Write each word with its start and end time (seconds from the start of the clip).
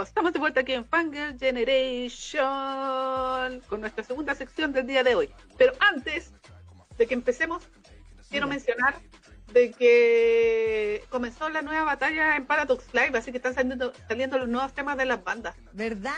chicos, 0.00 0.08
estamos 0.08 0.32
de 0.32 0.38
vuelta 0.38 0.60
aquí 0.60 0.72
en 0.72 0.86
Fangirl 0.86 1.38
Generation 1.38 2.40
con 3.68 3.80
nuestra 3.80 4.02
segunda 4.04 4.34
sección 4.34 4.72
del 4.72 4.86
día 4.86 5.04
de 5.04 5.14
hoy. 5.14 5.28
Pero 5.58 5.74
antes 5.78 6.32
de 6.96 7.06
que 7.06 7.12
empecemos, 7.14 7.62
quiero 8.30 8.46
mencionar 8.46 8.98
de 9.52 9.72
que 9.72 11.04
comenzó 11.10 11.50
la 11.50 11.60
nueva 11.62 11.84
batalla 11.84 12.36
en 12.36 12.46
Paradox 12.46 12.86
Live, 12.92 13.18
así 13.18 13.30
que 13.30 13.36
están 13.38 13.54
saliendo, 13.54 13.92
saliendo 14.08 14.38
los 14.38 14.48
nuevos 14.48 14.72
temas 14.72 14.96
de 14.96 15.04
las 15.04 15.22
bandas. 15.22 15.54
¿Verdad? 15.72 16.14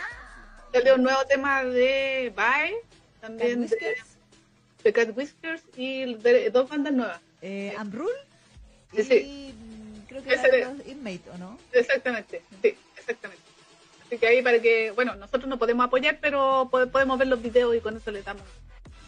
Salió 0.72 0.94
un 0.94 1.02
nuevo 1.02 1.24
tema 1.26 1.64
de 1.64 2.32
Bye, 2.36 2.76
también 3.20 3.66
de, 3.66 3.96
de, 4.84 4.92
Cat 4.92 5.16
Whiskers 5.16 5.62
y 5.76 6.14
de 6.14 6.50
dos 6.50 6.68
bandas 6.68 6.92
nuevas. 6.92 7.20
Eh, 7.40 7.74
Amrul 7.76 8.12
y 8.92 9.02
sí. 9.02 9.54
Mm, 9.56 10.06
creo 10.06 10.22
que 10.22 10.34
era 10.34 10.72
Inmate, 10.86 11.30
¿o 11.34 11.38
no? 11.38 11.58
Exactamente, 11.72 12.42
sí, 12.62 12.76
exactamente. 12.96 13.41
Así 14.12 14.18
que 14.18 14.26
ahí 14.26 14.42
para 14.42 14.60
que, 14.60 14.90
bueno, 14.90 15.14
nosotros 15.14 15.48
no 15.48 15.58
podemos 15.58 15.86
apoyar, 15.86 16.18
pero 16.20 16.68
podemos 16.70 17.18
ver 17.18 17.28
los 17.28 17.40
videos 17.40 17.74
y 17.74 17.80
con 17.80 17.96
eso 17.96 18.10
le 18.10 18.22
damos 18.22 18.42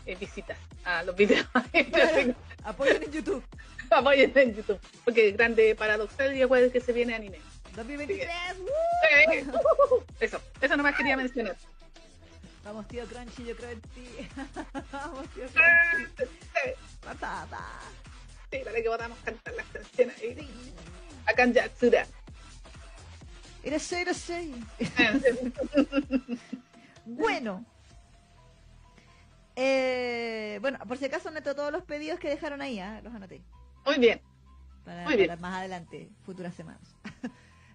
eh, 0.07 0.17
visitas 0.17 0.57
a 0.83 1.03
los 1.03 1.15
videos. 1.15 1.47
Apoyen 2.65 3.03
en 3.03 3.13
YouTube. 3.13 3.45
Apoyen 3.91 4.33
en 4.35 4.55
YouTube. 4.55 4.81
Porque 5.05 5.33
grande 5.33 5.75
paradoxal 5.75 6.35
y 6.35 6.43
jueves 6.45 6.73
que 6.73 6.81
se 6.81 6.95
viene 6.95 7.15
anime. 7.15 7.39
2023. 7.77 8.31
eso, 10.21 10.41
eso 10.63 10.77
nomás 10.79 10.97
quería 10.97 11.19
mencionar. 11.19 11.57
Vamos, 12.65 12.89
tío 12.89 13.05
Crunchy, 13.05 13.45
yo 13.45 13.57
creo 13.57 13.73
en 13.73 13.81
ti. 13.83 14.09
Vamos, 14.91 15.29
tío 15.35 15.45
Crunchy. 15.53 16.25
Patata. 17.05 17.61
Sí, 18.51 18.59
para 18.65 18.77
que 18.77 18.85
podamos 18.85 19.19
cantar 19.19 19.53
las 19.53 19.67
canciones 19.67 20.17
ahí. 20.23 20.35
Sí. 20.35 20.73
Acá 21.27 21.43
en 21.43 21.53
Yatsura. 21.53 22.07
Irase, 23.65 24.03
irase. 24.03 24.51
bueno. 27.07 27.65
Eh, 29.57 30.59
bueno, 30.61 30.79
por 30.87 30.99
si 30.99 31.07
acaso 31.07 31.29
anoto 31.29 31.55
todos 31.55 31.73
los 31.73 31.85
pedidos 31.85 32.19
que 32.19 32.29
dejaron 32.29 32.61
ahí, 32.61 32.81
¿eh? 32.81 33.01
los 33.03 33.15
anoté. 33.15 33.43
Muy 33.87 33.99
bien. 33.99 34.21
Para, 34.85 35.05
Muy 35.05 35.17
bien. 35.17 35.41
más 35.41 35.55
adelante, 35.55 36.11
futuras 36.25 36.55
semanas. 36.55 36.97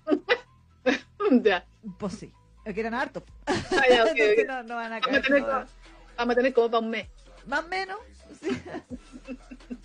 ya. 1.43 1.65
Pues 1.97 2.13
sí. 2.13 2.33
Que 2.65 2.79
eran 2.81 2.93
hartos. 2.93 3.23
Ah, 3.47 3.83
ya, 3.89 4.03
okay, 4.03 4.33
okay. 4.33 4.45
no, 4.45 4.61
no, 4.63 4.75
van 4.75 4.93
a 4.93 4.99
vamos, 4.99 5.27
como, 5.27 5.47
vamos 6.17 6.33
a 6.33 6.35
tener 6.35 6.53
como 6.53 6.69
para 6.69 6.79
un 6.83 6.89
mes. 6.91 7.07
Más 7.47 7.63
o 7.63 7.67
menos. 7.67 7.97
Sí. 8.39 8.61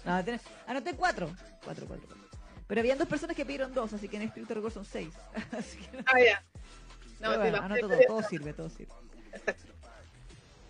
no, 0.05 0.25
tenés, 0.25 0.43
anoté 0.67 0.95
cuatro. 0.95 1.31
Cuatro, 1.65 1.87
cuatro, 1.87 2.07
cuatro. 2.09 2.24
Pero 2.67 2.81
habían 2.81 2.99
dos 2.99 3.09
personas 3.09 3.37
que 3.37 3.45
pidieron 3.45 3.75
dos, 3.75 3.93
así 3.93 4.09
que 4.09 4.17
en 4.17 4.23
estricto 4.23 4.55
rigor 4.55 4.73
son 4.73 4.85
seis. 4.85 5.13
así 5.53 5.79
que 5.79 5.97
no. 5.97 6.05
Ah, 6.07 6.21
ya. 6.21 6.43
No, 7.21 7.39
bueno, 7.39 7.59
va. 7.59 7.65
anoto 7.65 7.89
todo, 7.89 7.99
todo 8.07 8.23
sirve, 8.23 8.53
todo 8.53 8.71
sirve. 8.71 8.93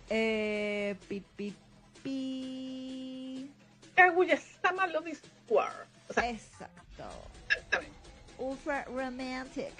Eh, 0.09 0.95
pi, 1.07 1.23
pi, 1.35 1.55
pi. 2.03 3.51
Kaguya-sama 3.95 4.87
Love 4.87 5.07
is 5.07 5.21
War. 5.49 5.87
O 6.09 6.13
sea, 6.13 6.29
Exacto. 6.29 7.03
exactamente. 7.49 7.95
Ultra 8.37 8.83
romantic. 8.85 9.73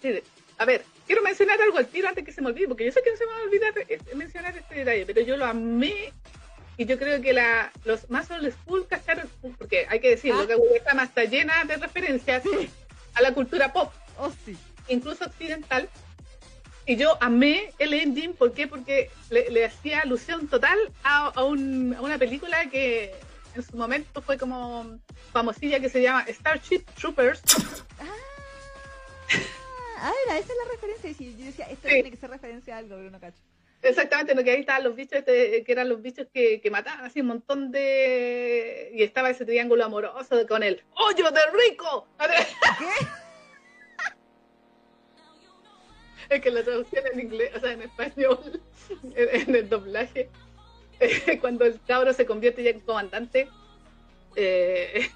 Sí, 0.00 0.22
a 0.58 0.64
ver, 0.64 0.84
quiero 1.06 1.22
mencionar 1.22 1.60
algo 1.60 1.78
al 1.78 1.86
tiro 1.88 2.08
antes 2.08 2.24
que 2.24 2.32
se 2.32 2.40
me 2.40 2.48
olvide, 2.48 2.68
porque 2.68 2.84
yo 2.84 2.92
sé 2.92 3.02
que 3.02 3.10
no 3.10 3.16
se 3.16 3.26
me 3.26 3.32
va 3.32 3.38
a 3.38 3.42
olvidar 3.42 3.72
eh, 3.88 3.98
mencionar 4.14 4.56
este 4.56 4.74
detalle, 4.76 5.06
pero 5.06 5.20
yo 5.22 5.36
lo 5.36 5.44
amé 5.44 6.12
y 6.76 6.86
yo 6.86 6.98
creo 6.98 7.20
que 7.22 7.32
la, 7.32 7.72
los 7.84 8.08
más 8.10 8.30
old 8.30 8.52
school 8.52 8.86
cacharon, 8.88 9.28
porque 9.58 9.86
hay 9.88 10.00
que 10.00 10.10
decirlo, 10.10 10.40
Ah. 10.42 10.46
que 10.46 10.54
Kaguya-sama 10.54 11.04
está 11.04 11.24
llena 11.24 11.64
de 11.64 11.76
referencias 11.76 12.42
a 13.14 13.22
la 13.22 13.32
cultura 13.32 13.72
pop, 13.72 13.92
Oh, 14.18 14.32
sí. 14.44 14.56
incluso 14.88 15.24
occidental. 15.24 15.88
Y 16.86 16.96
yo 16.96 17.16
amé 17.22 17.72
el 17.78 17.94
ending, 17.94 18.34
¿por 18.34 18.52
qué? 18.52 18.66
Porque 18.68 19.10
le, 19.30 19.50
le 19.50 19.64
hacía 19.64 20.00
alusión 20.00 20.48
total 20.48 20.78
a, 21.02 21.28
a 21.28 21.44
un- 21.44 21.94
a 21.96 22.02
una 22.02 22.18
película 22.18 22.68
que 22.70 23.14
en 23.54 23.62
su 23.62 23.76
momento 23.76 24.20
fue 24.20 24.36
como 24.36 24.98
famosilla 25.32 25.80
que 25.80 25.88
se 25.88 26.02
llama 26.02 26.26
Starship 26.28 26.84
Troopers. 26.98 27.40
Ah, 30.06 30.12
era, 30.26 30.38
esa 30.38 30.52
es 30.52 30.58
la 30.66 30.70
referencia. 30.72 31.10
Y 31.26 31.36
yo 31.38 31.46
decía, 31.46 31.64
esto 31.70 31.88
Sí. 31.88 31.94
tiene 31.94 32.10
que 32.10 32.16
ser 32.18 32.28
referencia 32.28 32.74
a 32.74 32.78
algo, 32.78 32.96
pero 32.96 33.10
no 33.10 33.18
cacho. 33.20 33.38
Exactamente, 33.84 34.34
lo 34.34 34.42
que 34.42 34.50
ahí 34.50 34.60
estaban 34.60 34.84
los 34.84 34.96
bichos, 34.96 35.18
este, 35.18 35.62
que 35.62 35.72
eran 35.72 35.88
los 35.88 36.00
bichos 36.00 36.26
que, 36.32 36.60
que 36.60 36.70
mataban 36.70 37.04
así 37.04 37.20
un 37.20 37.28
montón 37.28 37.70
de... 37.70 38.90
Y 38.94 39.02
estaba 39.02 39.30
ese 39.30 39.44
triángulo 39.44 39.84
amoroso 39.84 40.46
con 40.48 40.62
el 40.62 40.82
hoyo 40.94 41.30
de 41.30 41.40
rico. 41.68 42.08
¿Qué? 42.18 43.06
Es 46.30 46.40
que 46.40 46.50
la 46.50 46.62
traducción 46.64 47.04
en 47.12 47.20
inglés, 47.20 47.50
o 47.54 47.60
sea, 47.60 47.72
en 47.72 47.82
español, 47.82 48.62
en, 49.14 49.40
en 49.42 49.54
el 49.54 49.68
doblaje, 49.68 50.30
eh, 51.00 51.38
cuando 51.40 51.66
el 51.66 51.78
cabro 51.86 52.12
se 52.14 52.24
convierte 52.26 52.62
ya 52.62 52.70
en 52.70 52.80
comandante, 52.80 53.48
eh, 54.36 55.06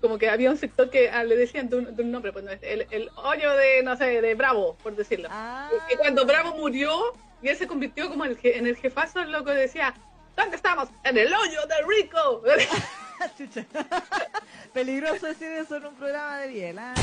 como 0.00 0.18
que 0.18 0.28
había 0.28 0.50
un 0.50 0.56
sector 0.56 0.88
que 0.90 1.10
ah, 1.10 1.24
le 1.24 1.36
decían 1.36 1.68
de 1.68 1.76
un, 1.76 1.96
de 1.96 2.02
un 2.02 2.10
nombre, 2.10 2.32
pues, 2.32 2.44
no, 2.44 2.52
el, 2.52 2.86
el 2.90 3.10
hoyo 3.16 3.52
de, 3.54 3.82
no 3.82 3.96
sé, 3.96 4.20
de 4.20 4.34
Bravo, 4.34 4.76
por 4.82 4.94
decirlo. 4.96 5.28
Ah, 5.30 5.70
Y 5.92 5.96
cuando 5.96 6.24
Bravo 6.24 6.56
murió 6.56 7.12
y 7.42 7.48
él 7.48 7.56
se 7.56 7.66
convirtió 7.66 8.08
como 8.08 8.24
el 8.24 8.38
en 8.42 8.66
el 8.66 8.76
jefazo, 8.76 9.20
el 9.20 9.32
loco 9.32 9.50
decía, 9.50 9.94
¿dónde 10.36 10.56
estamos? 10.56 10.88
En 11.04 11.18
el 11.18 11.32
hoyo 11.32 11.60
de 11.66 11.74
Rico. 11.86 12.42
Peligroso 14.72 15.26
decir 15.26 15.48
eso 15.52 15.76
en 15.76 15.86
un 15.86 15.94
programa 15.94 16.38
de 16.38 16.48
Biel. 16.48 16.78
ah. 16.78 16.94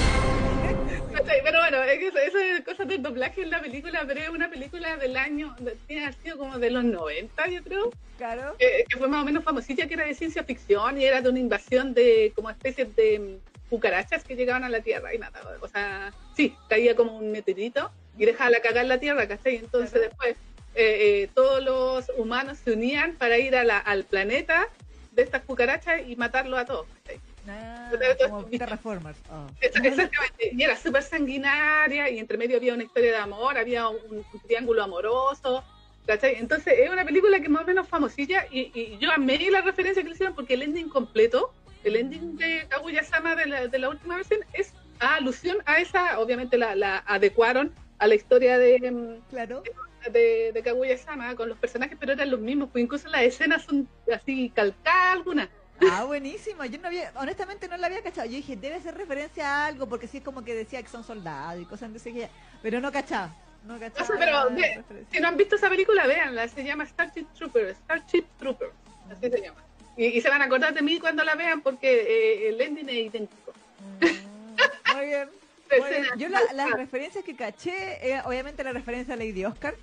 Pero 1.44 1.60
bueno, 1.60 1.82
es 1.84 2.00
que 2.00 2.08
eso, 2.08 2.18
eso 2.20 2.38
es 2.38 2.62
cosa 2.64 2.86
del 2.86 3.02
doblaje 3.02 3.42
en 3.42 3.50
la 3.50 3.62
película, 3.62 4.04
pero 4.08 4.22
es 4.22 4.30
una 4.30 4.50
película 4.50 4.98
del 4.98 5.18
año, 5.18 5.56
tiene 5.88 6.12
sido 6.14 6.38
como 6.38 6.60
de 6.60 6.70
los 6.70 6.84
90, 6.84 7.48
yo 7.48 7.64
creo, 7.64 7.92
Claro. 8.18 8.56
eh, 8.60 8.86
que 8.88 8.98
fue 8.98 9.08
más 9.08 9.24
o 9.24 9.26
menos 9.26 9.44
famosilla, 9.44 9.88
que 9.88 9.94
era 9.96 10.06
de 10.06 10.14
ciencia 10.14 10.44
ficción 10.44 11.00
y 11.00 11.06
era 11.06 11.22
de 11.22 11.30
una 11.30 11.40
invasión 11.40 11.94
de 11.94 12.32
como 12.36 12.50
especies 12.50 12.96
de 12.96 13.20
mm, 13.20 13.70
cucarachas 13.70 14.24
que 14.24 14.36
llegaban 14.36 14.64
a 14.64 14.70
la 14.70 14.82
Tierra 14.82 15.14
y 15.14 15.18
nada, 15.18 15.42
o 15.62 15.68
sea, 15.68 16.12
sí, 16.36 16.56
caía 16.68 16.96
como 16.96 17.18
un 17.18 17.32
meteorito 17.32 17.92
y 18.20 18.26
dejaba 18.26 18.50
la 18.52 18.60
cagar 18.62 18.86
la 18.86 19.00
Tierra, 19.00 19.28
¿cachai? 19.28 19.56
Entonces 19.56 19.92
Claro. 19.92 20.08
después 20.10 20.36
eh, 20.76 21.24
eh, 21.24 21.30
todos 21.34 21.64
los 21.64 22.12
humanos 22.18 22.60
se 22.64 22.72
unían 22.74 23.16
para 23.16 23.38
ir 23.40 23.56
a 23.56 23.64
la- 23.64 23.80
al 23.80 24.04
planeta 24.04 24.68
de 25.14 25.24
estas 25.24 25.42
cucarachas 25.44 26.02
y 26.08 26.16
matarlo 26.16 26.58
a 26.58 26.66
todos, 26.66 26.86
¿cachai? 27.04 27.20
Ah, 27.48 27.90
como 28.30 28.46
Terraformers. 28.46 29.18
oh. 29.32 29.48
Ex- 29.62 29.76
Exactamente, 29.84 30.50
y 30.52 30.62
era 30.62 30.76
súper 30.78 31.02
sanguinaria 31.02 32.10
y 32.10 32.20
entre 32.20 32.38
medio 32.38 32.58
había 32.58 32.76
una 32.76 32.84
historia 32.84 33.12
de 33.12 33.18
amor, 33.18 33.58
había 33.58 33.88
un, 33.88 33.98
un 34.32 34.40
triángulo 34.46 34.84
amoroso, 34.84 35.64
¿cachai? 36.06 36.36
Entonces 36.36 36.76
es 36.78 36.90
una 36.90 37.04
película 37.04 37.40
que 37.40 37.50
más 37.50 37.64
o 37.64 37.66
menos 37.66 37.88
famosilla 37.88 38.46
y, 38.52 38.72
y 38.74 38.98
yo 39.00 39.12
amé 39.12 39.40
la 39.50 39.62
referencia 39.62 40.04
que 40.04 40.10
le 40.10 40.14
hicieron 40.16 40.36
porque 40.36 40.54
el 40.54 40.62
ending 40.62 40.90
completo, 40.90 41.52
el 41.84 41.96
ending 41.96 42.38
de 42.38 42.68
Kaguya-sama 42.70 43.36
de 43.36 43.46
la, 43.48 43.68
de 43.68 43.80
la 43.80 43.90
última 43.90 44.18
versión 44.18 44.42
es 44.54 44.74
a 45.00 45.16
alusión 45.16 45.58
a 45.66 45.80
esa, 45.80 46.20
obviamente 46.20 46.58
la, 46.58 46.76
la 46.76 46.98
adecuaron 47.08 47.74
a 48.00 48.08
la 48.08 48.16
historia 48.16 48.58
de, 48.58 48.92
mm, 48.92 49.30
Claro. 49.30 49.64
de, 50.12 50.52
de 50.54 50.64
Kaguya-sama 50.64 51.36
con 51.36 51.50
los 51.50 51.58
personajes, 51.58 51.98
pero 52.00 52.14
eran 52.14 52.32
los 52.32 52.40
mismos, 52.40 52.70
pues 52.72 52.84
incluso 52.84 53.08
las 53.10 53.22
escenas 53.24 53.64
son 53.64 53.88
así 54.14 54.50
calcadas 54.50 55.18
algunas. 55.18 55.50
Ah, 55.92 56.04
buenísimo. 56.06 56.66
Yo 56.66 56.78
no 56.80 56.88
había, 56.88 57.12
honestamente 57.16 57.68
no 57.70 57.78
la 57.78 57.88
había 57.88 58.02
cachado. 58.02 58.28
Yo 58.28 58.36
dije, 58.36 58.58
debe 58.58 58.82
ser 58.82 58.96
referencia 58.98 59.48
a 59.48 59.66
algo, 59.68 59.88
porque 59.88 60.08
sí 60.08 60.18
es 60.18 60.24
como 60.24 60.44
que 60.44 60.54
decía 60.54 60.82
que 60.84 60.90
son 60.90 61.04
soldados 61.06 61.62
y 61.62 61.66
cosas 61.66 61.92
de 61.92 61.98
ese 62.00 62.30
Pero 62.62 62.82
no 62.82 62.92
cachaba. 62.92 63.34
No 63.66 63.76
O 63.76 63.80
cachaba. 63.80 64.06
sea, 64.06 64.18
pero 64.18 64.84
si 65.12 65.20
no 65.20 65.28
han 65.30 65.38
visto 65.38 65.56
esa 65.56 65.70
película, 65.70 66.06
véanla, 66.08 66.48
se 66.50 66.64
llama 66.64 66.86
Starship 66.86 67.28
Troopers, 67.38 67.78
Starship 67.78 68.26
Troopers, 68.38 68.72
así 69.12 69.30
se 69.30 69.42
llama. 69.42 69.64
Y, 69.98 70.06
y 70.08 70.22
se 70.22 70.30
van 70.30 70.42
a 70.42 70.46
acordar 70.46 70.74
de 70.74 70.82
mí 70.82 71.00
cuando 71.00 71.24
la 71.26 71.36
vean 71.36 71.62
porque 71.62 71.90
eh, 71.92 72.50
el 72.50 72.60
ending 72.62 72.88
es 72.90 72.96
idéntico. 72.96 73.54
Mm, 74.02 74.96
Muy 74.98 75.06
bien. 75.06 75.30
La 75.70 76.16
Yo 76.18 76.30
la- 76.30 76.54
las 76.54 76.72
referencias 76.72 77.24
que 77.24 77.36
caché, 77.36 78.00
eh, 78.14 78.22
obviamente 78.26 78.64
la 78.64 78.72
referencia 78.72 79.14
a 79.14 79.18
Lady 79.18 79.46
Oscar. 79.46 79.76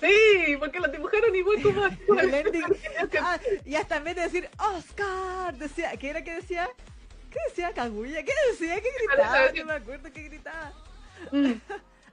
Sí, 0.00 0.56
porque 0.58 0.80
lo 0.80 0.88
dibujaron 0.88 1.34
igual 1.34 1.62
como. 1.62 1.82
Ah, 3.20 3.38
y 3.64 3.74
hasta 3.74 3.96
en 3.96 4.04
vez 4.04 4.16
de 4.16 4.22
decir 4.22 4.48
Oscar, 4.58 5.54
decía, 5.56 5.92
¿qué 5.96 6.10
era 6.10 6.22
que 6.24 6.34
decía? 6.34 6.68
¿Qué 7.30 7.38
decía 7.48 7.72
Kaguya? 7.72 8.22
¿Qué 8.24 8.32
decía? 8.50 8.80
¿Qué 8.80 8.88
gritaba? 8.98 9.52
No 9.52 9.64
me 9.64 9.72
acuerdo 9.72 10.12
qué 10.12 10.22
gritaba. 10.24 10.72
Mm, 11.30 11.52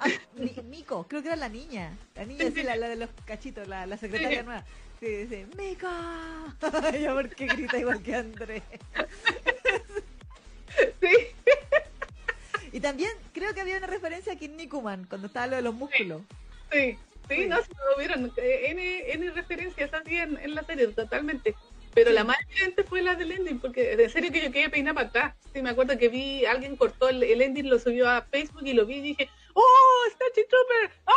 Ah, 0.02 0.08
Mi- 0.36 0.56
Miko, 0.64 1.06
creo 1.10 1.22
que 1.22 1.28
era 1.28 1.36
la 1.36 1.50
niña. 1.50 1.92
La 2.16 2.24
niña, 2.24 2.46
Sí, 2.46 2.52
sí, 2.52 2.60
sí, 2.62 2.64
la, 2.64 2.74
sí. 2.76 2.80
la 2.80 2.88
de 2.88 2.96
los 2.96 3.10
cachitos, 3.26 3.68
la, 3.68 3.86
la 3.86 3.98
secretaria 3.98 4.40
Sí. 4.40 4.46
nueva. 4.46 4.64
Sí, 5.02 5.06
dice, 5.08 5.46
Miko. 5.58 5.90
Yo, 7.04 7.14
¿por 7.16 7.30
qué 7.36 7.48
grita 7.48 7.78
igual 7.78 8.02
que 8.02 8.16
André? 8.16 8.62
sí, 11.02 11.16
Y 12.71 12.80
también 12.80 13.12
creo 13.33 13.54
que 13.54 13.62
había 13.62 13.77
una 13.77 13.88
referencia 13.88 14.33
a 14.33 14.36
Kinnikuman 14.36 15.06
cuando 15.06 15.27
estaba 15.27 15.48
lo 15.48 15.56
de 15.56 15.62
los 15.62 15.74
músculos. 15.74 16.21
sí, 16.71 16.98
sí, 17.27 17.45
no, 17.48 17.57
si 17.62 17.71
lo 17.74 17.98
vieron, 17.98 18.31
eh, 18.38 18.62
N, 18.69 19.12
N 19.13 19.31
referencias 19.31 19.94
así 19.94 20.16
en, 20.18 20.38
en 20.38 20.56
la 20.56 20.63
serie, 20.63 20.88
totalmente. 20.88 21.56
Pero 21.94 22.12
Sí. 22.12 22.16
la 22.16 22.24
más 22.24 22.38
evidente 22.51 22.83
fue 22.83 23.01
la 23.01 23.16
del 23.16 23.31
ending, 23.31 23.60
porque 23.60 23.95
de 23.95 24.10
serio 24.10 24.31
que 24.31 24.44
yo 24.44 24.51
quería 24.51 24.69
peinar 24.69 24.94
para 24.94 25.07
atrás. 25.07 25.36
Sí, 25.54 25.62
me 25.62 25.71
acuerdo 25.71 25.98
que 25.98 26.07
vi, 26.07 26.45
alguien 26.45 26.75
cortó 26.75 27.10
el, 27.10 27.24
el 27.24 27.42
ending, 27.42 27.68
lo 27.69 27.80
subió 27.80 28.07
a 28.07 28.21
Facebook 28.21 28.62
y 28.66 28.74
lo 28.74 28.86
vi 28.86 28.98
y 28.98 29.01
dije, 29.01 29.30
¡Oh, 29.54 30.04
Starship 30.12 30.48
Trooper! 30.48 30.92
¡Oh! 31.06 31.13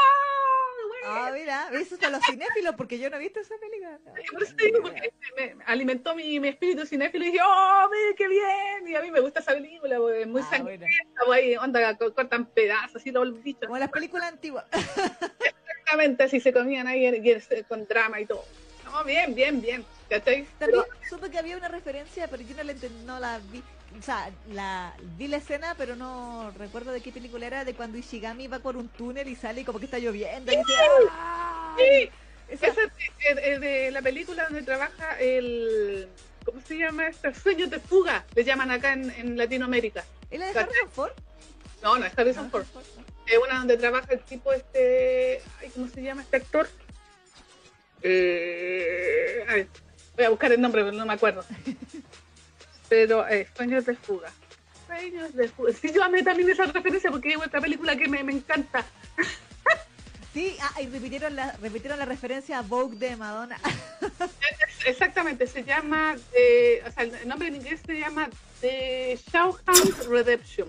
Ah, 1.05 1.31
mira, 1.35 1.69
eso 1.73 1.97
a 2.01 2.11
los 2.11 2.25
cinéfilos 2.25 2.75
porque 2.77 2.99
yo 2.99 3.11
no 3.11 3.17
he 3.17 3.21
visto 3.21 3.41
esa 3.41 3.57
película. 3.59 3.99
Eso 4.41 4.55
digo, 4.57 4.83
porque 4.83 5.13
me, 5.37 5.55
me 5.55 5.65
alimentó 5.65 6.15
mi, 6.15 6.39
mi, 6.41 6.49
espíritu 6.49 6.87
cinéfilo 6.87 7.25
y 7.25 7.29
dije, 7.33 7.45
¡oh, 7.45 7.89
mire 7.91 8.15
qué 8.17 8.29
bien! 8.29 8.89
Y 8.89 8.95
a 8.95 9.03
mí 9.03 9.11
me 9.11 9.21
gusta 9.21 9.41
esa 9.41 9.53
película, 9.53 9.99
es 10.17 10.27
muy 10.27 10.43
ah, 10.43 10.47
sangrienta, 10.51 10.87
ahí, 11.33 11.57
onda, 11.57 11.97
cortan 11.97 12.47
pedazos, 12.47 12.97
así 12.97 13.13
todo 13.13 13.23
el 13.23 13.33
bicho. 13.33 13.67
Como 13.67 13.79
las 13.79 13.91
películas 13.91 14.33
antiguas. 14.33 14.65
Exactamente, 14.73 16.25
así 16.25 16.41
se 16.41 16.53
comían 16.53 16.87
ahí 16.87 17.11
con 17.69 17.87
drama 17.87 18.21
y 18.21 18.27
todo. 18.27 18.45
No, 18.85 19.05
bien, 19.05 19.35
bien, 19.35 19.61
bien. 19.61 19.85
También 20.21 20.47
pero... 20.59 20.85
supe 21.09 21.31
que 21.31 21.39
había 21.39 21.57
una 21.57 21.69
referencia, 21.69 22.29
pero 22.29 22.43
yo 22.43 22.55
no 22.57 22.63
la, 22.63 22.75
no 23.07 23.21
la 23.21 23.41
vi. 23.51 23.63
O 23.99 24.03
sea, 24.03 24.31
la, 24.51 24.95
vi 25.17 25.29
la 25.29 25.37
escena, 25.39 25.75
pero 25.77 25.97
no 25.97 26.51
recuerdo 26.59 26.93
de 26.93 27.01
qué 27.01 27.13
película 27.13 27.47
era, 27.47 27.65
de 27.65 27.75
cuando 27.75 27.99
Ishigami 27.99 28.47
va 28.47 28.59
por 28.59 28.77
un 28.77 28.89
túnel 28.89 29.29
y 29.29 29.37
sale 29.37 29.63
y 29.63 29.65
como 29.65 29.79
que 29.79 29.85
está 29.87 29.99
lloviendo. 29.99 30.53
Y 30.53 30.57
dice, 30.57 30.73
sí. 31.79 32.11
Esa 32.53 32.67
es 32.67 33.61
de, 33.61 33.91
la 33.91 34.03
película 34.03 34.45
donde 34.45 34.63
trabaja 34.63 35.19
el... 35.19 36.09
¿Cómo 36.45 36.61
se 36.61 36.77
llama 36.77 37.07
esto? 37.07 37.33
Sueños 37.35 37.71
de 37.71 37.79
fuga, 37.79 38.25
le 38.35 38.45
llaman 38.45 38.71
acá 38.71 38.93
en, 38.93 39.11
en 39.11 39.39
Latinoamérica. 39.39 40.05
¿Es 40.31 40.39
la 40.39 40.53
de 40.53 40.59
Harrison 40.59 40.91
Ford? 40.91 41.13
No, 41.83 41.99
no 41.99 42.05
es 42.05 42.19
Harrison 42.19 42.51
Ford. 42.51 42.65
Es 43.27 43.39
una 43.39 43.59
donde 43.59 43.77
trabaja 43.77 44.13
el 44.13 44.21
tipo 44.21 44.53
este... 44.53 45.41
Ay, 45.61 45.71
¿Cómo 45.71 45.89
se 45.89 46.03
llama 46.03 46.23
este 46.23 46.37
actor? 46.37 46.69
Eh, 48.03 49.45
a 49.49 49.55
ver, 49.55 49.69
voy 50.17 50.25
a 50.25 50.31
buscar 50.31 50.53
el 50.53 50.61
nombre, 50.61 50.83
pero 50.85 50.97
no 50.97 51.07
me 51.07 51.15
acuerdo. 51.15 51.45
Pero 52.89 53.27
eh, 53.27 53.49
Sueños 53.57 53.87
de 53.87 53.97
fuga. 53.97 54.31
Sueños 54.87 55.35
de 55.35 55.49
fuga. 55.49 55.73
Sí, 55.73 55.91
yo 55.95 56.05
amé 56.05 56.23
también 56.23 56.51
esa 56.51 56.67
referencia 56.67 57.11
porque 57.11 57.31
es 57.31 57.39
otra 57.39 57.59
película 57.59 57.97
que 57.97 58.07
me, 58.07 58.23
me 58.23 58.33
encanta. 58.33 58.85
Sí, 60.33 60.57
ah, 60.61 60.81
y 60.81 60.87
repitieron 60.87 61.37
la, 61.37 61.53
repitieron 61.61 61.99
la 61.99 62.07
referencia 62.07 62.59
a 62.59 62.63
Vogue 62.63 62.97
de 62.97 63.17
Madonna. 63.17 63.59
Exactamente, 64.87 65.47
se 65.47 65.63
llama, 65.63 66.17
o 66.17 66.91
sea, 66.91 67.03
el 67.05 67.29
nombre 67.29 67.49
en 67.49 67.57
inglés 67.57 67.81
se 67.85 67.99
llama 67.99 68.31
The 68.61 69.19
Shawhound 69.31 70.09
Redemption, 70.09 70.69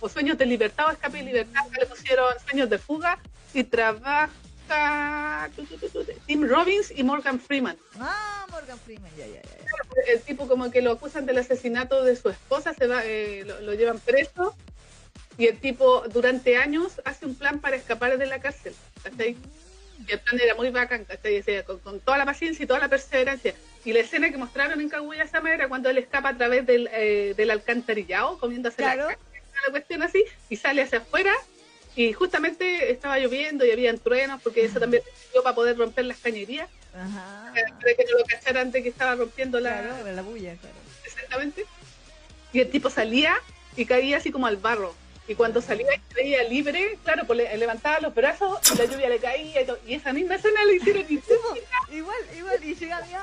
o 0.00 0.08
Sueños 0.08 0.36
de 0.36 0.46
Libertad 0.46 0.88
o 0.88 0.90
Escape 0.90 1.18
de 1.18 1.24
Libertad, 1.24 1.62
le 1.78 1.86
pusieron 1.86 2.34
Sueños 2.44 2.68
de 2.68 2.78
Fuga 2.78 3.18
y 3.54 3.64
trabaja 3.64 4.30
Tim 6.26 6.46
Robbins 6.48 6.92
y 6.94 7.02
Morgan 7.02 7.40
Freeman. 7.40 7.76
Ah, 8.00 8.46
Morgan 8.50 8.78
Freeman, 8.78 9.10
ya, 9.16 9.26
ya, 9.26 9.42
ya. 9.42 10.12
El 10.12 10.20
tipo 10.22 10.48
como 10.48 10.70
que 10.70 10.82
lo 10.82 10.92
acusan 10.92 11.26
del 11.26 11.38
asesinato 11.38 12.02
de 12.04 12.16
su 12.16 12.28
esposa, 12.28 12.74
se 12.74 12.86
va, 12.86 13.04
eh, 13.04 13.44
lo, 13.44 13.74
llevan 13.74 13.98
preso 14.00 14.56
y 15.38 15.46
el 15.46 15.58
tipo 15.58 16.04
durante 16.08 16.56
años 16.56 17.00
hace 17.04 17.26
un 17.26 17.34
plan 17.34 17.60
para 17.60 17.76
escapar 17.76 18.16
de 18.16 18.26
la 18.26 18.40
cárcel. 18.40 18.74
Y 19.18 20.12
el 20.12 20.20
plan 20.20 20.40
era 20.40 20.54
muy 20.54 20.70
bacán, 20.70 21.06
Con, 21.66 21.78
con, 21.80 22.00
toda 22.00 22.18
la 22.18 22.24
paciencia 22.24 22.62
y 22.62 22.66
toda 22.66 22.80
la 22.80 22.88
perseverancia. 22.88 23.54
Y 23.84 23.92
la 23.92 24.00
escena 24.00 24.30
que 24.30 24.36
mostraron 24.36 24.80
en 24.80 24.88
Kaguya-sama 24.88 25.52
era 25.52 25.68
cuando 25.68 25.88
él 25.88 25.98
escapa 25.98 26.30
a 26.30 26.36
través 26.36 26.66
del, 26.66 26.88
eh, 26.92 27.34
del 27.36 27.50
alcantarillado, 27.50 28.38
comiéndose 28.38 28.82
la, 28.82 28.96
la 28.96 29.16
cuestión 29.70 30.02
así, 30.02 30.24
y 30.48 30.56
sale 30.56 30.82
hacia 30.82 30.98
afuera 30.98 31.32
y 31.94 32.12
justamente 32.12 32.90
estaba 32.90 33.18
lloviendo 33.18 33.64
y 33.64 33.70
había 33.70 33.96
truenos, 33.96 34.42
porque 34.42 34.64
eso 34.64 34.78
también 34.78 35.02
sirvió 35.22 35.42
para 35.42 35.54
poder 35.54 35.78
romper 35.78 36.04
las 36.04 36.18
cañerías. 36.18 36.68
Ajá. 36.94 37.52
Para 37.54 37.94
que 37.94 38.04
no 38.04 38.18
lo 38.18 38.24
cacharan 38.24 38.70
de 38.70 38.82
que 38.82 38.90
estaba 38.90 39.14
rompiendo 39.14 39.60
la, 39.60 40.02
la 40.02 40.22
bulla. 40.22 40.56
Claro. 40.56 40.76
Exactamente. 41.04 41.64
Y 42.52 42.60
el 42.60 42.70
tipo 42.70 42.90
salía 42.90 43.34
y 43.76 43.86
caía 43.86 44.18
así 44.18 44.30
como 44.30 44.46
al 44.46 44.56
barro. 44.56 44.94
Y 45.28 45.34
cuando 45.34 45.60
salía 45.60 45.86
y 45.94 46.14
caía 46.14 46.44
libre, 46.44 46.98
claro, 47.02 47.24
pues 47.26 47.38
le, 47.38 47.56
levantaba 47.56 48.00
los 48.00 48.14
brazos 48.14 48.58
y 48.72 48.78
la 48.78 48.84
lluvia 48.84 49.08
le 49.08 49.18
caía 49.18 49.62
y, 49.62 49.66
todo. 49.66 49.78
y 49.86 49.94
esa 49.94 50.12
misma 50.12 50.36
escena 50.36 50.64
le 50.64 50.76
hicieron 50.76 51.04
igual, 51.90 52.16
igual, 52.36 52.64
y 52.64 52.74
llegaba 52.74 53.06
Yo 53.06 53.20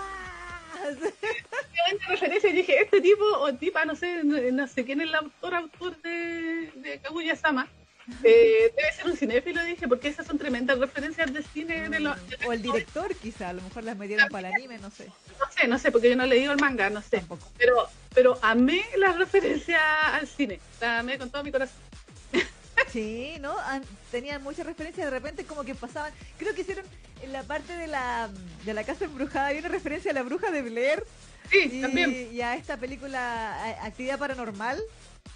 referencia 2.09 2.50
y 2.50 2.53
dije, 2.53 2.81
este 2.81 3.00
tipo 3.00 3.23
o 3.23 3.53
tipa, 3.53 3.85
no 3.85 3.95
sé, 3.95 4.23
no, 4.23 4.67
sé 4.67 4.83
quién 4.83 5.01
es 5.01 5.07
el 5.07 5.15
autor, 5.15 5.55
autor 5.55 6.01
de, 6.01 6.71
de 6.75 7.00
Kaguya 7.01 7.35
Sama, 7.35 7.69
eh, 8.23 8.73
debe 8.75 8.91
ser 8.91 9.05
un 9.05 9.15
cinéfilo, 9.15 9.63
dije, 9.63 9.88
porque 9.88 10.09
esas 10.09 10.27
son 10.27 10.38
tremendas 10.38 10.77
referencias 10.77 11.31
de 11.33 11.41
cine. 11.41 11.89
De 11.89 12.13
o 12.45 12.51
el 12.51 12.61
director, 12.61 13.15
quizá, 13.15 13.50
a 13.50 13.53
lo 13.53 13.61
mejor 13.61 13.83
las 13.85 13.97
metieron 13.97 14.27
para 14.29 14.50
el 14.50 14.55
anime, 14.55 14.77
no 14.79 14.91
sé. 14.91 15.07
No 15.39 15.45
sé, 15.51 15.67
no 15.67 15.79
sé, 15.79 15.91
porque 15.91 16.09
yo 16.09 16.15
no 16.15 16.23
he 16.23 16.27
leído 16.27 16.51
el 16.51 16.59
manga, 16.59 16.89
no 16.89 17.01
sé. 17.01 17.23
Pero, 17.57 17.88
pero 18.13 18.38
amé 18.41 18.83
la 18.97 19.13
referencia 19.13 20.15
al 20.15 20.27
cine, 20.27 20.59
la 20.81 21.00
amé 21.00 21.17
con 21.17 21.29
todo 21.29 21.44
mi 21.44 21.51
corazón. 21.51 21.77
Sí, 22.92 23.36
¿no? 23.42 23.56
Tenían 24.12 24.44
muchas 24.44 24.66
referencias, 24.66 25.06
de 25.06 25.12
repente 25.12 25.46
como 25.46 25.64
que 25.64 25.75
pasaban, 25.75 26.14
creo 26.38 26.54
que 26.54 26.62
hicieron 26.62 26.86
en 27.22 27.31
la 27.31 27.44
parte 27.44 27.74
de 27.74 27.88
la, 27.88 28.30
de 28.66 28.74
la 28.74 28.84
casa 28.84 29.06
embrujada, 29.06 29.48
hay 29.48 29.60
una 29.60 29.70
referencia 29.70 30.12
a 30.12 30.14
la 30.14 30.24
bruja 30.24 30.52
de 30.52 30.62
Blair. 30.62 31.04
Sí, 31.50 31.70
y, 31.72 31.81
también. 31.81 32.30
Y 32.31 32.42
a 32.42 32.56
esta 32.56 32.78
película 32.78 33.84
Actividad 33.84 34.20
Paranormal. 34.20 34.81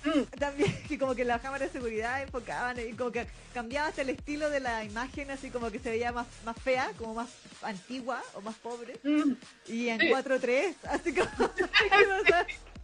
Mm. 0.04 0.22
También 0.40 0.84
que 0.88 0.98
como 0.98 1.16
que 1.16 1.26
las 1.26 1.42
cámaras 1.42 1.72
de 1.72 1.80
seguridad 1.80 2.22
enfocaban 2.22 2.78
y 2.80 2.94
como 2.94 3.12
que 3.12 3.26
cambiaba 3.54 3.88
hasta 3.88 4.02
el 4.02 4.10
estilo 4.10 4.50
de 4.50 4.60
la 4.60 4.84
imagen, 4.84 5.32
así 5.32 5.50
como 5.50 5.72
que 5.72 5.80
se 5.80 5.90
veía 5.90 6.12
más, 6.12 6.28
más 6.46 6.58
fea, 6.62 6.92
como 6.98 7.14
más 7.16 7.30
antigua 7.62 8.22
o 8.34 8.42
más 8.42 8.56
pobre. 8.56 9.00
Mm. 9.04 9.34
Y 9.68 9.90
en 9.90 10.00
4-3, 10.00 10.76
así 10.84 11.14
como... 11.14 11.30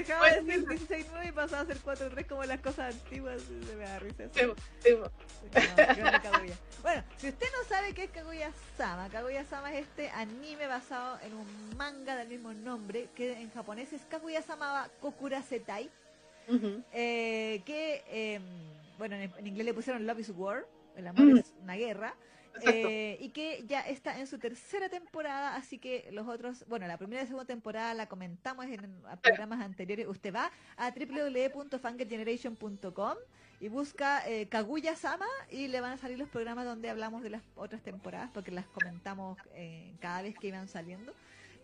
Dejaba 0.00 0.30
de 0.30 0.44
ser 0.44 0.64
16-9 0.64 1.28
y 1.28 1.32
pasaba 1.32 1.62
a 1.62 1.66
ser 1.66 1.78
4-3 1.78 2.26
como 2.26 2.44
las 2.44 2.60
cosas 2.60 2.94
antiguas. 2.94 3.42
Se 3.42 3.76
me 3.76 3.84
da 3.84 3.98
risa. 3.98 4.24
bueno, 6.82 7.04
si 7.18 7.28
usted 7.28 7.46
no 7.52 7.68
sabe 7.68 7.92
qué 7.92 8.04
es 8.04 8.10
Kaguya-sama, 8.10 9.10
Kaguya-sama 9.10 9.74
es 9.74 9.86
este 9.86 10.08
anime 10.10 10.66
basado 10.66 11.18
en 11.22 11.34
un 11.34 11.76
manga 11.76 12.16
del 12.16 12.28
mismo 12.28 12.54
nombre, 12.54 13.08
que 13.14 13.32
en 13.40 13.50
japonés 13.50 13.92
es 13.92 14.00
Kaguya-sama 14.08 14.88
Kokura 15.00 15.42
Setai, 15.42 15.90
eh, 16.92 17.62
que, 17.66 18.02
eh, 18.08 18.40
bueno, 18.96 19.16
en, 19.16 19.46
inglés 19.46 19.66
le 19.66 19.74
pusieron 19.74 20.06
Love 20.06 20.20
is 20.20 20.32
War, 20.34 20.66
el 20.96 21.06
amor 21.06 21.38
es 21.38 21.52
una 21.62 21.74
guerra, 21.74 22.14
eh, 22.62 23.18
y 23.20 23.28
que 23.30 23.64
ya 23.66 23.80
está 23.80 24.18
en 24.18 24.26
su 24.26 24.38
tercera 24.38 24.88
temporada, 24.88 25.56
así 25.56 25.76
que 25.78 26.08
los 26.12 26.26
otros, 26.28 26.64
bueno, 26.68 26.86
la 26.86 26.96
primera 26.98 27.22
y 27.22 27.26
segunda 27.26 27.46
temporada 27.46 27.94
la 27.94 28.06
comentamos 28.06 28.66
en, 28.66 28.80
programas 29.22 29.60
anteriores. 29.60 30.06
Usted 30.08 30.34
va 30.34 30.50
a 30.76 30.90
www.fangetgeneration.com 30.90 33.14
y 33.60 33.68
busca 33.68 34.28
eh, 34.28 34.48
Kaguya 34.48 34.96
Sama 34.96 35.28
y 35.50 35.68
le 35.68 35.80
van 35.80 35.92
a 35.92 35.98
salir 35.98 36.18
los 36.18 36.28
programas 36.28 36.64
donde 36.64 36.90
hablamos 36.90 37.22
de 37.22 37.30
las 37.30 37.42
otras 37.56 37.82
temporadas, 37.82 38.30
porque 38.32 38.50
las 38.50 38.66
comentamos 38.66 39.38
eh, 39.54 39.92
cada 40.00 40.22
vez 40.22 40.36
que 40.38 40.48
iban 40.48 40.66
saliendo. 40.68 41.12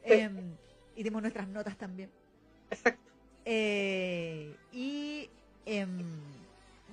Em, 0.04 0.54
y 0.94 1.02
dimos 1.02 1.20
nuestras 1.20 1.48
notas 1.48 1.76
también. 1.76 2.10
Exacto. 2.70 3.02
y 3.44 5.28
em, 5.66 6.35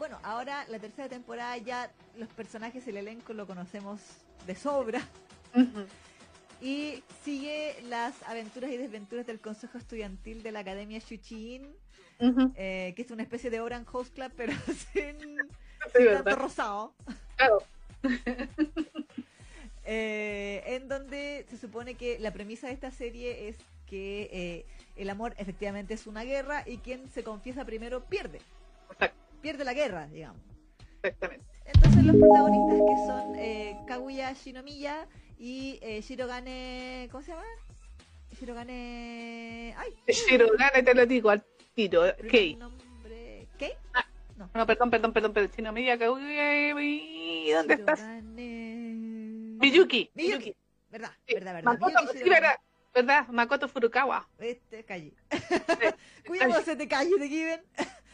bueno, 0.04 0.20
ahora 0.22 0.66
la 0.68 0.80
tercera 0.80 1.08
temporada 1.08 1.56
ya 1.56 1.90
los 2.18 2.28
personajes, 2.28 2.86
el 2.90 2.98
elenco 2.98 3.32
lo 3.32 3.48
conocemos 3.48 4.02
de 4.46 4.54
sobra. 4.54 5.02
Y 6.60 7.02
sigue 7.24 7.78
las 7.88 8.22
aventuras 8.24 8.70
y 8.72 8.76
desventuras 8.76 9.26
del 9.26 9.40
Consejo 9.40 9.78
Estudiantil 9.78 10.44
de 10.44 10.52
la 10.52 10.60
Academia 10.60 11.00
Shuchin, 11.00 11.74
eh, 12.20 12.92
que 12.98 13.02
es 13.02 13.12
una 13.12 13.24
especie 13.24 13.50
de 13.50 13.62
Orange 13.62 13.90
Host 13.94 14.14
Club, 14.14 14.34
pero 14.36 14.52
sin, 14.92 15.38
tanto 15.94 16.36
rosado. 16.36 16.94
Eh, 19.86 20.64
en 20.66 20.88
donde 20.88 21.46
se 21.50 21.58
supone 21.58 21.96
que 21.96 22.18
la 22.18 22.32
premisa 22.32 22.68
de 22.68 22.74
esta 22.74 22.90
serie 22.90 23.50
es 23.50 23.58
que 23.86 24.30
eh, 24.32 24.66
el 24.96 25.10
amor 25.10 25.34
efectivamente 25.38 25.94
es 25.94 26.08
una 26.08 26.24
guerra 26.24 26.64
y 26.66 26.78
quien 26.78 27.10
se 27.10 27.22
confiesa 27.22 27.66
primero 27.66 28.06
pierde. 28.06 28.40
Pierde 29.44 29.66
la 29.66 29.74
guerra, 29.74 30.08
digamos. 30.08 30.42
Exactamente. 31.04 31.46
Entonces 31.66 32.06
los 32.06 32.16
protagonistas 32.16 32.78
que 32.78 33.06
son 33.06 33.36
eh, 33.36 33.78
Kaguya 33.86 34.32
Shinomiya 34.32 35.06
y 35.38 35.80
eh, 35.82 36.00
Shirogane... 36.02 37.10
¿Cómo 37.12 37.22
se 37.22 37.32
llama? 37.32 37.44
Shirogane... 38.40 39.76
¡Ay! 39.78 39.94
Shirogane 40.08 40.82
te 40.82 40.96
lo 40.96 41.06
digo 41.06 41.30
al 41.30 41.44
tiro. 41.76 42.04
¿Qué? 42.32 42.56
Nombre... 42.56 43.50
¿Qué? 43.60 43.74
Ah, 43.94 44.06
no. 44.38 44.50
no, 44.54 44.66
perdón, 44.66 44.90
perdón, 44.90 45.12
perdón, 45.12 45.34
perdón. 45.34 45.52
Shinomiya, 45.54 46.00
Kaguya... 46.00 46.82
¿Y 46.82 47.52
dónde 47.52 47.74
estás? 47.74 48.00
Miyuki. 49.60 50.10
Miyuki. 50.14 50.56
¿Verdad? 50.90 51.12
¿Verdad, 51.28 51.54
verdad? 51.56 51.74
Makoto, 51.74 52.02
Miyuki, 52.02 52.18
sí, 52.18 52.30
verdad. 52.30 52.56
¿Verdad? 52.94 53.28
Makoto 53.28 53.68
Furukawa. 53.68 54.26
Este, 54.40 54.86
calle. 54.86 55.12
Cuidado, 56.28 56.62
se 56.62 56.78
te 56.78 56.88
calle 56.88 57.18
de 57.20 57.28
Given. 57.28 57.62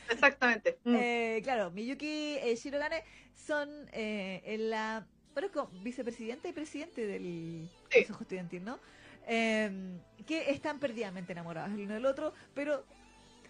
Exactamente. 0.10 0.78
Mm. 0.84 0.96
Eh, 0.96 1.40
claro, 1.44 1.72
Miyuki 1.72 2.38
y 2.40 2.56
Shirogane 2.56 3.04
son 3.36 3.70
eh, 3.92 4.58
la 4.60 5.06
bueno, 5.34 5.70
vicepresidenta 5.82 6.48
y 6.48 6.54
presidente 6.54 7.06
del 7.06 7.70
Consejo 7.92 8.24
Estudiantil, 8.24 8.64
¿no? 8.66 8.80
Em, 9.28 10.00
que 10.26 10.50
están 10.50 10.80
perdidamente 10.80 11.32
enamorados 11.34 11.72
el 11.72 11.82
uno 11.82 11.94
del 11.94 12.06
otro, 12.06 12.34
pero 12.54 12.84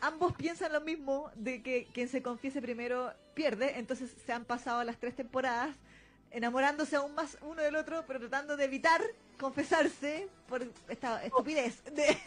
ambos 0.02 0.34
piensan 0.34 0.74
lo 0.74 0.82
mismo, 0.82 1.32
de 1.36 1.62
que 1.62 1.88
quien 1.94 2.08
se 2.08 2.22
confiese 2.22 2.62
primero 2.62 3.14
pierde, 3.34 3.80
entonces 3.80 4.14
se 4.26 4.34
han 4.34 4.46
pasado 4.46 4.84
las 4.84 4.98
tres 4.98 5.16
temporadas 5.16 5.76
enamorándose 6.32 6.96
aún 6.96 7.16
más 7.16 7.38
uno 7.42 7.62
del 7.62 7.76
otro, 7.76 8.04
pero 8.06 8.20
tratando 8.20 8.56
de 8.56 8.66
evitar 8.66 9.02
confesarse 9.40 10.28
por 10.48 10.64
esta 10.90 11.24
estupidez 11.24 11.84
de, 11.86 12.18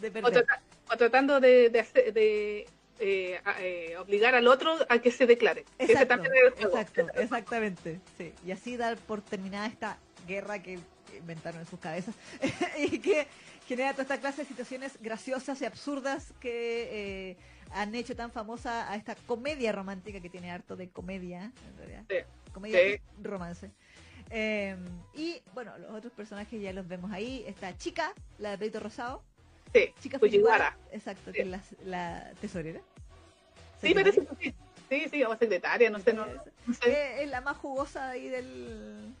de, 0.00 0.10
perder. 0.10 0.46
O, 0.92 0.96
tratando 0.96 1.40
de, 1.40 1.70
de, 1.70 2.66
eh, 3.00 3.40
eh, 3.60 3.96
obligar 3.98 4.34
al 4.34 4.46
otro 4.46 4.76
a 4.88 4.98
que 4.98 5.10
se 5.10 5.26
declare. 5.26 5.64
Exacto, 5.78 6.22
exacto, 6.58 7.06
exactamente. 7.14 8.00
Sí. 8.18 8.32
Y 8.44 8.52
así 8.52 8.76
dar 8.76 8.96
por 8.98 9.22
terminada 9.22 9.66
esta 9.66 9.98
guerra 10.26 10.62
que 10.62 10.78
inventaron 11.16 11.60
en 11.60 11.66
sus 11.66 11.80
cabezas 11.80 12.14
y 12.78 12.98
que 12.98 13.26
genera 13.66 13.92
toda 13.92 14.02
esta 14.02 14.20
clase 14.20 14.42
de 14.42 14.48
situaciones 14.48 14.98
graciosas 15.00 15.60
y 15.60 15.64
absurdas 15.64 16.32
que 16.40 17.30
eh, 17.30 17.36
han 17.72 17.94
hecho 17.94 18.14
tan 18.14 18.30
famosa 18.30 18.90
a 18.90 18.96
esta 18.96 19.14
comedia 19.14 19.72
romántica 19.72 20.20
que 20.20 20.30
tiene 20.30 20.50
harto 20.50 20.76
de 20.76 20.88
comedia, 20.88 21.52
en 21.68 21.76
realidad. 21.78 22.04
Comedia 22.52 23.00
romance. 23.22 23.70
Em, 24.30 24.78
y 25.14 25.42
bueno, 25.54 25.76
los 25.78 25.90
otros 25.90 26.12
personajes 26.12 26.60
ya 26.60 26.72
los 26.72 26.86
vemos 26.86 27.12
ahí. 27.12 27.44
Está 27.46 27.76
Chica, 27.76 28.12
la 28.38 28.52
de 28.52 28.58
Pedro 28.58 28.80
Rosado. 28.80 29.22
Sí, 29.74 29.92
Chica 30.00 30.18
Fujiwara. 30.18 30.76
Exacto, 30.92 31.32
que 31.32 31.42
es 31.42 31.48
la, 31.84 32.32
tesorera. 32.40 32.80
Sí, 33.80 33.94
parece 33.94 34.26
que 34.26 34.34
sí. 34.40 34.54
Sí, 34.90 35.06
sí, 35.08 35.22
o 35.22 35.36
secretaria, 35.36 35.88
no 35.88 36.00
sé, 36.00 36.12
no, 36.12 36.26
Es, 36.84 37.28
la 37.28 37.40
más 37.40 37.56
jugosa 37.58 38.10
ahí 38.10 38.28
del, 38.28 39.14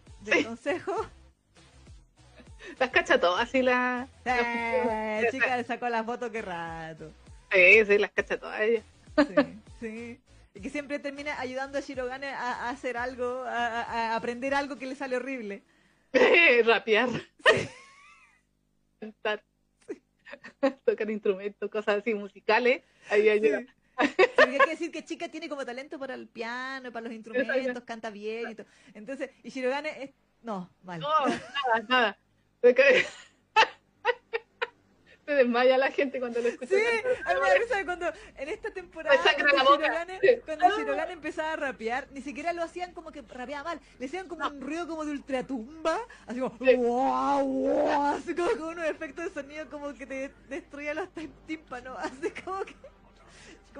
consejo. 0.44 0.92
Las 2.78 2.90
cacha 2.90 3.18
todas, 3.18 3.48
así 3.48 3.62
la... 3.62 4.06
Eh, 4.24 5.28
chica 5.30 5.56
le 5.56 5.64
sacó 5.64 5.88
la 5.88 6.04
foto, 6.04 6.30
qué 6.30 6.42
rato. 6.42 7.10
Sí, 7.50 7.84
sí, 7.86 7.98
las 7.98 8.10
cacha 8.10 8.38
todas 8.38 8.60
ella. 8.60 8.82
Sí, 9.16 9.34
sí. 9.80 10.20
Y 10.54 10.60
que 10.60 10.68
siempre 10.68 10.98
termina 10.98 11.40
ayudando 11.40 11.78
a 11.78 11.80
Shirogane 11.80 12.28
a, 12.28 12.68
hacer 12.68 12.98
algo, 12.98 13.44
a, 13.46 14.14
aprender 14.14 14.52
algo 14.54 14.76
que 14.76 14.86
le 14.86 14.94
sale 14.94 15.16
horrible. 15.16 15.62
Rapear. 16.64 17.08
Cantar. 19.00 19.42
Tocar 20.84 21.10
instrumentos, 21.10 21.70
cosas 21.70 22.00
así 22.00 22.12
musicales. 22.12 22.82
Ahí 23.08 23.28
ayuda. 23.30 23.60
Sí. 23.60 23.66
Hay 24.00 24.58
que 24.58 24.70
decir 24.70 24.90
que 24.90 25.04
Chica 25.04 25.28
tiene 25.28 25.48
como 25.48 25.64
talento 25.64 25.98
para 25.98 26.14
el 26.14 26.26
piano, 26.26 26.90
para 26.92 27.04
los 27.04 27.12
instrumentos, 27.12 27.84
canta 27.84 28.10
bien 28.10 28.50
y 28.50 28.54
todo. 28.54 28.66
Entonces, 28.94 29.30
y 29.42 29.50
Shirogane 29.50 30.02
es... 30.02 30.10
No, 30.42 30.70
mal. 30.82 31.00
No, 31.00 31.26
nada, 31.26 31.86
nada. 31.88 32.18
Se 35.26 35.34
desmaya 35.36 35.78
la 35.78 35.90
gente 35.92 36.18
cuando 36.18 36.40
lo 36.40 36.48
escucha. 36.48 36.74
Sí, 36.74 36.82
a 37.24 37.34
mí 37.34 37.40
me 37.40 37.58
risa 37.58 37.84
cuando 37.84 38.06
en 38.36 38.48
esta 38.48 38.72
temporada 38.72 39.16
cuando 39.22 39.76
Shirogane, 39.76 40.40
cuando 40.44 40.76
Shirogane 40.76 41.12
empezaba 41.12 41.52
a 41.52 41.56
rapear, 41.56 42.08
ni 42.10 42.20
siquiera 42.22 42.52
lo 42.52 42.64
hacían 42.64 42.92
como 42.92 43.12
que 43.12 43.22
rapeaba 43.22 43.62
mal, 43.62 43.80
le 43.98 44.06
hacían 44.06 44.26
como 44.26 44.48
un 44.48 44.60
ruido 44.60 44.88
como 44.88 45.04
de 45.04 45.12
ultratumba, 45.12 46.00
así 46.26 46.40
como 46.40 46.56
wow, 46.58 47.44
wow, 47.44 48.06
así 48.06 48.34
como 48.34 48.50
con 48.52 48.62
unos 48.70 48.86
efectos 48.86 49.26
de 49.26 49.30
sonido 49.30 49.68
como 49.70 49.94
que 49.94 50.06
te 50.06 50.32
destruía 50.48 50.94
los 50.94 51.08
tímpanos, 51.46 51.96
así 52.00 52.30
como 52.42 52.64
que 52.64 52.74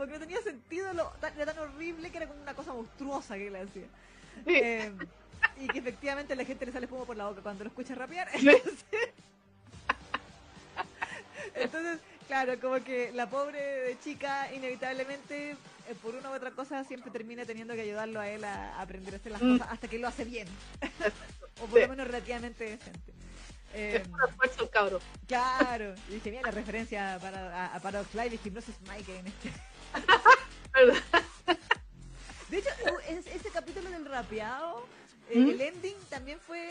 como 0.00 0.12
que 0.12 0.18
no 0.18 0.24
tenía 0.24 0.40
sentido, 0.40 0.94
lo, 0.94 1.12
era 1.36 1.52
tan 1.52 1.58
horrible 1.58 2.10
que 2.10 2.16
era 2.16 2.26
como 2.26 2.40
una 2.40 2.54
cosa 2.54 2.72
monstruosa 2.72 3.36
que 3.36 3.50
le 3.50 3.60
hacía. 3.60 3.84
Eh, 4.46 4.90
y 5.60 5.66
que 5.66 5.78
efectivamente 5.78 6.32
a 6.32 6.36
la 6.36 6.46
gente 6.46 6.64
le 6.64 6.72
sale 6.72 6.86
fumo 6.86 7.04
por 7.04 7.18
la 7.18 7.26
boca 7.26 7.42
cuando 7.42 7.64
lo 7.64 7.68
escucha 7.68 7.94
rapear. 7.94 8.30
Entonces, 11.54 11.98
claro, 12.26 12.58
como 12.58 12.82
que 12.82 13.12
la 13.12 13.28
pobre 13.28 13.98
chica 14.02 14.50
inevitablemente, 14.54 15.50
eh, 15.50 15.56
por 16.00 16.14
una 16.14 16.30
u 16.30 16.32
otra 16.32 16.52
cosa, 16.52 16.82
siempre 16.84 17.10
termina 17.10 17.44
teniendo 17.44 17.74
que 17.74 17.82
ayudarlo 17.82 18.20
a 18.20 18.30
él 18.30 18.42
a, 18.44 18.80
aprender 18.80 19.12
a 19.12 19.18
hacer 19.18 19.32
las 19.32 19.42
mm. 19.42 19.58
cosas 19.58 19.68
hasta 19.70 19.86
que 19.86 19.98
lo 19.98 20.08
hace 20.08 20.24
bien. 20.24 20.48
o 21.62 21.66
por 21.66 21.78
lo 21.78 21.88
menos 21.88 22.06
relativamente 22.06 22.64
decente. 22.64 23.12
Eh, 23.74 24.02
es 24.42 24.68
cabro. 24.70 24.98
Claro, 25.28 25.94
y 26.08 26.14
dije, 26.14 26.30
mira 26.30 26.42
la 26.44 26.52
referencia 26.52 27.18
para, 27.20 27.74
a, 27.74 27.80
Paradox 27.80 28.14
Live 28.14 28.40
y 28.42 28.48
Hipnosis 28.48 28.76
Mike 28.88 29.18
en 29.18 29.26
este. 29.26 29.52
De 32.48 32.58
hecho, 32.58 32.70
ese 33.08 33.50
capítulo 33.50 33.90
del 33.90 34.04
rapeado, 34.04 34.86
eh, 35.30 35.38
¿Mm? 35.38 35.50
el 35.50 35.60
ending 35.60 35.96
también 36.08 36.40
fue, 36.40 36.68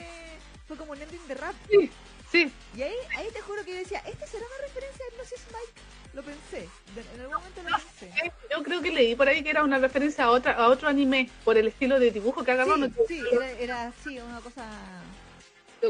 fue 0.67 0.75
como 0.77 0.91
un 0.91 1.01
ending 1.01 1.25
de 1.27 1.35
rap. 1.35 1.55
Sí. 1.69 1.91
Sí. 2.31 2.51
Y 2.75 2.81
ahí, 2.83 2.93
ahí 3.15 3.27
te 3.33 3.41
juro 3.41 3.63
que 3.63 3.71
yo 3.71 3.77
decía, 3.77 3.99
¿este 4.05 4.27
será 4.27 4.45
una 4.45 4.67
referencia 4.67 5.03
a 5.03 5.09
Hypnosis 5.09 5.45
Mike? 5.47 5.81
Lo 6.13 6.23
pensé, 6.23 6.69
en 7.15 7.21
algún 7.21 7.38
momento 7.38 7.63
lo 7.63 7.69
pensé. 7.69 8.33
Yo 8.51 8.63
creo 8.63 8.81
que 8.81 8.91
leí 8.91 9.15
por 9.15 9.27
ahí 9.27 9.41
que 9.41 9.49
era 9.49 9.63
una 9.63 9.79
referencia 9.79 10.25
a 10.25 10.31
otra 10.31 10.53
a 10.53 10.67
otro 10.67 10.88
anime, 10.88 11.29
por 11.43 11.57
el 11.57 11.67
estilo 11.67 11.99
de 11.99 12.11
dibujo 12.11 12.43
que 12.43 12.51
agarraron. 12.51 12.93
Sí, 13.07 13.19
sí 13.19 13.23
era, 13.31 13.51
era 13.51 13.88
así, 13.88 14.19
una 14.19 14.41
cosa... 14.41 14.69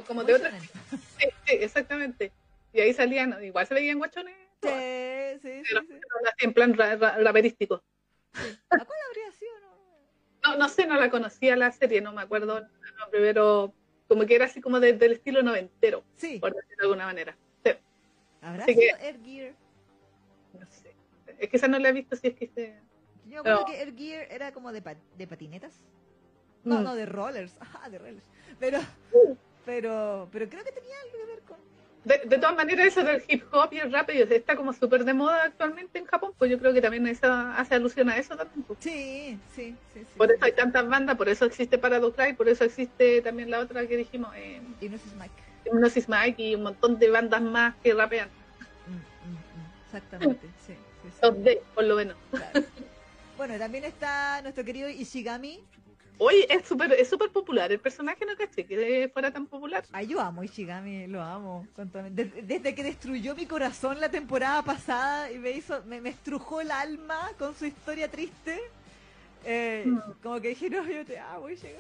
Como 0.08 0.24
de 0.24 0.36
otra... 0.36 0.52
Sí, 1.20 1.28
exactamente. 1.48 2.32
Y 2.74 2.80
ahí 2.80 2.94
salían, 2.94 3.44
igual 3.44 3.68
se 3.68 3.74
veían 3.74 3.98
guachones. 3.98 4.36
Sí, 4.62 4.70
sí, 5.42 5.64
sí, 5.64 5.76
En 6.40 6.54
plan 6.54 6.76
raperístico. 6.76 7.84
¿A 8.34 8.86
cuál 8.86 9.00
habría 9.08 9.32
sido? 9.32 9.52
No? 9.62 10.52
no, 10.52 10.58
no 10.58 10.70
sé, 10.70 10.86
no 10.86 10.96
la 10.96 11.10
conocía 11.10 11.56
la 11.56 11.72
serie, 11.72 12.02
no 12.02 12.14
me 12.14 12.22
acuerdo 12.22 12.58
el 12.58 12.96
nombre, 12.98 13.20
pero 13.20 13.74
como 14.08 14.26
que 14.26 14.36
era 14.36 14.46
así 14.46 14.60
como 14.60 14.80
del 14.80 15.12
estilo 15.12 15.44
noventero, 15.44 16.04
sí. 16.16 16.40
por 16.40 16.54
decirlo 16.54 16.78
de 16.78 16.84
alguna 16.84 17.06
manera. 17.06 17.38
Sí. 17.64 17.72
¿Habrá 18.42 18.66
sido 18.66 18.82
Air 19.00 19.20
Gear? 19.24 19.54
No 20.54 20.66
sé. 20.68 20.96
Es 21.38 21.50
que 21.50 21.58
esa 21.58 21.68
no 21.68 21.80
la 21.80 21.90
he 21.90 21.94
visto, 21.94 22.16
si 22.16 22.28
es 22.28 22.34
que 22.34 22.48
se... 22.48 22.80
Yo 23.28 23.44
creo 23.44 23.66
que 23.66 23.80
Air 23.80 23.96
Gear 23.96 24.28
era 24.32 24.52
como 24.52 24.72
de, 24.72 24.82
de 25.18 25.28
patinetas. 25.28 25.86
No, 26.64 26.80
mm. 26.80 26.84
no, 26.84 26.96
de 26.96 27.06
rollers. 27.06 27.56
Ajá, 27.60 27.88
de 27.90 28.00
rollers. 28.00 28.26
Pero, 28.60 28.80
uh. 29.14 29.36
pero, 29.66 30.28
pero 30.32 30.50
creo 30.50 30.64
que 30.64 30.72
tenía 30.72 30.96
algo 31.04 31.18
que 31.18 31.26
ver 31.26 31.42
con 31.42 31.58
de, 32.18 32.38
todas 32.38 32.56
maneras, 32.56 32.88
eso 32.88 33.04
del 33.04 33.24
hip 33.28 33.44
hop 33.52 33.70
y 33.72 33.78
el 33.78 33.94
rap 33.94 34.10
está 34.10 34.56
como 34.56 34.74
súper 34.74 35.06
de 35.06 35.14
moda 35.14 35.44
actualmente 35.44 36.00
en 36.00 36.06
Japón, 36.06 36.34
pues 36.38 36.50
yo 36.50 36.58
creo 36.58 36.74
que 36.74 36.82
también 36.82 37.06
eso 37.06 37.32
hace 37.32 37.76
alusión 37.76 38.10
a 38.10 38.18
eso 38.18 38.36
también. 38.36 38.64
Pues. 38.64 38.80
Sí, 38.82 39.38
sí, 39.56 39.76
sí, 39.94 40.06
Por 40.18 40.32
eso 40.32 40.44
hay 40.44 40.54
tantas 40.54 40.88
bandas, 40.88 41.18
por 41.18 41.30
eso 41.30 41.46
existe 41.46 41.78
Paradox 41.78 42.18
Live, 42.18 42.34
por 42.34 42.50
eso 42.50 42.64
existe 42.64 43.22
también 43.22 43.52
la 43.52 43.60
otra 43.60 43.86
que 43.86 43.96
dijimos, 43.96 44.36
eh, 44.36 44.60
Hypnosis 44.82 45.14
Mike. 45.14 45.34
Hypnosis 45.66 46.10
Mike 46.10 46.42
y 46.42 46.56
un 46.56 46.64
montón 46.64 46.98
de 46.98 47.10
bandas 47.12 47.42
más 47.42 47.76
que 47.84 47.94
rapean. 47.94 48.30
Mm, 48.88 48.92
mm, 48.92 49.34
mm. 49.34 49.86
Exactamente, 49.86 50.48
sí. 50.66 50.74
sí, 51.22 51.58
por 51.76 51.84
lo 51.84 51.96
menos. 51.96 52.18
Bueno, 53.38 53.58
también 53.60 53.84
está 53.84 54.42
nuestro 54.42 54.66
querido 54.66 54.90
Ishigami, 54.90 55.64
Oye, 56.22 56.46
es 56.50 56.68
súper 56.68 56.92
es 56.92 57.08
super 57.08 57.30
popular 57.30 57.72
el 57.72 57.80
personaje, 57.80 58.26
no 58.26 58.36
caché 58.36 58.66
que 58.66 59.10
fuera 59.14 59.32
tan 59.32 59.46
popular. 59.46 59.86
Ay, 59.94 60.08
yo 60.08 60.20
amo 60.20 60.44
Ishigami, 60.44 61.08
lo 61.08 61.22
amo. 61.22 61.66
Desde, 62.12 62.76
que 62.76 62.84
destruyó 62.84 63.36
mi 63.36 63.46
corazón 63.46 64.02
la 64.02 64.10
temporada 64.10 64.62
pasada 64.62 65.32
y 65.32 65.40
me 65.40 65.52
hizo, 65.52 65.82
me, 65.86 66.10
estrujó 66.10 66.60
el 66.60 66.72
alma 66.72 67.32
con 67.40 67.56
su 67.56 67.66
historia 67.66 68.12
triste. 68.12 68.60
Eh, 69.46 69.86
mm. 69.86 70.00
Como 70.22 70.42
que 70.42 70.50
dije, 70.50 70.70
no, 70.70 70.86
yo 70.86 71.06
te 71.06 71.18
amo, 71.18 71.50
Ishigami. 71.50 71.80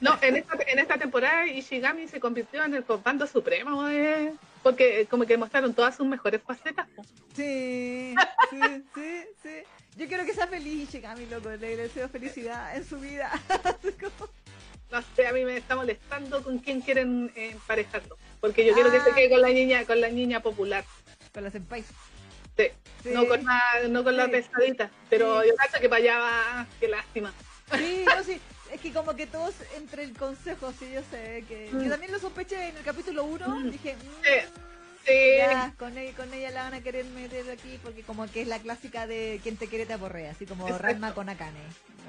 No, 0.00 0.16
en 0.22 0.36
esta, 0.36 0.56
en 0.68 0.78
esta 0.78 0.96
temporada 0.96 1.48
Ishigami 1.48 2.06
se 2.06 2.20
convirtió 2.20 2.64
en 2.64 2.74
el 2.74 2.84
comando 2.84 3.26
supremo, 3.26 3.88
eh, 3.88 4.32
porque 4.62 5.06
como 5.10 5.24
que 5.26 5.36
mostraron 5.36 5.74
todas 5.74 5.96
sus 5.96 6.06
mejores 6.06 6.42
facetas. 6.42 6.86
Sí, 7.34 8.14
sí, 8.50 8.84
sí, 8.94 9.24
sí. 9.42 9.62
Yo 9.96 10.06
quiero 10.06 10.24
que 10.24 10.34
sea 10.34 10.46
feliz, 10.46 10.88
mi 11.16 11.26
loco. 11.26 11.50
Le 11.50 11.76
deseo 11.76 12.08
felicidad 12.08 12.76
en 12.76 12.84
su 12.84 12.98
vida. 12.98 13.30
no 14.90 15.02
sé, 15.14 15.26
a 15.26 15.32
mí 15.32 15.44
me 15.44 15.56
está 15.56 15.76
molestando 15.76 16.42
con 16.42 16.58
quién 16.58 16.80
quieren 16.80 17.32
emparejarlo. 17.34 18.16
Porque 18.40 18.64
yo 18.64 18.74
quiero 18.74 18.90
que 18.90 19.00
se 19.00 19.12
quede 19.12 19.30
con 19.30 19.42
la 19.42 19.50
niña, 19.50 19.84
con 19.84 20.00
la 20.00 20.08
niña 20.08 20.40
popular. 20.40 20.84
Con 21.32 21.44
la 21.44 21.50
senpai. 21.50 21.84
Sí. 22.56 23.10
No 23.12 23.26
con 23.26 23.44
la, 23.44 23.62
no 23.88 24.04
con 24.04 24.16
la 24.16 24.28
pesadita. 24.28 24.90
Pero 25.08 25.44
yo 25.44 25.54
cacho 25.56 25.80
que 25.80 25.88
para 25.88 26.02
allá 26.02 26.18
va, 26.18 26.66
qué 26.78 26.88
lástima. 26.88 27.32
Sí, 27.76 28.04
no, 28.04 28.22
sí. 28.22 28.40
Es 28.72 28.80
que 28.80 28.92
como 28.92 29.14
que 29.14 29.26
todos 29.26 29.54
entre 29.76 30.04
el 30.04 30.16
consejo, 30.16 30.72
sí, 30.78 30.90
yo 30.92 31.02
sé 31.10 31.44
que... 31.48 31.68
Yo 31.72 31.78
mm. 31.78 31.88
también 31.88 32.12
lo 32.12 32.18
sospeché 32.18 32.68
en 32.68 32.76
el 32.76 32.84
capítulo 32.84 33.24
1. 33.24 33.48
Mm. 33.48 33.70
Dije... 33.70 33.96
Mm, 33.96 34.60
Sí. 35.04 35.74
con, 35.78 35.96
ella, 35.96 36.16
con 36.16 36.34
ella 36.34 36.50
la 36.50 36.64
van 36.64 36.74
a 36.74 36.82
querer 36.82 37.06
meter 37.06 37.50
aquí 37.50 37.78
porque 37.82 38.02
como 38.02 38.30
que 38.30 38.42
es 38.42 38.48
la 38.48 38.58
clásica 38.58 39.06
de 39.06 39.40
quien 39.42 39.56
te 39.56 39.66
quiere 39.66 39.86
te 39.86 39.94
aporrea, 39.94 40.32
así 40.32 40.46
como 40.46 40.68
Ranma 40.68 41.14
con 41.14 41.28
Akane. 41.28 41.58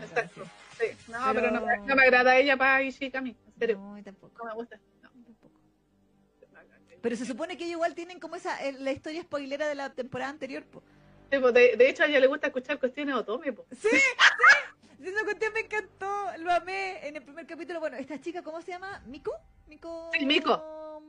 Exacto. 0.01 0.43
Sí. 0.77 0.87
No, 1.07 1.19
pero, 1.33 1.51
no, 1.51 1.61
no, 1.61 1.95
me 1.95 2.03
agrada 2.03 2.35
ella 2.37 2.57
para 2.57 2.81
Ishikami, 2.83 3.29
en 3.29 3.59
serio. 3.59 3.77
No, 3.77 4.03
tampoco. 4.03 4.37
No 4.39 4.45
me 4.45 4.53
gusta. 4.55 4.79
No, 5.01 5.09
tampoco. 5.09 5.51
Pero 7.01 7.15
se 7.15 7.25
supone 7.25 7.57
que 7.57 7.63
ellos 7.65 7.75
igual 7.75 7.95
tienen 7.95 8.19
como 8.19 8.35
esa 8.35 8.63
eh, 8.65 8.73
la 8.73 8.91
historia 8.91 9.21
spoilera 9.21 9.67
de 9.67 9.75
la 9.75 9.93
temporada 9.93 10.31
anterior, 10.31 10.63
po. 10.65 10.83
Sí, 11.31 11.39
pues 11.39 11.53
de, 11.53 11.77
de, 11.77 11.89
hecho 11.89 12.03
a 12.03 12.07
ella 12.07 12.19
le 12.19 12.27
gusta 12.27 12.47
escuchar 12.47 12.79
cuestiones 12.79 13.15
otome, 13.15 13.53
po. 13.53 13.65
Sí, 13.71 13.87
sí. 13.89 13.97
Cuestión 15.01 15.53
me 15.53 15.61
encantó, 15.61 16.37
lo 16.37 16.51
amé 16.51 17.07
en 17.07 17.15
el 17.15 17.23
primer 17.23 17.47
capítulo. 17.47 17.79
Bueno, 17.79 17.97
esta 17.97 18.21
chica, 18.21 18.43
¿cómo 18.43 18.61
se 18.61 18.71
llama? 18.71 19.01
¿Miko? 19.07 19.31
Miko. 19.67 20.11
Sí, 20.13 20.25
Miko. 20.25 21.01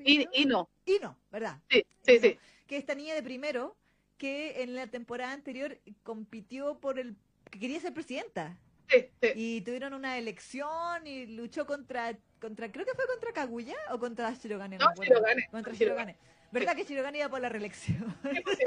Y, 0.00 0.44
no 0.44 0.68
y 0.84 0.98
no, 0.98 1.16
¿verdad? 1.30 1.58
Sí, 1.70 1.86
sí, 2.02 2.18
sí. 2.18 2.38
Que 2.66 2.76
esta 2.76 2.94
niña 2.94 3.14
de 3.14 3.22
primero, 3.22 3.76
que 4.18 4.62
en 4.62 4.74
la 4.74 4.86
temporada 4.88 5.32
anterior 5.32 5.78
compitió 6.02 6.78
por 6.78 6.98
el 6.98 7.16
que 7.50 7.58
quería 7.58 7.80
ser 7.80 7.94
presidenta. 7.94 8.58
Sí, 8.88 9.08
sí. 9.22 9.32
Y 9.34 9.60
tuvieron 9.62 9.94
una 9.94 10.18
elección 10.18 11.06
y 11.06 11.26
luchó 11.26 11.66
contra, 11.66 12.18
contra 12.40 12.70
creo 12.70 12.84
que 12.84 12.94
fue 12.94 13.06
contra 13.06 13.32
Kaguya 13.32 13.76
o 13.92 13.98
contra 13.98 14.32
Shirogane. 14.34 14.76
No, 14.76 14.86
acuerdo. 14.86 15.14
Shirogane. 15.14 15.48
Contra 15.50 15.72
No, 15.72 15.78
Shirogane. 15.78 16.16
¿Verdad 16.52 16.76
que 16.76 16.84
Shirogane 16.84 17.18
iba 17.18 17.28
por 17.28 17.40
la 17.40 17.48
reelección? 17.48 18.14
Sí, 18.22 18.64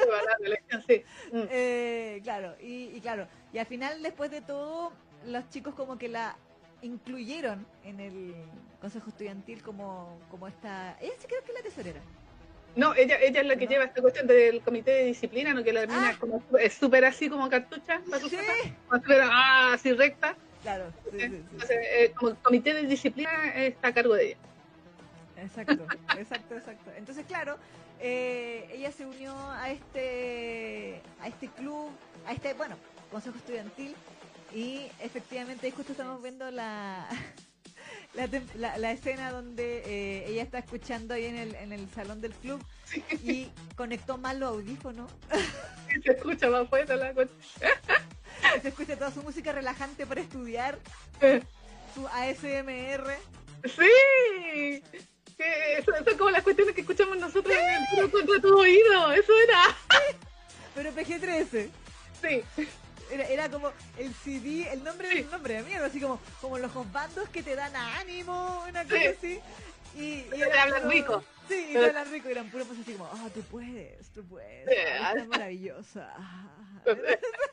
la. 0.88 1.06
Mm. 1.32 1.48
Eh, 1.52 2.20
claro, 2.24 2.56
y, 2.62 2.92
y 2.96 3.00
claro, 3.02 3.28
y 3.54 3.60
al 3.60 3.66
final 3.66 4.02
después 4.02 4.32
de 4.32 4.42
todo, 4.42 4.92
los 5.28 5.48
chicos 5.50 5.76
como 5.76 5.98
que 5.98 6.08
la 6.10 6.36
incluyeron 6.82 7.66
en 7.84 8.00
el 8.00 8.36
consejo 8.82 9.10
estudiantil 9.10 9.62
como, 9.64 10.20
como 10.30 10.48
esta, 10.48 10.98
ella 11.00 11.14
sí 11.20 11.28
creo 11.28 11.44
que 11.44 11.52
es 11.52 11.58
la 11.58 11.64
tesorera. 11.64 12.00
No, 12.76 12.94
ella, 12.94 13.18
ella 13.22 13.40
es 13.42 13.48
la 13.48 13.56
que 13.56 13.66
¿No? 13.66 13.72
lleva 13.72 13.86
esta 13.86 14.02
cuestión 14.02 14.28
del 14.28 14.62
comité 14.62 14.92
de 14.92 15.04
disciplina, 15.06 15.54
¿no? 15.54 15.64
Que 15.64 15.72
la 15.72 15.82
mina 15.88 16.10
Ah. 16.10 16.18
como 16.20 16.44
es 16.60 16.74
súper 16.74 17.06
así 17.06 17.30
como 17.30 17.50
cartucha, 17.50 18.02
Sí. 18.30 18.38
ah, 19.32 19.72
así 19.74 19.94
recta. 19.94 20.36
Claro, 20.62 20.92
sí, 21.12 21.12
sí, 21.12 21.20
sí. 21.30 21.36
Entonces, 21.52 21.78
eh, 21.82 22.12
como 22.16 22.32
el 22.32 22.38
comité 22.38 22.74
de 22.74 22.84
disciplina 22.84 23.30
está 23.56 23.90
a 23.90 23.94
cargo 23.94 24.16
de 24.16 24.26
ella. 24.30 24.38
Exacto, 25.38 25.86
exacto, 26.18 26.56
exacto. 26.56 26.92
Entonces, 26.98 27.26
claro, 27.26 27.58
eh, 28.00 28.68
ella 28.72 28.92
se 28.92 29.06
unió 29.06 29.36
a 29.52 29.70
este, 29.72 31.02
a 31.22 31.28
este 31.28 31.48
club, 31.50 31.90
a 32.26 32.32
este, 32.34 32.54
bueno, 32.54 32.76
consejo 33.12 33.38
estudiantil 33.38 33.96
y 34.54 34.88
efectivamente 35.00 35.66
ahí 35.66 35.72
justo 35.74 35.92
estamos 35.92 36.22
viendo 36.22 36.50
la, 36.52 37.08
la, 38.14 38.28
tem- 38.28 38.54
la- 38.56 38.78
la 38.78 38.92
escena 38.92 39.32
donde 39.32 39.80
eh, 39.86 40.26
ella 40.28 40.44
está 40.44 40.60
escuchando 40.60 41.14
ahí 41.14 41.26
en 41.26 41.36
el, 41.36 41.56
en 41.56 41.74
el 41.74 41.90
salón 41.92 42.22
del 42.22 42.34
club 42.34 42.64
y 43.24 43.50
conectó 43.76 44.18
mal 44.18 44.40
los 44.40 44.50
audífonos 44.50 45.12
Y 45.98 46.02
se 46.02 46.12
escucha 46.12 46.50
más 46.50 46.68
fuerte 46.70 46.96
la 46.96 47.14
cosa. 47.14 47.30
se 48.62 48.68
escucha 48.70 48.98
toda 48.98 49.12
su 49.12 49.22
música 49.22 49.52
relajante 49.52 50.06
para 50.06 50.22
estudiar, 50.22 50.78
su 51.94 52.08
ASMR. 52.08 53.16
Sí. 53.66 54.84
Que 55.38 55.78
eso, 55.78 55.94
eso 55.94 56.10
es 56.10 56.18
como 56.18 56.30
las 56.32 56.44
cuestiones 56.44 56.74
que 56.76 56.82
escuchamos 56.82 57.18
nosotros 57.18 57.54
en 57.56 58.00
el 58.04 58.12
contra 58.12 58.40
tu 58.40 58.58
oído. 58.58 59.12
Eso 59.12 59.34
era. 59.48 59.62
Pero 60.76 60.92
PG-13. 60.94 61.70
Sí. 62.22 62.44
Era, 63.12 63.24
era 63.28 63.50
como 63.50 63.72
el 63.98 64.14
CD, 64.14 64.72
el 64.72 64.84
nombre 64.84 65.10
Sí. 65.10 65.16
del 65.18 65.30
nombre 65.32 65.54
de 65.56 65.64
mierda, 65.64 65.86
así 65.88 66.00
como, 66.02 66.20
como 66.42 66.58
los 66.58 66.72
bandos 66.92 67.30
que 67.30 67.44
te 67.44 67.56
dan 67.56 67.76
ánimo, 67.76 68.64
una 68.68 68.84
cosa 68.84 68.98
Sí. 68.98 69.06
así. 69.08 69.40
Y, 69.96 70.26
y 70.36 70.42
era 70.42 70.64
hablan 70.64 70.90
rico. 70.90 71.24
Sí, 71.48 71.70
y 71.72 71.78
hablan 71.78 72.12
rico, 72.12 72.28
eran 72.30 72.50
puros 72.50 72.68
así 72.72 72.94
como, 72.94 73.06
ah, 73.06 73.30
tú 73.34 73.42
puedes, 73.44 74.10
tú 74.10 74.24
puedes, 74.26 74.68
Sí. 74.68 74.76
estás 74.76 75.28
maravillosa. 75.28 76.14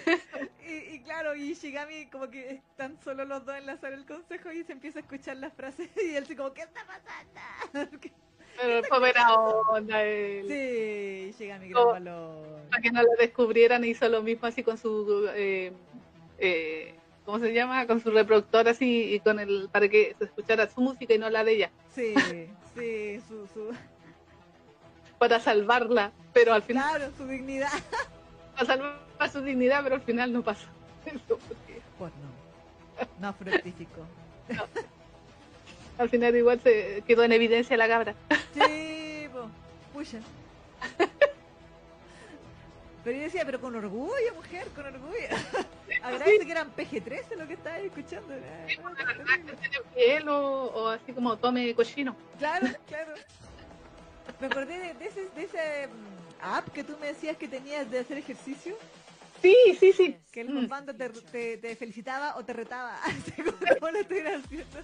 claro, 1.10 1.34
y 1.34 1.54
Shigami 1.54 2.06
como 2.06 2.30
que 2.30 2.50
están 2.50 2.96
solo 3.02 3.24
los 3.24 3.44
dos 3.44 3.56
en 3.56 3.66
la 3.66 3.76
sala 3.78 3.96
del 3.96 4.06
consejo 4.06 4.52
y 4.52 4.62
se 4.62 4.72
empieza 4.72 5.00
a 5.00 5.02
escuchar 5.02 5.36
las 5.38 5.52
frases 5.52 5.88
y 5.96 6.14
él 6.14 6.22
así 6.22 6.36
como, 6.36 6.52
¿qué 6.52 6.62
está 6.62 6.80
pasando? 6.86 7.98
Pero 8.56 8.74
después 8.76 9.02
era 9.02 9.34
onda. 9.34 10.02
El... 10.04 10.46
sí, 10.46 11.34
Shigami 11.36 11.68
gran 11.68 11.86
valor. 11.86 12.60
Para 12.70 12.82
que 12.82 12.92
no 12.92 13.02
lo 13.02 13.08
descubrieran, 13.18 13.84
hizo 13.84 14.08
lo 14.08 14.22
mismo 14.22 14.46
así 14.46 14.62
con 14.62 14.76
su. 14.76 15.28
Eh, 15.34 15.72
eh, 16.38 16.94
¿Cómo 17.24 17.38
se 17.38 17.54
llama? 17.54 17.86
Con 17.86 18.00
su 18.00 18.10
reproductor 18.10 18.68
así 18.68 19.14
y 19.14 19.20
con 19.20 19.38
el. 19.38 19.68
para 19.72 19.88
que 19.88 20.14
se 20.18 20.24
escuchara 20.26 20.68
su 20.68 20.80
música 20.80 21.14
y 21.14 21.18
no 21.18 21.30
la 21.30 21.42
de 21.42 21.52
ella. 21.52 21.70
Sí, 21.94 22.12
sí, 22.74 23.20
su, 23.26 23.46
su, 23.46 23.72
Para 25.18 25.40
salvarla. 25.40 26.12
Pero 26.34 26.52
al 26.52 26.62
final. 26.62 26.90
claro, 26.90 27.12
su 27.16 27.26
dignidad. 27.26 27.70
Para 28.54 28.66
salvar 28.66 29.30
su 29.32 29.40
dignidad, 29.40 29.82
pero 29.82 29.94
al 29.94 30.02
final 30.02 30.32
no 30.32 30.42
pasó. 30.42 30.68
Pues 31.98 32.12
no, 32.22 33.28
no 33.28 33.32
fructificó. 33.34 34.06
al 35.98 36.08
final 36.08 36.34
igual 36.36 36.60
se 36.60 37.02
quedó 37.06 37.24
en 37.24 37.32
evidencia 37.32 37.76
la 37.76 37.88
cabra. 37.88 38.14
Sí, 38.54 39.26
po, 39.32 39.48
pucha. 39.92 40.18
Pero 43.02 43.16
yo 43.16 43.22
decía, 43.24 43.44
pero 43.46 43.60
con 43.60 43.74
orgullo, 43.74 44.34
mujer, 44.34 44.66
con 44.74 44.84
orgullo. 44.84 45.26
Agradece 46.02 46.44
que 46.44 46.52
eran 46.52 46.70
PG-13 46.76 47.36
lo 47.36 47.46
que 47.46 47.54
estabas 47.54 47.80
escuchando. 47.80 48.34
eh, 48.34 48.78
Piel 49.94 50.28
o, 50.28 50.64
o 50.66 50.88
así 50.88 51.12
como 51.12 51.36
tome 51.38 51.74
cochino. 51.74 52.14
Claro, 52.38 52.66
claro. 52.86 53.14
Me 54.38 54.46
acordé 54.46 54.78
de, 54.78 54.94
de 54.94 55.06
ese, 55.06 55.28
de 55.34 55.42
ese 55.44 55.86
mm, 55.88 56.44
app 56.44 56.68
que 56.68 56.84
tú 56.84 56.94
me 57.00 57.06
decías 57.08 57.36
que 57.38 57.48
tenías 57.48 57.90
de 57.90 58.00
hacer 58.00 58.18
ejercicio, 58.18 58.76
Sí, 59.42 59.56
sí, 59.78 59.92
sí. 59.92 60.16
que 60.32 60.42
el 60.42 60.50
Mm. 60.50 60.68
bando 60.68 60.94
te, 60.94 61.08
te, 61.08 61.56
te 61.56 61.76
felicitaba 61.76 62.36
o 62.36 62.44
te 62.44 62.52
retaba, 62.52 62.98
según 63.34 63.54
cómo 63.78 63.90
lo 63.90 63.98
estuvieras 64.00 64.44
haciendo. 64.44 64.80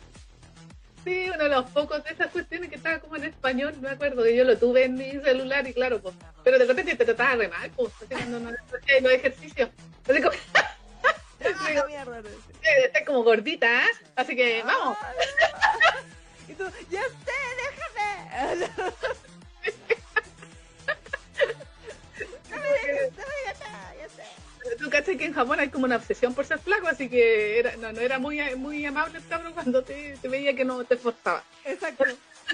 Sí, 1.05 1.27
uno 1.33 1.45
de 1.45 1.49
los 1.51 1.71
pocos 1.71 2.03
de 2.03 2.11
esas 2.11 2.31
cuestiones 2.33 2.69
que 2.69 2.75
estaba 2.77 2.99
como 2.99 3.15
en 3.17 3.25
español, 3.25 3.75
me 3.81 3.91
acuerdo 3.91 4.25
que 4.25 4.35
yo 4.35 4.43
lo 4.45 4.59
tuve 4.59 4.85
en 4.85 4.95
mi 4.95 5.13
celular 5.13 5.67
y 5.69 5.73
claro, 5.73 6.01
pues, 6.01 6.15
pero 6.43 6.59
de 6.59 6.65
repente 6.65 6.97
te 6.97 7.05
trataba 7.05 7.37
re 7.37 7.49
mal, 7.49 7.71
pues, 7.77 7.93
cuando 8.11 8.41
no 8.41 8.51
ejercicios. 9.11 9.71
Así 10.09 10.21
como, 10.21 10.35
¡Ah, 10.55 11.85
mierda! 11.87 12.23
estás 12.85 13.03
como 13.07 13.23
gordita, 13.23 13.85
¿eh? 13.85 13.91
Así 14.17 14.35
que 14.35 14.63
vamos. 14.65 14.97
Ah, 15.01 15.13
Y 16.49 16.55
tú, 16.55 16.65
ya 16.91 17.03
sé, 17.03 17.33
déjame. 17.57 19.26
Tú 24.87 24.91
caché 24.91 25.17
que 25.19 25.25
en 25.25 25.33
Japón 25.33 25.59
hay 25.59 25.69
como 25.69 25.87
una 25.87 25.97
obsesión 25.97 26.33
por 26.33 26.45
ser 26.45 26.61
flaco, 26.61 26.87
así 26.87 27.09
que 27.09 27.59
era, 27.59 27.75
no, 27.77 27.93
no 27.93 28.01
era 28.01 28.21
muy, 28.21 28.39
muy 28.55 28.85
amable 28.87 29.19
el 29.19 29.27
cabrón 29.27 29.53
cuando 29.53 29.83
te, 29.83 30.17
te 30.23 30.29
veía 30.29 30.55
que 30.55 30.65
no 30.65 30.85
te 30.85 30.95
esforzaba. 30.95 31.43
Exacto. 31.65 32.05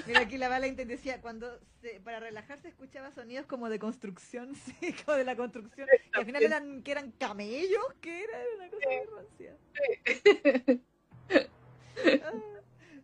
Mira, 0.07 0.21
aquí 0.21 0.39
la 0.39 0.49
bala 0.49 0.67
decía, 0.67 1.21
cuando 1.21 1.59
se- 1.79 1.99
para 1.99 2.19
relajarse 2.19 2.69
escuchaba 2.69 3.11
sonidos 3.11 3.45
como 3.45 3.69
de 3.69 3.77
construcción, 3.77 4.55
sí, 4.79 4.95
como 5.05 5.15
de 5.15 5.25
la 5.25 5.35
construcción. 5.35 5.87
Y 6.11 6.19
al 6.19 6.25
final 6.25 6.41
eran, 6.41 6.81
que 6.81 6.91
eran 6.91 7.11
camellos, 7.11 7.85
que 8.01 8.23
era 8.23 8.39
una 8.55 8.69
cosa 8.71 8.87
muy 8.89 9.15
rancia. 9.15 9.57
Ah, 12.23 12.31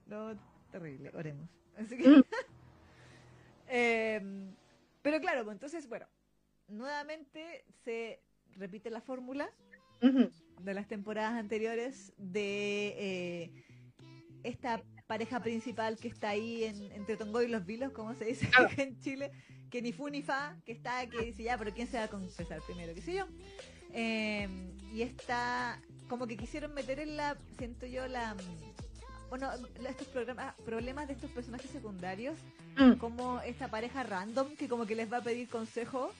no, 0.08 0.40
terrible, 0.72 1.12
oremos. 1.14 1.48
Así 1.78 1.98
que... 1.98 2.10
Mm. 2.10 2.24
Em, 3.72 4.56
pero 5.04 5.20
claro, 5.22 5.44
pues 5.44 5.54
entonces, 5.54 5.88
bueno, 5.88 6.08
nuevamente 6.70 7.64
se 7.84 8.20
repite 8.60 8.90
la 8.90 9.02
fórmula 9.02 9.50
de 10.02 10.74
las 10.74 10.88
temporadas 10.88 11.34
anteriores 11.34 12.14
de 12.18 12.96
eh, 12.98 13.52
esta 14.44 14.82
pareja 15.08 15.40
principal 15.42 15.98
que 15.98 16.08
está 16.08 16.30
ahí 16.30 16.64
en, 16.66 16.92
entre 16.92 17.18
Tongo 17.18 17.42
y 17.42 17.48
los 17.48 17.66
Vilos, 17.66 17.92
como 17.94 18.14
se 18.16 18.26
dice 18.26 18.48
en 18.78 19.00
Chile, 19.02 19.32
que 19.70 19.82
ni 19.82 19.92
fu 19.92 20.08
ni 20.10 20.22
fa, 20.22 20.56
que 20.66 20.72
está, 20.74 21.08
que 21.08 21.22
dice 21.26 21.44
ya, 21.44 21.58
pero 21.58 21.74
¿quién 21.74 21.88
se 21.88 21.98
va 21.98 22.04
a 22.04 22.08
confesar 22.08 22.62
primero? 22.66 22.94
¿Qué 22.94 23.02
sé 23.02 23.14
yo? 23.16 23.26
Eh, 23.94 24.48
y 24.94 25.02
está, 25.02 25.82
como 26.08 26.28
que 26.28 26.38
quisieron 26.38 26.74
meter 26.74 27.00
en 27.00 27.18
la, 27.18 27.38
siento 27.58 27.86
yo, 27.86 28.08
la... 28.08 28.36
Bueno, 29.30 29.48
la- 29.80 29.90
estos 29.92 30.08
programas, 30.08 30.56
problemas 30.66 31.08
de 31.08 31.14
estos 31.14 31.32
personajes 31.32 31.70
secundarios, 31.72 32.38
Mm. 32.78 32.94
como 32.94 33.42
esta 33.42 33.68
pareja 33.68 34.04
random 34.04 34.56
que 34.56 34.70
como 34.70 34.86
que 34.86 34.96
les 34.96 35.12
va 35.12 35.18
a 35.18 35.22
pedir 35.22 35.50
consejo 35.50 36.12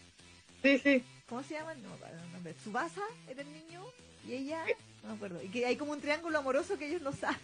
Sí, 0.62 0.78
sí. 0.80 1.04
¿Cómo 1.28 1.44
se 1.44 1.54
llaman? 1.56 1.78
No 1.84 1.90
el 2.08 2.32
nombre. 2.34 2.54
Subasa 2.64 3.02
era 3.28 3.42
el 3.42 3.52
niño 3.54 3.84
y 4.28 4.34
ella, 4.34 4.64
no 5.04 5.10
me 5.10 5.16
acuerdo. 5.16 5.42
Y 5.44 5.48
que 5.50 5.66
hay 5.66 5.76
como 5.76 5.92
un 5.92 6.02
triángulo 6.02 6.38
amoroso 6.40 6.78
que 6.78 6.88
ellos 6.88 7.02
no 7.02 7.12
saben 7.14 7.38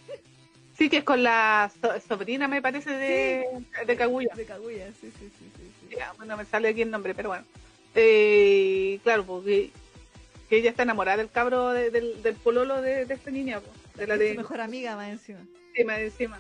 Sí, 0.78 0.90
que 0.90 0.98
es 0.98 1.04
con 1.06 1.24
la 1.24 1.72
so- 1.82 2.00
sobrina, 2.06 2.50
me 2.50 2.62
parece, 2.62 2.90
de, 2.92 3.46
de 3.88 3.96
Kaguya. 3.96 4.36
de 4.36 4.46
Kaguya. 4.46 4.88
Sí, 5.00 5.10
sí, 5.18 5.30
sí, 5.40 5.52
sí. 5.58 5.72
sí. 5.90 5.96
Ya, 5.96 6.12
bueno, 6.18 6.36
me 6.36 6.44
sale 6.44 6.68
aquí 6.68 6.82
el 6.82 6.92
nombre, 6.92 7.16
pero 7.16 7.30
bueno. 7.30 7.46
Eh, 7.94 9.00
claro, 9.04 9.26
porque 9.26 9.72
que 10.50 10.58
ella 10.58 10.70
está 10.72 10.84
enamorada 10.84 11.18
del 11.18 11.32
cabro 11.32 11.70
de- 11.72 11.92
del, 11.92 12.22
del 12.22 12.36
pololo 12.36 12.82
de, 12.82 13.06
de 13.06 13.14
esta 13.14 13.32
niña, 13.32 13.62
po, 13.62 13.72
de 13.98 14.06
la 14.06 14.18
de 14.18 14.32
su 14.32 14.38
mejor 14.38 14.60
amiga 14.60 14.98
más 14.98 15.10
encima. 15.10 15.40
encima, 15.70 15.94
de 15.94 16.06
encima. 16.08 16.40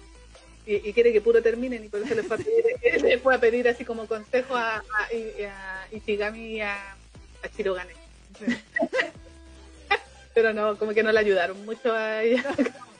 Y, 0.65 0.89
y 0.89 0.93
quiere 0.93 1.13
que 1.13 1.21
puro 1.21 1.41
terminen 1.43 1.83
y 1.83 1.89
por 1.89 2.01
eso 2.01 2.15
le 2.15 2.23
fue 2.23 2.37
a 2.37 2.39
pedir, 2.39 3.01
le 3.03 3.17
fue 3.19 3.35
a 3.35 3.39
pedir 3.39 3.67
así 3.67 3.85
como 3.85 4.07
consejo 4.07 4.55
a, 4.55 4.77
a, 4.77 4.81
a 4.81 5.87
Ichigami 5.91 6.55
y 6.55 6.61
a, 6.61 6.73
a 6.73 7.47
Shirogane. 7.55 7.93
Sí. 8.39 8.57
Pero 10.33 10.53
no, 10.53 10.77
como 10.77 10.93
que 10.93 11.03
no 11.03 11.11
le 11.11 11.19
ayudaron 11.19 11.63
mucho 11.65 11.93
a 11.93 12.21
ella. 12.23 12.43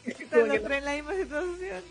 Están 0.06 0.48
los 0.48 0.64
tres 0.64 0.78
en 0.78 0.86
la 0.86 0.94
misma 0.94 1.16
situación. 1.16 1.84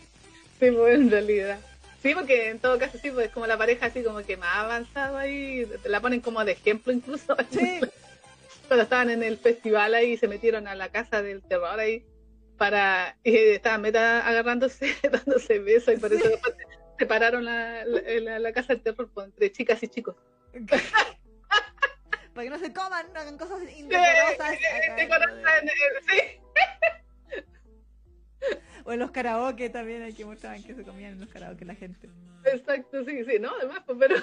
Sí, 0.59 0.71
pues 0.71 0.95
en 0.95 1.11
realidad. 1.11 1.59
Sí, 2.03 2.15
porque 2.15 2.51
en 2.51 2.59
todo 2.59 2.79
caso 2.79 2.99
sí, 3.03 3.11
pues 3.11 3.31
como 3.31 3.47
la 3.47 3.59
pareja 3.59 3.87
así 3.87 4.03
como 4.03 4.23
que 4.25 4.37
más 4.37 4.57
avanzado 4.57 5.19
ahí, 5.19 5.67
te 5.83 5.89
la 5.89 6.01
ponen 6.01 6.21
como 6.21 6.45
de 6.45 6.53
ejemplo 6.53 6.93
incluso. 6.93 7.37
Sí. 7.51 7.81
Cuando 8.69 8.85
estaban 8.85 9.11
en 9.11 9.23
el 9.23 9.37
festival 9.37 9.95
ahí 9.95 10.17
se 10.17 10.29
metieron 10.29 10.67
a 10.67 10.75
la 10.75 10.89
casa 10.89 11.21
del 11.21 11.43
terror 11.43 11.79
ahí 11.79 12.03
para 12.57 13.17
y 13.23 13.37
estaban 13.37 13.83
meta 13.83 14.27
agarrándose, 14.27 14.95
dándose 15.11 15.59
besos 15.59 15.95
y 15.95 15.99
por 15.99 16.13
eso 16.13 16.29
Sí. 16.29 16.53
separaron 16.99 17.45
la, 17.45 17.85
la, 17.85 18.53
casa 18.53 18.75
del 18.75 18.83
terror 18.83 19.11
entre 19.17 19.53
chicas 19.53 19.83
y 19.83 19.89
chicos. 19.89 20.17
Para 22.35 22.45
que 22.45 22.51
no 22.51 22.59
se 22.59 22.73
coman, 22.73 23.13
no 23.13 23.21
hagan 23.21 23.39
cosas 23.39 23.63
indecorosas. 23.77 24.59
Sí, 26.07 26.21
O 28.85 28.93
en 28.93 28.99
los 28.99 29.13
karaoke 29.13 29.71
también 29.71 30.03
hay 30.03 30.13
que 30.13 30.27
mostraban 30.27 30.63
que 30.63 30.75
se 30.75 30.83
comían 30.83 31.13
en 31.13 31.21
los 31.21 31.31
karaoke 31.31 31.65
la 31.65 31.75
gente. 31.75 32.11
Exacto, 32.45 33.03
sí, 33.05 33.25
sí, 33.25 33.39
no, 33.41 33.51
además, 33.57 33.83
pues, 33.87 33.97
pero. 33.99 34.17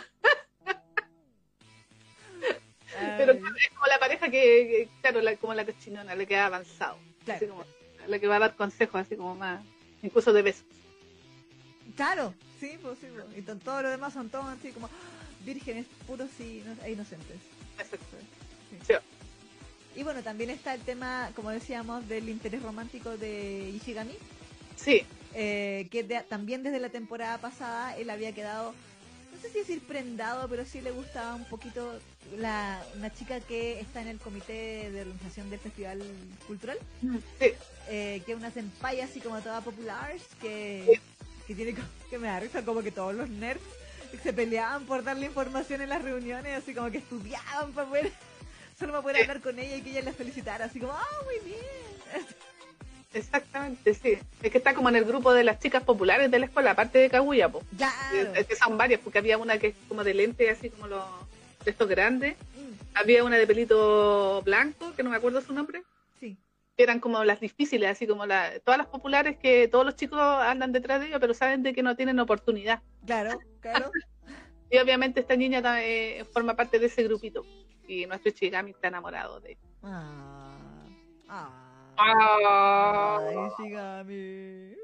pero 3.18 3.32
es 3.32 3.70
como 3.70 3.88
la 3.88 3.98
pareja 3.98 4.30
que, 4.30 4.88
claro, 5.02 5.22
como 5.40 5.56
la 5.56 5.66
cochinona, 5.66 6.14
la 6.14 6.26
que 6.26 6.38
ha 6.38 6.46
avanzado. 6.46 7.00
Así 7.28 7.48
como, 7.48 7.66
la 8.08 8.20
que 8.20 8.28
va 8.28 8.38
a 8.38 8.40
dar 8.40 8.56
consejos, 8.56 9.02
así 9.02 9.16
como 9.16 9.36
más, 9.36 9.62
incluso 10.02 10.34
de 10.34 10.42
besos. 10.42 10.66
Claro, 11.96 12.34
sí, 12.60 12.78
pues 12.82 13.00
sí. 13.00 13.08
Pues. 13.14 13.38
Y 13.38 13.42
todo 13.42 13.82
lo 13.82 13.90
demás 13.90 14.14
son 14.14 14.30
todos 14.30 14.46
así 14.48 14.72
como 14.72 14.90
vírgenes 15.46 15.86
puros 16.08 16.30
y 16.40 16.64
e 16.84 16.92
inocentes. 16.92 17.38
Exacto. 17.80 18.18
Y 19.96 20.04
bueno, 20.04 20.24
también 20.24 20.50
está 20.50 20.74
el 20.74 20.82
tema, 20.82 21.32
como 21.36 21.50
decíamos, 21.50 22.08
del 22.08 22.30
interés 22.30 22.64
romántico 22.64 23.18
de 23.18 23.70
Ishigami. 23.76 24.16
Sí. 24.78 25.04
Eh, 25.34 25.88
que 25.92 26.04
también 26.28 26.64
desde 26.64 26.80
la 26.80 26.90
temporada 26.90 27.38
pasada 27.38 27.98
él 27.98 28.10
había 28.10 28.34
quedado, 28.34 28.74
no 29.32 29.40
sé 29.42 29.50
si 29.50 29.60
decir 29.60 29.82
prendado, 29.82 30.48
pero 30.48 30.66
sí 30.66 30.82
le 30.82 30.92
gustaba 30.92 31.36
un 31.36 31.46
poquito 31.46 32.00
la, 32.38 32.84
una 32.98 33.14
chica 33.14 33.40
que 33.40 33.80
está 33.80 34.02
en 34.02 34.10
el 34.10 34.20
comité 34.20 34.92
de 34.92 35.02
organización 35.02 35.50
del 35.50 35.60
Festival 35.60 36.02
Cultural. 36.48 36.78
Mm, 37.02 37.18
sí. 37.40 37.52
Eh, 37.90 38.22
que 38.26 38.32
es 38.32 38.38
una 38.38 38.52
senpai 38.52 39.02
así 39.02 39.20
como 39.20 39.40
toda 39.42 39.62
popular, 39.62 40.14
que, 40.40 41.00
que 41.48 41.56
tiene 41.56 41.76
que 42.10 42.18
me 42.18 42.28
da 42.28 42.40
risa 42.40 42.64
como 42.64 42.82
que 42.82 42.92
todos 42.92 43.16
los 43.16 43.30
nerds 43.30 43.62
se 44.22 44.34
peleaban 44.34 44.86
por 44.86 45.04
darle 45.04 45.26
información 45.26 45.82
en 45.82 45.90
las 45.90 46.02
reuniones, 46.02 46.58
así 46.58 46.74
como 46.74 46.92
que 46.92 47.00
estudiaban 47.00 47.72
para 47.74 47.88
poder, 47.88 48.12
solo 48.80 48.92
para 48.92 49.02
poder 49.02 49.22
hablar 49.22 49.42
con 49.42 49.58
ella 49.58 49.78
y 49.78 49.82
que 49.82 49.92
ella 49.92 50.02
la 50.02 50.14
felicitara, 50.14 50.66
así 50.66 50.80
como, 50.80 50.94
ah, 50.94 51.24
muy 51.26 51.40
bien. 51.50 52.26
Exactamente, 53.14 53.94
sí. 53.94 54.18
Es 54.42 54.52
que 54.52 54.58
está 54.58 54.74
como 54.74 54.90
en 54.90 54.96
el 54.96 55.06
grupo 55.06 55.34
de 55.34 55.44
las 55.44 55.60
chicas 55.60 55.84
populares 55.84 56.32
de 56.32 56.40
la 56.40 56.46
escuela, 56.46 56.72
aparte 56.72 57.00
de 57.00 57.10
Kaguya, 57.10 57.50
pues. 57.50 57.66
Es 58.36 58.48
que 58.48 58.56
son 58.56 58.78
varias, 58.78 59.02
porque 59.02 59.20
había 59.20 59.38
una 59.38 59.58
que 59.58 59.68
es 59.68 59.76
como 59.88 60.04
de 60.04 60.14
lente, 60.14 60.50
así 60.50 60.70
como 60.70 60.88
los 60.88 61.04
de 61.66 61.72
estos 61.72 61.88
grandes. 61.88 62.36
Mm. 62.36 62.98
Había 62.98 63.24
una 63.24 63.38
de 63.38 63.48
pelito 63.48 64.42
blanco, 64.44 64.94
que 64.96 65.04
no 65.04 65.10
me 65.10 65.18
acuerdo 65.18 65.42
su 65.42 65.54
nombre. 65.54 65.84
Sí. 66.20 66.38
Que 66.78 66.84
eran 66.84 67.00
como 67.00 67.24
las 67.26 67.42
difíciles, 67.42 67.90
así 67.90 68.08
como 68.08 68.26
la, 68.26 68.60
todas 68.60 68.78
las 68.78 68.88
populares 68.88 69.38
que 69.38 69.68
todos 69.68 69.86
los 69.86 69.96
chicos 69.96 70.20
andan 70.20 70.72
detrás 70.72 71.02
de 71.02 71.08
ellos, 71.08 71.20
pero 71.20 71.34
saben 71.34 71.64
de 71.64 71.74
que 71.74 71.84
no 71.84 71.98
tienen 71.98 72.20
oportunidad. 72.20 72.82
Claro, 73.06 73.40
claro. 73.60 73.92
y 74.72 74.78
obviamente 74.78 75.20
esta 75.20 75.36
niña 75.36 75.62
también, 75.62 75.86
eh, 75.90 76.26
forma 76.32 76.56
parte 76.56 76.80
de 76.80 76.86
ese 76.86 77.04
grupito. 77.04 77.46
Y 77.88 78.06
nuestro 78.06 78.32
Chigami 78.32 78.72
está 78.72 78.88
enamorado 78.88 79.42
de 79.42 79.52
ella. 79.52 79.60
Ah. 79.84 80.58
Ah. 81.28 81.71
Ay, 81.98 83.36
Shigami. 83.58 84.76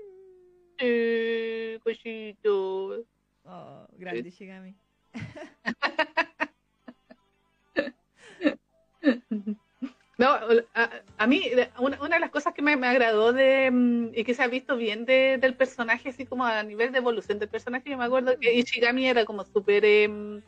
Eh, 0.80 1.80
cosito. 1.84 3.06
Oh, 3.46 3.88
grande 3.98 4.30
Shigami. 4.32 4.76
No, 10.18 10.36
a, 11.20 11.28
mí 11.28 11.44
una, 11.78 11.98
de 11.98 12.20
las 12.20 12.32
cosas 12.32 12.54
que 12.56 12.64
me, 12.64 12.74
agradó 12.74 13.34
de 13.34 13.70
mm, 13.72 14.10
y 14.16 14.24
que 14.24 14.34
se 14.34 14.42
ha 14.42 14.48
visto 14.48 14.76
bien 14.76 15.06
del 15.06 15.54
personaje, 15.56 16.10
así 16.10 16.26
como 16.26 16.44
a 16.44 16.64
nivel 16.64 16.92
de 16.92 16.98
evolución 16.98 17.38
del 17.38 17.50
personaje, 17.50 17.92
yo 17.92 17.98
me 18.00 18.06
acuerdo 18.06 18.38
que 18.40 18.52
Ishigami 18.52 19.08
era 19.08 19.26
como 19.26 19.46
súper, 19.46 19.86
em, 19.86 20.42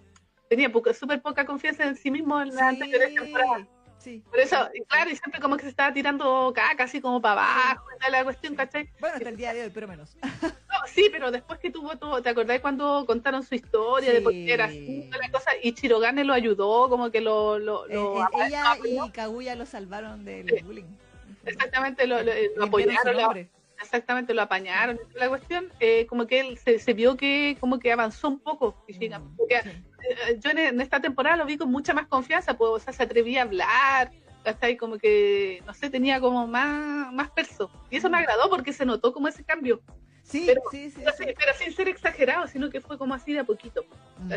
tenía 0.50 0.72
súper 0.93 1.22
poca 1.22 1.45
confianza 1.45 1.86
en 1.86 1.95
sí 1.95 2.10
mismo 2.10 2.41
en 2.41 2.56
la 2.56 2.69
anterior 2.69 3.02
temporada. 3.15 3.67
Sí. 4.00 4.24
Por 4.30 4.40
eso, 4.40 4.56
claro, 4.88 5.10
y 5.10 5.16
siempre 5.18 5.42
como 5.42 5.58
que 5.58 5.64
se 5.64 5.70
estaba 5.70 5.94
tirando 5.94 6.52
caca, 6.56 6.86
así 6.86 7.02
como 7.02 7.22
para 7.22 7.42
abajo, 7.42 7.86
la 8.10 8.24
cuestión, 8.24 8.56
¿cachai? 8.56 8.90
Bueno, 9.00 9.18
hasta 9.18 9.30
el 9.30 9.36
día 9.36 9.54
de 9.54 9.64
hoy, 9.64 9.72
pero 9.74 9.88
menos. 9.88 10.16
No, 10.42 10.88
sí, 10.88 11.10
pero 11.12 11.32
después 11.32 11.60
que 11.60 11.70
tuvo 11.70 11.98
todo, 11.98 12.22
¿te 12.22 12.30
acordás 12.30 12.62
cuando 12.62 13.06
contaron 13.06 13.44
su 13.44 13.56
historia 13.56 14.14
de 14.14 14.22
por 14.22 14.32
qué 14.32 14.54
era 14.54 14.66
así, 14.66 15.10
la 15.10 15.30
cosa? 15.30 15.52
Y 15.62 15.74
Chirogane 15.74 16.24
lo 16.24 16.34
ayudó, 16.34 16.90
como 16.90 17.12
que 17.12 17.20
lo... 17.20 17.60
lo, 17.60 17.88
eh, 17.88 17.96
eh, 17.98 18.46
ella 18.48 18.78
y 18.86 19.12
Kaguya 19.12 19.56
lo 19.56 19.66
salvaron 19.66 20.24
del 20.24 20.64
bullying. 20.64 20.86
Exactamente, 21.46 22.08
lo, 22.08 22.22
lo, 22.24 22.64
apoyaron. 22.64 23.50
exactamente, 23.82 24.34
lo 24.34 24.42
apañaron. 24.44 25.00
La 25.16 25.28
cuestión, 25.30 25.70
eh, 25.80 26.06
como 26.08 26.28
que 26.28 26.40
él 26.40 26.58
se, 26.58 26.80
se, 26.80 26.94
vio 26.94 27.18
que 27.18 27.58
como 27.60 27.80
que 27.80 27.92
avanzó 27.92 28.30
un 28.30 28.40
poco. 28.40 28.76
Mm, 28.88 29.36
porque, 29.36 29.56
eh, 29.56 29.84
yo 30.40 30.52
en, 30.52 30.82
esta 30.82 31.00
temporada 31.00 31.38
lo 31.38 31.46
vi 31.46 31.58
con 31.58 31.72
mucha 31.72 31.94
más 31.94 32.08
confianza, 32.08 32.58
pues, 32.58 32.72
o 32.72 32.80
sea, 32.80 32.94
se 32.94 33.04
atrevía 33.04 33.42
a 33.42 33.44
hablar, 33.44 34.12
hasta 34.46 34.68
ahí 34.68 34.78
como 34.78 34.98
que, 34.98 35.62
no 35.66 35.74
sé, 35.74 35.90
tenía 35.90 36.20
como 36.20 36.48
más, 36.48 37.12
más 37.14 37.30
perso. 37.32 37.70
Y 37.90 37.98
eso 37.98 38.10
me 38.10 38.18
mm. 38.18 38.22
agradó 38.22 38.50
porque 38.50 38.74
se 38.74 38.86
notó 38.86 39.14
como 39.14 39.28
ese 39.28 39.44
cambio. 39.44 39.82
Sí, 40.24 40.44
pero, 40.46 40.62
sí, 40.72 40.92
sí, 40.92 41.02
pero, 41.04 41.54
sin 41.58 41.74
ser 41.74 41.88
exagerado, 41.88 42.48
sino 42.48 42.70
que 42.70 42.82
fue 42.82 42.98
como 42.98 43.14
así 43.14 43.34
de 43.34 43.40
a 43.40 43.44
poquito. 43.44 43.84
Mm, 44.20 44.34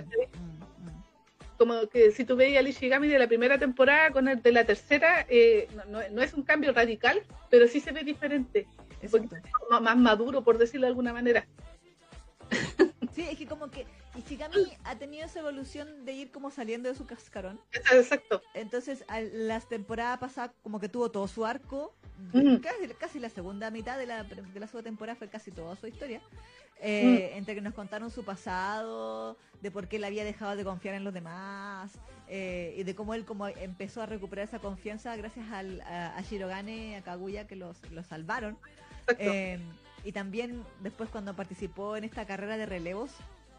como 1.59 1.87
que 1.89 2.11
si 2.13 2.25
tú 2.25 2.35
veías 2.35 2.61
al 2.61 2.69
Ishigami 2.69 3.09
de 3.09 3.19
la 3.19 3.29
primera 3.29 3.59
temporada 3.59 4.11
con 4.11 4.27
el 4.27 4.43
de 4.43 4.53
la 4.53 4.65
tercera, 4.65 5.27
eh, 5.29 5.69
no, 5.89 6.01
no, 6.11 6.23
es 6.23 6.33
un 6.35 6.43
cambio 6.43 6.73
radical, 6.73 7.23
pero 7.51 7.69
sí 7.69 7.79
se 7.81 7.93
ve 7.93 8.05
diferente. 8.05 8.67
más 9.81 9.97
maduro, 9.97 10.43
por 10.43 10.59
decirlo 10.59 10.87
de 10.87 10.91
alguna 10.91 11.13
manera. 11.13 11.47
Sí, 13.15 13.27
es 13.31 13.37
que 13.37 13.47
como 13.47 13.71
que 13.71 13.87
Ishigami 14.15 14.73
ha 14.85 14.97
tenido 14.97 15.25
esa 15.25 15.41
evolución 15.41 16.05
de 16.05 16.13
ir 16.13 16.31
como 16.31 16.51
saliendo 16.51 16.89
de 16.89 16.95
su 16.95 17.07
cascarón. 17.07 17.61
Exacto. 17.93 18.43
Entonces, 18.55 19.05
a 19.09 19.21
las 19.21 19.69
temporadas 19.69 20.19
pasadas 20.19 20.51
como 20.63 20.81
que 20.81 20.89
tuvo 20.89 21.11
todo 21.11 21.27
su 21.29 21.45
arco. 21.47 21.95
Casi, 22.99 23.19
la 23.19 23.31
segunda 23.31 23.71
mitad 23.71 23.99
de 23.99 24.07
la, 24.07 24.25
de 24.25 24.61
la 24.61 24.67
segunda 24.67 24.85
temporada 24.85 25.17
fue 25.17 25.29
casi 25.29 25.51
toda 25.51 25.77
su 25.77 25.87
historia. 25.87 26.21
Eh, 26.85 27.37
entre 27.37 27.55
que 27.55 27.61
nos 27.61 27.75
contaron 27.75 28.11
su 28.11 28.25
pasado, 28.25 29.37
de 29.61 29.71
por 29.71 29.87
qué 29.87 29.97
él 29.97 30.05
había 30.05 30.25
dejado 30.25 30.57
de 30.57 30.65
confiar 30.65 30.97
en 30.97 31.05
los 31.05 31.15
demás, 31.15 31.93
eh, 32.27 32.75
y 32.77 32.83
de 32.83 32.95
cómo 32.97 33.15
él 33.15 33.25
como 33.25 33.47
empezó 33.47 34.03
a 34.03 34.07
recuperar 34.07 34.49
esa 34.49 34.59
confianza 34.59 35.15
gracias 35.15 35.49
al, 35.53 35.81
a, 35.83 36.21
Shirogane, 36.23 36.97
a 36.97 37.03
Kaguya, 37.03 37.47
que 37.47 37.55
los, 37.55 37.77
los 37.93 38.07
salvaron. 38.07 38.59
Eh, 39.19 39.61
y 40.05 40.13
también 40.13 40.65
después 40.83 41.09
cuando 41.09 41.35
participó 41.35 41.97
en 41.97 42.03
esta 42.03 42.27
carrera 42.27 42.57
de 42.57 42.67
relevos, 42.67 43.13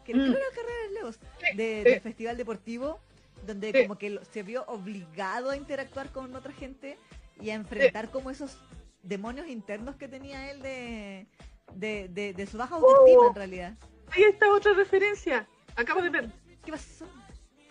que 0.04 0.14
no 0.14 0.24
era 0.24 0.46
carrera 0.54 0.80
de 0.82 0.88
relevos, 0.88 1.18
de, 1.56 1.84
del 1.84 2.00
festival 2.00 2.36
deportivo, 2.36 3.00
donde 3.46 3.82
como 3.82 3.98
que 3.98 4.20
se 4.30 4.42
vio 4.42 4.64
obligado 4.66 5.50
a 5.50 5.56
interactuar 5.56 6.10
con 6.10 6.34
otra 6.34 6.52
gente 6.52 6.98
y 7.40 7.50
a 7.50 7.54
enfrentar 7.54 8.10
como 8.10 8.30
esos 8.30 8.58
demonios 9.02 9.48
internos 9.48 9.96
que 9.96 10.08
tenía 10.08 10.50
él 10.50 10.62
de, 10.62 11.26
de, 11.74 12.46
su 12.50 12.56
baja 12.56 12.76
autoestima 12.76 13.24
en 13.24 13.30
oh. 13.30 13.34
realidad. 13.34 13.74
Ahí 14.10 14.22
está 14.22 14.52
otra 14.52 14.72
referencia, 14.74 15.46
acabo 15.76 16.02
de 16.02 16.10
ver. 16.10 16.30
¿Qué 16.64 16.70
pasó? 16.70 17.06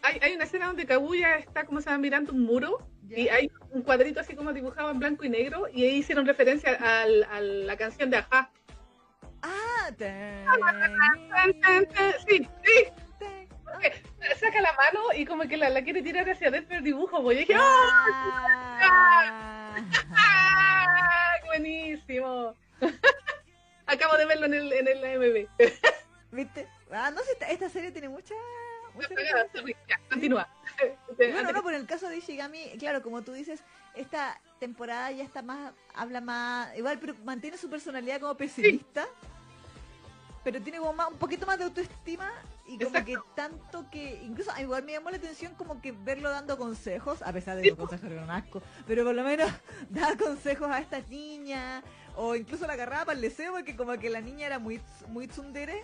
Hay, 0.02 0.20
hay 0.22 0.36
una 0.36 0.44
escena 0.44 0.68
donde 0.68 0.86
Kaguya 0.86 1.38
está 1.38 1.66
como 1.66 1.80
se 1.82 1.90
va 1.90 1.98
mirando 1.98 2.34
un 2.34 2.44
muro 2.44 2.86
y 3.10 3.30
hay 3.30 3.50
un 3.72 3.82
cuadrito 3.82 4.20
así 4.20 4.36
como 4.36 4.52
dibujado 4.54 4.92
en 4.92 5.00
blanco 5.00 5.24
y 5.24 5.30
negro 5.30 5.68
y 5.72 5.84
ahí 5.84 5.98
hicieron 5.98 6.26
referencia 6.26 6.74
al, 6.74 7.24
a 7.24 7.42
la 7.42 7.78
canción 7.78 8.10
de 8.10 8.18
Aja. 8.18 8.52
Ah, 9.42 9.73
sí, 12.28 12.48
sí. 12.64 12.88
saca 14.40 14.62
la 14.62 14.72
mano 14.74 15.00
y 15.16 15.26
como 15.26 15.44
que 15.44 15.58
la, 15.58 15.70
la 15.70 15.84
quiere 15.84 16.02
tirar 16.02 16.30
hacia 16.30 16.48
adentro 16.48 16.78
el 16.78 16.84
dibujo, 16.84 17.30
dije, 17.30 17.54
¡ah! 17.58 19.76
¡Buenísimo! 21.46 22.56
Acabo 23.86 24.16
de 24.18 24.26
verlo 24.26 24.46
en 24.46 24.54
el, 24.54 24.72
en 24.72 24.88
el 24.88 25.04
AMB. 25.04 25.50
¿Viste? 26.32 26.70
Ah, 26.92 27.12
no 27.12 27.20
sé, 27.22 27.32
esta 27.50 27.68
serie 27.70 27.92
tiene 27.92 28.08
mucha... 28.10 28.34
continúa. 30.10 30.48
Bueno, 31.18 31.52
no, 31.52 31.62
por 31.62 31.74
el 31.74 31.86
caso 31.86 32.08
de 32.10 32.16
Ishigami, 32.18 32.78
claro, 32.80 33.02
como 33.02 33.22
tú 33.22 33.34
dices, 33.34 33.62
esta 33.96 34.40
temporada 34.60 35.12
ya 35.12 35.24
está 35.24 35.42
más, 35.42 35.74
habla 35.94 36.22
más, 36.22 36.74
igual, 36.78 37.00
pero 37.00 37.16
mantiene 37.24 37.58
su 37.58 37.70
personalidad 37.70 38.22
como 38.22 38.36
pesimista 38.36 39.06
pero 40.44 40.62
tiene 40.62 40.80
como 40.80 40.94
más, 40.94 41.10
un 41.10 41.18
poquito 41.18 41.46
más 41.46 41.58
de 41.58 41.66
autoestima 41.66 42.32
y 42.68 42.78
como 42.78 43.04
que 43.04 43.18
tanto 43.36 43.90
que 43.90 44.22
incluso 44.24 44.52
igual 44.60 44.84
me 44.84 44.94
llamó 44.94 45.10
la 45.10 45.18
atención 45.18 45.54
como 45.56 45.82
que 45.82 45.92
verlo 45.92 46.30
dando 46.30 46.58
consejos 46.58 47.22
a 47.22 47.34
pesar 47.34 47.58
de 47.58 47.64
que 47.64 47.70
los 47.70 47.78
consejos 47.78 48.10
eran 48.10 48.30
asco 48.30 48.62
pero 48.88 49.04
por 49.04 49.16
lo 49.16 49.24
menos 49.24 49.52
dar 49.90 50.18
consejos 50.18 50.70
a 50.70 50.80
esta 50.80 51.02
niña 51.02 51.84
o 52.16 52.36
incluso 52.36 52.66
la 52.68 52.74
agarraba 52.74 53.06
para 53.06 53.16
el 53.16 53.22
deseo 53.22 53.54
porque 53.54 53.76
como 53.76 53.98
que 53.98 54.10
la 54.10 54.22
niña 54.22 54.46
era 54.46 54.60
muy 54.60 54.80
muy 55.10 55.28
tsundere 55.28 55.82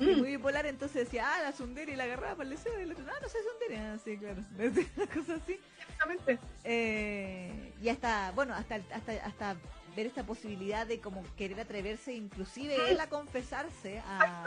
mm. 0.00 0.18
muy 0.18 0.30
bipolar 0.32 0.66
entonces 0.66 1.04
decía 1.04 1.26
ah 1.32 1.42
la 1.42 1.52
tsundere 1.52 1.92
y 1.92 1.96
la 1.96 2.04
agarraba 2.04 2.36
para 2.36 2.48
el 2.48 2.56
deseo 2.56 2.72
y 2.80 2.86
le 2.86 2.94
decía 2.94 3.12
ah 3.14 3.18
no 3.22 3.28
sé 3.28 3.38
tsundere 3.38 3.80
así 3.88 4.14
ah, 4.14 4.18
claro 4.18 4.42
una 4.96 5.06
cosa 5.06 5.34
así. 5.34 5.60
Exactamente. 5.96 6.38
Eh, 6.64 7.72
y 7.80 7.88
hasta 7.88 8.32
bueno 8.32 8.54
hasta 8.54 8.76
hasta 8.92 9.12
hasta 9.24 9.56
ver 9.96 10.06
esta 10.06 10.22
posibilidad 10.24 10.86
de 10.86 11.00
como 11.00 11.24
querer 11.36 11.60
atreverse 11.60 12.12
inclusive 12.12 12.76
él 12.90 13.00
a 13.00 13.08
confesarse 13.08 14.00
a, 14.06 14.44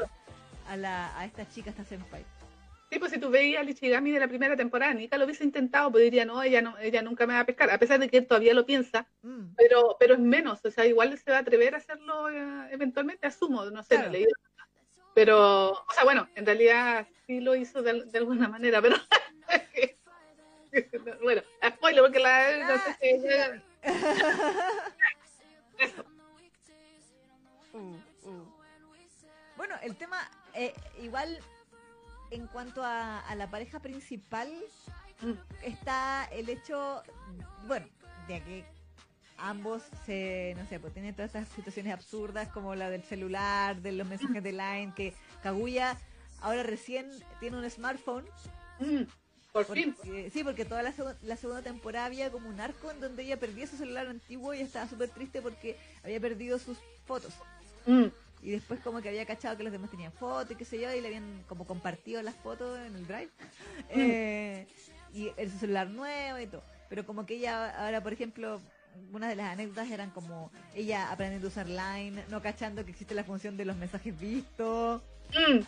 a, 0.67 0.77
la, 0.77 1.17
a 1.19 1.25
esta 1.25 1.49
chica, 1.49 1.71
esta 1.71 1.83
senpai. 1.83 2.23
Sí, 2.91 2.97
pues 2.97 3.11
si 3.11 3.19
tú 3.19 3.29
veías 3.29 3.61
al 3.61 3.69
Ichigami 3.69 4.11
de 4.11 4.19
la 4.19 4.27
primera 4.27 4.55
temporada, 4.55 4.93
Nika 4.95 5.17
lo 5.17 5.25
hubiese 5.25 5.43
intentado, 5.43 5.91
pues 5.91 6.03
diría, 6.03 6.25
no, 6.25 6.41
ella 6.41 6.61
no, 6.61 6.75
ella 6.79 7.03
nunca 7.03 7.27
me 7.27 7.35
va 7.35 7.41
a 7.41 7.45
pescar, 7.45 7.69
a 7.69 7.77
pesar 7.77 7.99
de 7.99 8.09
que 8.09 8.17
él 8.17 8.25
todavía 8.25 8.55
lo 8.55 8.65
piensa, 8.65 9.07
mm. 9.21 9.53
pero, 9.55 9.95
pero 9.99 10.15
es 10.15 10.19
menos, 10.19 10.65
o 10.65 10.71
sea, 10.71 10.87
igual 10.87 11.15
se 11.19 11.29
va 11.29 11.37
a 11.37 11.41
atrever 11.41 11.75
a 11.75 11.77
hacerlo 11.77 12.29
eh, 12.29 12.69
eventualmente, 12.71 13.27
asumo, 13.27 13.65
no 13.65 13.83
sé, 13.83 13.99
no 13.99 14.05
he 14.05 14.09
leído. 14.09 14.31
Pero, 15.13 15.71
o 15.71 15.93
sea, 15.93 16.03
bueno, 16.03 16.29
en 16.33 16.47
realidad 16.47 17.07
sí 17.27 17.41
lo 17.41 17.55
hizo 17.55 17.83
de, 17.83 18.05
alguna 18.15 18.47
manera, 18.47 18.81
pero 18.81 18.95
bueno, 21.21 21.43
spoiler, 21.67 22.01
porque 22.01 22.19
la 22.19 22.67
no 22.67 22.77
sé 22.77 22.95
si 23.01 23.09
Eso. 25.79 26.05
Uh, 27.73 27.95
uh. 28.27 28.59
Bueno, 29.55 29.75
el 29.81 29.95
tema, 29.95 30.29
eh, 30.53 30.73
igual 31.01 31.39
en 32.31 32.47
cuanto 32.47 32.83
a, 32.83 33.23
la 33.35 33.49
pareja 33.49 33.79
principal, 33.79 34.49
mm. 35.21 35.31
está 35.63 36.25
el 36.31 36.49
hecho, 36.49 37.03
bueno, 37.67 37.87
de 38.27 38.41
que 38.43 38.65
ambos 39.37 39.83
se, 40.05 40.53
no 40.57 40.65
sé, 40.67 40.79
pues 40.79 40.93
tienen 40.93 41.13
todas 41.13 41.33
estas 41.33 41.47
situaciones 41.49 41.93
absurdas 41.93 42.49
como 42.49 42.75
la 42.75 42.89
del 42.89 43.03
celular, 43.03 43.81
de 43.81 43.93
los 43.93 44.07
mensajes 44.07 44.43
de 44.43 44.51
Line, 44.51 44.93
que 44.95 45.13
Kaguya 45.43 45.97
ahora 46.41 46.63
recién 46.63 47.09
tiene 47.39 47.57
un 47.57 47.69
smartphone. 47.69 48.25
Fin. 49.65 49.95
Sí, 50.31 50.43
porque 50.43 50.65
toda 50.65 50.83
la, 50.83 50.93
la, 51.23 51.35
segunda 51.35 51.61
temporada 51.61 52.05
había 52.05 52.31
como 52.31 52.49
un 52.49 52.59
arco 52.59 52.91
en 52.91 52.99
donde 52.99 53.23
ella 53.23 53.37
perdía 53.37 53.67
su 53.67 53.77
celular 53.77 54.07
antiguo 54.07 54.53
y 54.53 54.61
estaba 54.61 54.87
súper 54.87 55.09
triste 55.09 55.41
porque 55.41 55.77
había 56.03 56.19
perdido 56.19 56.59
sus 56.59 56.77
fotos. 57.05 57.33
Mm. 57.85 58.05
Y 58.41 58.51
después 58.51 58.79
como 58.79 59.01
que 59.01 59.09
había 59.09 59.25
cachado 59.25 59.57
que 59.57 59.63
los 59.63 59.71
demás 59.71 59.91
tenían 59.91 60.13
fotos 60.13 60.51
y 60.51 60.55
qué 60.55 60.65
sé 60.65 60.79
yo, 60.79 60.93
y 60.93 61.01
le 61.01 61.07
habían 61.07 61.43
como 61.47 61.65
compartido 61.65 62.21
las 62.21 62.35
fotos 62.35 62.79
en 62.79 62.95
el 62.95 63.05
drive. 63.05 63.29
Mm. 63.93 63.99
Eh, 63.99 64.67
y 65.13 65.31
el 65.37 65.51
celular 65.51 65.89
nuevo 65.89 66.39
y 66.39 66.47
todo. 66.47 66.63
Pero 66.89 67.05
como 67.05 67.25
que 67.25 67.35
ella 67.35 67.85
ahora, 67.85 68.01
por 68.01 68.13
ejemplo, 68.13 68.61
una 69.11 69.27
de 69.27 69.35
las 69.35 69.51
anécdotas 69.51 69.89
eran 69.91 70.09
como 70.11 70.51
ella 70.75 71.11
aprendiendo 71.11 71.47
a 71.47 71.49
usar 71.49 71.67
Line, 71.67 72.23
no 72.29 72.41
cachando 72.41 72.83
que 72.85 72.91
existe 72.91 73.13
la 73.13 73.23
función 73.23 73.57
de 73.57 73.65
los 73.65 73.75
mensajes 73.75 74.17
vistos. 74.17 75.01
Mm. 75.31 75.59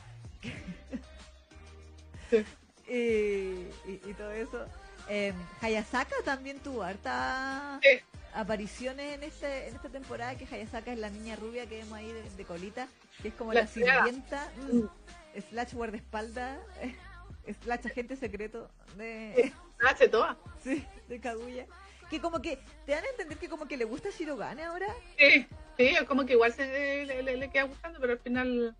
y, 2.93 4.13
todo 4.17 4.31
eso. 4.31 4.65
Eh, 5.09 5.33
Hayasaka 5.61 6.15
también 6.23 6.59
tuvo 6.59 6.83
harta 6.83 7.79
apariciones 8.33 9.15
en 9.15 9.23
este 9.23 9.67
en 9.67 9.75
esta 9.75 9.89
temporada 9.89 10.35
que 10.35 10.45
Hayasaka 10.45 10.93
es 10.93 10.99
la 10.99 11.09
niña 11.09 11.35
rubia 11.35 11.65
que 11.65 11.77
vemos 11.77 11.93
ahí 11.93 12.11
de, 12.37 12.45
colita, 12.45 12.87
que 13.21 13.29
es 13.29 13.33
como 13.33 13.53
la, 13.53 13.67
sirvienta, 13.67 14.49
mm, 14.71 15.41
slash 15.49 15.73
guardaespaldas, 15.73 16.59
slash 17.63 17.87
agente 17.87 18.15
secreto 18.15 18.69
de... 18.97 19.51
Slash 19.79 20.09
toda. 20.09 20.37
Sí, 20.63 20.85
de 21.07 21.19
Kaguya. 21.19 21.65
Que 22.09 22.19
como 22.19 22.41
que, 22.41 22.59
¿te 22.85 22.91
dan 22.91 23.03
a 23.03 23.09
entender 23.09 23.37
que 23.37 23.49
como 23.49 23.67
que 23.67 23.77
le 23.77 23.85
gusta 23.85 24.09
Shirogane 24.09 24.63
ahora? 24.63 24.87
Sí, 25.17 25.47
sí, 25.77 25.95
como 26.07 26.25
que 26.25 26.33
igual 26.33 26.53
se 26.53 27.05
le, 27.05 27.49
queda 27.49 27.63
gustando, 27.63 27.99
pero 27.99 28.13
al 28.13 28.19
final 28.19 28.75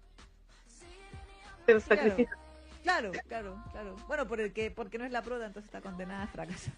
se 1.66 1.80
sacrifica. 1.80 2.38
Claro, 2.84 3.12
claro, 3.28 3.64
claro. 3.72 3.96
Bueno, 4.08 4.28
por 4.28 4.42
el 4.42 4.54
que, 4.54 4.72
porque 4.72 4.98
no 4.98 5.06
es 5.06 5.12
la 5.12 5.22
prota, 5.22 5.46
entonces 5.46 5.68
está 5.68 5.82
condenada 5.82 6.24
a 6.24 6.28
fracaso. 6.28 6.72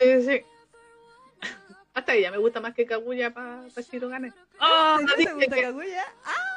Sí, 0.00 0.22
sí. 0.22 0.42
Hasta 1.94 2.14
ella 2.14 2.30
me 2.30 2.38
gusta 2.38 2.60
más 2.60 2.74
que 2.74 2.84
Kaguya 2.84 3.32
para 3.32 3.62
pa 3.74 3.80
Shirogane. 3.80 4.32
¡Oh! 4.60 4.98
¿No 5.00 5.14
te 5.14 5.32
gusta 5.32 5.56
Kaguya? 5.56 6.04
¡Ah! 6.24 6.56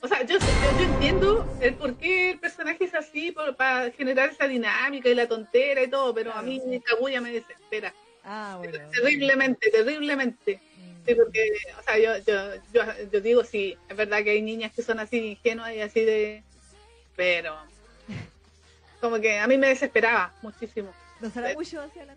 O 0.00 0.08
sea, 0.08 0.24
yo, 0.24 0.36
yo, 0.38 0.84
entiendo 0.84 1.46
el 1.60 1.74
por 1.74 1.94
qué 1.96 2.30
el 2.30 2.38
personaje 2.40 2.84
es 2.84 2.94
así, 2.94 3.32
para 3.56 3.90
generar 3.92 4.30
esa 4.30 4.48
dinámica 4.48 5.08
y 5.08 5.14
la 5.14 5.28
tontera 5.28 5.80
y 5.80 5.88
todo, 5.88 6.12
pero 6.12 6.32
a 6.32 6.42
mí 6.42 6.60
Kaguya 6.84 7.20
me 7.20 7.32
desespera. 7.32 7.94
Ah, 8.24 8.56
bueno. 8.58 8.78
Terriblemente, 8.90 9.70
terriblemente. 9.70 10.60
Sí, 11.06 11.14
porque, 11.14 11.52
o 11.78 11.82
sea, 11.82 11.98
yo, 11.98 12.16
yo, 12.24 12.62
yo, 12.72 12.82
yo, 13.12 13.20
digo, 13.20 13.44
sí, 13.44 13.76
es 13.88 13.96
verdad 13.96 14.22
que 14.22 14.30
hay 14.30 14.42
niñas 14.42 14.72
que 14.72 14.82
son 14.82 15.00
así 15.00 15.18
ingenuas 15.18 15.74
y 15.74 15.80
así 15.80 16.04
de... 16.04 16.42
Pero... 17.16 17.56
Como 19.00 19.20
que 19.20 19.38
a 19.38 19.48
mí 19.48 19.58
me 19.58 19.68
desesperaba 19.68 20.32
muchísimo. 20.42 20.92
¿No 21.20 21.28
será 21.30 21.52
mucho 21.54 21.80
hacia 21.80 22.04
la 22.04 22.14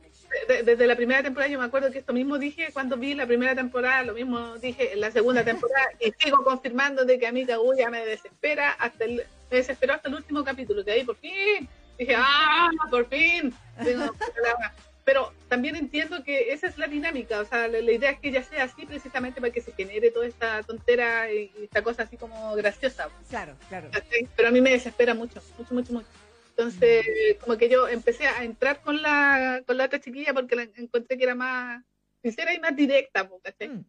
desde 0.47 0.87
la 0.87 0.95
primera 0.95 1.23
temporada 1.23 1.51
yo 1.51 1.59
me 1.59 1.65
acuerdo 1.65 1.91
que 1.91 1.99
esto 1.99 2.13
mismo 2.13 2.37
dije 2.37 2.69
cuando 2.73 2.97
vi 2.97 3.13
la 3.13 3.25
primera 3.25 3.55
temporada, 3.55 4.03
lo 4.03 4.13
mismo 4.13 4.57
dije 4.57 4.93
en 4.93 5.01
la 5.01 5.11
segunda 5.11 5.43
temporada 5.45 5.87
y 5.99 6.11
sigo 6.19 6.43
confirmando 6.43 7.05
de 7.05 7.17
que 7.17 7.27
a 7.27 7.31
mí 7.31 7.45
Kaguya 7.45 7.89
me 7.89 8.05
desespera 8.05 8.71
hasta 8.71 9.05
el, 9.05 9.23
me 9.49 9.57
desesperó 9.57 9.93
hasta 9.93 10.09
el 10.09 10.15
último 10.15 10.43
capítulo, 10.43 10.83
que 10.83 10.91
ahí 10.91 11.03
por 11.03 11.15
fin 11.17 11.67
dije, 11.97 12.15
ah, 12.17 12.69
por 12.89 13.07
fin. 13.07 13.53
Pero 15.05 15.31
también 15.47 15.75
entiendo 15.75 16.23
que 16.23 16.51
esa 16.51 16.65
es 16.65 16.79
la 16.79 16.87
dinámica, 16.87 17.39
o 17.39 17.45
sea, 17.45 17.67
la, 17.67 17.79
idea 17.79 18.09
es 18.09 18.19
que 18.19 18.29
ella 18.29 18.43
sea 18.43 18.63
así 18.63 18.87
precisamente 18.87 19.39
para 19.39 19.53
que 19.53 19.61
se 19.61 19.71
genere 19.71 20.09
toda 20.09 20.25
esta 20.25 20.63
tontera 20.63 21.31
y, 21.31 21.51
esta 21.61 21.83
cosa 21.83 22.03
así 22.03 22.17
como 22.17 22.55
graciosa. 22.55 23.09
Claro, 23.29 23.55
claro. 23.69 23.91
Pero 24.35 24.47
a 24.47 24.51
mí 24.51 24.61
me 24.61 24.71
desespera 24.71 25.13
mucho, 25.13 25.41
mucho, 25.59 25.73
mucho, 25.75 25.93
mucho. 25.93 26.07
Entonces, 26.49 27.05
como 27.39 27.55
que 27.55 27.69
yo 27.69 27.87
empecé 27.87 28.25
a 28.25 28.43
entrar 28.43 28.81
con 28.81 29.01
la, 29.01 29.61
con 29.67 29.77
la 29.77 29.85
otra 29.85 29.99
chiquilla 29.99 30.33
porque 30.33 30.55
la 30.55 30.63
encontré 30.63 31.17
que 31.17 31.23
era 31.23 31.35
más 31.35 31.83
sincera 32.23 32.55
y 32.55 32.59
más 32.59 32.75
directa, 32.75 33.29
¿cachai? 33.43 33.69
Mm. 33.69 33.85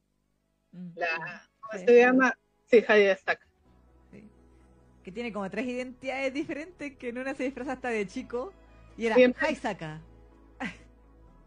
Mm. 0.73 0.93
La, 0.97 1.49
¿Cómo 1.61 1.83
se 1.83 1.99
llama? 1.99 2.39
Sí, 2.67 2.85
Hayasaka. 2.87 3.47
Sí. 4.13 4.29
Que 5.03 5.13
tiene 5.13 5.33
como 5.33 5.49
tres 5.49 5.65
identidades 5.65 6.35
diferentes, 6.35 6.95
que 6.97 7.09
en 7.09 7.19
una 7.19 7.35
se 7.35 7.45
disfraza 7.45 7.73
hasta 7.73 7.89
de 7.89 8.07
chico 8.07 8.53
y 8.99 9.07
era. 9.07 9.17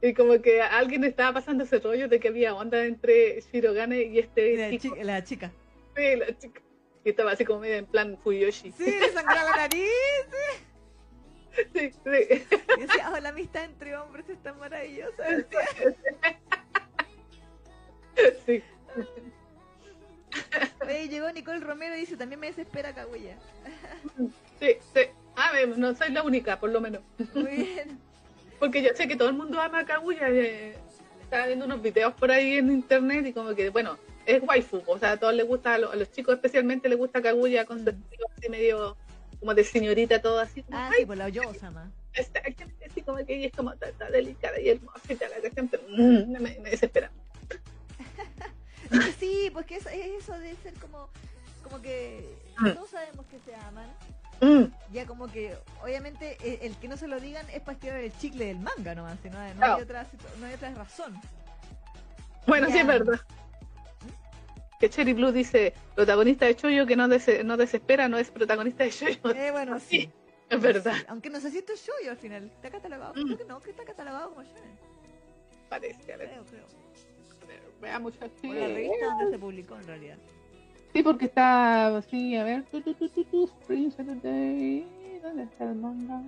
Y 0.01 0.13
como 0.13 0.41
que 0.41 0.61
alguien 0.61 1.03
estaba 1.03 1.33
pasando 1.33 1.65
ese 1.65 1.79
rollo 1.79 2.07
de 2.07 2.19
que 2.19 2.29
había 2.29 2.55
onda 2.55 2.85
entre 2.85 3.41
Shirogane 3.41 4.03
y 4.03 4.19
este 4.19 4.55
la, 4.55 4.77
chico. 4.77 4.95
la 5.01 5.23
chica. 5.23 5.51
Sí, 5.95 6.15
la 6.15 6.37
chica. 6.37 6.61
Y 7.03 7.09
estaba 7.09 7.31
así 7.31 7.43
como 7.43 7.59
medio 7.61 7.75
en 7.75 7.85
plan 7.85 8.17
Fuyoshi. 8.23 8.71
Sí, 8.71 8.85
le 8.99 9.09
sangraba 9.09 9.51
la 9.51 9.57
nariz. 9.57 9.89
Sí, 11.73 11.91
sí. 11.91 12.45
Y 12.77 12.81
decía, 12.81 13.11
oh, 13.13 13.19
la 13.19 13.29
amistad 13.29 13.65
entre 13.65 13.97
hombres 13.97 14.29
está 14.29 14.53
maravillosa. 14.53 15.23
Sí. 18.45 18.63
llegó 21.09 21.31
Nicole 21.31 21.59
Romero 21.59 21.95
y 21.95 22.01
dice, 22.01 22.17
también 22.17 22.39
me 22.39 22.47
desespera 22.47 22.93
Kaguya. 22.93 23.37
Sí, 24.59 24.77
sí. 24.93 25.01
Ah, 25.35 25.51
no 25.77 25.95
soy 25.95 26.11
la 26.11 26.23
única, 26.23 26.59
por 26.59 26.69
lo 26.69 26.81
menos. 26.81 27.01
Muy 27.33 27.55
bien. 27.55 27.99
Porque 28.59 28.81
yo 28.81 28.89
sé 28.95 29.07
que 29.07 29.15
todo 29.15 29.29
el 29.29 29.35
mundo 29.35 29.59
ama 29.61 29.79
a 29.79 29.85
Kaguya. 29.85 30.29
Eh, 30.29 30.75
estaba 31.23 31.47
viendo 31.47 31.65
unos 31.65 31.81
videos 31.81 32.13
por 32.15 32.31
ahí 32.31 32.55
en 32.55 32.71
internet 32.71 33.25
y 33.27 33.33
como 33.33 33.53
que, 33.53 33.69
bueno, 33.69 33.97
es 34.25 34.41
waifu. 34.41 34.81
O 34.87 34.97
sea, 34.97 35.11
a 35.11 35.17
todos 35.17 35.33
les 35.33 35.45
gusta, 35.45 35.75
a 35.75 35.77
los, 35.77 36.11
chicos 36.11 36.35
especialmente 36.35 36.89
les 36.89 36.97
gusta 36.97 37.21
Kaguya 37.21 37.65
con 37.65 37.83
su 37.83 37.89
estilo 37.89 38.27
así 38.35 38.49
medio 38.49 38.97
como 39.39 39.53
de 39.53 39.63
señorita, 39.63 40.21
todo 40.21 40.39
así. 40.39 40.63
Como, 40.63 40.77
ah, 40.77 40.91
sí, 40.97 41.05
por 41.05 41.17
la 41.17 41.29
Yosama. 41.29 41.91
Está, 42.13 42.41
así 42.85 43.01
como 43.01 43.23
que 43.25 43.35
ella 43.35 43.47
es 43.47 43.53
como 43.53 43.75
tan, 43.75 43.93
delicada 44.11 44.59
y 44.59 44.69
hermosa 44.69 45.13
y 45.13 45.15
tal, 45.15 45.31
la 45.41 45.49
gente 45.51 45.79
mm, 45.87 46.31
me, 46.31 46.39
me, 46.39 46.69
desespera. 46.71 47.11
sí, 49.19 49.49
pues 49.53 49.65
que 49.65 49.75
es, 49.75 49.85
eso 49.85 50.37
de 50.39 50.55
ser 50.57 50.73
como, 50.75 51.09
como 51.63 51.81
que 51.81 52.35
mm. 52.57 52.71
todos 52.71 52.89
sabemos 52.89 53.25
que 53.27 53.39
se 53.39 53.55
aman. 53.55 53.87
Mm. 54.41 54.65
Ya 54.91 55.05
como 55.05 55.27
que, 55.27 55.55
obviamente, 55.83 56.37
e, 56.41 56.65
el, 56.65 56.75
que 56.77 56.87
no 56.87 56.97
se 56.97 57.07
lo 57.07 57.19
digan 57.19 57.45
es 57.49 57.61
para 57.61 57.73
estirar 57.73 57.99
el 57.99 58.17
chicle 58.17 58.45
del 58.45 58.59
manga 58.59 58.95
nomás, 58.95 59.17
no, 59.25 59.31
no, 59.31 59.39
hay, 59.75 59.81
otra, 59.81 60.07
no 60.39 60.45
hay 60.45 60.53
otra 60.53 60.73
razón. 60.73 61.19
Bueno, 62.47 62.67
sí 62.67 62.77
es 62.77 62.87
verdad 62.87 63.19
que 64.79 64.89
Cherry 64.89 65.13
Blue 65.13 65.31
dice, 65.31 65.73
protagonista 65.93 66.45
de 66.45 66.55
Choyo 66.55 66.85
que 66.85 66.95
no, 66.95 67.07
no 67.07 67.57
desespera, 67.57 68.07
no 68.07 68.17
es 68.17 68.31
protagonista 68.31 68.85
de 68.85 68.91
Choyo. 68.91 69.35
Eh, 69.35 69.51
bueno, 69.51 69.77
sí. 69.87 70.09
Es 70.49 70.59
verdad. 70.59 70.95
Aunque 71.09 71.29
no 71.29 71.39
sé 71.39 71.51
si 71.51 71.59
esto 71.59 71.73
es 71.73 71.85
Choyo 71.85 72.09
al 72.09 72.17
final. 72.17 72.45
¿Está 72.45 72.71
catalogado? 72.71 73.13
Mm. 73.13 73.25
Creo 73.25 73.37
que 73.37 73.45
no, 73.45 73.59
que 73.59 73.71
está 73.71 73.83
catalogado 73.83 74.29
como 74.29 74.43
Shonen. 74.43 74.79
Parece, 75.67 76.13
a 76.13 76.17
ver. 76.17 76.29
Creo, 76.29 76.45
creo. 76.45 76.65
Veamos 77.81 78.13
aquí. 78.21 78.51
la 78.51 78.67
revista 78.67 79.05
donde 79.05 79.31
se 79.31 79.39
publicó 79.39 79.75
en 79.75 79.87
realidad. 79.87 80.17
Sí, 80.93 81.03
porque 81.03 81.25
está, 81.25 82.01
sí, 82.09 82.35
a 82.35 82.43
ver. 82.43 82.63
Tu, 82.63 82.81
tu, 82.81 82.93
tu, 82.93 83.45
Spring 83.45 83.91
Saturday. 83.91 84.85
¿Dónde 85.21 85.43
está 85.43 85.65
el 85.65 85.75
manga? 85.75 86.21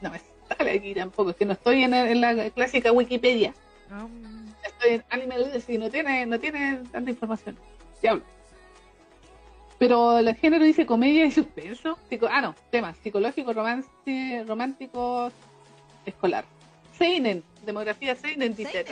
No 0.00 0.10
me 0.10 0.20
sale 0.48 0.70
aquí 0.70 0.94
tampoco, 0.94 1.30
es 1.30 1.36
que 1.36 1.44
no 1.44 1.54
estoy 1.54 1.82
en, 1.82 1.94
en 1.94 2.20
la 2.20 2.50
clásica 2.50 2.92
Wikipedia. 2.92 3.54
Um 3.90 4.38
estoy 4.64 4.94
en 4.94 5.04
Animal 5.10 5.64
y 5.66 5.78
no 5.78 5.90
tiene, 5.90 6.26
no 6.26 6.38
tiene 6.38 6.82
tanta 6.90 7.10
información. 7.10 7.56
Diablo. 8.00 8.22
Pero 9.78 10.18
el 10.18 10.34
género 10.34 10.64
dice 10.64 10.86
comedia 10.86 11.24
y 11.24 11.30
suspenso. 11.30 11.98
ah, 12.30 12.40
no, 12.40 12.54
temas 12.70 12.96
psicológico, 12.98 13.52
romance, 13.52 14.44
romántico, 14.46 15.30
escolar. 16.04 16.44
Seinen, 16.96 17.44
demografía 17.64 18.16
Seinen, 18.16 18.54
dice. 18.54 18.84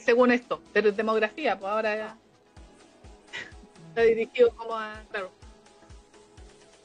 Según 0.00 0.32
esto, 0.32 0.60
pero 0.72 0.92
demografía, 0.92 1.58
pues 1.58 1.70
ahora 1.70 1.96
ya. 1.96 2.16
Está 3.88 4.02
dirigido 4.02 4.50
como 4.54 4.74
a, 4.74 5.02
claro. 5.10 5.30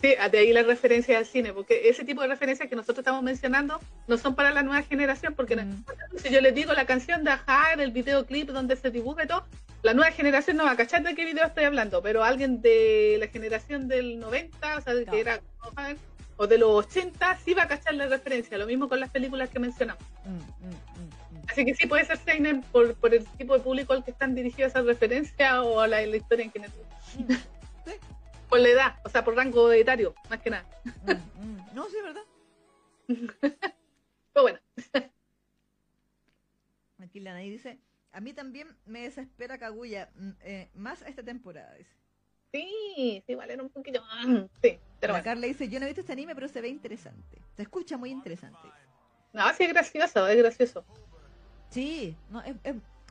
Sí, 0.02 0.16
de 0.32 0.38
ahí 0.38 0.52
la 0.52 0.64
referencia 0.64 1.18
al 1.18 1.26
cine, 1.26 1.54
porque 1.54 1.88
ese 1.88 2.04
tipo 2.04 2.22
de 2.22 2.28
referencias 2.28 2.68
que 2.68 2.76
nosotros 2.76 3.00
estamos 3.00 3.24
mencionando 3.24 3.80
no 4.08 4.18
son 4.18 4.36
para 4.36 4.52
la 4.52 4.62
nueva 4.62 4.82
generación, 4.82 5.34
porque 5.34 5.56
mm. 5.56 5.86
si 6.18 6.30
yo 6.30 6.42
les 6.42 6.54
digo 6.54 6.74
la 6.74 6.86
canción 6.86 7.24
de 7.24 7.32
Ajar, 7.32 7.80
el 7.80 7.92
videoclip 7.92 8.50
donde 8.50 8.76
se 8.76 8.92
dibuja 8.92 9.24
y 9.24 9.28
todo, 9.28 9.46
la 9.82 9.94
nueva 9.94 10.12
generación 10.12 10.58
no 10.58 10.66
va 10.66 10.72
a 10.72 10.76
cachar 10.76 11.04
de 11.04 11.16
qué 11.16 11.24
video 11.24 11.46
estoy 11.46 11.64
hablando, 11.64 12.02
pero 12.02 12.24
alguien 12.24 12.62
de 12.62 13.16
la 13.20 13.28
generación 13.28 13.88
del 13.88 14.20
90, 14.20 14.78
o 14.78 14.82
sea, 14.82 14.94
de 14.94 15.06
que 15.06 15.20
era 15.22 15.40
o 16.38 16.48
de 16.48 16.58
los 16.58 16.86
80, 16.86 17.38
sí 17.44 17.54
va 17.54 17.64
a 17.64 17.68
cachar 17.68 17.94
la 17.94 18.08
referencia. 18.08 18.58
Lo 18.58 18.66
mismo 18.66 18.90
con 18.90 19.00
las 19.00 19.10
películas 19.10 19.50
que 19.50 19.60
mencionamos. 19.60 20.04
Mm, 20.26 20.68
mm, 20.68 21.23
Así 21.48 21.66
que 21.66 21.76
sí 21.76 21.88
puede 21.88 22.06
ser 22.06 22.18
Seinen 22.18 22.62
por, 22.64 22.96
por 22.96 23.14
el 23.14 23.26
tipo 23.38 23.54
de 23.54 23.60
público 23.60 23.94
al 23.94 24.04
que 24.04 24.12
están 24.12 24.36
dirigidas 24.36 24.72
esas 24.72 24.86
referencias 24.86 25.60
o 25.60 25.80
a 25.80 25.88
la, 25.88 26.06
la 26.06 26.16
historia 26.16 26.46
en 26.46 26.52
general. 26.52 26.78
por 28.50 28.60
la 28.60 28.70
edad, 28.70 28.96
o 29.04 29.10
sea, 29.10 29.24
por 29.24 29.36
rango 29.36 29.72
etario, 29.72 30.14
más 30.30 30.40
que 30.40 30.52
nada. 30.52 30.66
No, 31.74 31.90
sí, 31.90 31.98
es 31.98 32.04
verdad. 32.04 32.24
Pero 34.34 34.44
bueno. 34.44 34.60
Aquí 37.00 37.20
la 37.20 37.34
Nay 37.34 37.50
dice, 37.50 37.80
a 38.12 38.22
mí 38.22 38.34
también 38.34 38.68
me 38.86 39.02
desespera 39.02 39.58
Kaguya, 39.58 40.10
mm, 40.16 40.30
eh, 40.42 40.70
más 40.76 41.02
esta 41.02 41.24
temporada, 41.24 41.74
dice. 41.76 41.92
Sí, 42.52 43.24
sí, 43.26 43.34
vale, 43.34 43.60
un 43.60 43.70
poquito. 43.70 44.04
Mm, 44.28 44.44
sí, 44.62 44.80
pero 45.00 45.14
la 45.14 45.24
Carla 45.24 45.48
dice, 45.48 45.68
yo 45.68 45.80
no 45.80 45.86
he 45.86 45.90
visto 45.90 46.02
este 46.02 46.14
anime, 46.14 46.36
pero 46.36 46.48
se 46.48 46.62
ve 46.62 46.68
interesante. 46.68 47.42
Se 47.56 47.64
escucha 47.64 47.98
muy 47.98 48.12
interesante. 48.12 48.60
No, 49.34 49.52
sí, 49.56 49.64
es 49.64 49.74
gracioso, 49.74 50.28
es 50.28 50.38
gracioso. 50.38 50.86
Sí, 51.74 52.16
no, 52.30 52.42
es, 52.44 52.56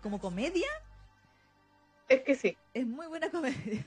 como 0.03 0.21
comedia. 0.21 0.69
Es 2.09 2.23
que 2.23 2.37
sí. 2.37 2.57
Es 2.73 2.87
muy 2.87 3.09
buena 3.09 3.29
comedia. 3.29 3.85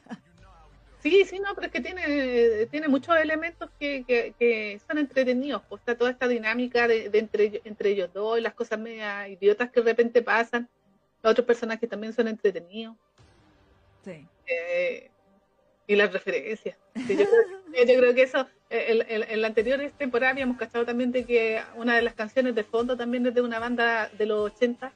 Sí, 1.00 1.24
sí, 1.24 1.40
no, 1.40 1.54
pero 1.54 1.68
es 1.68 1.72
que 1.72 1.82
tiene, 1.82 2.66
tiene 2.66 2.88
muchos 2.88 3.16
elementos 3.16 3.70
que, 3.80 4.04
que, 4.04 4.82
son 4.88 4.98
entretenidos. 4.98 5.62
Pues 5.70 5.80
está 5.82 5.96
toda 5.96 6.10
esta 6.10 6.28
dinámica 6.28 6.88
de, 6.88 7.12
entre, 7.14 7.62
entre 7.64 7.92
ellos 7.92 8.12
dos, 8.12 8.40
y 8.40 8.42
las 8.42 8.56
cosas 8.56 8.80
media 8.80 9.30
idiotas 9.30 9.70
que 9.70 9.82
de 9.82 9.92
repente 9.92 10.24
pasan. 10.24 10.68
Los 11.22 11.32
otros 11.32 11.46
personajes 11.46 11.88
también 11.88 12.12
son 12.12 12.28
entretenidos. 12.28 12.98
Sí. 14.04 14.28
Eh, 14.48 15.12
y 15.88 15.96
las 15.96 16.12
referencias. 16.12 16.78
yo, 16.96 17.06
creo, 17.76 18.14
que 18.14 18.24
eso, 18.24 18.48
en, 18.70 19.42
la 19.42 19.48
anterior 19.48 19.80
temporada 19.98 20.32
habíamos 20.32 20.58
cachado 20.58 20.86
también 20.86 21.12
de 21.12 21.26
que 21.26 21.62
una 21.76 21.96
de 21.96 22.02
las 22.02 22.14
canciones 22.14 22.56
de 22.56 22.64
fondo 22.64 22.98
también 22.98 23.26
es 23.28 23.34
de 23.34 23.42
una 23.42 23.60
banda 23.60 24.10
de 24.18 24.26
los 24.26 24.52
80. 24.52 24.92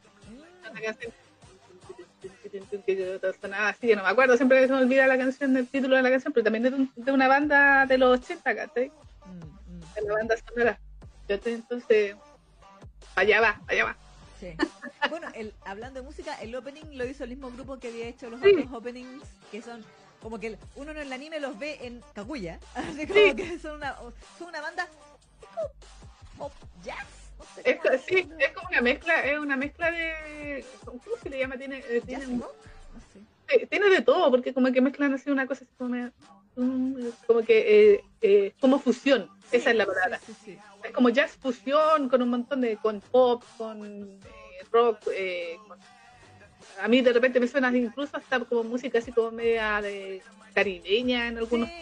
Una 0.71 0.82
canción 0.82 1.13
sonaba 3.41 3.69
así, 3.69 3.95
no 3.95 4.04
me 4.04 4.10
acuerdo, 4.10 4.36
siempre 4.36 4.65
se 4.65 4.73
me 4.73 4.80
olvida 4.80 5.08
la 5.08 5.17
canción, 5.17 5.56
el 5.56 5.67
título 5.67 5.95
de 5.95 6.02
la 6.02 6.10
canción, 6.10 6.34
pero 6.34 6.43
también 6.43 6.65
es 6.65 6.73
de, 7.06 7.12
una 7.12 7.28
banda 7.28 7.86
de 7.86 7.97
los 7.97 8.19
80, 8.19 8.56
¿cachai? 8.56 8.91
Mm, 9.25 9.75
mm. 9.75 9.93
De 9.95 10.02
la 10.02 10.13
banda 10.13 10.36
sonora. 10.38 10.80
Entonces, 11.28 12.15
allá 13.15 13.41
va, 13.41 13.62
allá 13.67 13.86
va. 13.86 13.97
Sí. 14.39 14.56
Bueno, 15.10 15.28
el, 15.36 15.54
hablando 15.65 16.02
de 16.02 16.06
música, 16.06 16.36
el 16.41 16.56
opening 16.56 16.97
lo 16.97 17.06
hizo 17.06 17.23
el 17.23 17.32
mismo 17.32 17.52
grupo 17.52 17.78
que 17.78 17.89
había 17.89 18.08
hecho 18.08 18.30
los 18.30 18.41
otros 18.41 18.71
openings, 18.71 19.23
que 19.52 19.62
son 19.62 19.84
como 20.22 20.40
que 20.40 20.58
uno 20.76 20.92
en 20.92 20.98
el 20.98 21.14
anime 21.14 21.40
los 21.40 21.58
ve 21.58 21.78
en 21.82 22.02
Kaguya, 22.14 22.60
así 22.76 23.08
como 23.08 23.36
que 23.36 23.60
son 23.60 23.76
una, 23.76 23.96
son 24.38 24.48
una 24.48 24.62
banda 24.62 24.88
pop 26.38 26.54
jazz. 26.84 27.08
es, 27.64 27.80
sí, 28.08 28.30
es 28.38 28.52
como 28.54 28.68
una 28.70 28.82
mezcla, 28.82 29.22
es 29.24 29.40
una 29.40 29.58
mezcla 29.58 29.92
de 29.92 30.66
¿cómo 30.86 31.00
se 31.22 31.30
le 31.30 31.40
llama? 31.40 31.58
Tiene, 31.58 31.84
eh, 31.90 32.02
tiene, 32.06 32.28
tiene 33.70 33.90
de 33.90 34.02
todo, 34.02 34.30
porque 34.30 34.54
como 34.54 34.72
que 34.72 34.82
mezclan 34.82 35.14
así 35.14 35.30
una 35.30 35.48
cosa 35.48 35.66
así 35.66 35.74
como, 35.78 36.12
como 37.26 37.42
que 37.42 37.94
eh, 37.94 38.04
eh, 38.22 38.54
como 38.60 38.80
fusión, 38.80 39.30
esa 39.52 39.72
es 39.72 39.76
la 39.76 39.86
palabra. 39.86 40.20
es 40.84 40.92
como 40.92 41.10
jazz 41.10 41.38
fusión 41.38 42.10
con 42.10 42.22
un 42.22 42.30
montón 42.30 42.62
de 42.62 42.78
con 42.78 43.02
pop, 43.02 43.44
con 43.58 44.20
rock, 44.72 45.00
con 45.68 45.80
a 46.82 46.88
mí 46.88 47.02
de 47.02 47.13
repente 47.13 47.39
me 47.39 47.48
suena 47.48 47.76
incluso 47.76 48.18
hasta 48.18 48.39
como 48.39 48.63
música 48.63 49.00
así 49.00 49.12
como 49.12 49.32
media 49.32 49.82
de 49.82 50.22
caribeña 50.54 51.28
en 51.28 51.38
algunos 51.38 51.70
sí, 51.70 51.80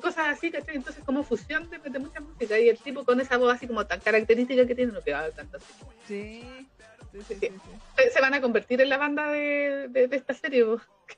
cosas 0.00 0.28
así, 0.28 0.50
¿cachai? 0.50 0.76
Entonces 0.76 1.02
como 1.04 1.22
fusión 1.22 1.68
de, 1.70 1.78
de, 1.78 1.98
mucha 1.98 2.20
música 2.20 2.58
y 2.58 2.68
el 2.68 2.78
tipo 2.78 3.04
con 3.04 3.20
esa 3.20 3.36
voz 3.36 3.54
así 3.54 3.66
como 3.66 3.86
tan 3.86 4.00
característica 4.00 4.66
que 4.66 4.74
tiene, 4.74 4.92
no 4.92 5.02
que 5.02 5.12
va 5.12 5.24
a 5.24 5.30
cantar 5.30 5.60
así. 5.60 5.84
Sí. 6.06 6.68
Sí, 7.12 7.36
sí, 7.40 7.52
Se 8.12 8.20
van 8.20 8.34
a 8.34 8.40
convertir 8.40 8.80
en 8.80 8.90
la 8.90 8.98
banda 8.98 9.28
de, 9.28 9.88
de, 9.88 10.08
esta 10.12 10.34
serie. 10.34 10.64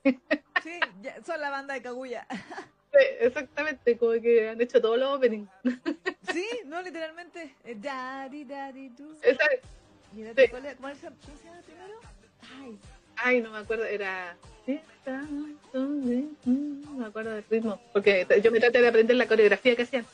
Sí, 0.62 0.78
ya, 1.00 1.16
son 1.24 1.40
la 1.40 1.48
banda 1.48 1.72
de 1.72 1.80
Kaguya. 1.80 2.26
exactamente, 3.20 3.96
como 3.96 4.12
que 4.20 4.50
han 4.50 4.60
hecho 4.60 4.78
todos 4.78 4.98
los 4.98 5.16
openings. 5.16 5.48
Sí, 6.34 6.46
no, 6.66 6.82
literalmente. 6.82 7.54
Daddy, 7.64 8.44
daddy, 8.44 8.90
do. 8.90 9.10
Exacto. 9.22 9.79
¿Y 10.14 10.22
era, 10.22 10.34
cuál, 10.34 10.62
cuál, 10.76 10.76
¿Cómo 10.80 10.94
se 10.94 11.44
llama 11.44 11.60
primero? 11.62 12.00
Ay. 12.58 12.78
Ay, 13.16 13.40
no 13.40 13.50
me 13.50 13.58
acuerdo, 13.58 13.84
era... 13.84 14.36
No 15.74 16.92
me 16.96 17.06
acuerdo 17.06 17.32
del 17.32 17.44
ritmo, 17.48 17.80
porque 17.92 18.26
yo 18.42 18.50
me 18.50 18.60
traté 18.60 18.80
de 18.80 18.88
aprender 18.88 19.16
la 19.16 19.26
coreografía 19.26 19.76
que 19.76 19.82
hacían. 19.82 20.06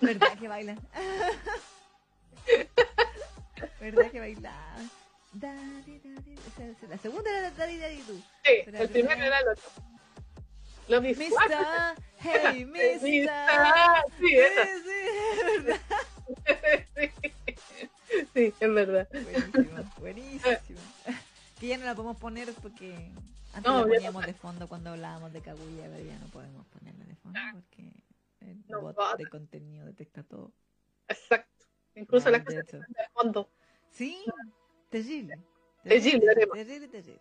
¿Verdad 0.00 0.38
que 0.38 0.48
bailan? 0.48 0.78
¿Verdad 3.80 4.10
que 4.10 4.20
bailan? 4.20 4.90
La 6.88 6.98
segunda 6.98 7.30
era 7.30 7.50
Daddy 7.50 7.78
Daddy. 7.78 8.02
Sí, 8.02 8.22
el 8.66 8.88
primero 8.88 9.22
era 9.22 9.40
el 9.40 9.48
otro. 9.48 9.64
Lo 10.88 11.00
mismo. 11.00 11.24
Mista, 11.24 11.94
hey, 12.20 12.64
Mista. 13.02 14.04
Sí, 14.18 14.26
sí, 14.26 14.36
sí, 14.84 15.64
verdad. 15.64 15.80
sí. 17.22 17.32
Sí, 18.34 18.54
es 18.58 18.74
verdad. 18.74 19.08
Buenísimo, 19.10 19.90
buenísimo. 20.00 20.80
Que 21.58 21.66
ya 21.68 21.78
no 21.78 21.84
la 21.84 21.94
podemos 21.94 22.16
poner 22.16 22.52
porque 22.54 23.10
antes 23.52 23.72
la 23.72 23.82
poníamos 23.82 24.26
de 24.26 24.34
fondo 24.34 24.68
cuando 24.68 24.90
hablábamos 24.90 25.32
de 25.32 25.40
Kaguya, 25.40 25.88
pero 25.90 26.04
ya 26.04 26.18
no 26.18 26.26
podemos 26.28 26.66
ponerla 26.66 27.04
de 27.04 27.14
fondo 27.16 27.40
porque 27.52 27.92
el 28.40 28.56
bot 28.80 29.16
de 29.16 29.26
contenido 29.26 29.86
detecta 29.86 30.22
todo. 30.22 30.52
Exacto. 31.08 31.66
Incluso 31.94 32.30
las 32.30 32.44
cosas 32.44 32.66
de 32.68 33.08
fondo. 33.12 33.48
Sí, 33.90 34.24
terrible. 34.90 35.38
Terrible, 35.84 36.34
terrible, 36.34 36.88
terrible. 36.88 37.20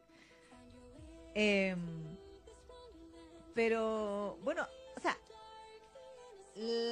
Eh, 1.35 1.75
pero 3.53 4.37
bueno, 4.43 4.67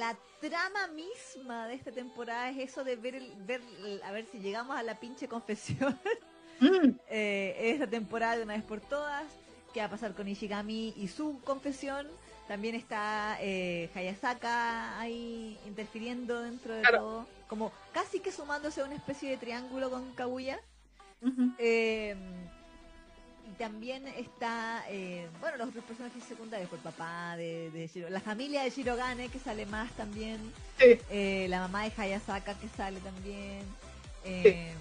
la 0.02 0.16
trama 0.40 0.88
misma 0.88 1.68
de 1.68 1.74
esta 1.74 1.92
temporada 1.92 2.50
es 2.50 2.70
eso 2.70 2.82
de 2.82 2.96
ver, 2.96 3.14
el, 3.14 3.32
ver 3.46 3.60
a 4.02 4.10
ver 4.10 4.26
si 4.26 4.40
llegamos 4.40 4.76
a 4.76 4.82
la 4.82 4.98
pinche 4.98 5.28
confesión. 5.28 5.96
Mm. 6.58 6.88
eh, 7.08 7.54
esta 7.74 7.86
temporada 7.86 8.36
de 8.36 8.42
una 8.42 8.54
vez 8.54 8.64
por 8.64 8.80
todas. 8.80 9.24
¿Qué 9.72 9.78
va 9.78 9.86
a 9.86 9.90
pasar 9.90 10.12
con 10.14 10.26
Ishigami 10.26 10.92
y 10.96 11.06
su 11.06 11.40
confesión? 11.44 12.08
También 12.48 12.74
está 12.74 13.38
eh, 13.40 13.90
Hayasaka 13.94 14.98
ahí 14.98 15.56
interfiriendo 15.66 16.42
dentro 16.42 16.74
de 16.74 16.82
todo. 16.82 17.26
Como 17.46 17.70
casi 17.92 18.18
que 18.18 18.32
sumándose 18.32 18.80
a 18.80 18.84
una 18.84 18.96
especie 18.96 19.30
de 19.30 19.36
triángulo 19.36 19.88
con 19.88 20.12
Kaguya. 20.14 20.58
eh, 21.58 22.16
y 23.52 23.54
también 23.54 24.06
está, 24.08 24.82
eh, 24.88 25.28
bueno, 25.40 25.58
los 25.58 25.68
otros 25.68 25.84
personajes 25.84 26.24
secundarios, 26.24 26.70
por 26.70 26.78
pues, 26.78 26.94
papá 26.94 27.36
de, 27.36 27.70
de 27.70 27.86
Shiro, 27.86 28.08
la 28.08 28.20
familia 28.20 28.62
de 28.62 28.70
Shirogane 28.70 29.28
que 29.28 29.38
sale 29.38 29.66
más 29.66 29.90
también, 29.92 30.40
eh, 30.78 31.46
la 31.50 31.60
mamá 31.60 31.84
de 31.84 31.92
Hayasaka 31.96 32.54
que 32.54 32.68
sale 32.68 33.00
también. 33.00 33.62
Eh, 34.24 34.72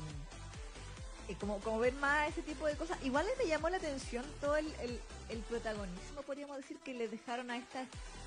como, 1.39 1.59
como 1.59 1.79
ver 1.79 1.93
más 1.93 2.29
ese 2.29 2.41
tipo 2.41 2.67
de 2.67 2.75
cosas. 2.75 2.97
Igual 3.03 3.25
me 3.37 3.47
llamó 3.47 3.69
la 3.69 3.77
atención 3.77 4.25
todo 4.41 4.57
el, 4.57 4.67
el, 5.29 5.39
protagonismo, 5.49 6.21
podríamos 6.25 6.57
decir, 6.57 6.77
que 6.83 6.93
le 6.93 7.07
dejaron 7.07 7.49
a 7.51 7.57
esta 7.57 7.85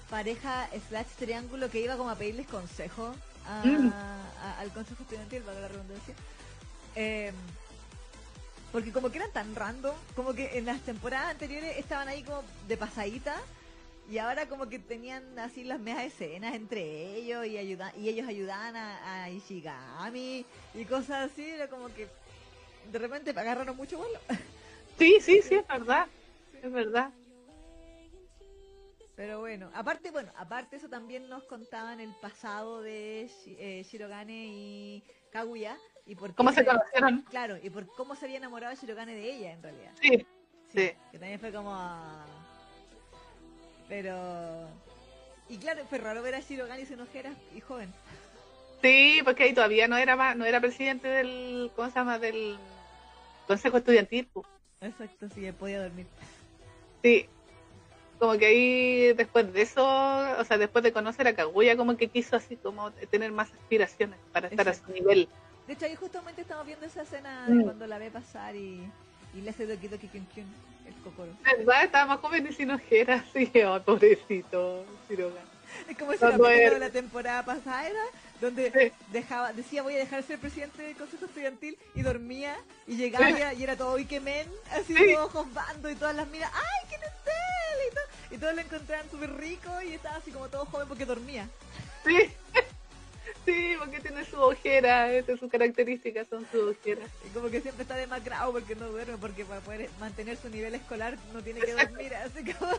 pareja 0.09 0.69
slash 0.89 1.07
triángulo 1.19 1.71
que 1.71 1.81
iba 1.81 1.97
como 1.99 2.09
a 2.09 2.17
pedirles 2.17 2.47
consejo 2.47 3.15
mm. 3.65 3.91
al 4.59 4.73
consejo 4.73 5.03
estudiantil, 5.03 5.43
para 5.43 5.61
la 5.61 5.69
redundancia. 5.69 6.15
Eh, 6.97 7.33
porque 8.75 8.91
como 8.91 9.09
que 9.09 9.19
eran 9.19 9.31
tan 9.31 9.55
random, 9.55 9.95
como 10.17 10.35
que 10.35 10.59
en 10.59 10.67
las 10.67 10.81
temporadas 10.81 11.31
anteriores 11.31 11.79
estaban 11.79 12.09
ahí 12.09 12.25
como 12.25 12.43
de 12.67 12.77
pasadita 12.77 13.37
y 14.11 14.19
ahora 14.19 14.49
como 14.49 14.69
que 14.69 14.81
tenían 14.81 15.39
así 15.39 15.63
las 15.63 15.79
mesas 15.79 16.07
escenas 16.07 16.57
entre 16.57 17.15
ellos 17.15 17.47
y 17.47 17.57
ayuda, 17.57 17.93
y 17.97 18.09
ellos 18.09 18.27
ayudaban 18.27 18.75
a, 18.75 19.31
Ishigami 19.31 20.45
y 20.75 20.85
cosas 20.87 21.31
así, 21.31 21.51
era 21.51 21.69
como 21.69 21.87
que 21.95 22.09
de 22.91 22.99
repente 22.99 23.31
agarraron 23.31 23.77
mucho 23.77 23.97
vuelo. 23.97 24.19
Sí, 24.99 25.19
sí, 25.21 25.41
sí, 25.43 25.55
es 25.55 25.67
verdad, 25.69 26.07
es 26.63 26.73
verdad. 26.73 27.11
Pero 29.17 29.41
bueno, 29.41 29.71
aparte, 29.75 30.11
bueno, 30.11 30.33
aparte 30.37 30.77
eso 30.77 30.89
también 30.89 31.29
nos 31.29 31.45
contaban 31.45 32.01
el 32.01 32.13
pasado 32.21 32.81
de 32.81 33.29
eh, 33.47 33.85
Shirogane 33.85 34.47
y 34.47 35.05
Kaguya, 35.31 35.77
y 36.07 36.15
por 36.15 36.35
¿Cómo 36.35 36.53
se, 36.53 36.65
conocieron? 36.65 37.23
Claro, 37.31 37.57
y 37.63 37.71
por 37.71 37.87
cómo 37.87 38.15
se 38.15 38.27
había 38.27 38.39
enamorado 38.39 38.75
Shirogane 38.75 39.15
de 39.15 39.33
ella, 39.33 39.53
en 39.53 39.63
realidad. 39.63 39.93
Sí. 40.01 40.27
Sí. 40.75 40.93
Que 41.13 41.19
también 41.19 41.41
fue 41.41 41.53
como... 41.53 41.77
Pero... 43.89 44.69
Y 45.49 45.59
claro, 45.59 45.85
fue 45.87 45.99
raro 45.99 46.23
ver 46.23 46.35
a 46.35 46.41
Shirogane 46.41 46.87
sin 46.87 47.01
ojeras 47.01 47.37
y 47.55 47.61
joven. 47.61 47.93
Sí, 48.83 49.21
porque 49.25 49.45
ahí 49.45 49.55
todavía 49.55 49.89
no 49.89 49.97
era 49.97 50.35
no 50.35 50.45
era 50.45 50.61
presidente 50.61 51.09
del, 51.09 51.71
¿cómo 51.75 51.89
se 51.89 51.95
llama? 51.95 52.19
Del 52.19 52.59
Consejo 53.47 53.79
Estudiantil. 53.79 54.29
Exacto, 54.81 55.29
sí, 55.35 55.51
podía 55.53 55.83
dormir. 55.83 56.07
Sí, 57.03 57.29
como 58.19 58.39
que 58.39 58.47
ahí 58.47 59.13
después 59.15 59.53
de 59.53 59.63
eso, 59.63 59.85
o 59.87 60.45
sea, 60.45 60.59
después 60.59 60.83
de 60.83 60.93
conocer 60.93 61.27
a 61.29 61.35
Kaguya, 61.35 61.77
como 61.77 61.97
que 61.97 62.09
quiso 62.09 62.37
así 62.37 62.57
como 62.57 62.91
tener 62.93 63.33
más 63.33 63.53
aspiraciones 63.53 64.19
para 64.33 64.49
estar 64.49 64.69
a 64.69 64.75
su 64.75 64.91
nivel. 64.93 65.29
De 65.67 65.73
hecho, 65.73 65.87
ahí 65.87 65.95
justamente 65.95 66.43
estamos 66.43 66.67
viendo 66.67 66.85
esa 66.85 67.03
escena 67.03 67.47
de 67.47 67.55
mm. 67.55 67.63
cuando 67.63 67.87
la 67.87 67.99
ve 67.99 68.11
pasar 68.11 68.55
y, 68.55 68.87
y 69.35 69.41
le 69.41 69.51
hace 69.51 69.67
Kyun 69.67 70.27
Kyun, 70.27 70.47
el 70.87 70.95
Kokoro. 71.03 71.33
¿Verdad? 71.43 71.85
Estaba 71.85 72.07
más 72.07 72.21
joven 72.21 72.47
y 72.49 72.53
sin 72.53 72.71
ojeras, 72.71 73.25
sí, 73.33 73.51
oh, 73.67 73.81
pobrecito, 73.83 74.85
Es 75.09 75.99
como 75.99 76.13
si 76.13 76.19
la 76.21 76.37
de 76.37 76.79
la 76.79 76.91
temporada 76.91 77.45
pasada 77.45 77.89
era 77.89 78.03
donde 78.41 78.93
dejaba, 79.11 79.53
decía 79.53 79.83
voy 79.83 79.95
a 79.95 79.99
dejar 79.99 80.21
de 80.21 80.27
ser 80.27 80.39
presidente 80.39 80.83
del 80.83 80.97
consejo 80.97 81.25
estudiantil 81.25 81.79
y 81.95 82.03
dormía 82.03 82.57
y 82.87 82.97
llegaba 82.97 83.55
y 83.55 83.63
era 83.63 83.77
todo 83.77 83.99
Ikemen, 83.99 84.47
así 84.73 84.95
sí. 84.95 85.15
ojos 85.15 85.53
bando 85.55 85.91
y 85.91 85.95
todas 85.95 86.15
las 86.15 86.29
miras, 86.29 86.51
¡ay, 86.53 86.89
qué 86.91 86.97
él! 86.97 87.89
Y, 87.91 87.95
todo, 87.95 88.05
y 88.37 88.39
todos 88.39 88.55
lo 88.55 88.61
encontraban 88.61 89.11
súper 89.11 89.35
rico 89.35 89.71
y 89.83 89.95
estaba 89.95 90.17
así 90.17 90.31
como 90.31 90.49
todo 90.49 90.67
joven 90.67 90.89
porque 90.89 91.07
dormía. 91.07 91.49
Sí, 92.05 92.31
sí, 93.45 93.75
porque 93.79 94.01
tiene 94.01 94.25
su 94.25 94.41
ojera, 94.41 95.13
este, 95.13 95.37
sus 95.37 95.51
características 95.51 96.27
son 96.29 96.47
su 96.51 96.69
ojera. 96.69 97.07
Y 97.27 97.29
como 97.31 97.49
que 97.49 97.61
siempre 97.61 97.83
está 97.83 97.97
demacrado 97.97 98.53
porque 98.53 98.75
no 98.75 98.89
duerme, 98.89 99.17
porque 99.19 99.45
para 99.45 99.61
poder 99.61 99.89
mantener 100.01 100.37
su 100.37 100.49
nivel 100.49 100.75
escolar 100.75 101.17
no 101.33 101.43
tiene 101.43 101.61
que 101.61 101.73
dormir, 101.73 102.15
así 102.15 102.53
como... 102.53 102.73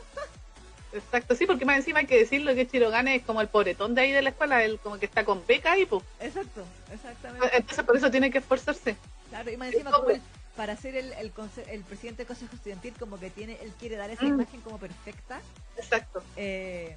Exacto, 0.93 1.35
sí, 1.35 1.45
porque 1.45 1.65
más 1.65 1.77
encima 1.77 1.99
hay 1.99 2.05
que 2.05 2.17
decirlo 2.17 2.55
que 2.55 2.67
Chirogane 2.67 3.15
es 3.15 3.23
como 3.23 3.41
el 3.41 3.49
pobretón 3.49 3.95
de 3.95 4.01
ahí 4.01 4.11
de 4.11 4.21
la 4.21 4.29
escuela, 4.29 4.63
él 4.63 4.79
como 4.81 4.97
que 4.97 5.05
está 5.05 5.25
con 5.25 5.45
beca 5.45 5.73
ahí, 5.73 5.85
pues. 5.85 6.03
Exacto, 6.21 6.63
exactamente. 6.93 7.49
Entonces 7.53 7.83
por 7.83 7.97
eso 7.97 8.09
tiene 8.09 8.31
que 8.31 8.37
esforzarse. 8.37 8.95
Claro, 9.29 9.51
y 9.51 9.57
más 9.57 9.73
encima 9.73 9.91
como 9.91 10.07
para 10.55 10.77
ser 10.77 10.95
el, 10.95 11.11
el, 11.13 11.33
el, 11.69 11.81
presidente 11.81 12.19
del 12.19 12.27
Consejo 12.27 12.55
Estudiantil, 12.55 12.93
como 12.97 13.19
que 13.19 13.29
tiene, 13.29 13.57
él 13.61 13.73
quiere 13.77 13.97
dar 13.97 14.09
esa 14.09 14.23
mm. 14.23 14.27
imagen 14.27 14.61
como 14.61 14.77
perfecta. 14.77 15.41
Exacto. 15.75 16.23
Eh, 16.37 16.95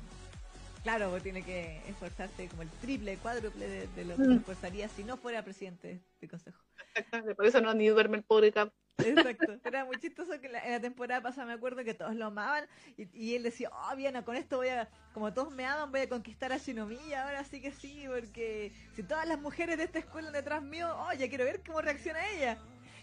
claro, 0.83 1.21
tiene 1.21 1.43
que 1.43 1.81
esforzarse 1.89 2.49
como 2.49 2.63
el 2.63 2.71
triple, 2.81 3.17
cuádruple 3.17 3.87
de, 3.87 4.05
lo 4.05 4.17
que 4.17 4.23
mm. 4.23 4.33
esforzaría 4.39 4.89
si 4.89 5.05
no 5.05 5.17
fuera 5.17 5.43
presidente 5.43 6.01
del 6.21 6.31
Consejo. 6.31 6.63
Exactamente, 6.95 7.35
por 7.35 7.47
eso 7.47 7.61
no 7.61 7.75
ni 7.75 7.89
duerme 7.89 8.19
el 8.19 8.25
pobre 8.25 8.53
cap. 8.53 8.73
Exacto. 8.99 9.61
Era 9.65 9.85
muy 9.85 9.97
chistoso 9.99 10.41
que 10.41 10.47
en 10.47 10.73
la 10.73 10.81
temporada 10.81 11.23
pasada 11.23 11.47
me 11.47 11.53
acuerdo 11.53 11.85
que 11.85 11.95
todos 11.95 12.15
lo 12.17 12.27
amaban 12.27 12.67
y, 12.97 13.35
él 13.35 13.45
decía, 13.45 13.71
oh, 13.73 13.97
bien, 13.97 14.21
con 14.23 14.37
esto 14.37 14.57
voy 14.57 14.69
a, 14.69 14.89
como 15.15 15.33
todos 15.33 15.53
me 15.53 15.65
aman, 15.65 15.93
voy 15.93 16.01
a 16.01 16.09
conquistar 16.09 16.53
a 16.53 16.59
Shinomiya, 16.59 17.25
ahora 17.25 17.45
sí 17.45 17.61
que 17.61 17.71
sí, 17.71 18.05
porque 18.09 18.73
si 18.95 19.03
todas 19.03 19.27
las 19.29 19.41
mujeres 19.41 19.79
de 19.79 19.85
esta 19.85 20.01
escuela 20.01 20.31
detrás 20.31 20.63
mío, 20.63 20.89
oh, 20.99 21.13
ya 21.13 21.29
quiero 21.29 21.45
ver 21.45 21.63
cómo 21.65 21.81
reacciona 21.81 22.19
ella. 22.31 22.59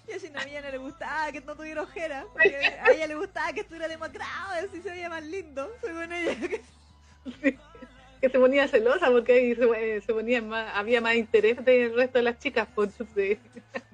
Y 0.08 0.12
a 0.12 0.18
Shinomiya 0.18 0.62
no 0.62 0.70
le 0.70 0.78
gustaba 0.78 1.32
que 1.32 1.42
no 1.42 1.56
tuviera 1.56 1.82
ojera, 1.82 2.26
porque 2.34 2.56
a 2.58 2.92
ella 2.92 3.08
le 3.08 3.16
gustaba 3.16 3.54
que 3.54 3.62
estuviera 3.62 3.88
demacrado, 3.88 4.66
así 4.68 4.82
se 4.82 4.92
veía 4.92 5.10
más 5.10 5.24
lindo, 5.24 5.72
según 5.82 6.12
ella. 6.12 6.36
Que 8.22 8.30
se 8.30 8.40
ponía 8.40 8.68
celosa 8.68 9.12
porque 9.12 9.34
ahí 9.34 9.56
se, 9.56 10.02
se, 10.02 10.14
ponía 10.14 10.42
más, 10.42 10.72
había 10.76 11.02
más 11.02 11.16
interés 11.16 11.64
del 11.64 11.94
resto 11.96 12.18
de 12.18 12.24
las 12.24 12.40
chicas, 12.40 12.68
por 12.74 12.90
de, 12.90 13.38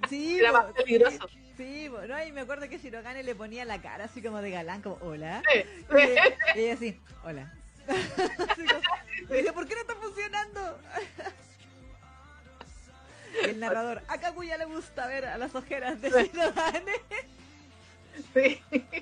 sí, 0.07 0.37
era 0.39 0.51
más 0.51 0.71
peligroso. 0.73 1.27
Sí, 1.57 1.89
bueno, 1.89 2.23
y 2.23 2.31
me 2.31 2.41
acuerdo 2.41 2.67
que 2.69 2.77
Shirogane 2.79 3.23
le 3.23 3.35
ponía 3.35 3.65
la 3.65 3.81
cara 3.81 4.05
así 4.05 4.21
como 4.21 4.41
de 4.41 4.51
galán, 4.51 4.81
como 4.81 4.95
hola. 5.01 5.43
Y, 6.55 6.59
ella 6.59 6.73
así, 6.73 6.99
hola. 7.23 7.53
¿por 9.53 9.67
qué 9.67 9.75
no 9.75 9.81
está 9.81 9.95
funcionando? 9.95 10.79
el 13.43 13.59
narrador, 13.59 14.01
a 14.07 14.19
Kaguya 14.19 14.57
le 14.57 14.65
gusta 14.65 15.07
ver 15.07 15.25
a 15.25 15.37
las 15.37 15.53
ojeras 15.55 16.01
de 16.01 16.09
Shirogane. 16.09 16.93
Sí. 18.33 18.61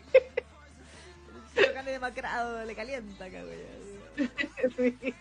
Shirogane 1.56 1.92
demacrado 1.92 2.66
le 2.66 2.76
calienta 2.76 3.26
a 3.26 3.30
Kaguya. 3.30 3.89
Sí. 4.78 4.98
El 5.02 5.14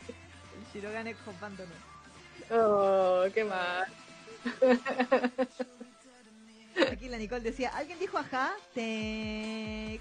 Shirogane 0.73 1.15
compándonos. 1.25 1.75
Oh, 2.51 3.25
qué 3.35 3.45
mal. 3.45 3.87
Aquí 6.93 7.09
la 7.09 7.19
Nicole 7.19 7.43
decía, 7.43 7.71
¿alguien 7.71 7.99
dijo 7.99 8.19
ajá? 8.19 8.53
Te... 8.75 9.99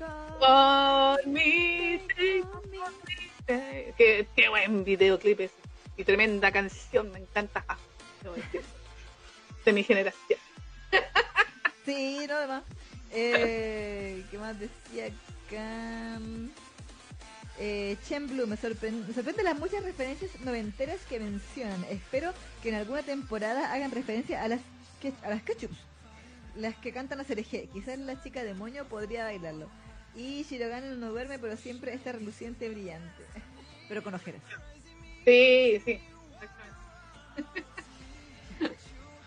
Qué, 3.98 4.28
qué 4.36 4.50
buen 4.50 4.84
videoclip 4.84 5.40
es. 5.40 5.52
Y 5.98 6.04
tremenda 6.04 6.52
canción, 6.52 7.12
me 7.12 7.20
encanta. 7.20 7.66
De 9.66 9.74
mi 9.74 9.84
generación. 9.84 10.40
Sí, 11.86 12.26
no, 12.28 12.38
demás. 12.38 12.64
Eh, 13.12 14.22
¿Qué 14.30 14.38
más 14.38 14.60
decía 14.60 15.06
acá? 15.06 16.20
Eh, 17.60 17.98
Chen 18.08 18.28
Blue, 18.28 18.46
me 18.46 18.56
sorprende, 18.58 19.08
me 19.08 19.14
sorprende 19.14 19.44
las 19.44 19.58
muchas 19.58 19.84
referencias 19.84 20.32
noventeras 20.42 21.00
que 21.10 21.20
mencionan. 21.20 21.84
Espero 21.90 22.32
que 22.62 22.70
en 22.70 22.76
alguna 22.76 23.04
temporada 23.04 23.74
hagan 23.74 23.92
referencia 23.92 24.44
a 24.44 24.48
las, 24.48 24.62
a 25.24 25.30
las 25.30 25.42
ketchups 25.44 25.78
las 26.58 26.76
que 26.76 26.92
cantan 26.92 27.20
a 27.20 27.24
Cereje. 27.24 27.70
Quizás 27.72 27.98
la 28.00 28.22
chica 28.22 28.44
de 28.44 28.54
moño 28.54 28.86
podría 28.86 29.24
bailarlo. 29.24 29.70
Y 30.16 30.44
Shirogane 30.44 30.96
no 30.96 31.12
duerme, 31.12 31.40
pero 31.40 31.56
siempre 31.58 31.94
está 31.94 32.12
reluciente, 32.12 32.70
brillante. 32.70 33.24
Pero 33.88 34.04
con 34.04 34.14
ojeras. 34.16 34.42
Sí, 35.24 35.82
sí. 35.86 36.00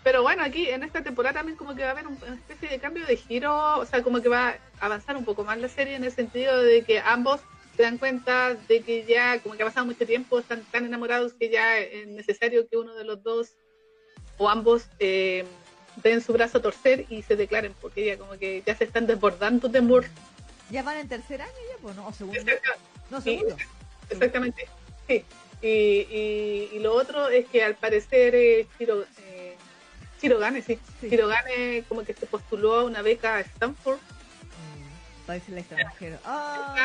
Pero 0.03 0.21
bueno, 0.21 0.43
aquí 0.43 0.67
en 0.67 0.83
esta 0.83 1.01
temporada 1.01 1.35
también 1.35 1.57
como 1.57 1.73
que 1.73 1.81
va 1.83 1.89
a 1.89 1.91
haber 1.91 2.07
una 2.07 2.35
especie 2.35 2.69
de 2.69 2.79
cambio 2.79 3.05
de 3.05 3.15
giro, 3.17 3.79
o 3.79 3.85
sea, 3.85 4.03
como 4.03 4.21
que 4.21 4.29
va 4.29 4.49
a 4.49 4.57
avanzar 4.79 5.15
un 5.15 5.25
poco 5.25 5.43
más 5.43 5.57
la 5.59 5.69
serie 5.69 5.95
en 5.95 6.03
el 6.03 6.11
sentido 6.11 6.61
de 6.61 6.83
que 6.83 6.99
ambos 6.99 7.41
se 7.81 7.85
dan 7.85 7.97
cuenta 7.97 8.53
de 8.53 8.81
que 8.81 9.05
ya, 9.05 9.39
como 9.39 9.55
que 9.55 9.63
ha 9.63 9.65
pasado 9.65 9.87
mucho 9.87 10.05
tiempo, 10.05 10.37
están 10.37 10.63
tan 10.71 10.85
enamorados 10.85 11.33
que 11.33 11.49
ya 11.49 11.79
es 11.79 12.05
necesario 12.05 12.69
que 12.69 12.77
uno 12.77 12.93
de 12.93 13.03
los 13.03 13.23
dos 13.23 13.55
o 14.37 14.49
ambos 14.49 14.85
eh, 14.99 15.45
den 15.95 16.21
su 16.21 16.31
brazo 16.31 16.59
a 16.59 16.61
torcer 16.61 17.07
y 17.09 17.23
se 17.23 17.35
declaren, 17.35 17.73
porque 17.81 18.05
ya 18.05 18.19
como 18.19 18.33
que 18.33 18.61
ya 18.63 18.75
se 18.75 18.83
están 18.83 19.07
desbordando 19.07 19.67
de 19.67 19.79
amor. 19.79 20.05
¿Ya 20.69 20.83
van 20.83 20.97
en 20.97 21.07
tercer 21.07 21.41
año 21.41 21.51
ya? 21.71 21.77
Pues, 21.81 21.95
no, 21.95 22.07
o 22.07 22.13
segundo. 22.13 22.39
no, 23.09 23.19
segundo. 23.19 23.57
exactamente, 24.11 24.67
sí. 25.07 25.25
Y, 25.63 26.67
y, 26.71 26.79
lo 26.81 26.93
otro 26.93 27.29
es 27.29 27.47
que 27.47 27.63
al 27.63 27.73
parecer 27.73 28.35
eh, 28.35 28.67
Chiro, 28.77 29.05
eh, 29.25 29.55
Chirogane, 30.19 30.61
sí. 30.61 30.77
Chirogane 31.01 31.83
como 31.89 32.03
que 32.03 32.13
se 32.13 32.27
postuló 32.27 32.75
a 32.75 32.83
una 32.83 33.01
beca 33.01 33.37
a 33.37 33.39
Stanford. 33.39 33.97
Irse 35.27 35.51
al 35.51 35.57
extranjero. 35.59 36.17
Ah. 36.25 36.75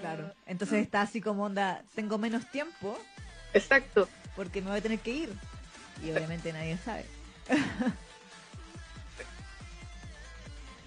Claro. 0.00 0.32
Entonces 0.46 0.82
está 0.82 1.02
así 1.02 1.20
como 1.20 1.44
onda, 1.44 1.82
tengo 1.94 2.18
menos 2.18 2.48
tiempo, 2.50 2.96
Exacto. 3.56 4.08
Porque 4.34 4.60
me 4.60 4.68
voy 4.68 4.78
a 4.78 4.82
tener 4.82 4.98
que 4.98 5.10
ir. 5.10 5.32
Y 6.04 6.10
obviamente 6.10 6.52
nadie 6.52 6.76
sabe. 6.84 7.06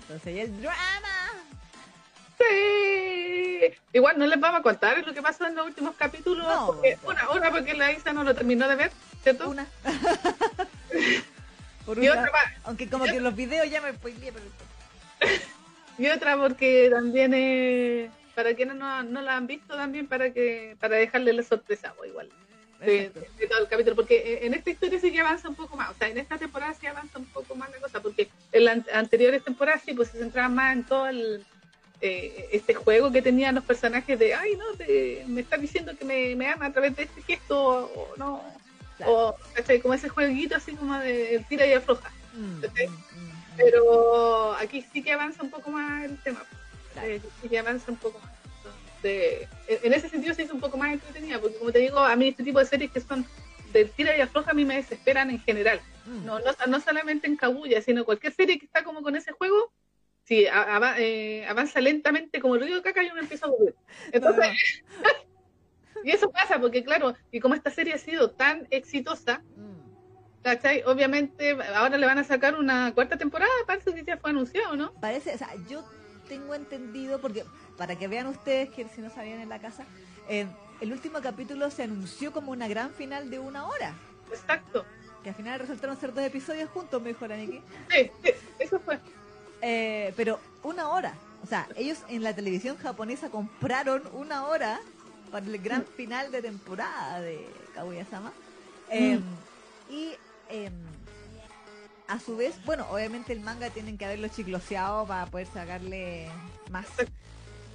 Entonces, 0.02 0.36
¿y 0.36 0.40
el 0.40 0.62
drama? 0.62 0.78
Sí. 2.38 3.74
Igual 3.94 4.20
no 4.20 4.28
les 4.28 4.40
vamos 4.40 4.60
a 4.60 4.64
contar 4.64 5.04
lo 5.06 5.14
que 5.14 5.22
pasó 5.22 5.48
en 5.48 5.56
los 5.56 5.66
últimos 5.66 5.96
capítulos. 5.96 6.48
porque, 6.68 7.00
una, 7.04 7.30
una 7.32 7.50
porque 7.52 7.74
la 7.74 7.92
Isa 7.92 8.14
no 8.14 8.24
lo 8.24 8.36
terminó 8.36 8.68
de 8.68 8.76
ver, 8.76 8.92
¿cierto? 9.24 9.50
Una. 9.50 9.66
y 11.98 12.10
otra 12.10 12.32
Aunque 12.64 12.88
como 12.88 13.06
que 13.06 13.20
los 13.20 13.36
videos 13.36 13.70
ya 13.70 13.82
me 13.82 13.94
spoileé, 13.94 14.32
pero... 14.32 14.46
y 15.98 16.08
otra 16.08 16.38
porque 16.38 16.90
también 16.92 17.34
eh, 17.34 18.10
para 18.36 18.54
quienes 18.54 18.76
no, 18.76 19.04
no 19.04 19.22
la 19.22 19.36
han 19.36 19.48
visto 19.48 19.76
también 19.76 20.08
para 20.08 20.32
que 20.32 20.78
para 20.80 20.96
dejarle 20.96 21.34
la 21.34 21.44
sorpresa 21.44 21.94
o 22.00 22.06
igual 22.06 22.30
de, 22.80 23.12
todo 23.50 23.60
el 23.60 23.68
capítulo, 23.68 23.96
porque 23.96 24.40
en 24.44 24.54
esta 24.54 24.70
historia 24.70 25.00
sí 25.00 25.12
que 25.12 25.20
avanza 25.20 25.50
un 25.50 25.56
poco 25.56 25.76
más, 25.76 25.92
o 25.92 25.94
sea, 25.96 26.08
en 26.08 26.18
esta 26.18 26.38
temporada 26.38 26.74
sí 26.74 26.88
avanza 26.88 27.20
un 27.20 27.26
poco 27.26 27.56
más 27.56 27.70
la 27.72 27.78
cosa, 27.80 28.02
porque 28.02 28.30
en 28.52 28.66
las 28.66 28.88
anteriores 28.94 29.44
temporadas 29.44 29.82
sí, 29.86 29.94
pues 29.94 30.10
se 30.10 30.20
centraba 30.20 30.50
más 30.50 30.76
en 30.76 30.84
todo 30.86 31.08
el, 31.08 31.46
eh, 32.02 32.50
este 32.52 32.74
juego 32.74 33.12
que 33.12 33.22
tenían 33.22 33.56
los 33.56 33.64
personajes 33.64 34.18
de, 34.18 34.34
ay, 34.34 34.56
no, 34.56 34.66
me 35.28 35.42
está 35.42 35.58
diciendo 35.58 35.94
que 35.98 36.06
me, 36.06 36.36
me, 36.36 36.48
ama 36.48 36.68
a 36.68 36.72
través 36.72 36.96
de 36.96 37.04
este 37.04 37.22
gesto, 37.24 37.92
o, 37.94 38.14
no, 38.18 38.42
o 39.06 39.36
como 39.82 39.94
ese 39.94 40.10
jueguito 40.10 40.56
así 40.56 40.76
como 40.76 40.98
de 41.00 41.44
tira 41.50 41.66
y 41.66 41.74
afloja. 41.74 42.12
Mm, 42.34 42.40
mm, 42.40 42.64
mm, 42.64 43.32
Pero 43.58 44.54
aquí 44.56 44.86
sí 44.94 45.02
que 45.04 45.14
avanza 45.14 45.44
un 45.44 45.50
poco 45.50 45.72
más 45.72 46.06
el 46.06 46.18
tema, 46.24 46.44
eh, 47.04 47.22
sí 47.42 47.50
que 47.50 47.60
avanza 47.60 47.92
un 47.92 47.98
poco 47.98 48.20
más 48.20 48.40
en 49.04 49.94
ese 49.94 50.10
sentido 50.10 50.34
se 50.34 50.44
hizo 50.44 50.54
un 50.54 50.60
poco 50.60 50.78
más 50.78 50.94
entretenida, 50.94 51.40
porque 51.40 51.58
como 51.58 51.72
te 51.72 51.80
digo, 51.80 52.00
a 52.00 52.16
mí 52.16 52.30
este 52.30 52.44
tipo 52.44 52.60
de 52.60 52.66
series 52.66 52.92
que 52.92 53.00
son 53.00 53.26
del 53.72 53.90
tira 53.92 54.18
y 54.18 54.22
afloja 54.22 54.52
a 54.52 54.54
mí 54.54 54.66
me 54.66 54.76
desesperan 54.76 55.30
en 55.30 55.40
general. 55.40 55.80
Mm. 56.06 56.26
No, 56.26 56.40
no, 56.40 56.52
no 56.68 56.82
solamente 56.82 57.28
en 57.28 57.38
Kaguya, 57.38 57.82
sino 57.82 58.06
cualquier 58.06 58.34
serie 58.34 58.60
que 58.60 58.66
está 58.66 58.84
como 58.84 59.02
con 59.02 59.16
ese 59.16 59.32
juego, 59.32 59.72
si 60.26 60.46
eh, 60.46 61.46
avanza 61.48 61.82
lentamente 61.82 62.40
como 62.40 62.56
el 62.56 62.62
río 62.62 62.76
de 62.76 62.82
caca, 62.82 63.04
yo 63.04 63.14
me 63.14 63.22
empiezo 63.22 63.46
a 63.46 63.50
volver. 63.50 63.76
Entonces, 64.12 64.84
y 66.04 66.12
eso 66.12 66.32
pasa 66.32 66.60
porque, 66.60 66.84
claro, 66.84 67.16
y 67.32 67.40
como 67.40 67.56
esta 67.56 67.70
serie 67.70 67.94
ha 67.94 67.98
sido 67.98 68.32
tan 68.32 68.68
exitosa, 68.72 69.42
mm. 69.56 70.44
¿cachai? 70.44 70.84
Obviamente, 70.86 71.58
ahora 71.76 71.98
le 71.98 72.06
van 72.06 72.18
a 72.18 72.24
sacar 72.24 72.56
una 72.56 72.94
cuarta 72.94 73.18
temporada, 73.18 73.52
parece 73.68 73.94
que 73.94 74.04
ya 74.04 74.18
fue 74.18 74.32
anunciado, 74.32 74.76
¿no? 74.76 74.94
Parece, 74.94 75.34
o 75.34 75.38
sea, 75.38 75.50
yo 75.70 75.84
tengo 76.28 76.56
entendido, 76.56 77.20
porque 77.20 77.44
para 77.78 77.98
que 77.98 78.08
vean 78.08 78.28
ustedes 78.28 78.70
que 78.70 78.88
si 78.90 79.02
no 79.02 79.10
sabían 79.10 79.40
en 79.40 79.50
la 79.50 79.60
casa, 79.60 79.86
eh, 80.30 80.48
el 80.82 80.92
último 80.92 81.20
capítulo 81.22 81.70
se 81.72 81.84
anunció 81.84 82.32
como 82.32 82.52
una 82.52 82.68
gran 82.68 82.92
final 82.92 83.30
de 83.30 83.40
una 83.40 83.66
hora. 83.66 83.94
Exacto. 84.32 84.86
Que 85.24 85.30
al 85.30 85.36
final 85.36 85.60
resultaron 85.60 85.98
ser 85.98 86.14
dos 86.14 86.24
episodios 86.24 86.70
juntos, 86.70 87.02
me 87.02 87.10
dijo 87.10 87.28
la 87.28 87.36
Sí, 87.36 87.60
sí, 87.90 88.32
eso 88.60 88.80
fue. 88.80 89.00
Eh, 89.62 90.14
pero 90.16 90.40
una 90.64 90.90
hora. 90.90 91.14
O 91.44 91.48
sea, 91.48 91.68
ellos 91.76 92.00
en 92.08 92.24
la 92.24 92.34
televisión 92.34 92.78
japonesa 92.78 93.30
compraron 93.30 94.04
una 94.14 94.46
hora 94.46 94.80
para 95.32 95.46
el 95.46 95.58
gran 95.60 95.86
final 95.86 96.32
de 96.32 96.42
temporada 96.42 97.22
de 97.22 97.48
Kaguya-sama. 97.76 98.32
Em, 98.90 99.22
y 99.90 100.14
em, 100.50 100.74
a 102.08 102.20
su 102.20 102.36
vez, 102.38 102.56
bueno, 102.66 102.88
obviamente 102.90 103.34
el 103.34 103.40
manga 103.40 103.70
tienen 103.70 103.98
que 103.98 104.06
haberlo 104.06 104.28
chicloseado 104.28 105.06
para 105.06 105.26
poder 105.28 105.48
sacarle 105.48 106.30
más. 106.70 106.88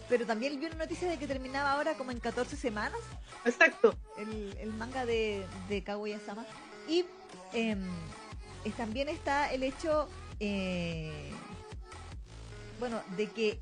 Pero 0.09 0.27
también 0.27 0.59
vi 0.61 0.67
una 0.67 0.77
noticia 0.77 1.09
de 1.09 1.19
que 1.19 1.27
terminaba 1.27 1.73
ahora 1.73 1.95
como 1.95 2.11
en 2.11 2.21
14 2.21 2.57
semanas. 2.57 3.01
Exacto. 3.45 3.95
El, 4.19 4.73
manga 4.77 5.07
de, 5.07 5.47
de 5.69 5.83
Kaguya-sama. 5.83 6.45
Y 6.89 7.05
em, 7.53 7.81
también 8.77 9.09
está 9.09 9.53
el 9.53 9.63
hecho 9.63 10.09
eh, 10.41 11.31
bueno, 12.79 13.03
de 13.17 13.31
que 13.31 13.59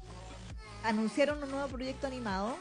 anunciaron 0.84 1.42
un 1.42 1.50
nuevo 1.50 1.68
proyecto 1.68 2.06
animado, 2.06 2.56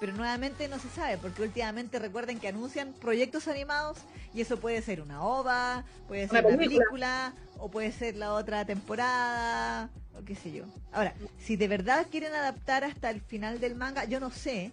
pero 0.00 0.12
nuevamente 0.12 0.68
no 0.68 0.78
se 0.78 0.88
sabe, 0.88 1.18
porque 1.18 1.42
últimamente 1.42 1.98
recuerden 1.98 2.38
que 2.38 2.48
anuncian 2.48 2.92
proyectos 2.92 3.48
animados 3.48 3.98
y 4.32 4.40
eso 4.40 4.58
puede 4.58 4.80
ser 4.82 5.00
una 5.00 5.22
ova, 5.22 5.84
puede 6.06 6.28
ser 6.28 6.44
una, 6.44 6.56
película. 6.56 7.32
o 7.56 7.70
puede 7.70 7.90
ser 7.92 8.16
la 8.16 8.32
otra 8.32 8.64
temporada, 8.64 9.90
o 10.18 10.24
qué 10.24 10.34
sé 10.34 10.52
yo. 10.52 10.64
Ahora, 10.92 11.14
si 11.38 11.56
de 11.56 11.68
verdad 11.68 12.06
quieren 12.10 12.32
adaptar 12.34 12.84
hasta 12.84 13.10
el 13.10 13.20
final 13.20 13.60
del 13.60 13.74
manga, 13.74 14.04
yo 14.04 14.20
no 14.20 14.30
sé. 14.30 14.70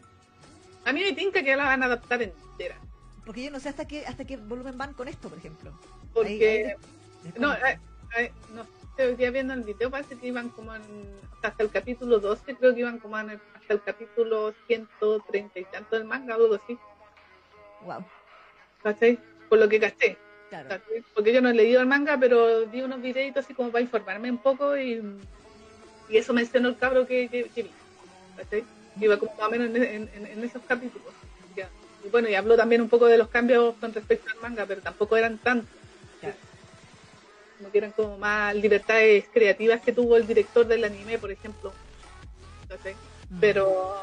A 0.85 0.93
mí 0.93 1.01
me 1.01 1.13
tinca 1.13 1.41
que 1.43 1.55
la 1.55 1.65
van 1.65 1.81
a 1.81 1.87
adaptar 1.87 2.21
entera. 2.21 2.77
Porque 3.25 3.43
yo 3.43 3.49
no 3.49 3.59
sé 3.59 3.69
hasta 3.69 3.85
qué 3.85 4.05
hasta 4.05 4.25
qué 4.25 4.37
volumen 4.37 4.77
van 4.77 4.93
con 4.93 5.07
esto, 5.07 5.29
por 5.29 5.37
ejemplo. 5.39 5.73
Porque 6.13 6.75
no, 7.37 7.53
eh, 7.53 7.79
eh, 8.17 8.31
no 8.53 8.65
hoy 9.03 9.15
día 9.15 9.31
viendo 9.31 9.53
el 9.53 9.63
video 9.63 9.89
parece 9.89 10.17
que 10.17 10.27
iban 10.27 10.49
como 10.49 10.71
hasta 11.41 11.63
el 11.63 11.69
capítulo 11.69 12.19
12, 12.19 12.55
creo 12.55 12.73
que 12.73 12.79
iban 12.79 12.99
como 12.99 13.17
hasta 13.17 13.39
el 13.69 13.81
capítulo 13.83 14.53
130 14.67 15.59
y 15.59 15.65
tanto 15.65 15.95
del 15.95 16.05
manga, 16.05 16.35
algo 16.35 16.55
así. 16.55 16.77
Wow. 17.85 18.05
¿Cachai? 18.83 19.19
Por 19.49 19.59
lo 19.59 19.69
que 19.69 19.79
caché. 19.79 20.17
Claro. 20.49 20.81
Porque 21.13 21.33
yo 21.33 21.41
no 21.41 21.49
he 21.49 21.53
leído 21.53 21.81
el 21.81 21.87
manga, 21.87 22.17
pero 22.17 22.65
vi 22.67 22.81
unos 22.81 23.01
videitos 23.01 23.43
así 23.43 23.53
como 23.53 23.71
para 23.71 23.83
informarme 23.83 24.31
un 24.31 24.37
poco 24.37 24.77
y, 24.77 25.01
y 26.09 26.17
eso 26.17 26.33
mencionó 26.33 26.69
el 26.69 26.77
cabro 26.77 27.05
que, 27.05 27.27
que, 27.29 27.63
vi. 27.63 27.71
¿Cachai? 28.37 28.63
Iba 28.99 29.17
como 29.17 29.33
más 29.35 29.47
o 29.47 29.51
menos 29.51 29.75
en, 29.75 30.09
en, 30.13 30.43
esos 30.43 30.61
capítulos. 30.63 31.13
Y 32.03 32.09
bueno, 32.09 32.29
y 32.29 32.35
habló 32.35 32.55
también 32.55 32.81
un 32.81 32.89
poco 32.89 33.07
de 33.07 33.17
los 33.17 33.29
cambios 33.29 33.73
con 33.81 33.91
respecto 33.91 34.29
al 34.31 34.39
manga, 34.39 34.65
pero 34.67 34.79
tampoco 34.79 35.17
eran 35.17 35.39
tantos 35.39 35.67
como 37.57 37.71
que 37.71 37.77
eran 37.77 37.91
como 37.91 38.17
más 38.17 38.55
libertades 38.55 39.25
creativas 39.33 39.81
que 39.81 39.93
tuvo 39.93 40.17
el 40.17 40.27
director 40.27 40.65
del 40.65 40.83
anime, 40.83 41.17
por 41.17 41.31
ejemplo. 41.31 41.73
Mm. 43.29 43.39
Pero, 43.39 43.95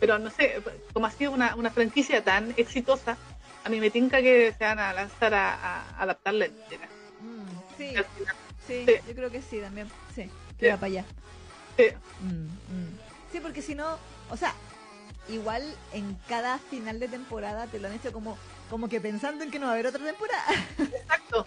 pero 0.00 0.18
no 0.18 0.30
sé, 0.30 0.62
como 0.92 1.06
ha 1.06 1.10
sido 1.10 1.32
una, 1.32 1.54
una 1.54 1.70
franquicia 1.70 2.22
tan 2.22 2.54
exitosa, 2.56 3.16
a 3.64 3.68
mí 3.68 3.80
me 3.80 3.90
tinca 3.90 4.20
que 4.20 4.54
se 4.56 4.64
van 4.64 4.78
a 4.78 4.92
lanzar 4.92 5.34
a, 5.34 6.00
adaptarla 6.00 6.46
entera. 6.46 6.88
Mm, 7.20 7.76
sí, 7.76 7.94
sí, 8.66 8.86
yo 9.06 9.14
creo 9.14 9.30
que 9.30 9.42
sí 9.42 9.60
también. 9.60 9.88
Sí, 10.14 10.28
que 10.58 10.70
va 10.70 10.76
para 10.76 10.86
allá. 10.86 11.04
Sí. 11.76 11.84
Mm, 12.20 12.46
sí, 13.30 13.40
porque 13.40 13.62
si 13.62 13.74
no, 13.74 13.98
o 14.30 14.36
sea, 14.36 14.54
igual 15.28 15.62
en 15.92 16.16
cada 16.28 16.58
final 16.58 16.98
de 17.00 17.08
temporada 17.08 17.66
te 17.66 17.78
lo 17.78 17.88
han 17.88 17.94
hecho 17.94 18.12
como, 18.12 18.36
como 18.70 18.88
que 18.88 19.00
pensando 19.00 19.44
en 19.44 19.50
que 19.50 19.58
no 19.58 19.66
va 19.66 19.72
a 19.72 19.74
haber 19.74 19.86
otra 19.86 20.04
temporada. 20.04 20.44
Exacto. 20.78 21.46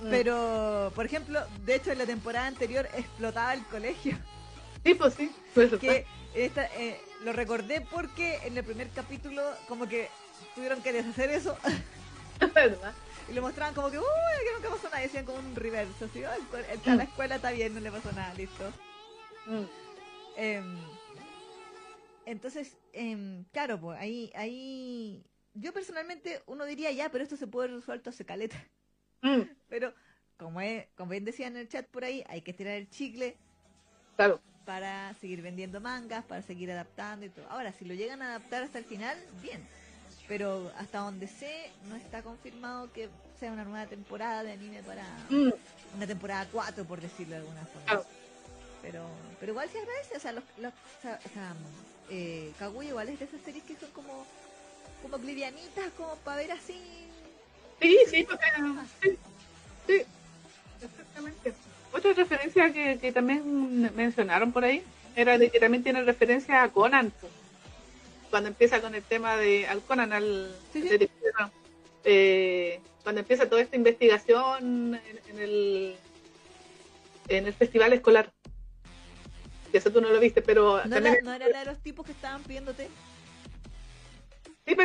Mm. 0.00 0.10
Pero, 0.10 0.92
por 0.94 1.06
ejemplo, 1.06 1.40
de 1.64 1.74
hecho 1.74 1.90
en 1.90 1.98
la 1.98 2.06
temporada 2.06 2.46
anterior 2.46 2.88
explotaba 2.94 3.54
el 3.54 3.64
colegio. 3.64 4.18
Sí, 4.84 4.94
pues 4.94 5.14
sí. 5.14 5.30
Pues 5.54 5.74
que 5.74 6.06
esta, 6.34 6.64
eh, 6.76 6.98
lo 7.22 7.32
recordé 7.32 7.80
porque 7.80 8.38
en 8.44 8.56
el 8.56 8.64
primer 8.64 8.88
capítulo 8.90 9.42
como 9.66 9.88
que 9.88 10.08
tuvieron 10.54 10.80
que 10.80 10.92
deshacer 10.92 11.30
eso. 11.30 11.58
¿Verdad? 12.54 12.94
Y 13.28 13.34
lo 13.34 13.42
mostraban 13.42 13.74
como 13.74 13.90
que, 13.90 13.98
uy, 13.98 14.04
que 14.04 14.54
nunca 14.54 14.70
pasó 14.70 14.84
nada. 14.84 15.00
Y 15.00 15.08
decían 15.08 15.26
como 15.26 15.40
un 15.40 15.54
reverso. 15.56 16.06
Así, 16.06 16.20
la 16.20 16.94
mm. 16.94 17.00
escuela 17.00 17.36
está 17.36 17.50
bien, 17.50 17.74
no 17.74 17.80
le 17.80 17.90
pasó 17.90 18.12
nada, 18.12 18.32
listo. 18.34 18.72
Mm. 19.46 19.64
Em, 20.36 20.78
entonces, 22.24 22.76
em, 22.92 23.44
claro, 23.52 23.80
pues 23.80 23.98
ahí, 23.98 24.30
ahí, 24.34 25.26
yo 25.54 25.72
personalmente 25.72 26.40
uno 26.46 26.64
diría 26.64 26.92
ya, 26.92 27.10
pero 27.10 27.24
esto 27.24 27.36
se 27.36 27.46
puede 27.46 27.68
resuelto 27.68 28.10
hace 28.10 28.24
caleta. 28.24 28.64
Mm. 29.22 29.42
Pero, 29.68 29.92
como, 30.36 30.60
es, 30.60 30.86
como 30.96 31.10
bien 31.10 31.24
decía 31.24 31.46
en 31.46 31.56
el 31.56 31.68
chat 31.68 31.86
por 31.86 32.04
ahí, 32.04 32.24
hay 32.28 32.42
que 32.42 32.52
tirar 32.52 32.74
el 32.74 32.88
chicle. 32.90 33.36
Claro. 34.16 34.40
Para 34.64 35.14
seguir 35.14 35.42
vendiendo 35.42 35.80
mangas, 35.80 36.24
para 36.24 36.42
seguir 36.42 36.70
adaptando 36.70 37.26
y 37.26 37.30
todo. 37.30 37.48
Ahora, 37.48 37.72
si 37.72 37.84
lo 37.84 37.94
llegan 37.94 38.20
a 38.22 38.36
adaptar 38.36 38.62
hasta 38.62 38.78
el 38.78 38.84
final, 38.84 39.18
bien. 39.42 39.66
Pero 40.26 40.70
hasta 40.76 40.98
donde 40.98 41.26
sé, 41.26 41.70
no 41.88 41.96
está 41.96 42.22
confirmado 42.22 42.92
que 42.92 43.08
sea 43.40 43.50
una 43.50 43.64
nueva 43.64 43.86
temporada 43.86 44.42
de 44.42 44.52
anime 44.52 44.82
para 44.82 45.04
mm. 45.30 45.52
una 45.96 46.06
temporada 46.06 46.46
4, 46.52 46.84
por 46.84 47.00
decirlo 47.00 47.34
de 47.34 47.40
alguna 47.40 47.64
forma. 47.64 48.04
Pero, 48.82 49.06
pero 49.40 49.52
igual 49.52 49.68
se 49.70 49.78
agradece, 49.78 50.16
o 50.16 50.20
sea, 50.20 50.32
los, 50.32 50.44
los 50.58 50.72
o 50.72 51.28
sea, 51.32 51.54
eh, 52.10 52.52
Kaguya 52.58 52.90
igual 52.90 53.08
es 53.08 53.18
de 53.18 53.24
esas 53.24 53.40
series 53.40 53.64
que 53.64 53.76
son 53.76 53.90
como, 53.90 54.24
como 55.02 55.18
livianitas, 55.18 55.90
como 55.96 56.14
para 56.16 56.38
ver 56.38 56.52
así 56.52 57.07
Sí, 57.80 57.98
sí, 58.06 58.26
sí, 59.02 59.18
sí, 59.86 60.02
exactamente. 60.82 61.54
Otra 61.92 62.12
referencia 62.12 62.72
que, 62.72 62.98
que, 62.98 63.12
también 63.12 63.94
mencionaron 63.94 64.52
por 64.52 64.64
ahí 64.64 64.82
era 65.16 65.38
de 65.38 65.50
que 65.50 65.60
también 65.60 65.82
tiene 65.82 66.02
referencia 66.02 66.62
a 66.62 66.68
Conan. 66.68 67.12
Cuando 68.30 68.48
empieza 68.48 68.80
con 68.80 68.94
el 68.94 69.02
tema 69.02 69.36
de 69.36 69.66
al 69.66 69.80
Conan, 69.82 70.12
al 70.12 70.54
eh, 72.04 72.80
cuando 73.02 73.20
empieza 73.20 73.48
toda 73.48 73.62
esta 73.62 73.76
investigación 73.76 75.00
en, 75.28 75.38
el 75.38 75.96
en 77.28 77.46
el 77.46 77.54
festival 77.54 77.92
escolar. 77.92 78.32
Eso 79.72 79.90
tú 79.90 80.00
no 80.00 80.10
lo 80.10 80.18
viste, 80.18 80.40
pero 80.40 80.76
no, 80.84 80.90
también 80.90 81.14
era, 81.14 81.22
no 81.22 81.32
era 81.32 81.58
de 81.58 81.64
los 81.66 81.78
tipos 81.78 82.06
que 82.06 82.12
estaban 82.12 82.42
pidiéndote. 82.42 82.88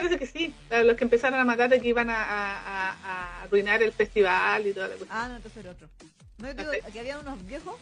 Parece 0.03 0.19
que 0.19 0.27
sí. 0.27 0.53
Los 0.83 0.97
que 0.97 1.05
empezaron 1.05 1.39
a 1.39 1.45
matar 1.45 1.69
de 1.69 1.79
que 1.79 1.87
iban 1.87 2.09
a, 2.09 3.41
arruinar 3.43 3.81
el 3.81 3.93
festival 3.93 4.67
y 4.67 4.73
toda 4.73 4.89
la 4.89 4.95
cuestión. 4.95 5.17
Ah, 5.17 5.29
no, 5.29 5.37
entonces 5.37 5.63
era 5.63 5.71
otro. 5.71 5.87
¿No 6.39 6.53
digo 6.53 6.71
que 6.91 6.99
había 6.99 7.19
unos 7.19 7.45
viejos? 7.45 7.75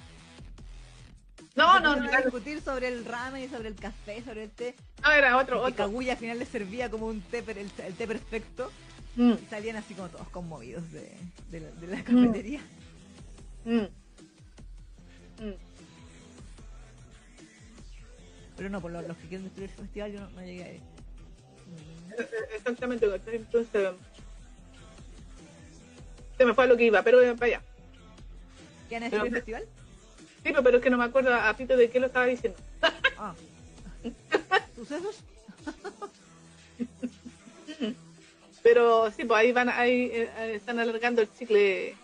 No, 1.56 1.80
no, 1.80 1.96
no. 1.96 2.14
A 2.14 2.22
discutir 2.22 2.62
sobre 2.62 2.90
el 2.90 3.06
ramen 3.06 3.44
y 3.44 3.48
sobre 3.48 3.70
el 3.70 3.76
café, 3.76 4.24
sobre 4.24 4.44
el 4.44 4.52
té. 4.52 4.76
No, 5.04 5.12
era 5.12 5.36
otro, 5.38 5.62
otro. 5.62 5.76
Kaguya 5.76 6.14
al 6.14 6.20
final 6.20 6.38
les 6.38 6.48
servía 6.48 6.92
como 6.92 7.08
un 7.08 7.22
té, 7.22 7.40
el, 7.40 7.58
el 7.58 7.96
té 7.96 8.08
perfecto. 8.08 8.72
Mm. 9.16 9.32
Y 9.32 9.46
salían 9.50 9.76
así 9.78 9.96
como 9.96 10.08
todos 10.10 10.30
conmovidos 10.30 10.90
de, 10.92 11.12
de, 11.50 11.60
la, 11.60 11.72
de 11.72 11.88
la, 11.88 11.98
mm. 11.98 12.04
cafetería. 12.04 12.62
Mm. 13.66 13.80
Mm. 15.44 15.56
Pero 18.58 18.70
no, 18.70 18.80
por 18.80 18.92
los, 18.92 19.08
los, 19.08 19.18
que 19.18 19.28
quieren 19.28 19.44
destruir 19.46 19.72
el 19.72 19.76
festival 19.76 20.12
yo 20.12 20.20
no, 20.20 20.30
no 20.30 20.42
llegué 20.42 20.64
a 20.64 20.74
ir. 20.74 20.91
Exactamente, 22.56 23.06
entonces 23.28 23.94
se 26.38 26.46
me 26.46 26.54
fue 26.54 26.64
a 26.64 26.68
lo 26.68 26.78
que 26.78 26.86
iba, 26.86 27.04
pero 27.04 27.20
para 27.36 27.46
allá. 27.46 27.62
¿Quién 28.90 29.04
es 29.04 29.14
el 29.14 29.32
festival? 29.32 29.68
Sí, 30.44 30.54
pero 30.64 30.78
es 30.78 30.84
que 30.84 30.90
no 30.90 30.98
me 30.98 31.04
acuerdo 31.04 31.34
a 31.34 31.54
Pito 31.56 31.78
de 31.78 31.90
qué 31.90 32.00
lo 32.00 32.08
estaba 32.08 32.26
diciendo. 32.26 32.58
Ah. 33.18 33.36
¿Sucesos? 34.76 35.18
pero 38.64 39.12
sí, 39.12 39.24
pues 39.24 39.40
ahí 39.40 39.52
van, 39.52 39.70
ahí 39.70 40.10
eh, 40.12 40.54
están 40.56 40.80
alargando 40.80 41.22
el 41.22 41.32
chicle. 41.32 41.96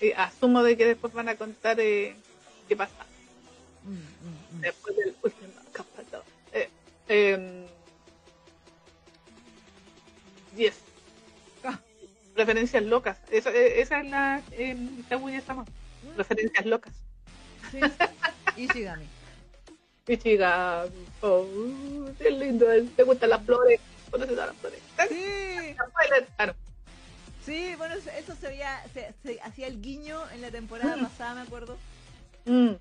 Eh, 0.00 0.14
asumo 0.16 0.62
de 0.62 0.76
que 0.76 0.86
después 0.86 1.12
van 1.12 1.28
a 1.28 1.34
contar 1.34 1.78
eh, 1.80 2.14
qué 2.68 2.76
pasa. 2.76 2.94
Mm, 3.84 3.90
mm, 3.90 4.58
mm. 4.58 4.60
Después 4.60 4.96
del 4.96 5.14
último 5.22 5.52
capítulo. 5.72 6.22
Eh, 10.60 10.66
em, 10.66 10.72
Yes. 10.72 10.74
referencias 12.36 12.82
locas. 12.84 13.18
Esa, 13.30 13.50
e, 13.50 13.80
esa 13.80 14.00
es 14.00 14.10
la 14.10 14.42
eh, 14.52 14.76
Kaguya-sama. 15.08 15.64
¿Mm? 15.64 16.16
Referencias 16.16 16.66
locas. 16.66 16.92
Sí. 17.70 17.80
Ishigami. 18.56 19.04
Ishigami. 20.06 21.06
Oh, 21.22 21.46
qué 22.18 22.30
lindo. 22.30 22.66
¿Te 22.96 23.02
gustan 23.02 23.30
las 23.30 23.42
flores? 23.44 23.80
¿Conoces 24.10 24.38
a 24.38 24.46
las 24.46 24.56
flores? 24.56 24.80
Sí. 25.08 25.74
Spoiler. 25.88 26.26
Claro. 26.36 26.54
Sí, 27.44 27.74
bueno, 27.76 27.94
eso- 27.94 28.34
se 28.38 28.48
veía, 28.48 28.82
se, 28.92 29.12
se 29.22 29.40
hacía 29.40 29.66
el 29.66 29.80
guiño 29.80 30.18
en 30.30 30.42
la 30.42 30.50
temporada 30.50 30.96
Mm. 30.96 31.02
pasada, 31.04 31.34
me 31.34 31.40
acuerdo. 31.42 31.76
Mm. 32.44 32.72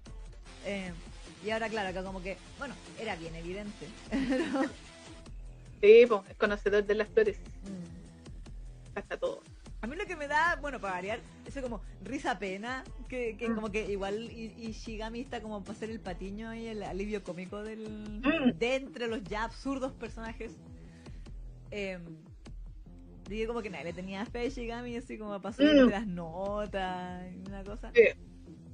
Eh, 0.65 0.91
y 1.45 1.49
ahora, 1.51 1.69
claro, 1.69 1.89
acá 1.89 2.03
como 2.03 2.21
que, 2.21 2.37
bueno, 2.57 2.75
era 2.99 3.15
bien 3.15 3.35
evidente. 3.35 3.87
Sí, 5.81 6.05
pues, 6.07 6.21
es 6.29 6.35
conocedor 6.37 6.85
de 6.85 6.95
las 6.95 7.07
flores. 7.09 7.39
Mm. 7.63 8.97
Hasta 8.97 9.17
todo. 9.17 9.41
A 9.81 9.87
mí 9.87 9.95
lo 9.95 10.05
que 10.05 10.17
me 10.17 10.27
da, 10.27 10.57
bueno, 10.59 10.79
para 10.81 10.95
variar, 10.95 11.19
eso 11.45 11.61
como 11.61 11.81
risa 12.03 12.37
pena, 12.37 12.83
que, 13.07 13.37
que 13.37 13.47
Mm. 13.47 13.55
como 13.55 13.71
que 13.71 13.89
igual 13.89 14.29
Ishigami 14.29 15.21
está 15.21 15.41
como 15.41 15.61
para 15.61 15.71
hacer 15.71 15.89
el 15.89 16.01
patiño 16.01 16.53
y 16.53 16.67
el 16.67 16.83
alivio 16.83 17.23
cómico 17.23 17.63
del 17.63 18.19
Mm. 18.21 18.57
de 18.57 18.75
entre 18.75 19.07
los 19.07 19.23
ya 19.23 19.45
absurdos 19.45 19.93
personajes. 19.93 20.51
Eh, 21.71 21.97
dije 23.29 23.47
como 23.47 23.61
que 23.61 23.69
nadie 23.69 23.85
le 23.85 23.93
tenía 23.93 24.25
fe 24.25 24.39
a 24.39 24.45
Ishigami, 24.45 24.97
así 24.97 25.17
como 25.17 25.39
pasó 25.41 25.63
Mm. 25.63 25.65
de 25.67 25.85
las 25.85 26.07
notas 26.07 27.31
y 27.33 27.37
una 27.47 27.63
cosa. 27.63 27.91
Sí. 27.95 28.01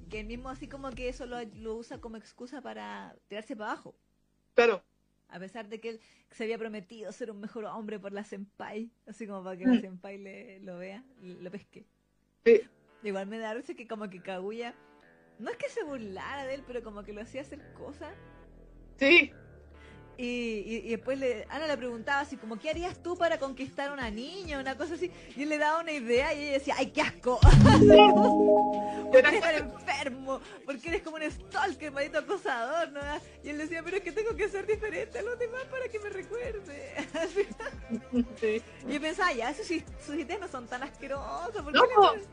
Que 0.09 0.21
él 0.21 0.25
mismo 0.27 0.49
así 0.49 0.67
como 0.67 0.89
que 0.91 1.09
eso 1.09 1.27
lo, 1.27 1.37
lo 1.55 1.75
usa 1.75 1.99
como 1.99 2.17
excusa 2.17 2.61
para 2.61 3.15
tirarse 3.27 3.55
para 3.55 3.73
abajo. 3.73 3.95
Claro. 4.55 4.83
A 5.29 5.39
pesar 5.39 5.67
de 5.69 5.79
que 5.79 5.89
él 5.89 6.01
se 6.31 6.43
había 6.43 6.57
prometido 6.57 7.11
ser 7.11 7.31
un 7.31 7.39
mejor 7.39 7.65
hombre 7.65 7.99
por 7.99 8.13
la 8.13 8.23
senpai, 8.23 8.91
así 9.07 9.25
como 9.27 9.43
para 9.43 9.57
que 9.57 9.65
la 9.65 9.73
Mm. 9.73 9.81
senpai 9.81 10.17
le, 10.17 10.59
lo 10.61 10.77
vea, 10.77 11.03
lo 11.21 11.49
pesque. 11.51 11.85
Sí. 12.45 12.61
Igual 13.03 13.27
me 13.27 13.39
da 13.39 13.53
risa 13.53 13.73
que 13.73 13.87
como 13.87 14.09
que 14.09 14.21
Kaguya, 14.21 14.75
no 15.39 15.49
es 15.51 15.57
que 15.57 15.69
se 15.69 15.83
burlara 15.83 16.45
de 16.45 16.55
él, 16.55 16.63
pero 16.65 16.83
como 16.83 17.03
que 17.03 17.13
lo 17.13 17.21
hacía 17.21 17.41
hacer 17.41 17.59
cosas. 17.73 18.15
Sí. 18.97 19.31
Y, 20.17 20.23
y, 20.23 20.81
y 20.85 20.89
después 20.91 21.19
le, 21.19 21.45
Ana 21.49 21.67
le 21.67 21.75
preguntaba 21.77 22.21
así 22.21 22.37
como, 22.37 22.57
¿qué 22.57 22.69
harías 22.69 22.97
tú 23.03 23.17
para 23.17 23.37
conquistar 23.37 23.89
a 23.89 23.93
una 23.93 24.09
niña? 24.09 24.59
Una 24.59 24.77
cosa 24.77 24.93
así. 24.95 25.11
Y 25.35 25.43
él 25.43 25.49
le 25.49 25.57
daba 25.57 25.81
una 25.81 25.91
idea 25.91 26.33
y 26.33 26.43
ella 26.43 26.51
decía, 26.53 26.75
¡ay, 26.77 26.87
qué 26.91 27.01
asco! 27.01 27.39
Porque 29.11 29.19
eres 29.29 29.41
tan 29.41 29.55
enfermo, 29.55 30.41
porque 30.65 30.89
eres 30.89 31.01
como 31.01 31.15
un 31.17 31.31
stalker, 31.31 31.91
maldito 31.91 32.19
acosador, 32.19 32.91
¿no? 32.91 32.99
Y 33.43 33.49
él 33.49 33.57
decía, 33.57 33.81
pero 33.83 33.97
es 33.97 34.03
que 34.03 34.11
tengo 34.11 34.35
que 34.35 34.49
ser 34.49 34.65
diferente 34.65 35.19
a 35.19 35.21
los 35.21 35.37
demás 35.39 35.63
para 35.71 35.87
que 35.87 35.99
me 35.99 36.09
recuerde. 36.09 36.93
Sí. 38.41 38.61
Y 38.87 38.93
yo 38.93 39.01
pensaba, 39.01 39.31
ya, 39.31 39.53
sus, 39.53 39.67
sus 40.05 40.15
ideas 40.15 40.39
no 40.39 40.47
son 40.47 40.67
tan 40.67 40.83
asquerosas. 40.83 41.61
¿por 41.61 41.71
qué 41.71 41.77
No, 41.77 41.85
le 41.85 41.93
po. 41.95 42.01
ponen- 42.01 42.25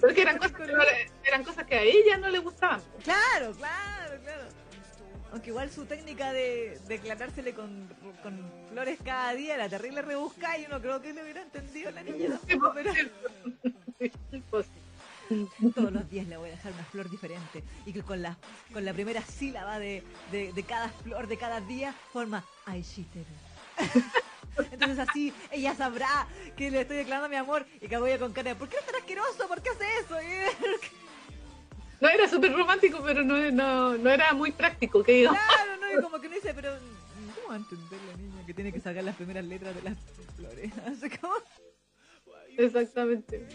Porque 0.00 0.22
eran 0.22 0.38
cosas, 0.38 0.52
que 0.56 0.66
no 0.72 0.78
le- 0.84 1.10
eran 1.24 1.44
cosas 1.44 1.64
que 1.66 1.74
a 1.76 1.82
ella 1.82 2.16
no 2.18 2.28
le 2.28 2.38
gustaban. 2.40 2.82
Claro, 3.04 3.52
claro, 3.52 4.20
claro. 4.22 4.44
Aunque 5.32 5.50
igual 5.50 5.70
su 5.70 5.84
técnica 5.84 6.32
de 6.32 6.78
declarársele 6.88 7.52
con, 7.52 7.88
con 8.22 8.50
flores 8.70 8.98
cada 9.04 9.34
día 9.34 9.54
era 9.54 9.68
terrible 9.68 10.02
rebuscada 10.02 10.58
y 10.58 10.66
uno 10.66 10.80
creo 10.80 11.02
que 11.02 11.12
lo 11.12 11.22
hubiera 11.22 11.42
entendido 11.42 11.90
la 11.90 12.02
niña 12.02 12.38
tampoco, 12.46 12.72
pero 12.74 12.92
todos 15.74 15.92
los 15.92 16.10
días 16.10 16.26
le 16.28 16.38
voy 16.38 16.48
a 16.48 16.52
dejar 16.52 16.72
una 16.72 16.84
flor 16.84 17.10
diferente 17.10 17.62
y 17.84 17.92
que 17.92 18.02
con 18.02 18.22
la, 18.22 18.36
con 18.72 18.84
la 18.84 18.94
primera 18.94 19.20
sílaba 19.20 19.78
de, 19.78 20.02
de, 20.32 20.52
de 20.52 20.62
cada 20.62 20.88
flor 20.88 21.26
de 21.26 21.36
cada 21.36 21.60
día 21.60 21.94
forma 22.12 22.44
Aishiteru. 22.64 23.26
Entonces 24.72 24.98
así 24.98 25.32
ella 25.50 25.74
sabrá 25.74 26.26
que 26.56 26.70
le 26.70 26.80
estoy 26.80 26.96
declarando 26.96 27.28
mi 27.28 27.36
amor 27.36 27.66
y 27.80 27.88
Kaguya 27.88 28.18
con 28.18 28.32
cara 28.32 28.50
de 28.50 28.56
¿por 28.56 28.68
qué 28.68 28.76
eres 28.76 28.86
tan 28.86 28.96
asqueroso? 28.96 29.46
¿Por 29.46 29.62
qué 29.62 29.70
hace 29.70 29.84
eso? 30.00 30.16
No 32.00 32.08
era 32.08 32.28
súper 32.28 32.52
romántico, 32.52 33.00
pero 33.04 33.24
no, 33.24 33.50
no, 33.50 33.98
no 33.98 34.10
era 34.10 34.32
muy 34.32 34.52
práctico, 34.52 35.02
que 35.02 35.12
digo. 35.12 35.30
Claro, 35.32 35.80
no, 35.80 35.98
y 35.98 36.02
como 36.02 36.20
que 36.20 36.28
no 36.28 36.34
dice, 36.36 36.54
pero 36.54 36.70
¿cómo 37.34 37.48
va 37.48 37.54
a 37.54 37.56
entender 37.58 37.98
la 38.10 38.16
niña 38.16 38.46
que 38.46 38.54
tiene 38.54 38.72
que 38.72 38.80
sacar 38.80 39.02
las 39.02 39.16
primeras 39.16 39.44
letras 39.44 39.74
de 39.74 39.82
las 39.82 39.98
flores? 40.36 40.72
Así 40.86 41.10
como, 41.18 41.34
Exactamente. 42.56 43.46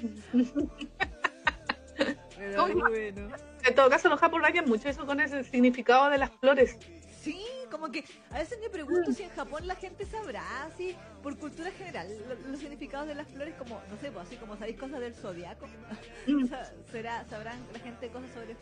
pero 2.38 2.56
¿Cómo? 2.58 2.80
bueno. 2.90 3.30
En 3.66 3.76
todo 3.76 3.90
caso, 3.90 4.10
los 4.10 4.20
japoneses 4.20 4.68
mucho 4.68 4.90
eso 4.90 5.06
con 5.06 5.20
ese 5.20 5.44
significado 5.46 6.10
de 6.10 6.18
las 6.18 6.32
flores. 6.32 6.78
Sí, 7.24 7.42
como 7.72 7.90
que 7.90 8.04
a 8.32 8.40
veces 8.40 8.60
me 8.60 8.70
pregunto 8.70 9.14
si 9.14 9.24
en 9.24 9.30
Japón 9.30 9.66
la 9.66 9.76
gente 9.76 10.06
sabrá, 10.06 10.66
así, 10.66 10.94
por 11.22 11.38
cultura 11.38 11.72
general, 11.72 12.08
lo- 12.28 12.50
los 12.52 12.60
significados 12.60 13.08
de 13.08 13.16
las 13.16 13.28
flores, 13.30 13.54
como, 13.58 13.82
no 13.90 13.98
sé, 14.02 14.12
pues 14.12 14.28
así 14.28 14.36
como 14.36 14.58
sabéis 14.58 14.78
cosas 14.78 15.00
del 15.00 15.14
zodiaco. 15.16 15.68
Mm. 16.28 16.48
¿Será, 16.92 17.26
¿Sabrán 17.30 17.58
la 17.74 17.80
gente 17.80 18.10
cosas 18.10 18.30
sobre 18.34 18.56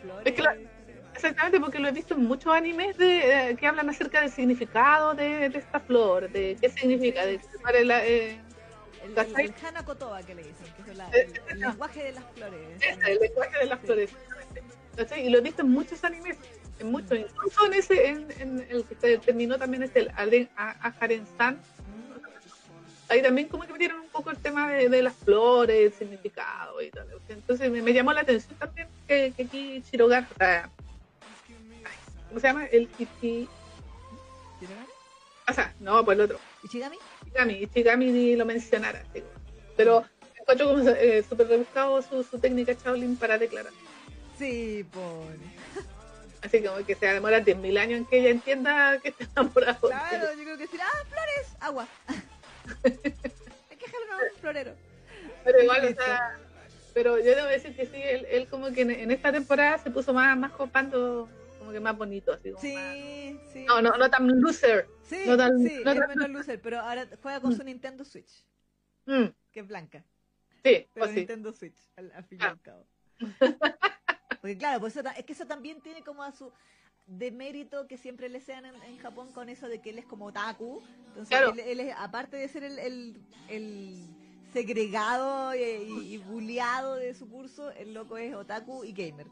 flores? 0.00 0.26
Es 0.26 0.32
que 0.34 0.42
la- 0.42 0.56
Exactamente, 1.14 1.60
porque 1.60 1.78
lo 1.78 1.88
he 1.88 1.92
visto 1.92 2.14
en 2.14 2.24
muchos 2.24 2.52
animes 2.52 2.96
de, 2.98 3.50
eh, 3.50 3.56
que 3.56 3.66
hablan 3.68 3.88
acerca 3.88 4.20
del 4.20 4.30
significado 4.32 5.14
de, 5.14 5.48
de 5.48 5.58
esta 5.58 5.78
flor, 5.80 6.28
de 6.30 6.56
qué 6.60 6.68
significa, 6.70 7.24
de 7.24 7.34
es 7.34 7.86
la, 7.86 8.04
eh, 8.06 8.40
El, 9.04 9.16
el, 9.18 9.40
el 9.40 9.54
Hana 9.64 9.84
Kotoba 9.84 10.22
que 10.22 10.34
le 10.34 10.42
dicen, 10.42 10.66
que 10.84 10.90
es 10.90 10.96
la- 10.96 11.08
Eh, 11.10 11.28
el, 11.48 11.52
el 11.52 11.60
lenguaje 11.60 12.02
de 12.04 12.12
las 12.12 12.24
flores. 12.34 12.80
el 13.06 13.18
lenguaje 13.20 13.58
de 13.58 13.66
las 13.66 13.80
Sí. 13.80 13.86
flores. 13.86 14.10
¿cachai? 14.96 15.26
Y 15.26 15.30
lo 15.30 15.38
he 15.38 15.40
visto 15.40 15.62
en 15.62 15.70
muchos 15.70 16.02
animes, 16.04 16.36
en 16.78 16.90
muchos, 16.90 17.18
incluso 17.18 17.66
en 17.66 17.74
ese, 17.74 18.08
en, 18.08 18.30
en 18.40 18.66
el 18.70 18.84
que 18.84 18.94
terminó 19.18 19.58
también 19.58 19.82
este, 19.82 20.00
el 20.00 20.08
Aren- 20.10 20.48
A- 20.56 20.88
Ajaren-san, 20.88 21.60
ahí 23.08 23.22
también 23.22 23.48
como 23.48 23.64
que 23.64 23.72
metieron 23.72 24.00
un 24.00 24.08
poco 24.08 24.30
el 24.30 24.38
tema 24.38 24.70
de, 24.70 24.88
de 24.88 25.02
las 25.02 25.14
flores, 25.14 25.76
el 25.76 25.92
significado 25.92 26.80
y 26.82 26.90
tal. 26.90 27.06
Entonces 27.28 27.70
me, 27.70 27.80
me 27.82 27.92
llamó 27.92 28.12
la 28.12 28.20
atención 28.22 28.56
también 28.58 28.88
que, 29.06 29.32
que 29.36 29.42
aquí 29.44 29.82
o 30.00 30.08
sea, 30.08 30.70
¿cómo 32.28 32.40
se 32.40 32.46
llama? 32.46 32.66
El 32.66 32.88
Ichi... 32.98 33.48
O 35.46 35.52
sea, 35.52 35.74
no, 35.80 36.02
pues 36.04 36.16
el 36.18 36.24
otro. 36.24 36.38
¿Ichigami? 36.62 36.96
Ichigami, 37.26 37.52
Ichigami 37.54 38.10
ni 38.10 38.36
lo 38.36 38.46
mencionara. 38.46 39.02
digo. 39.12 39.26
Pero 39.76 40.04
encuentro 40.40 40.68
como 40.68 40.88
eh, 40.88 41.22
súper 41.28 41.48
rebuscado 41.48 42.00
su, 42.00 42.22
su 42.22 42.38
técnica 42.38 42.72
Shaolin 42.72 43.16
para 43.16 43.36
declarar. 43.36 43.72
Sí, 44.38 44.84
pone. 44.90 45.54
Así 46.44 46.62
como 46.62 46.84
que 46.84 46.94
se 46.94 47.06
va 47.06 47.12
a 47.12 47.14
demorar 47.14 47.42
10.000 47.44 47.78
años 47.78 47.98
en 47.98 48.04
que 48.06 48.18
ella 48.20 48.30
entienda 48.30 48.98
que 49.00 49.08
está 49.08 49.24
enamorado. 49.24 49.88
Claro, 49.88 50.26
yo 50.36 50.42
creo 50.42 50.56
que 50.58 50.62
decir, 50.64 50.80
ah, 50.82 51.04
flores, 51.08 51.56
agua. 51.60 51.88
Hay 52.84 53.76
que 53.78 53.86
dejarlo 53.86 54.16
un 54.32 54.40
florero. 54.40 54.74
Pero 55.42 55.62
igual, 55.62 55.84
o 55.86 56.02
sea, 56.02 56.38
pero 56.92 57.18
yo 57.18 57.24
debo 57.34 57.48
decir 57.48 57.74
que 57.74 57.86
sí, 57.86 57.96
él, 57.96 58.26
él 58.30 58.46
como 58.48 58.70
que 58.72 58.82
en, 58.82 58.90
en 58.90 59.10
esta 59.10 59.32
temporada 59.32 59.78
se 59.78 59.90
puso 59.90 60.12
más, 60.12 60.36
más 60.38 60.52
copando, 60.52 61.28
como 61.58 61.72
que 61.72 61.80
más 61.80 61.96
bonito, 61.96 62.32
así 62.32 62.50
como 62.52 62.62
más- 62.74 62.92
Sí, 62.94 63.40
sí. 63.52 63.64
No, 63.64 63.80
no, 63.82 63.90
no 63.92 64.10
tan 64.10 64.28
loser. 64.40 64.86
Sí, 65.02 65.24
no 65.26 65.36
tan- 65.36 65.58
sí, 65.58 65.80
no 65.84 65.92
es 65.92 65.98
tan- 65.98 66.08
menos 66.08 66.30
loser, 66.30 66.60
pero 66.60 66.80
ahora 66.80 67.06
juega 67.22 67.40
con 67.40 67.54
su 67.56 67.62
Nintendo 67.64 68.04
Switch, 68.04 68.44
Mm, 69.06 69.26
que 69.52 69.60
es 69.60 69.66
blanca. 69.66 70.04
sí, 70.62 70.88
Pero 70.92 71.06
o 71.06 71.08
sí. 71.08 71.14
Nintendo 71.16 71.52
Switch, 71.52 71.76
al, 71.96 72.12
al 72.12 72.24
fin 72.24 72.38
y 72.40 72.44
Ah. 72.44 72.48
al 72.50 72.60
cabo. 72.60 72.86
Porque 74.44 74.58
claro, 74.58 74.78
pues 74.78 74.94
eso 74.94 75.08
es 75.16 75.24
que 75.24 75.32
eso 75.32 75.46
también 75.46 75.80
tiene 75.80 76.02
como 76.02 76.22
a 76.22 76.30
su 76.30 76.52
de 77.06 77.30
mérito 77.30 77.86
que 77.88 77.96
siempre 77.96 78.28
le 78.28 78.42
sean 78.42 78.66
en, 78.66 78.74
en 78.82 78.98
Japón 78.98 79.32
con 79.32 79.48
eso 79.48 79.68
de 79.70 79.80
que 79.80 79.88
él 79.88 79.98
es 79.98 80.04
como 80.04 80.26
otaku. 80.26 80.82
Entonces 81.08 81.28
Claro. 81.28 81.52
él, 81.52 81.60
él 81.60 81.80
es, 81.80 81.94
aparte 81.96 82.36
de 82.36 82.46
ser 82.48 82.62
el, 82.62 82.78
el, 82.78 83.16
el 83.48 84.06
segregado 84.52 85.54
y, 85.54 85.60
y, 85.62 86.12
y 86.12 86.18
bulleado 86.18 86.96
de 86.96 87.14
su 87.14 87.26
curso, 87.26 87.70
el 87.70 87.94
loco 87.94 88.18
es 88.18 88.34
otaku 88.34 88.84
y 88.84 88.92
gamer. 88.92 89.28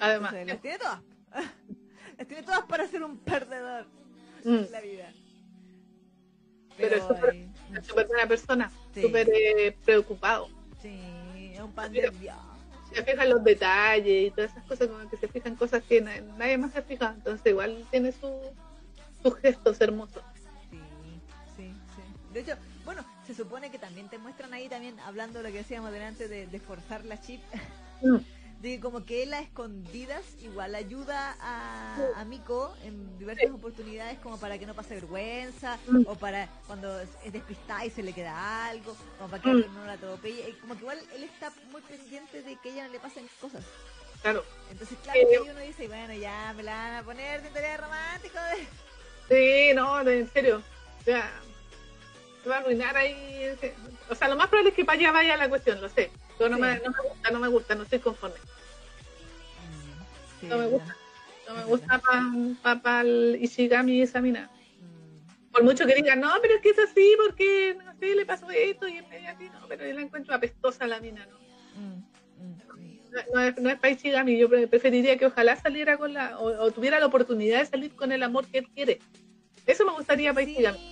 Además, 0.00 0.34
Entonces, 0.34 0.46
las 0.48 0.60
tiene 0.60 0.78
todas. 0.78 1.02
Las 2.18 2.26
tiene 2.26 2.42
todas 2.42 2.64
para 2.64 2.88
ser 2.88 3.04
un 3.04 3.18
perdedor 3.20 3.86
mm, 4.44 4.48
en 4.56 4.72
la 4.72 4.80
vida. 4.80 5.12
Pero 6.76 7.08
súper- 7.08 7.32
eh, 7.32 7.48
es 7.78 7.86
súper 7.86 8.08
buena 8.08 8.26
persona, 8.26 8.72
Sí. 8.92 9.02
súper 9.02 9.28
eh, 9.32 9.76
preocupado. 9.84 10.48
sí, 10.80 11.52
es 11.54 11.60
un 11.60 11.72
pan 11.72 11.92
de 11.92 12.10
Dios. 12.10 12.34
Se 12.94 13.02
fijan 13.04 13.30
los 13.30 13.42
detalles 13.44 14.26
y 14.26 14.30
todas 14.30 14.50
esas 14.50 14.64
cosas, 14.64 14.88
como 14.88 15.08
que 15.08 15.16
se 15.16 15.28
fijan 15.28 15.56
cosas 15.56 15.82
que 15.88 16.00
na- 16.00 16.20
nadie 16.38 16.58
más 16.58 16.72
se 16.72 16.82
fija. 16.82 17.12
Entonces, 17.16 17.46
igual 17.50 17.86
tiene 17.90 18.12
su, 18.12 18.40
sus 19.22 19.36
gestos 19.38 19.80
hermosos. 19.80 20.22
Sí, 20.70 20.78
sí, 21.56 21.72
sí. 21.96 22.02
De 22.34 22.40
hecho, 22.40 22.54
bueno, 22.84 23.04
se 23.26 23.34
supone 23.34 23.70
que 23.70 23.78
también 23.78 24.08
te 24.08 24.18
muestran 24.18 24.52
ahí 24.54 24.68
también, 24.68 24.98
hablando 25.00 25.38
de 25.38 25.44
lo 25.44 25.52
que 25.52 25.58
decíamos 25.58 25.92
delante 25.92 26.28
de, 26.28 26.46
de 26.46 26.60
forzar 26.60 27.04
la 27.04 27.20
chip, 27.20 27.40
Mm, 28.02 28.16
de 28.62 28.78
como 28.80 29.04
que 29.04 29.24
él 29.24 29.34
a 29.34 29.40
escondidas 29.40 30.22
igual 30.40 30.74
ayuda 30.76 31.36
a, 31.40 31.96
a 32.16 32.24
Miko 32.24 32.72
en 32.84 33.18
diversas 33.18 33.50
oportunidades 33.50 34.18
como 34.20 34.38
para 34.38 34.56
que 34.56 34.66
no 34.66 34.74
pase 34.74 34.94
vergüenza 34.94 35.78
Mm. 35.88 36.04
o 36.06 36.14
para 36.14 36.48
cuando 36.68 37.00
es 37.00 37.08
es 37.24 37.32
despistada 37.32 37.84
y 37.84 37.90
se 37.90 38.02
le 38.04 38.12
queda 38.12 38.66
algo, 38.68 38.96
como 39.18 39.28
para 39.30 39.42
que 39.42 39.48
Mm. 39.48 39.52
alguien 39.52 39.74
no 39.74 39.84
la 39.84 39.92
atropelle, 39.94 40.48
y 40.48 40.52
como 40.54 40.74
que 40.74 40.80
igual 40.80 40.98
él 41.14 41.24
está 41.24 41.52
muy 41.72 41.80
pendiente 41.82 42.42
de 42.42 42.56
que 42.56 42.68
a 42.68 42.72
ella 42.72 42.86
no 42.86 42.92
le 42.92 43.00
pasen 43.00 43.28
cosas. 43.40 43.64
claro. 44.22 44.44
Entonces, 44.70 44.96
claro, 45.02 45.18
que 45.28 45.36
ahí 45.36 45.50
uno 45.50 45.60
dice, 45.60 45.88
bueno, 45.88 46.14
ya 46.14 46.52
me 46.56 46.62
la 46.62 46.72
van 46.74 46.94
a 46.94 47.02
poner 47.02 47.42
de 47.42 47.48
interés 47.48 47.80
romántico. 47.80 48.38
de- 49.28 49.68
Sí, 49.68 49.74
no, 49.74 50.00
en 50.08 50.30
serio. 50.32 50.62
Ya. 51.04 51.28
se 52.42 52.48
va 52.48 52.56
a 52.56 52.58
arruinar 52.60 52.96
ahí. 52.96 53.56
O 54.08 54.14
sea, 54.14 54.28
lo 54.28 54.36
más 54.36 54.48
probable 54.48 54.70
es 54.70 54.76
que 54.76 54.84
para 54.84 54.98
allá 54.98 55.12
vaya 55.12 55.36
la 55.36 55.48
cuestión, 55.48 55.80
lo 55.80 55.88
sé. 55.88 56.10
No, 56.40 56.48
me, 56.58 56.76
no 56.80 56.90
me 56.90 57.08
gusta, 57.08 57.30
no 57.30 57.38
me 57.38 57.48
gusta, 57.48 57.74
no 57.76 57.82
estoy 57.84 58.00
conforme. 58.00 58.36
Mm, 60.42 60.48
no 60.48 60.58
me 60.58 60.66
gusta. 60.66 60.96
No 61.48 61.54
me 61.54 61.64
gusta 61.64 62.00
para 62.62 62.82
pa, 62.82 63.00
el 63.00 63.38
Ishigami 63.40 64.02
esa 64.02 64.20
mina. 64.20 64.50
Mm. 64.80 65.52
Por 65.52 65.64
mucho 65.64 65.86
que 65.86 65.94
digan, 65.94 66.20
no, 66.20 66.30
pero 66.40 66.54
es 66.54 66.60
que 66.60 66.70
es 66.70 66.78
así 66.78 67.14
porque, 67.24 67.76
no 67.84 67.94
sé, 67.98 68.14
le 68.14 68.26
pasó 68.26 68.50
esto 68.50 68.88
y 68.88 68.98
es 68.98 69.08
medio 69.08 69.30
así, 69.30 69.48
no, 69.48 69.66
pero 69.68 69.86
yo 69.86 69.94
la 69.94 70.02
encuentro 70.02 70.34
apestosa 70.34 70.86
la 70.86 71.00
mina, 71.00 71.26
¿no? 71.26 71.36
Mm, 71.80 72.02
no, 73.34 73.40
es, 73.40 73.58
no 73.58 73.70
es 73.70 73.76
para 73.76 73.90
Ishigami, 73.90 74.38
yo 74.38 74.48
preferiría 74.48 75.18
que 75.18 75.26
ojalá 75.26 75.56
saliera 75.56 75.98
con 75.98 76.14
la, 76.14 76.38
o, 76.38 76.70
tuviera 76.70 76.98
la 76.98 77.06
oportunidad 77.06 77.60
de 77.60 77.66
salir 77.66 77.94
con 77.94 78.12
el 78.12 78.22
amor 78.22 78.46
que 78.46 78.58
él 78.58 78.68
quiere. 78.74 79.00
Eso 79.66 79.84
me 79.84 79.92
gustaría 79.92 80.32
para 80.32 80.48
Ishigami. 80.48 80.91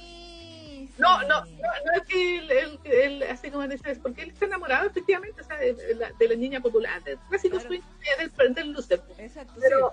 No, 1.01 1.22
no, 1.22 1.44
no, 1.44 1.92
es 1.96 2.03
que 2.07 2.38
él, 3.05 3.22
así 3.24 3.51
como 3.51 3.66
dices, 3.66 3.98
porque 3.98 4.22
él 4.22 4.30
está 4.30 4.44
enamorado 4.44 4.86
efectivamente 4.86 5.40
o 5.40 5.44
sea, 5.44 5.57
de, 5.57 6.28
la, 6.28 6.34
niña 6.34 6.61
popular, 6.61 7.03
del 7.03 7.18
clásico 7.28 7.59
swing 7.59 7.80
del, 8.36 8.55
del 8.55 8.72
Lucer. 8.72 9.03
Exacto. 9.18 9.55
Pero, 9.61 9.92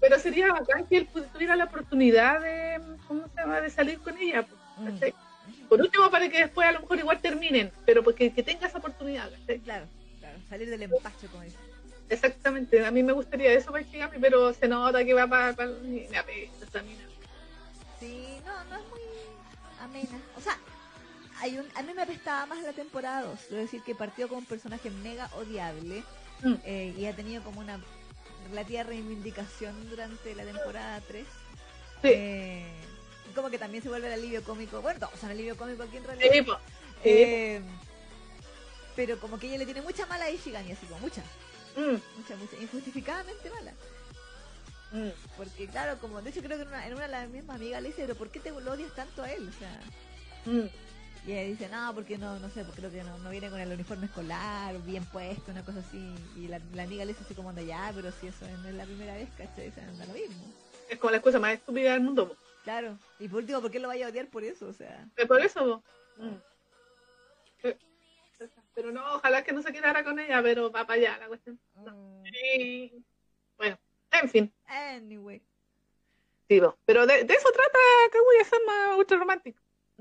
pero 0.00 0.18
sería 0.18 0.52
bacán 0.52 0.86
que 0.86 0.98
él 0.98 1.08
tuviera 1.32 1.56
la 1.56 1.64
oportunidad 1.64 2.40
de, 2.40 2.80
¿cómo 3.06 3.26
se 3.28 3.40
llama?, 3.40 3.60
de 3.60 3.70
salir 3.70 3.98
con 4.00 4.16
ella. 4.18 4.46
Pues, 4.76 4.94
mm. 4.94 5.68
Por 5.68 5.80
último, 5.80 6.10
para 6.10 6.28
que 6.28 6.40
después 6.40 6.66
a 6.68 6.72
lo 6.72 6.80
mejor 6.80 6.98
igual 6.98 7.20
terminen, 7.20 7.72
pero 7.84 8.02
porque 8.02 8.32
que 8.32 8.42
tenga 8.42 8.66
esa 8.66 8.78
oportunidad. 8.78 9.30
Claro, 9.64 9.86
claro, 10.18 10.38
salir 10.48 10.68
del 10.68 10.82
empacho, 10.82 11.28
como 11.30 11.42
dice. 11.42 11.56
Exactamente, 12.10 12.84
a 12.84 12.90
mí 12.90 13.02
me 13.02 13.12
gustaría 13.12 13.52
eso 13.52 13.70
para 13.70 13.84
Shigami, 13.84 14.18
pero 14.18 14.54
se 14.54 14.66
nota 14.66 15.04
que 15.04 15.12
va 15.12 15.26
para, 15.26 15.52
para, 15.52 15.70
mina. 15.70 16.24
Sí, 18.00 18.37
amena. 19.98 20.20
O 20.36 20.40
sea, 20.40 20.58
hay 21.40 21.58
un, 21.58 21.66
a 21.74 21.82
mí 21.82 21.92
me 21.94 22.02
apestaba 22.02 22.46
más 22.46 22.62
la 22.62 22.72
temporada 22.72 23.22
2. 23.22 23.40
Es 23.40 23.50
decir, 23.50 23.82
que 23.82 23.94
partió 23.94 24.28
con 24.28 24.38
un 24.38 24.44
personaje 24.44 24.90
mega 24.90 25.30
odiable 25.36 26.02
mm. 26.42 26.54
eh, 26.64 26.94
y 26.96 27.06
ha 27.06 27.14
tenido 27.14 27.42
como 27.42 27.60
una 27.60 27.80
relativa 28.48 28.82
reivindicación 28.84 29.88
durante 29.88 30.34
la 30.34 30.44
temporada 30.44 31.00
3. 31.06 31.26
Sí. 32.02 32.08
Eh, 32.12 32.66
como 33.34 33.50
que 33.50 33.58
también 33.58 33.82
se 33.82 33.88
vuelve 33.88 34.08
el 34.08 34.14
alivio 34.14 34.42
cómico. 34.42 34.80
Bueno, 34.80 35.00
todos 35.00 35.18
son 35.20 35.30
alivio 35.30 35.56
cómico 35.56 35.82
aquí 35.82 35.96
en 35.96 36.04
realidad. 36.04 36.58
Eh, 37.04 37.62
pero 38.96 39.20
como 39.20 39.38
que 39.38 39.46
ella 39.46 39.58
le 39.58 39.64
tiene 39.64 39.82
mucha 39.82 40.06
mala 40.06 40.24
a 40.24 40.30
Ishigami, 40.30 40.72
así 40.72 40.86
como 40.86 41.00
mucha. 41.00 41.22
Mm. 41.76 42.18
Mucha, 42.18 42.36
mucha. 42.36 42.56
Injustificadamente 42.60 43.50
mala. 43.50 43.72
Mm. 44.92 45.08
Porque 45.36 45.66
claro, 45.66 45.98
como 45.98 46.22
de 46.22 46.30
hecho 46.30 46.42
creo 46.42 46.56
que 46.56 46.62
en 46.62 46.68
una, 46.68 46.86
en 46.86 46.94
una 46.94 47.02
de 47.02 47.12
las 47.12 47.28
mismas 47.28 47.56
amigas 47.56 47.82
le 47.82 47.88
dice, 47.88 48.02
pero 48.02 48.14
¿por 48.16 48.30
qué 48.30 48.40
te 48.40 48.50
lo 48.50 48.72
odias 48.72 48.94
tanto 48.94 49.22
a 49.22 49.30
él? 49.30 49.48
O 49.48 49.52
sea, 49.52 49.80
mm. 50.46 50.68
y 51.26 51.32
ella 51.32 51.42
dice, 51.42 51.68
no, 51.68 51.94
porque 51.94 52.16
no, 52.16 52.38
no 52.38 52.48
sé, 52.50 52.64
porque 52.64 52.80
creo 52.80 52.90
que 52.90 53.04
no, 53.04 53.18
no 53.18 53.30
viene 53.30 53.50
con 53.50 53.60
el 53.60 53.72
uniforme 53.72 54.06
escolar, 54.06 54.80
bien 54.82 55.04
puesto, 55.06 55.50
una 55.50 55.64
cosa 55.64 55.80
así. 55.80 56.14
Y 56.36 56.48
la, 56.48 56.56
amiga 56.56 57.04
le 57.04 57.12
dice 57.12 57.24
así 57.24 57.34
como 57.34 57.50
anda 57.50 57.62
ya, 57.62 57.92
pero 57.94 58.10
si 58.12 58.28
eso 58.28 58.46
no 58.62 58.68
es 58.68 58.74
la 58.74 58.84
primera 58.84 59.14
vez, 59.14 59.28
¿cachai? 59.36 59.68
O 59.68 59.72
sea, 59.72 59.88
anda 59.88 60.06
lo 60.06 60.14
mismo. 60.14 60.44
Es 60.88 60.98
como 60.98 61.10
la 61.10 61.20
cosa 61.20 61.38
más 61.38 61.54
estúpida 61.54 61.92
del 61.92 62.00
mundo. 62.00 62.34
Claro, 62.64 62.98
y 63.18 63.28
por 63.28 63.40
último, 63.40 63.60
¿por 63.60 63.70
qué 63.70 63.78
lo 63.78 63.88
vaya 63.88 64.06
a 64.06 64.10
odiar 64.10 64.28
por 64.28 64.44
eso? 64.44 64.68
O 64.68 64.72
sea. 64.72 65.06
por 65.26 65.40
eso, 65.40 65.82
mm. 66.16 66.36
Pero 68.74 68.92
no, 68.92 69.16
ojalá 69.16 69.42
que 69.42 69.52
no 69.52 69.60
se 69.60 69.72
quedara 69.72 70.04
con 70.04 70.20
ella, 70.20 70.40
pero 70.40 70.70
va 70.70 70.86
para 70.86 71.00
allá 71.00 71.18
la 71.18 71.26
cuestión. 71.26 71.58
Sí. 72.32 73.04
Bueno, 73.56 73.76
en 74.12 74.28
fin. 74.28 74.52
Anyway. 74.66 75.42
Sí, 76.48 76.60
pero 76.86 77.06
de, 77.06 77.20
eso 77.20 77.48
trata 77.52 77.78
Kaguya-sama 78.10 78.96
Ultra 78.96 79.18
Romantic. 79.18 79.56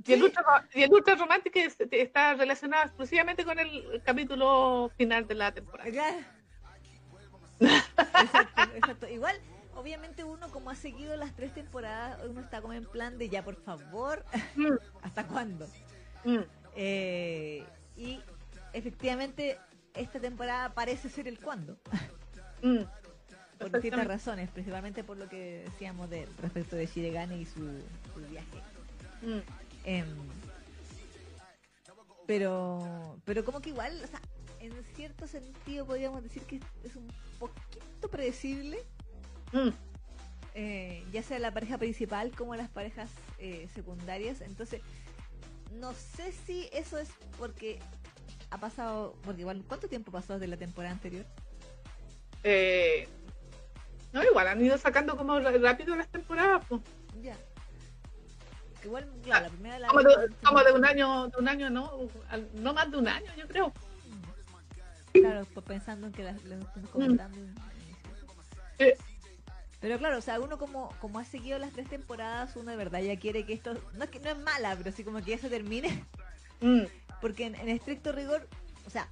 Y, 0.05 0.13
el 0.13 0.23
ultra, 0.23 0.67
y 0.75 0.83
el 0.83 0.93
Ultra 0.93 1.15
Romantic 1.15 1.55
está 1.91 2.35
relacionado 2.35 2.83
exclusivamente 2.83 3.43
con 3.43 3.57
el 3.57 4.01
capítulo 4.05 4.91
final 4.95 5.27
de 5.27 5.33
la 5.35 5.51
temporada. 5.51 5.89
Exacto, 7.59 8.61
exacto. 8.75 9.07
Igual, 9.07 9.35
obviamente 9.73 10.23
uno 10.23 10.47
como 10.49 10.69
ha 10.69 10.75
seguido 10.75 11.15
las 11.15 11.35
tres 11.35 11.51
temporadas, 11.55 12.19
uno 12.29 12.41
está 12.41 12.61
como 12.61 12.73
en 12.73 12.85
plan 12.85 13.17
de 13.17 13.29
ya, 13.29 13.43
por 13.43 13.55
favor, 13.55 14.23
mm. 14.55 14.73
¿hasta 15.01 15.25
cuándo? 15.25 15.67
Mm. 16.23 16.41
Eh, 16.75 17.65
y 17.95 18.21
efectivamente, 18.73 19.57
esta 19.95 20.19
temporada 20.19 20.75
parece 20.75 21.09
ser 21.09 21.27
el 21.27 21.39
cuándo. 21.39 21.79
Mm 22.61 22.83
por 23.57 23.71
distintas 23.71 24.07
razones, 24.07 24.49
principalmente 24.49 25.03
por 25.03 25.17
lo 25.17 25.27
que 25.27 25.63
decíamos 25.65 26.09
de 26.09 26.27
respecto 26.41 26.75
de 26.75 26.85
Shiregane 26.85 27.37
y 27.37 27.45
su, 27.45 27.61
viaje. 28.29 28.57
Mm. 29.21 29.39
Em, 29.85 30.07
pero, 32.25 33.17
pero 33.25 33.45
como 33.45 33.61
que 33.61 33.69
igual, 33.69 34.01
o 34.03 34.07
sea, 34.07 34.21
en 34.59 34.73
cierto 34.95 35.27
sentido 35.27 35.85
podríamos 35.85 36.23
decir 36.23 36.43
que 36.43 36.59
es 36.83 36.95
un 36.95 37.07
poquito 37.39 38.09
predecible. 38.09 38.83
Mm. 39.51 39.69
Eh, 40.59 41.05
ya 41.11 41.21
sea 41.21 41.37
la 41.37 41.53
pareja 41.53 41.77
principal 41.77 42.31
como 42.31 42.55
las 42.55 42.67
parejas 42.67 43.11
eh, 43.37 43.67
secundarias. 43.75 44.41
Entonces, 44.41 44.81
no 45.79 45.93
sé 45.93 46.31
si 46.31 46.67
eso 46.73 46.97
es 46.97 47.09
porque 47.37 47.79
ha 48.49 48.57
pasado, 48.59 49.15
porque 49.23 49.41
igual, 49.41 49.63
¿cuánto 49.67 49.87
tiempo 49.87 50.11
pasó 50.11 50.33
desde 50.33 50.47
la 50.47 50.57
temporada 50.57 50.93
anterior? 50.93 51.25
Eh, 52.43 53.07
no, 54.13 54.23
igual 54.23 54.47
han 54.47 54.63
ido 54.63 54.77
sacando 54.77 55.17
como 55.17 55.39
rápido 55.39 55.95
las 55.95 56.07
temporadas, 56.07 56.63
pues. 56.67 56.81
Ya. 57.21 57.35
Igual, 58.83 59.09
claro, 59.23 59.45
la 59.45 59.51
primera 59.51 59.79
la 59.79 59.87
como, 59.87 60.01
de, 60.01 60.29
como 60.43 60.63
de 60.63 60.71
un 60.71 60.85
año, 60.85 61.27
de 61.27 61.37
un 61.37 61.47
año 61.47 61.69
no, 61.69 61.91
no 62.53 62.73
más 62.73 62.89
de 62.89 62.97
un 62.97 63.07
año, 63.07 63.31
yo 63.37 63.47
creo. 63.47 63.73
Claro, 65.13 65.45
pues 65.53 65.65
pensando 65.65 66.07
en 66.07 66.13
que 66.13 66.23
las, 66.23 66.37
estamos 66.37 66.89
comentando. 66.91 67.37
Mm. 67.37 67.55
Pero 69.79 69.97
claro, 69.99 70.17
o 70.17 70.21
sea, 70.21 70.39
uno 70.39 70.57
como, 70.57 70.93
como 70.99 71.19
ha 71.19 71.25
seguido 71.25 71.59
las 71.59 71.71
tres 71.73 71.89
temporadas, 71.89 72.55
uno 72.55 72.71
de 72.71 72.77
verdad 72.77 72.99
ya 73.01 73.17
quiere 73.17 73.45
que 73.45 73.53
esto, 73.53 73.75
no 73.93 74.03
es 74.03 74.09
que 74.09 74.19
no 74.19 74.29
es 74.29 74.37
mala, 74.39 74.75
pero 74.75 74.91
sí 74.91 75.03
como 75.03 75.21
que 75.21 75.31
ya 75.31 75.37
se 75.37 75.49
termine. 75.49 76.03
Mm. 76.61 76.83
Porque 77.21 77.45
en, 77.45 77.55
en, 77.55 77.69
estricto 77.69 78.11
rigor, 78.11 78.47
o 78.85 78.89
sea, 78.89 79.07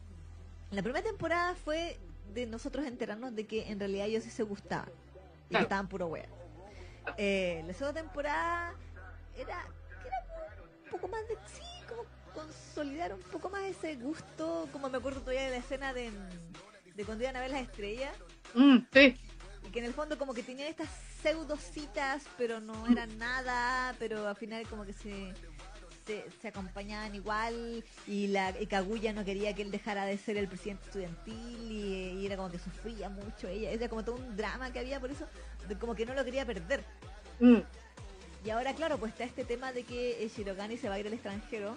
la 0.72 0.82
primera 0.82 1.04
temporada 1.06 1.54
fue 1.56 2.00
de 2.34 2.46
nosotros 2.46 2.86
enterarnos 2.86 3.36
de 3.36 3.46
que 3.46 3.70
en 3.70 3.80
realidad 3.80 4.08
ellos 4.08 4.24
sí 4.24 4.30
se 4.30 4.44
gustaban 4.44 4.90
y 5.50 5.56
que 5.56 5.62
estaban 5.62 5.88
puro 5.88 6.08
wea. 6.08 6.28
Eh, 7.18 7.64
la 7.68 7.74
segunda 7.74 8.02
temporada 8.02 8.74
era, 9.38 9.66
un 10.86 10.90
poco 10.90 11.08
más 11.08 11.28
de 11.28 11.36
sí, 11.48 11.62
como 11.88 12.04
consolidar 12.34 13.14
un 13.14 13.22
poco 13.22 13.50
más 13.50 13.64
ese 13.64 13.96
gusto, 13.96 14.68
como 14.72 14.90
me 14.90 14.98
acuerdo 14.98 15.22
todavía 15.22 15.44
de 15.44 15.52
la 15.52 15.58
escena 15.58 15.94
de, 15.94 16.12
de 16.96 17.06
cuando 17.06 17.24
iban 17.24 17.36
a 17.36 17.42
ver 17.42 17.52
las 17.52 17.62
estrellas. 17.62 18.16
Mm, 18.54 18.78
sí. 18.92 19.18
Y 19.64 19.70
que 19.72 19.80
en 19.80 19.86
el 19.86 19.94
fondo 19.94 20.18
como 20.18 20.34
que 20.34 20.44
tenían 20.44 20.68
estas 20.68 20.90
pseudocitas, 21.22 22.24
pero 22.38 22.60
no 22.60 22.88
eran 22.88 23.18
nada, 23.18 23.96
pero 24.00 24.28
al 24.28 24.36
final 24.36 24.68
como 24.68 24.86
que 24.86 24.94
se 24.94 25.34
se, 26.06 26.48
acompañaban 26.48 27.16
igual 27.16 27.84
y 28.08 28.28
la 28.28 28.54
y 28.60 28.68
Kaguya 28.68 29.14
no 29.14 29.26
quería 29.26 29.54
que 29.54 29.64
él 29.64 29.72
dejara 29.72 30.06
de 30.06 30.18
ser 30.18 30.38
el 30.38 30.48
presidente 30.48 30.86
estudiantil 30.86 31.72
y, 31.72 32.26
era 32.26 32.38
como 32.38 32.52
que 32.52 32.60
sufría 32.60 33.10
mucho 33.10 33.48
ella, 33.48 33.72
era 33.72 33.90
como 33.90 34.04
todo 34.04 34.16
un 34.16 34.36
drama 34.36 34.72
que 34.72 34.80
había 34.80 35.00
por 35.00 35.12
eso, 35.12 35.28
como 35.80 35.96
que 35.96 36.06
no 36.06 36.14
lo 36.14 36.24
quería 36.24 36.46
perder. 36.46 36.84
Mm. 37.40 37.60
Y 38.46 38.50
ahora 38.50 38.74
claro, 38.74 38.98
pues 38.98 39.12
está 39.12 39.24
este 39.24 39.44
tema 39.44 39.74
de 39.74 39.84
que 39.84 40.30
Shirogane 40.36 40.78
se 40.78 40.90
va 40.90 40.96
a 40.96 41.00
ir 41.00 41.08
al 41.08 41.14
extranjero. 41.14 41.76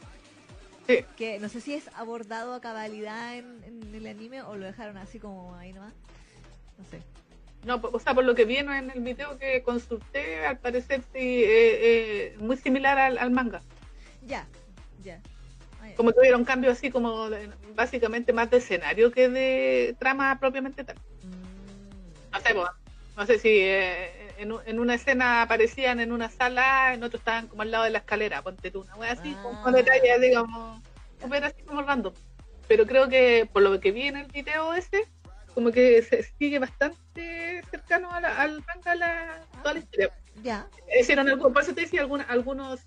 Que 1.16 1.38
no 1.38 1.50
sé 1.50 1.60
si 1.60 1.74
es 1.74 1.86
abordado 1.94 2.54
a 2.54 2.62
cabalidad 2.62 3.36
en, 3.36 3.90
el 3.92 4.06
anime 4.06 4.40
o 4.40 4.56
lo 4.56 4.64
dejaron 4.64 4.96
así 4.96 5.18
como 5.18 5.54
ahí 5.56 5.74
nomás. 5.74 5.92
No 6.78 6.84
sé. 6.86 7.02
No, 7.66 7.78
o 7.92 8.00
sea, 8.00 8.14
por 8.14 8.24
lo 8.24 8.34
que 8.34 8.46
vi 8.46 8.56
en 8.56 8.70
el 8.70 9.00
video 9.02 9.38
que 9.38 9.62
consulté, 9.62 10.46
al 10.46 10.58
parecer 10.58 11.02
sí, 11.12 11.18
eh, 11.18 12.32
eh, 12.32 12.36
muy 12.38 12.56
similar 12.56 12.98
al 12.98 13.30
manga. 13.30 13.60
Ya, 14.28 14.46
ya. 15.02 15.20
Como 15.96 16.12
tuvieron 16.12 16.44
cambio 16.44 16.70
así 16.70 16.90
como 16.90 17.28
básicamente 17.74 18.32
más 18.32 18.50
de 18.50 18.58
escenario 18.58 19.10
que 19.10 19.28
de 19.28 19.96
trama 19.98 20.38
propiamente 20.38 20.84
tal. 20.84 20.96
Mm. 20.96 22.30
No 22.32 22.40
sé, 22.40 22.54
no 23.16 23.26
sé 23.26 23.38
si 23.38 23.48
eh, 23.48 24.28
en, 24.38 24.78
una 24.78 24.94
escena 24.94 25.42
aparecían 25.42 25.98
en 25.98 26.12
una 26.12 26.28
sala, 26.28 26.94
en 26.94 27.02
otro 27.02 27.18
estaban 27.18 27.48
como 27.48 27.62
al 27.62 27.70
lado 27.70 27.84
de 27.84 27.90
la 27.90 27.98
escalera, 27.98 28.42
ponte 28.42 28.70
tú, 28.70 28.82
una 28.82 28.96
wea 28.96 29.12
así, 29.12 29.34
con, 29.42 29.56
ah. 29.74 29.76
detalles, 29.76 30.20
digamos, 30.20 30.82
así 31.42 31.62
como 31.62 31.82
random. 31.82 32.12
Pero 32.68 32.86
creo 32.86 33.08
que 33.08 33.48
por 33.52 33.62
lo 33.62 33.80
que 33.80 33.90
vi 33.90 34.02
en 34.02 34.16
el 34.16 34.26
video 34.26 34.74
ese, 34.74 35.08
como 35.54 35.72
que 35.72 36.02
se 36.02 36.22
sigue 36.22 36.58
bastante 36.58 37.62
cercano 37.70 38.10
al 38.12 38.62
manga, 38.66 38.94
la, 38.94 39.40
toda 39.62 39.74
la 39.74 39.80
historia. 39.80 40.12
Ya. 40.42 40.68
Hicieron 41.00 41.28
algo, 41.28 41.52
por 41.52 41.62
eso 41.62 41.74
te 41.74 41.80
decía 41.80 42.06
algunos 42.28 42.80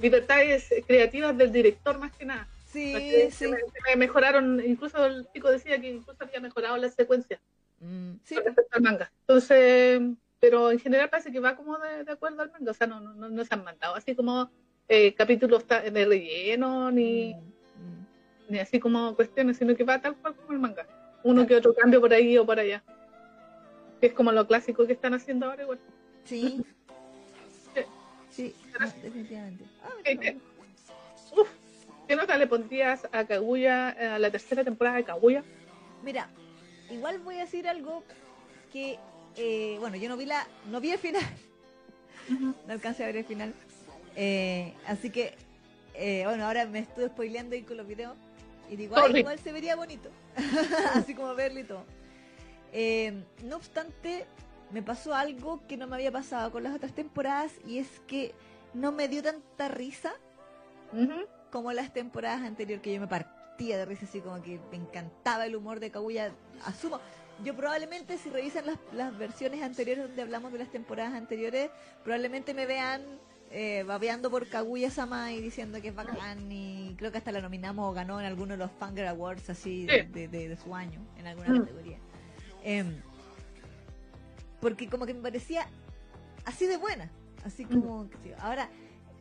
libertades 0.00 0.72
creativas 0.86 1.36
del 1.36 1.52
director 1.52 1.98
más 1.98 2.12
que 2.16 2.24
nada. 2.24 2.46
Sí, 2.72 3.30
sí. 3.30 3.46
Me, 3.48 3.96
mejoraron, 3.96 4.62
incluso 4.64 5.04
el 5.04 5.28
chico 5.32 5.50
decía 5.50 5.78
que 5.80 5.90
incluso 5.90 6.24
había 6.24 6.40
mejorado 6.40 6.76
la 6.78 6.88
secuencia 6.88 7.38
mm, 7.80 8.12
sí. 8.24 8.36
respecto 8.36 8.76
al 8.76 8.82
manga. 8.82 9.12
Entonces, 9.20 10.00
pero 10.40 10.70
en 10.70 10.78
general 10.78 11.10
parece 11.10 11.30
que 11.30 11.40
va 11.40 11.54
como 11.54 11.76
de, 11.78 12.10
acuerdo 12.10 12.42
al 12.42 12.50
manga, 12.50 12.70
o 12.70 12.74
sea, 12.74 12.86
no, 12.86 13.00
no, 13.00 13.28
no, 13.28 13.44
se 13.44 13.54
han 13.54 13.62
mandado 13.62 13.94
así 13.94 14.14
como 14.14 14.50
eh, 14.88 15.14
capítulos 15.14 15.66
de 15.68 16.04
relleno, 16.04 16.90
ni, 16.90 17.34
mm, 17.34 18.52
ni 18.52 18.58
así 18.58 18.80
como 18.80 19.14
cuestiones, 19.14 19.58
sino 19.58 19.76
que 19.76 19.84
va 19.84 20.00
tal 20.00 20.16
cual 20.16 20.34
como 20.34 20.52
el 20.52 20.58
manga. 20.58 20.86
Uno 21.24 21.46
que 21.46 21.56
otro 21.56 21.74
cambio 21.74 22.00
por 22.00 22.12
ahí 22.12 22.36
o 22.38 22.46
por 22.46 22.58
allá. 22.58 22.82
Que 24.00 24.06
es 24.08 24.12
como 24.14 24.32
lo 24.32 24.46
clásico 24.46 24.86
que 24.86 24.94
están 24.94 25.14
haciendo 25.14 25.46
ahora 25.46 25.62
igual. 25.62 25.78
Sí. 26.24 26.64
Sí, 28.32 28.54
definitivamente. 29.02 29.64
Ah, 29.82 29.90
¿Qué, 30.04 30.36
uf, 31.36 31.48
¿Qué 32.08 32.16
nota 32.16 32.36
le 32.36 32.46
pondrías 32.46 33.06
a 33.12 33.24
Kaguya, 33.24 33.88
a 33.88 34.18
la 34.18 34.30
tercera 34.30 34.64
temporada 34.64 34.96
de 34.96 35.04
Kaguya? 35.04 35.44
Mira, 36.02 36.28
igual 36.90 37.18
voy 37.20 37.36
a 37.36 37.44
decir 37.44 37.68
algo 37.68 38.02
que, 38.72 38.98
eh, 39.36 39.76
bueno, 39.80 39.96
yo 39.96 40.08
no 40.08 40.16
vi 40.16 40.26
la, 40.26 40.46
no 40.70 40.80
vi 40.80 40.90
el 40.90 40.98
final, 40.98 41.22
no 42.66 42.72
alcancé 42.72 43.04
a 43.04 43.06
ver 43.06 43.16
el 43.18 43.24
final, 43.24 43.54
eh, 44.16 44.74
así 44.86 45.10
que, 45.10 45.34
eh, 45.94 46.22
bueno, 46.24 46.46
ahora 46.46 46.66
me 46.66 46.80
estuve 46.80 47.08
spoileando 47.08 47.54
ahí 47.54 47.62
con 47.62 47.76
los 47.76 47.86
videos 47.86 48.16
y 48.70 48.76
digo, 48.76 48.96
ay, 48.96 49.16
igual 49.16 49.38
se 49.38 49.52
vería 49.52 49.76
bonito, 49.76 50.10
así 50.94 51.14
como 51.14 51.34
verlo 51.34 51.60
y 51.60 51.64
todo. 51.64 51.84
no 53.44 53.56
obstante, 53.56 54.26
me 54.72 54.82
pasó 54.82 55.14
algo 55.14 55.66
que 55.66 55.76
no 55.76 55.86
me 55.86 55.96
había 55.96 56.10
pasado 56.10 56.50
con 56.50 56.62
las 56.62 56.74
otras 56.74 56.92
temporadas 56.94 57.52
y 57.66 57.78
es 57.78 57.88
que 58.06 58.34
no 58.74 58.92
me 58.92 59.08
dio 59.08 59.22
tanta 59.22 59.68
risa 59.68 60.12
como 61.50 61.72
las 61.72 61.92
temporadas 61.92 62.42
anteriores 62.42 62.82
que 62.82 62.92
yo 62.92 63.00
me 63.00 63.06
partía 63.06 63.78
de 63.78 63.84
risa 63.84 64.04
así 64.04 64.20
como 64.20 64.42
que 64.42 64.60
me 64.70 64.76
encantaba 64.76 65.46
el 65.46 65.56
humor 65.56 65.80
de 65.80 65.90
Kaguya 65.90 66.32
asumo. 66.64 67.00
Yo 67.44 67.56
probablemente 67.56 68.18
si 68.18 68.30
revisan 68.30 68.66
las, 68.66 68.78
las 68.92 69.16
versiones 69.16 69.62
anteriores 69.62 70.04
donde 70.04 70.22
hablamos 70.22 70.52
de 70.52 70.58
las 70.58 70.70
temporadas 70.70 71.14
anteriores 71.14 71.70
probablemente 72.02 72.54
me 72.54 72.66
vean 72.66 73.02
eh, 73.50 73.84
babeando 73.86 74.30
por 74.30 74.48
Kaguya-sama 74.48 75.32
y 75.32 75.42
diciendo 75.42 75.80
que 75.82 75.88
es 75.88 75.94
bacán 75.94 76.50
y 76.50 76.94
creo 76.96 77.12
que 77.12 77.18
hasta 77.18 77.32
la 77.32 77.42
nominamos 77.42 77.90
o 77.90 77.92
ganó 77.92 78.18
en 78.18 78.24
alguno 78.24 78.52
de 78.52 78.58
los 78.58 78.70
Fanger 78.72 79.06
Awards 79.06 79.50
así 79.50 79.84
de, 79.84 80.04
de, 80.28 80.56
su 80.56 80.74
año 80.74 81.00
en 81.18 81.26
alguna 81.26 81.50
mm. 81.50 81.58
categoría. 81.60 81.98
Em, 82.62 83.02
porque 84.62 84.88
como 84.88 85.04
que 85.04 85.12
me 85.12 85.20
parecía 85.20 85.66
así 86.46 86.66
de 86.66 86.78
buena 86.78 87.10
así 87.44 87.66
como 87.66 88.08
ahora 88.40 88.70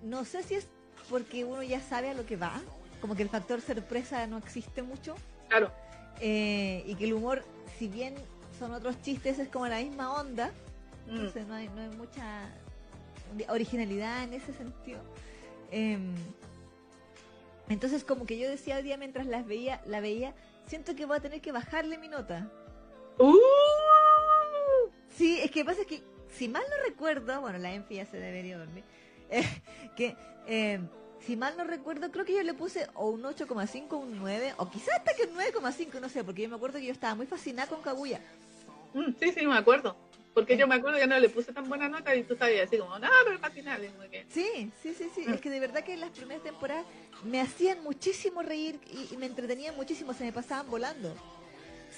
no 0.01 0.23
sé 0.23 0.43
si 0.43 0.55
es 0.55 0.67
porque 1.09 1.43
uno 1.45 1.63
ya 1.63 1.81
sabe 1.81 2.09
a 2.09 2.13
lo 2.13 2.25
que 2.25 2.37
va, 2.37 2.61
como 2.99 3.15
que 3.15 3.23
el 3.23 3.29
factor 3.29 3.61
sorpresa 3.61 4.25
no 4.27 4.37
existe 4.37 4.81
mucho. 4.81 5.15
Claro. 5.49 5.71
Eh, 6.19 6.83
y 6.85 6.95
que 6.95 7.05
el 7.05 7.13
humor, 7.13 7.43
si 7.77 7.87
bien 7.87 8.15
son 8.59 8.73
otros 8.73 9.01
chistes, 9.01 9.39
es 9.39 9.49
como 9.49 9.67
la 9.67 9.79
misma 9.79 10.13
onda. 10.13 10.51
Mm. 11.07 11.11
Entonces 11.11 11.47
no 11.47 11.55
hay, 11.55 11.67
no 11.69 11.81
hay 11.81 11.89
mucha 11.89 12.49
originalidad 13.49 14.23
en 14.23 14.33
ese 14.33 14.53
sentido. 14.53 15.01
Em, 15.71 16.13
entonces 17.69 18.03
como 18.03 18.25
que 18.25 18.37
yo 18.37 18.49
decía 18.49 18.77
el 18.77 18.83
día 18.83 18.97
mientras 18.97 19.25
las 19.25 19.45
veía, 19.45 19.81
la 19.85 20.01
veía, 20.01 20.33
siento 20.67 20.95
que 20.95 21.05
voy 21.05 21.17
a 21.17 21.21
tener 21.21 21.41
que 21.41 21.51
bajarle 21.51 21.97
mi 21.97 22.07
nota. 22.07 22.49
Uh. 23.17 23.35
Sí, 25.17 25.39
es 25.41 25.51
que 25.51 25.65
pasa 25.65 25.85
que, 25.85 26.01
si 26.29 26.47
mal 26.47 26.63
no 26.69 26.87
recuerdo, 26.87 27.41
bueno, 27.41 27.57
la 27.57 27.73
Enfi 27.73 27.95
ya 27.95 28.05
se 28.05 28.17
debería 28.17 28.57
dormir, 28.57 28.83
eh, 29.29 29.43
que 29.95 30.15
eh, 30.47 30.79
si 31.25 31.35
mal 31.35 31.55
no 31.57 31.63
recuerdo, 31.63 32.11
creo 32.11 32.25
que 32.25 32.33
yo 32.33 32.43
le 32.43 32.53
puse 32.53 32.87
o 32.95 33.09
un 33.09 33.23
8,5 33.23 33.99
un 33.99 34.17
9, 34.17 34.55
o 34.57 34.69
quizás 34.69 34.95
hasta 34.97 35.13
que 35.13 35.23
un 35.23 35.35
9,5, 35.35 35.99
no 35.99 36.09
sé, 36.09 36.23
porque 36.23 36.43
yo 36.43 36.49
me 36.49 36.55
acuerdo 36.55 36.79
que 36.79 36.85
yo 36.85 36.91
estaba 36.91 37.15
muy 37.15 37.27
fascinada 37.27 37.69
con 37.69 37.81
Kaguya. 37.81 38.19
Mm, 38.93 39.11
sí, 39.19 39.31
sí, 39.31 39.45
me 39.45 39.57
acuerdo. 39.57 39.95
Porque 40.33 40.55
yo 40.55 40.65
me 40.65 40.75
acuerdo 40.75 40.97
que 40.97 41.07
no 41.07 41.19
le 41.19 41.29
puse 41.29 41.51
tan 41.51 41.67
buena 41.67 41.89
nota 41.89 42.15
y 42.15 42.23
tú 42.23 42.37
sabías 42.37 42.67
así 42.67 42.77
como, 42.77 42.97
no, 42.97 43.07
pero 43.25 43.37
fascinante. 43.39 43.91
Sí, 44.29 44.71
sí, 44.81 44.93
sí, 44.93 45.09
sí. 45.13 45.25
Mm. 45.27 45.33
Es 45.33 45.41
que 45.41 45.49
de 45.49 45.59
verdad 45.59 45.83
que 45.83 45.97
las 45.97 46.11
primeras 46.11 46.41
temporadas 46.41 46.85
me 47.25 47.41
hacían 47.41 47.83
muchísimo 47.83 48.41
reír 48.41 48.79
y, 49.11 49.17
me 49.17 49.25
entretenían 49.25 49.75
muchísimo, 49.75 50.13
se 50.13 50.23
me 50.23 50.31
pasaban 50.31 50.69
volando. 50.69 51.13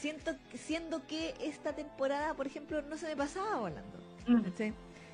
Siento, 0.04 0.36
siendo 0.54 1.08
que 1.08 1.34
esta 1.40 1.74
temporada, 1.74 2.34
por 2.34 2.46
ejemplo, 2.46 2.82
no 2.82 2.98
se 2.98 3.08
me 3.08 3.16
pasaba 3.16 3.56
volando. 3.56 4.00
Mm. 4.28 4.44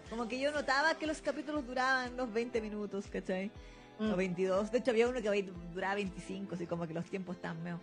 Como 0.09 0.27
que 0.27 0.39
yo 0.39 0.51
notaba 0.51 0.95
que 0.95 1.05
los 1.05 1.21
capítulos 1.21 1.67
duraban 1.67 2.13
unos 2.15 2.33
20 2.33 2.59
minutos, 2.59 3.05
¿cachai? 3.05 3.51
O 3.99 4.15
22. 4.15 4.65
Mm. 4.67 4.71
De 4.71 4.77
hecho, 4.79 4.89
había 4.89 5.07
uno 5.07 5.21
que 5.21 5.51
duraba 5.71 5.93
25, 5.93 6.55
así 6.55 6.65
como 6.65 6.87
que 6.87 6.95
los 6.95 7.05
tiempos 7.05 7.35
están 7.35 7.61
medio 7.61 7.79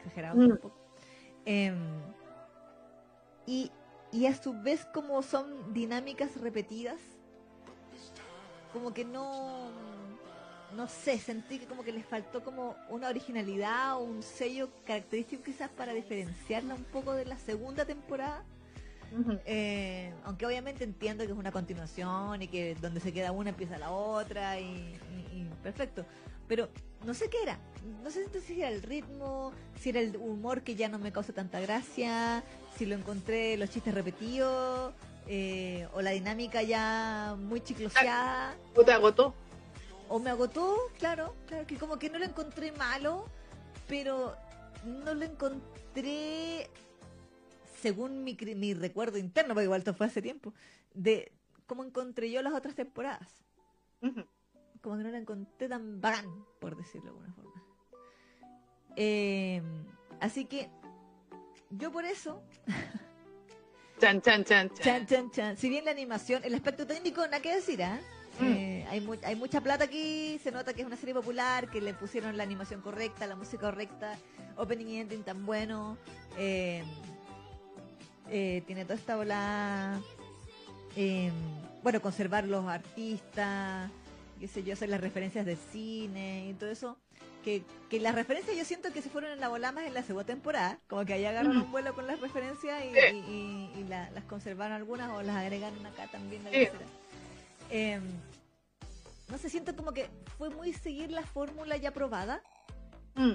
exagerados 0.00 0.36
mm. 0.36 0.50
un 0.50 0.58
poco. 0.58 0.76
Em, 1.46 1.78
y, 3.46 3.72
y 4.12 4.26
a 4.26 4.34
su 4.34 4.52
vez, 4.52 4.84
como 4.92 5.22
son 5.22 5.72
dinámicas 5.72 6.38
repetidas, 6.42 7.00
como 8.74 8.92
que 8.92 9.06
no. 9.06 9.70
No 10.76 10.88
sé, 10.88 11.18
sentí 11.18 11.58
que 11.58 11.66
como 11.66 11.82
que 11.82 11.92
les 11.92 12.06
faltó 12.06 12.42
como 12.44 12.76
una 12.88 13.08
originalidad 13.08 13.96
o 13.96 14.00
un 14.00 14.22
sello 14.22 14.68
característico 14.86 15.42
quizás 15.42 15.68
para 15.70 15.92
diferenciarla 15.92 16.74
un 16.74 16.84
poco 16.84 17.12
de 17.14 17.24
la 17.24 17.36
segunda 17.36 17.84
temporada 17.84 18.44
eh, 19.44 20.12
aunque 20.24 20.46
obviamente 20.46 20.84
entiendo 20.84 21.24
que 21.24 21.32
es 21.32 21.38
una 21.38 21.50
continuación 21.50 22.42
y 22.42 22.48
que 22.48 22.76
donde 22.80 23.00
se 23.00 23.12
queda 23.12 23.32
una 23.32 23.50
empieza 23.50 23.78
la 23.78 23.90
otra 23.90 24.60
y, 24.60 24.98
perfecto. 25.62 26.04
Pero 26.48 26.68
no 27.04 27.14
sé 27.14 27.28
qué 27.28 27.42
era. 27.42 27.58
No 28.02 28.10
sé 28.10 28.26
si 28.40 28.60
era 28.60 28.68
el 28.68 28.82
ritmo, 28.82 29.52
si 29.80 29.90
era 29.90 30.00
el 30.00 30.16
humor 30.16 30.62
que 30.62 30.74
ya 30.74 30.88
no 30.88 30.98
me 30.98 31.12
causa 31.12 31.32
tanta 31.32 31.60
gracia, 31.60 32.42
si 32.76 32.86
lo 32.86 32.94
encontré 32.94 33.56
los 33.56 33.70
chistes 33.70 33.94
repetidos, 33.94 34.92
eh, 35.26 35.86
o 35.92 36.02
la 36.02 36.10
dinámica 36.10 36.62
ya 36.62 37.36
muy 37.38 37.60
chicloseada. 37.60 38.54
¿O 38.74 38.84
te 38.84 38.92
agotó? 38.92 39.34
O 40.12 40.18
me 40.18 40.28
agotó, 40.28 40.76
claro, 40.98 41.36
claro, 41.46 41.66
que 41.68 41.76
como 41.76 41.96
que 41.96 42.10
no 42.10 42.18
lo 42.18 42.24
encontré 42.24 42.72
malo, 42.72 43.26
pero 43.86 44.36
no 44.84 45.14
lo 45.14 45.24
encontré 45.24 46.68
según 47.80 48.24
mi, 48.24 48.36
mi 48.56 48.74
recuerdo 48.74 49.18
interno, 49.18 49.54
porque 49.54 49.64
igual 49.64 49.78
esto 49.78 49.94
fue 49.94 50.06
hace 50.06 50.20
tiempo, 50.20 50.52
de 50.94 51.32
cómo 51.66 51.84
encontré 51.84 52.28
yo 52.28 52.42
las 52.42 52.54
otras 52.54 52.74
temporadas. 52.74 53.28
Como 54.80 54.96
que 54.96 55.04
no 55.04 55.10
la 55.10 55.18
encontré 55.18 55.68
tan 55.68 56.00
bacán, 56.00 56.26
por 56.58 56.76
decirlo 56.76 57.04
de 57.04 57.10
alguna 57.10 57.32
forma. 57.32 57.64
Em, 58.96 59.86
así 60.20 60.44
que 60.44 60.68
yo 61.70 61.92
por 61.92 62.04
eso... 62.04 62.42
chan, 64.00 64.20
chan, 64.22 64.44
chan, 64.44 64.70
chan. 64.70 65.06
Chan, 65.06 65.30
chan, 65.30 65.56
Si 65.56 65.68
bien 65.68 65.84
la 65.84 65.92
animación, 65.92 66.42
el 66.44 66.54
aspecto 66.54 66.84
técnico, 66.84 67.22
nada 67.26 67.40
que 67.40 67.54
decir, 67.54 67.80
¿ah? 67.84 68.00
mm. 68.40 68.44
eh, 68.44 68.79
hay, 68.90 69.08
hay 69.22 69.36
mucha 69.36 69.60
plata 69.60 69.84
aquí, 69.84 70.40
se 70.42 70.50
nota 70.50 70.74
que 70.74 70.80
es 70.80 70.86
una 70.86 70.96
serie 70.96 71.14
popular, 71.14 71.70
que 71.70 71.80
le 71.80 71.94
pusieron 71.94 72.36
la 72.36 72.42
animación 72.42 72.80
correcta, 72.80 73.26
la 73.28 73.36
música 73.36 73.62
correcta, 73.62 74.18
opening 74.56 74.86
y 74.86 74.96
ending 74.98 75.22
tan 75.22 75.46
bueno. 75.46 75.96
Eh, 76.36 76.82
eh, 78.28 78.62
tiene 78.66 78.84
toda 78.84 78.96
esta 78.96 79.16
ola, 79.16 80.00
em, 80.96 81.32
bueno, 81.84 82.02
conservar 82.02 82.48
los 82.48 82.66
artistas, 82.66 83.90
qué 84.40 84.48
sé 84.48 84.64
yo, 84.64 84.72
hacer 84.72 84.88
las 84.88 85.00
referencias 85.00 85.46
de 85.46 85.56
cine 85.56 86.48
y 86.50 86.54
todo 86.54 86.70
eso. 86.70 86.96
Que, 87.44 87.62
que 87.88 88.00
las 88.00 88.14
referencias 88.14 88.56
yo 88.56 88.64
siento 88.64 88.92
que 88.92 89.00
se 89.00 89.08
fueron 89.08 89.30
en 89.30 89.40
la 89.40 89.48
bola 89.48 89.72
más 89.72 89.84
en 89.84 89.94
la 89.94 90.02
segunda 90.02 90.26
temporada, 90.26 90.78
como 90.88 91.04
que 91.06 91.14
ahí 91.14 91.24
agarraron 91.24 91.56
un 91.56 91.72
vuelo 91.72 91.94
con 91.94 92.06
las 92.06 92.20
referencias 92.20 92.82
y, 92.84 93.84
las 93.88 94.24
conservaron 94.24 94.76
algunas 94.76 95.10
o 95.10 95.22
las 95.22 95.36
agregaron 95.36 95.84
acá 95.86 96.06
también. 96.08 96.44
La 96.44 96.50
eh, 97.70 98.00
no 99.30 99.38
sé, 99.38 99.48
siento 99.48 99.74
como 99.76 99.92
que 99.92 100.08
fue 100.38 100.50
muy 100.50 100.72
seguir 100.72 101.10
la 101.10 101.22
fórmula 101.22 101.76
ya 101.76 101.92
probada. 101.92 102.42
Mm. 103.14 103.34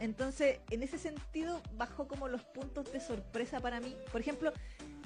Entonces, 0.00 0.60
en 0.70 0.82
ese 0.82 0.98
sentido, 0.98 1.62
bajó 1.74 2.06
como 2.06 2.28
los 2.28 2.42
puntos 2.42 2.92
de 2.92 3.00
sorpresa 3.00 3.60
para 3.60 3.80
mí. 3.80 3.96
Por 4.12 4.20
ejemplo, 4.20 4.52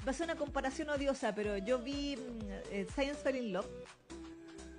va 0.05 0.11
a 0.11 0.13
ser 0.13 0.25
una 0.25 0.35
comparación 0.35 0.89
odiosa, 0.89 1.33
pero 1.33 1.57
yo 1.57 1.79
vi 1.79 2.17
mm, 2.17 2.51
eh, 2.71 2.87
Science 2.93 3.21
Fell 3.21 3.37
in 3.37 3.53
Love. 3.53 3.67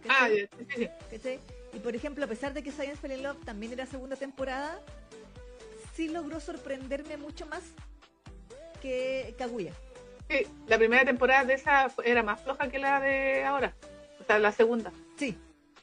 Ah, 0.08 0.28
sí, 0.28 0.88
sí. 1.22 1.38
Y 1.72 1.78
por 1.78 1.94
ejemplo, 1.94 2.24
a 2.24 2.28
pesar 2.28 2.52
de 2.52 2.62
que 2.62 2.72
Science 2.72 2.96
Fell 2.96 3.12
in 3.12 3.22
Love 3.22 3.44
también 3.44 3.72
era 3.72 3.86
segunda 3.86 4.16
temporada, 4.16 4.80
sí 5.94 6.08
logró 6.08 6.40
sorprenderme 6.40 7.16
mucho 7.16 7.46
más 7.46 7.62
que 8.80 9.34
Kaguya. 9.38 9.72
Sí, 10.28 10.46
la 10.66 10.78
primera 10.78 11.04
temporada 11.04 11.44
de 11.44 11.54
esa 11.54 11.92
era 12.04 12.22
más 12.22 12.40
floja 12.42 12.68
que 12.68 12.78
la 12.78 13.00
de 13.00 13.44
ahora. 13.44 13.74
Sea, 14.32 14.38
la 14.38 14.52
segunda. 14.52 14.92
Sí. 15.16 15.36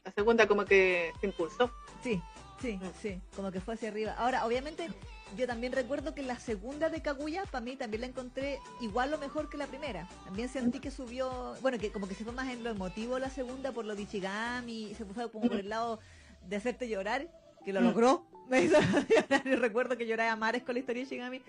La 0.04 0.12
segunda 0.12 0.46
como 0.46 0.64
que 0.64 1.12
se 1.20 1.26
impulsó. 1.26 1.70
Sí, 2.02 2.20
Sí, 2.60 2.78
mm. 2.80 2.90
sí, 3.00 3.20
como 3.34 3.50
que 3.50 3.60
fue 3.60 3.74
hacia 3.74 3.88
arriba. 3.88 4.14
Ahora, 4.18 4.44
obviamente, 4.44 4.88
yo 5.36 5.46
también 5.46 5.72
recuerdo 5.72 6.14
que 6.14 6.22
la 6.22 6.38
segunda 6.38 6.90
de 6.90 7.00
Kaguya, 7.00 7.44
para 7.46 7.64
mí 7.64 7.76
también 7.76 8.02
la 8.02 8.06
encontré 8.08 8.58
igual 8.80 9.12
o 9.14 9.18
mejor 9.18 9.48
que 9.48 9.56
la 9.56 9.66
primera. 9.66 10.06
También 10.24 10.48
sentí 10.48 10.78
que 10.78 10.90
subió, 10.90 11.54
bueno, 11.62 11.78
que 11.78 11.90
como 11.90 12.06
que 12.06 12.14
se 12.14 12.24
fue 12.24 12.32
más 12.32 12.48
en 12.48 12.62
lo 12.62 12.70
emotivo 12.70 13.18
la 13.18 13.30
segunda 13.30 13.72
por 13.72 13.84
lo 13.84 13.94
de 13.94 14.02
Ichigami, 14.02 14.94
se 14.94 15.04
puso 15.04 15.30
como 15.32 15.48
por 15.48 15.58
el 15.58 15.68
lado 15.68 16.00
de 16.46 16.56
hacerte 16.56 16.88
llorar, 16.88 17.28
que 17.64 17.72
lo 17.72 17.80
mm. 17.80 17.84
logró. 17.84 18.26
Me 18.50 18.62
hizo 18.62 18.78
llorar 18.80 19.46
y 19.46 19.54
recuerdo 19.54 19.96
que 19.96 20.06
lloraba 20.06 20.32
a 20.32 20.36
mares 20.36 20.62
con 20.62 20.74
la 20.74 20.80
historia 20.80 21.02
de 21.02 21.06
Ichigami. 21.06 21.42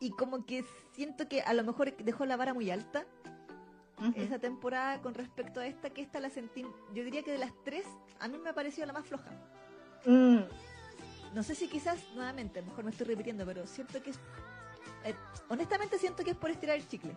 Y 0.00 0.10
como 0.10 0.44
que 0.46 0.64
siento 0.96 1.28
que 1.28 1.42
a 1.42 1.54
lo 1.54 1.62
mejor 1.62 1.96
dejó 1.96 2.26
la 2.26 2.36
vara 2.36 2.54
muy 2.54 2.70
alta 2.72 3.06
esa 4.16 4.38
temporada 4.38 5.00
con 5.00 5.14
respecto 5.14 5.60
a 5.60 5.66
esta, 5.66 5.90
que 5.90 6.02
esta 6.02 6.20
la 6.20 6.30
sentí, 6.30 6.62
yo 6.94 7.04
diría 7.04 7.22
que 7.22 7.32
de 7.32 7.38
las 7.38 7.52
tres, 7.64 7.84
a 8.20 8.28
mí 8.28 8.38
me 8.38 8.50
ha 8.50 8.54
parecido 8.54 8.86
la 8.86 8.92
más 8.92 9.06
floja. 9.06 9.30
Mm. 10.06 10.40
No 11.34 11.42
sé 11.42 11.54
si 11.54 11.68
quizás, 11.68 11.98
nuevamente, 12.14 12.62
mejor 12.62 12.84
me 12.84 12.90
estoy 12.90 13.06
repitiendo, 13.06 13.46
pero 13.46 13.66
siento 13.66 14.02
que 14.02 14.10
es, 14.10 14.18
eh, 15.04 15.14
honestamente 15.48 15.98
siento 15.98 16.24
que 16.24 16.30
es 16.30 16.36
por 16.36 16.50
estirar 16.50 16.76
el 16.76 16.86
chicle. 16.86 17.16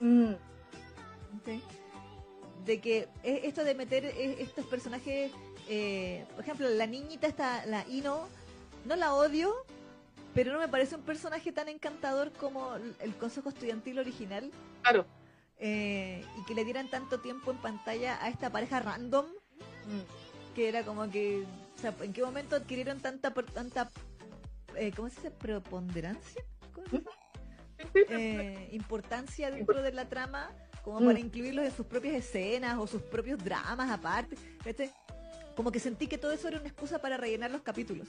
Mm. 0.00 0.32
De 2.64 2.80
que 2.80 3.08
esto 3.22 3.64
de 3.64 3.74
meter 3.74 4.04
e, 4.04 4.42
estos 4.42 4.66
personajes, 4.66 5.32
eh, 5.68 6.26
por 6.34 6.44
ejemplo, 6.44 6.68
la 6.68 6.86
niñita 6.86 7.26
esta, 7.26 7.64
la 7.66 7.86
Ino, 7.88 8.28
no 8.84 8.96
la 8.96 9.14
odio, 9.14 9.64
pero 10.34 10.52
no 10.52 10.58
me 10.58 10.68
parece 10.68 10.96
un 10.96 11.02
personaje 11.02 11.52
tan 11.52 11.68
encantador 11.68 12.32
como 12.32 12.74
el 12.74 13.14
Consejo 13.16 13.48
Estudiantil 13.48 13.98
original. 13.98 14.50
Claro. 14.82 15.06
Eh, 15.64 16.24
y 16.36 16.44
que 16.44 16.56
le 16.56 16.64
dieran 16.64 16.88
tanto 16.88 17.20
tiempo 17.20 17.52
en 17.52 17.56
pantalla 17.58 18.20
a 18.20 18.28
esta 18.28 18.50
pareja 18.50 18.80
random, 18.80 19.26
mm. 19.26 20.54
que 20.56 20.68
era 20.68 20.82
como 20.82 21.08
que, 21.08 21.44
o 21.76 21.80
sea, 21.80 21.94
¿en 22.00 22.12
qué 22.12 22.24
momento 22.24 22.56
adquirieron 22.56 22.98
tanta, 22.98 23.32
tanta 23.32 23.88
eh, 24.74 24.92
¿cómo 24.94 25.08
se 25.08 25.16
dice? 25.16 25.30
Preponderancia. 25.30 26.44
Eh, 27.94 28.68
importancia 28.72 29.50
dentro 29.50 29.82
de 29.82 29.92
la 29.92 30.08
trama 30.08 30.50
como 30.82 30.98
para 30.98 31.14
mm. 31.18 31.26
incluirlos 31.26 31.64
en 31.64 31.72
sus 31.72 31.86
propias 31.86 32.14
escenas 32.14 32.78
o 32.78 32.86
sus 32.86 33.02
propios 33.02 33.42
dramas 33.42 33.90
aparte. 33.90 34.36
Como 35.54 35.70
que 35.70 35.78
sentí 35.78 36.06
que 36.08 36.18
todo 36.18 36.32
eso 36.32 36.48
era 36.48 36.58
una 36.58 36.68
excusa 36.68 37.00
para 37.00 37.16
rellenar 37.16 37.50
los 37.50 37.62
capítulos. 37.62 38.08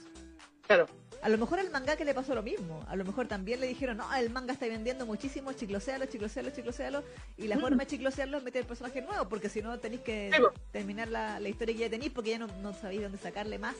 Claro. 0.66 0.86
A 1.22 1.28
lo 1.30 1.38
mejor 1.38 1.58
al 1.58 1.70
manga 1.70 1.96
que 1.96 2.04
le 2.04 2.12
pasó 2.12 2.34
lo 2.34 2.42
mismo. 2.42 2.84
A 2.86 2.96
lo 2.96 3.04
mejor 3.04 3.26
también 3.26 3.58
le 3.58 3.66
dijeron, 3.66 3.96
no, 3.96 4.14
el 4.14 4.28
manga 4.28 4.52
está 4.52 4.66
vendiendo 4.66 5.06
muchísimo, 5.06 5.52
chiclosealo, 5.54 6.04
chiclosealo, 6.04 6.50
chiclosealo. 6.50 7.02
Y 7.38 7.48
la 7.48 7.56
mm. 7.56 7.60
forma 7.60 7.78
de 7.78 7.86
chiclosearlo 7.86 8.38
es 8.38 8.44
meter 8.44 8.62
el 8.62 8.68
personaje 8.68 9.00
nuevo, 9.00 9.26
porque 9.28 9.48
si 9.48 9.62
no 9.62 9.78
tenéis 9.78 10.02
que 10.02 10.30
terminar 10.70 11.08
la, 11.08 11.40
historia 11.48 11.74
que 11.74 11.80
ya 11.80 11.90
tenéis, 11.90 12.12
porque 12.12 12.30
ya 12.30 12.38
no, 12.38 12.74
sabéis 12.74 13.02
dónde 13.02 13.16
sacarle 13.16 13.58
más. 13.58 13.76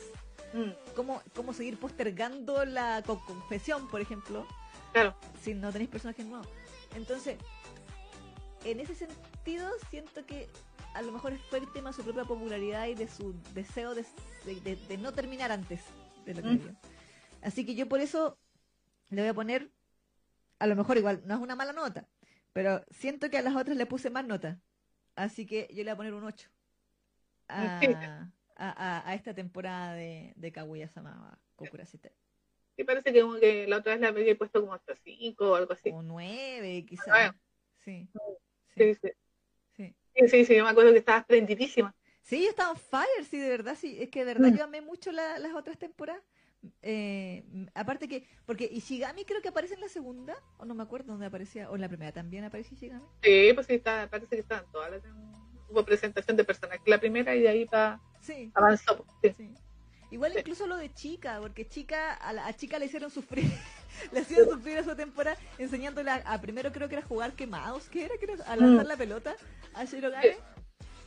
Mm. 0.55 0.70
¿Cómo, 0.97 1.22
¿Cómo 1.35 1.53
seguir 1.53 1.78
postergando 1.78 2.64
la 2.64 3.03
confesión, 3.03 3.89
por 3.89 4.01
ejemplo? 4.01 4.47
Claro. 4.93 5.14
Si 5.43 5.53
no 5.53 5.70
tenéis 5.70 5.91
personajes 5.91 6.24
nuevos. 6.24 6.49
Entonces, 6.97 7.37
en 8.64 8.80
ese 8.80 8.95
sentido, 8.95 9.70
siento 9.91 10.24
que 10.24 10.49
a 10.95 11.03
lo 11.03 11.12
mejor 11.12 11.37
fue 11.51 11.61
víctima 11.61 11.91
de 11.91 11.97
su 11.97 12.03
propia 12.03 12.24
popularidad 12.24 12.87
y 12.87 12.95
de 12.95 13.09
su 13.09 13.35
deseo 13.53 13.95
de, 13.95 14.07
no 14.99 15.12
terminar 15.12 15.53
antes 15.53 15.80
de 16.24 16.34
lo 16.34 16.42
que 16.42 16.48
mm. 16.48 16.76
Así 17.42 17.66
que 17.66 17.74
yo 17.74 17.88
por 17.88 18.00
eso 18.00 18.38
le 19.10 19.22
voy 19.22 19.30
a 19.30 19.34
poner, 19.34 19.70
a 20.58 20.66
lo 20.66 20.76
mejor 20.76 20.96
igual, 20.96 21.22
no 21.26 21.34
es 21.34 21.40
una 21.40 21.56
mala 21.56 21.72
nota, 21.72 22.08
pero 22.52 22.84
siento 22.90 23.30
que 23.30 23.38
a 23.38 23.42
las 23.42 23.54
otras 23.54 23.76
le 23.76 23.86
puse 23.86 24.10
más 24.10 24.26
nota. 24.26 24.60
Así 25.14 25.46
que 25.46 25.68
yo 25.70 25.84
le 25.84 25.84
voy 25.84 25.90
a 25.92 25.96
poner 25.96 26.14
un 26.14 26.24
8 26.24 26.50
a, 27.48 27.80
a, 28.56 29.14
esta 29.14 29.34
temporada 29.34 29.94
de, 29.94 30.32
de 30.36 30.52
Kaguya-sama 30.52 31.38
Kokura 31.56 31.84
Sí, 31.86 32.82
parece 32.82 33.12
que, 33.12 33.24
que, 33.40 33.66
la 33.68 33.76
otra 33.76 33.92
vez 33.92 34.00
la 34.00 34.08
había 34.08 34.36
puesto 34.36 34.60
como 34.60 34.74
hasta 34.74 34.96
5 34.96 35.52
o 35.52 35.54
algo 35.54 35.72
así. 35.74 35.90
O 35.92 36.02
9, 36.02 36.84
quizás. 36.86 37.32
Sí. 37.84 38.08
Sí, 38.76 38.94
sí. 38.94 39.12
Sí, 40.16 40.44
sí, 40.44 40.56
yo 40.56 40.64
me 40.64 40.70
acuerdo 40.70 40.92
que 40.92 40.98
estabas 40.98 41.24
prendidísima. 41.24 41.94
Sí, 42.24 42.42
yo 42.42 42.48
estaba 42.48 42.70
en 42.70 42.78
fire, 42.78 43.24
sí, 43.30 43.38
de 43.38 43.50
verdad, 43.50 43.76
sí. 43.78 43.96
Es 44.00 44.08
que 44.08 44.24
de 44.24 44.34
verdad 44.34 44.50
mm. 44.50 44.56
yo 44.56 44.64
amé 44.64 44.80
mucho 44.80 45.12
las 45.12 45.54
otras 45.54 45.78
temporadas. 45.78 46.22
Eh, 46.80 47.44
aparte 47.74 48.08
que, 48.08 48.26
porque 48.46 48.64
Ishigami 48.64 49.26
creo 49.26 49.42
que 49.42 49.48
aparece 49.48 49.74
en 49.74 49.82
la 49.82 49.88
segunda, 49.88 50.34
o 50.56 50.64
no 50.64 50.74
me 50.74 50.82
acuerdo 50.82 51.12
dónde 51.12 51.26
aparecía, 51.26 51.70
o 51.70 51.74
en 51.74 51.82
la 51.82 51.88
primera 51.88 52.12
también 52.12 52.44
aparece 52.44 52.74
Ishigami. 52.74 53.04
Sí, 53.22 53.50
pues 53.54 53.66
sí, 53.66 53.74
está, 53.74 54.08
parece 54.10 54.36
que 54.36 54.40
estaban 54.40 54.64
todas 54.72 54.90
las 54.90 55.02
hubo 55.68 55.84
presentación 55.84 56.36
de 56.36 56.44
personajes 56.44 56.86
la 56.86 56.98
primera 56.98 57.34
y 57.34 57.42
de 57.42 57.48
ahí 57.48 57.66
para 57.66 58.00
sí. 58.20 58.50
avanzó. 58.54 59.04
Pues, 59.20 59.36
sí. 59.36 59.52
Igual 60.10 60.32
incluso 60.38 60.66
lo 60.66 60.76
de 60.76 60.94
Chica, 60.94 61.38
porque 61.42 61.66
Chica 61.66 62.14
a, 62.14 62.32
la, 62.32 62.54
Chica 62.54 62.78
le 62.78 62.86
hicieron 62.86 63.10
sufrir, 63.10 63.44
le 64.12 64.20
hicieron 64.20 64.48
sufrir 64.48 64.78
a 64.78 64.84
su 64.84 64.94
temporada 64.96 65.36
enseñándole 65.58 66.10
a, 66.10 66.40
primero 66.40 66.72
creo 66.72 66.88
que 66.88 66.94
era 66.94 67.06
jugar 67.06 67.34
quemados, 67.34 67.88
que 67.88 68.04
era, 68.04 68.16
que 68.16 68.32
era 68.32 68.44
a 68.44 68.56
lanzar 68.56 68.86
mm. 68.86 68.88
la 68.88 68.96
pelota 68.96 69.36
a 69.74 69.84
Shirogane 69.84 70.36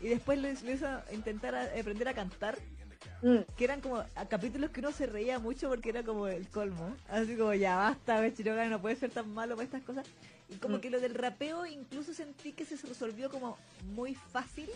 y 0.02 0.08
después 0.10 0.40
le, 0.40 0.52
hizo 0.52 0.88
intentar 1.12 1.56
aprender 1.56 2.08
a 2.08 2.14
cantar. 2.14 2.58
Mm. 3.22 3.38
Que 3.56 3.64
eran 3.64 3.82
como 3.82 4.04
capítulos 4.30 4.70
que 4.70 4.80
uno 4.80 4.92
se 4.92 5.08
reía 5.08 5.40
mucho 5.40 5.70
porque 5.70 5.90
era 5.90 6.04
como 6.04 6.28
el 6.28 6.48
colmo. 6.50 6.96
Así 7.10 7.36
como 7.36 7.54
ya 7.54 7.76
basta, 7.76 8.28
Shirogane 8.30 8.70
no 8.70 8.82
puede 8.82 8.96
ser 8.96 9.10
tan 9.10 9.34
malo 9.34 9.56
para 9.56 9.66
estas 9.66 9.84
cosas. 9.84 10.06
Y 10.50 10.56
como 10.56 10.78
mm. 10.78 10.82
que 10.82 10.90
lo 10.90 11.00
del 11.00 11.16
rapeo 11.16 11.66
incluso 11.66 12.14
sentí 12.14 12.54
que 12.54 12.66
se 12.66 12.76
resolvió 12.88 13.30
como 13.30 13.58
muy 13.96 14.16
fácil 14.16 14.70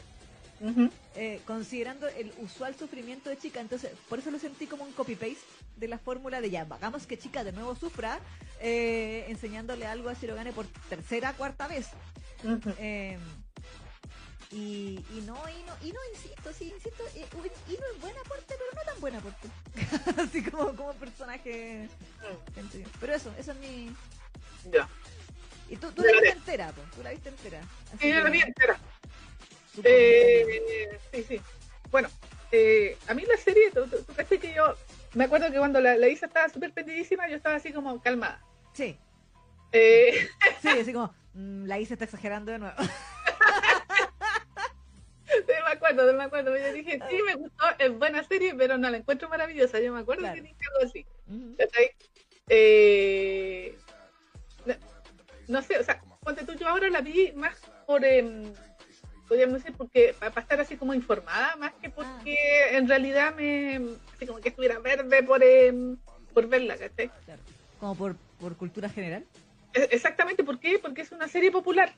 eh, 1.15 1.41
considerando 1.45 2.07
el 2.07 2.31
usual 2.37 2.75
sufrimiento 2.75 3.29
de 3.29 3.37
chica. 3.37 3.59
Entonces, 3.59 3.91
por 4.07 4.19
eso 4.19 4.31
lo 4.31 4.39
sentí 4.39 4.67
como 4.67 4.83
un 4.83 4.91
copy-paste 4.91 5.39
de 5.77 5.87
la 5.87 5.97
fórmula 5.97 6.41
de 6.41 6.51
ya, 6.51 6.67
hagamos 6.69 7.07
que 7.07 7.17
chica 7.17 7.43
de 7.43 7.51
nuevo 7.51 7.75
sufra, 7.75 8.19
eh, 8.59 9.25
enseñándole 9.27 9.87
algo 9.87 10.09
a 10.09 10.13
Shirogane 10.13 10.53
por 10.53 10.67
tercera, 10.89 11.33
cuarta 11.33 11.67
vez. 11.67 11.87
Eh, 12.77 13.17
y, 14.51 14.99
y, 15.13 15.23
no, 15.25 15.37
y 15.47 15.63
no, 15.63 15.73
y 15.81 15.93
no, 15.93 15.99
insisto, 16.13 16.51
sí, 16.51 16.73
insisto, 16.75 17.03
y 17.15 17.19
no 17.73 17.85
es 17.93 18.01
buena 18.01 18.19
aporte, 18.19 18.55
pero 18.57 18.71
no 18.75 18.81
tan 18.81 18.99
buena 18.99 19.17
aporte. 19.19 19.47
Así 20.21 20.43
como, 20.43 20.75
como 20.75 20.93
personaje. 20.93 21.87
Mm. 22.55 22.81
Pero 22.99 23.13
eso, 23.13 23.33
eso 23.39 23.51
es 23.51 23.57
mi. 23.59 23.95
Ya. 24.71 24.89
Y 25.69 25.77
tú, 25.77 25.91
tú 25.93 26.01
la 26.01 26.11
viste 26.11 26.29
entera, 26.31 26.73
tú 26.95 27.01
la 27.01 27.11
viste 27.11 27.29
entera. 27.29 27.61
sí, 27.99 28.09
yo 28.09 28.21
la 28.21 28.29
vi 28.29 28.41
entera. 28.41 28.77
Eh, 29.83 30.99
sí, 31.13 31.23
sí. 31.23 31.41
Bueno, 31.89 32.09
eh, 32.51 32.97
a 33.07 33.13
mí 33.13 33.23
la 33.25 33.37
serie, 33.37 33.71
tú, 33.71 33.87
tú, 33.87 34.03
que 34.15 34.53
yo 34.53 34.75
me 35.13 35.25
acuerdo 35.25 35.49
que 35.49 35.57
cuando 35.57 35.79
la, 35.79 35.95
la 35.95 36.09
Isa 36.09 36.25
estaba 36.25 36.49
súper 36.49 36.73
pendidísima, 36.73 37.29
yo 37.29 37.37
estaba 37.37 37.55
así 37.55 37.71
como 37.71 38.01
calmada. 38.01 38.41
Sí. 38.73 38.97
Eh... 39.71 40.27
Sí, 40.61 40.67
así 40.81 40.91
como, 40.91 41.13
mm, 41.33 41.65
la 41.65 41.79
Isa 41.79 41.93
está 41.93 42.05
exagerando 42.05 42.51
de 42.51 42.59
nuevo. 42.59 42.75
Acuerdo, 45.91 46.13
me 46.13 46.23
acuerdo. 46.23 46.57
Yo 46.57 46.73
dije, 46.73 46.99
sí, 47.09 47.17
me 47.25 47.35
gustó, 47.35 47.65
es 47.79 47.97
buena 47.97 48.23
serie, 48.23 48.53
pero 48.55 48.77
no 48.77 48.89
la 48.89 48.97
encuentro 48.97 49.29
maravillosa. 49.29 49.79
Yo 49.79 49.93
me 49.93 49.99
acuerdo 49.99 50.31
que 50.33 50.41
dije 50.41 50.55
algo 50.73 50.89
así. 50.89 51.05
eh, 52.49 53.77
no, 54.65 54.73
no, 55.47 55.61
sé, 55.61 55.77
o 55.77 55.83
sea, 55.83 56.01
ponte 56.21 56.45
tú, 56.45 56.53
yo 56.53 56.67
ahora 56.67 56.89
la 56.89 57.01
vi 57.01 57.31
más 57.33 57.59
por, 57.85 58.03
eh, 58.03 58.43
podríamos 59.27 59.63
decir, 59.63 59.75
porque 59.77 60.15
para 60.19 60.41
estar 60.41 60.59
así 60.59 60.75
como 60.75 60.93
informada, 60.93 61.55
más 61.55 61.73
que 61.81 61.89
porque 61.89 62.37
ah. 62.37 62.77
en 62.77 62.87
realidad 62.87 63.33
me, 63.35 63.77
así 64.15 64.25
como 64.25 64.39
que 64.39 64.49
estuviera 64.49 64.79
verde 64.79 65.23
por, 65.23 65.43
em, 65.43 65.97
por 66.33 66.47
verla, 66.47 66.77
¿cachai? 66.77 67.09
Claro. 67.25 67.41
Como 67.79 67.95
por, 67.95 68.15
por 68.39 68.57
cultura 68.57 68.89
general. 68.89 69.25
E, 69.73 69.87
exactamente, 69.91 70.43
¿por 70.43 70.59
qué? 70.59 70.79
Porque 70.79 71.01
es 71.01 71.11
una 71.11 71.27
serie 71.27 71.51
popular. 71.51 71.93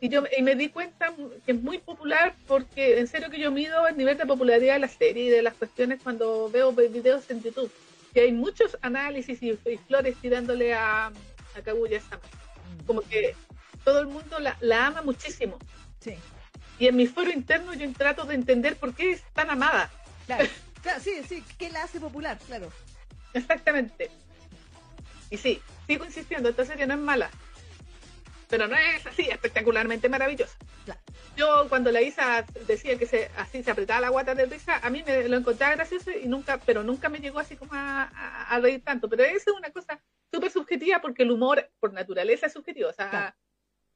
Y 0.00 0.08
yo 0.08 0.24
y 0.36 0.42
me 0.42 0.54
di 0.54 0.68
cuenta 0.68 1.14
que 1.46 1.52
es 1.52 1.62
muy 1.62 1.78
popular 1.78 2.34
porque 2.46 2.98
en 2.98 3.06
serio 3.06 3.30
que 3.30 3.38
yo 3.38 3.50
mido 3.50 3.86
el 3.86 3.96
nivel 3.96 4.18
de 4.18 4.26
popularidad 4.26 4.74
de 4.74 4.80
la 4.80 4.88
serie 4.88 5.24
y 5.24 5.28
de 5.28 5.42
las 5.42 5.54
cuestiones 5.54 6.00
cuando 6.02 6.50
veo 6.50 6.72
videos 6.72 7.30
en 7.30 7.42
YouTube. 7.42 7.70
Y 8.14 8.20
hay 8.20 8.32
muchos 8.32 8.76
análisis 8.82 9.42
y, 9.42 9.56
flores 9.86 10.16
tirándole 10.20 10.74
a, 10.74 11.06
a 11.06 11.62
Kaguya-sama. 11.64 12.22
Mm. 12.22 12.86
Como 12.86 13.00
que 13.02 13.34
todo 13.84 14.00
el 14.00 14.08
mundo 14.08 14.38
la, 14.38 14.56
la 14.60 14.86
ama 14.86 15.02
muchísimo. 15.02 15.58
Sí. 16.00 16.16
Y 16.78 16.88
en 16.88 16.96
mi 16.96 17.06
foro 17.06 17.30
interno 17.30 17.74
yo 17.74 17.90
trato 17.92 18.24
de 18.24 18.34
entender 18.34 18.76
por 18.76 18.94
qué 18.94 19.12
es 19.12 19.22
tan 19.34 19.50
amada. 19.50 19.90
Claro, 20.26 20.48
sí, 21.00 21.22
sí, 21.28 21.44
¿qué 21.58 21.70
la 21.70 21.84
hace 21.84 22.00
popular? 22.00 22.38
Claro. 22.46 22.70
Exactamente. 23.34 24.10
Y 25.30 25.38
sí, 25.38 25.62
sigo 25.86 26.04
insistiendo, 26.04 26.48
esta 26.48 26.64
serie 26.64 26.86
no 26.86 26.94
es 26.94 27.00
mala. 27.00 27.30
Pero 28.52 28.68
no 28.68 28.76
es 28.76 29.06
así, 29.06 29.22
espectacularmente 29.30 30.10
maravillosa. 30.10 30.58
Yo 31.38 31.70
cuando 31.70 31.90
la 31.90 32.02
Isa 32.02 32.44
decía 32.66 32.98
que 32.98 33.06
se, 33.06 33.30
así 33.38 33.62
se 33.62 33.70
apretaba 33.70 34.02
la 34.02 34.10
guata 34.10 34.34
de 34.34 34.44
risa, 34.44 34.76
a 34.82 34.90
mí 34.90 35.02
me 35.06 35.26
lo 35.26 35.38
encontraba 35.38 35.74
gracioso 35.74 36.10
y 36.10 36.28
nunca, 36.28 36.60
pero 36.66 36.82
nunca 36.82 37.08
me 37.08 37.20
llegó 37.20 37.38
así 37.38 37.56
como 37.56 37.70
a, 37.72 38.58
reír 38.60 38.84
tanto. 38.84 39.08
Pero 39.08 39.24
esa 39.24 39.50
es 39.50 39.56
una 39.56 39.70
cosa 39.70 39.98
súper 40.30 40.50
subjetiva 40.50 41.00
porque 41.00 41.22
el 41.22 41.30
humor 41.30 41.66
por 41.80 41.94
naturaleza 41.94 42.44
es 42.44 42.52
subjetivo. 42.52 42.90
O 42.90 42.92
sea, 42.92 43.34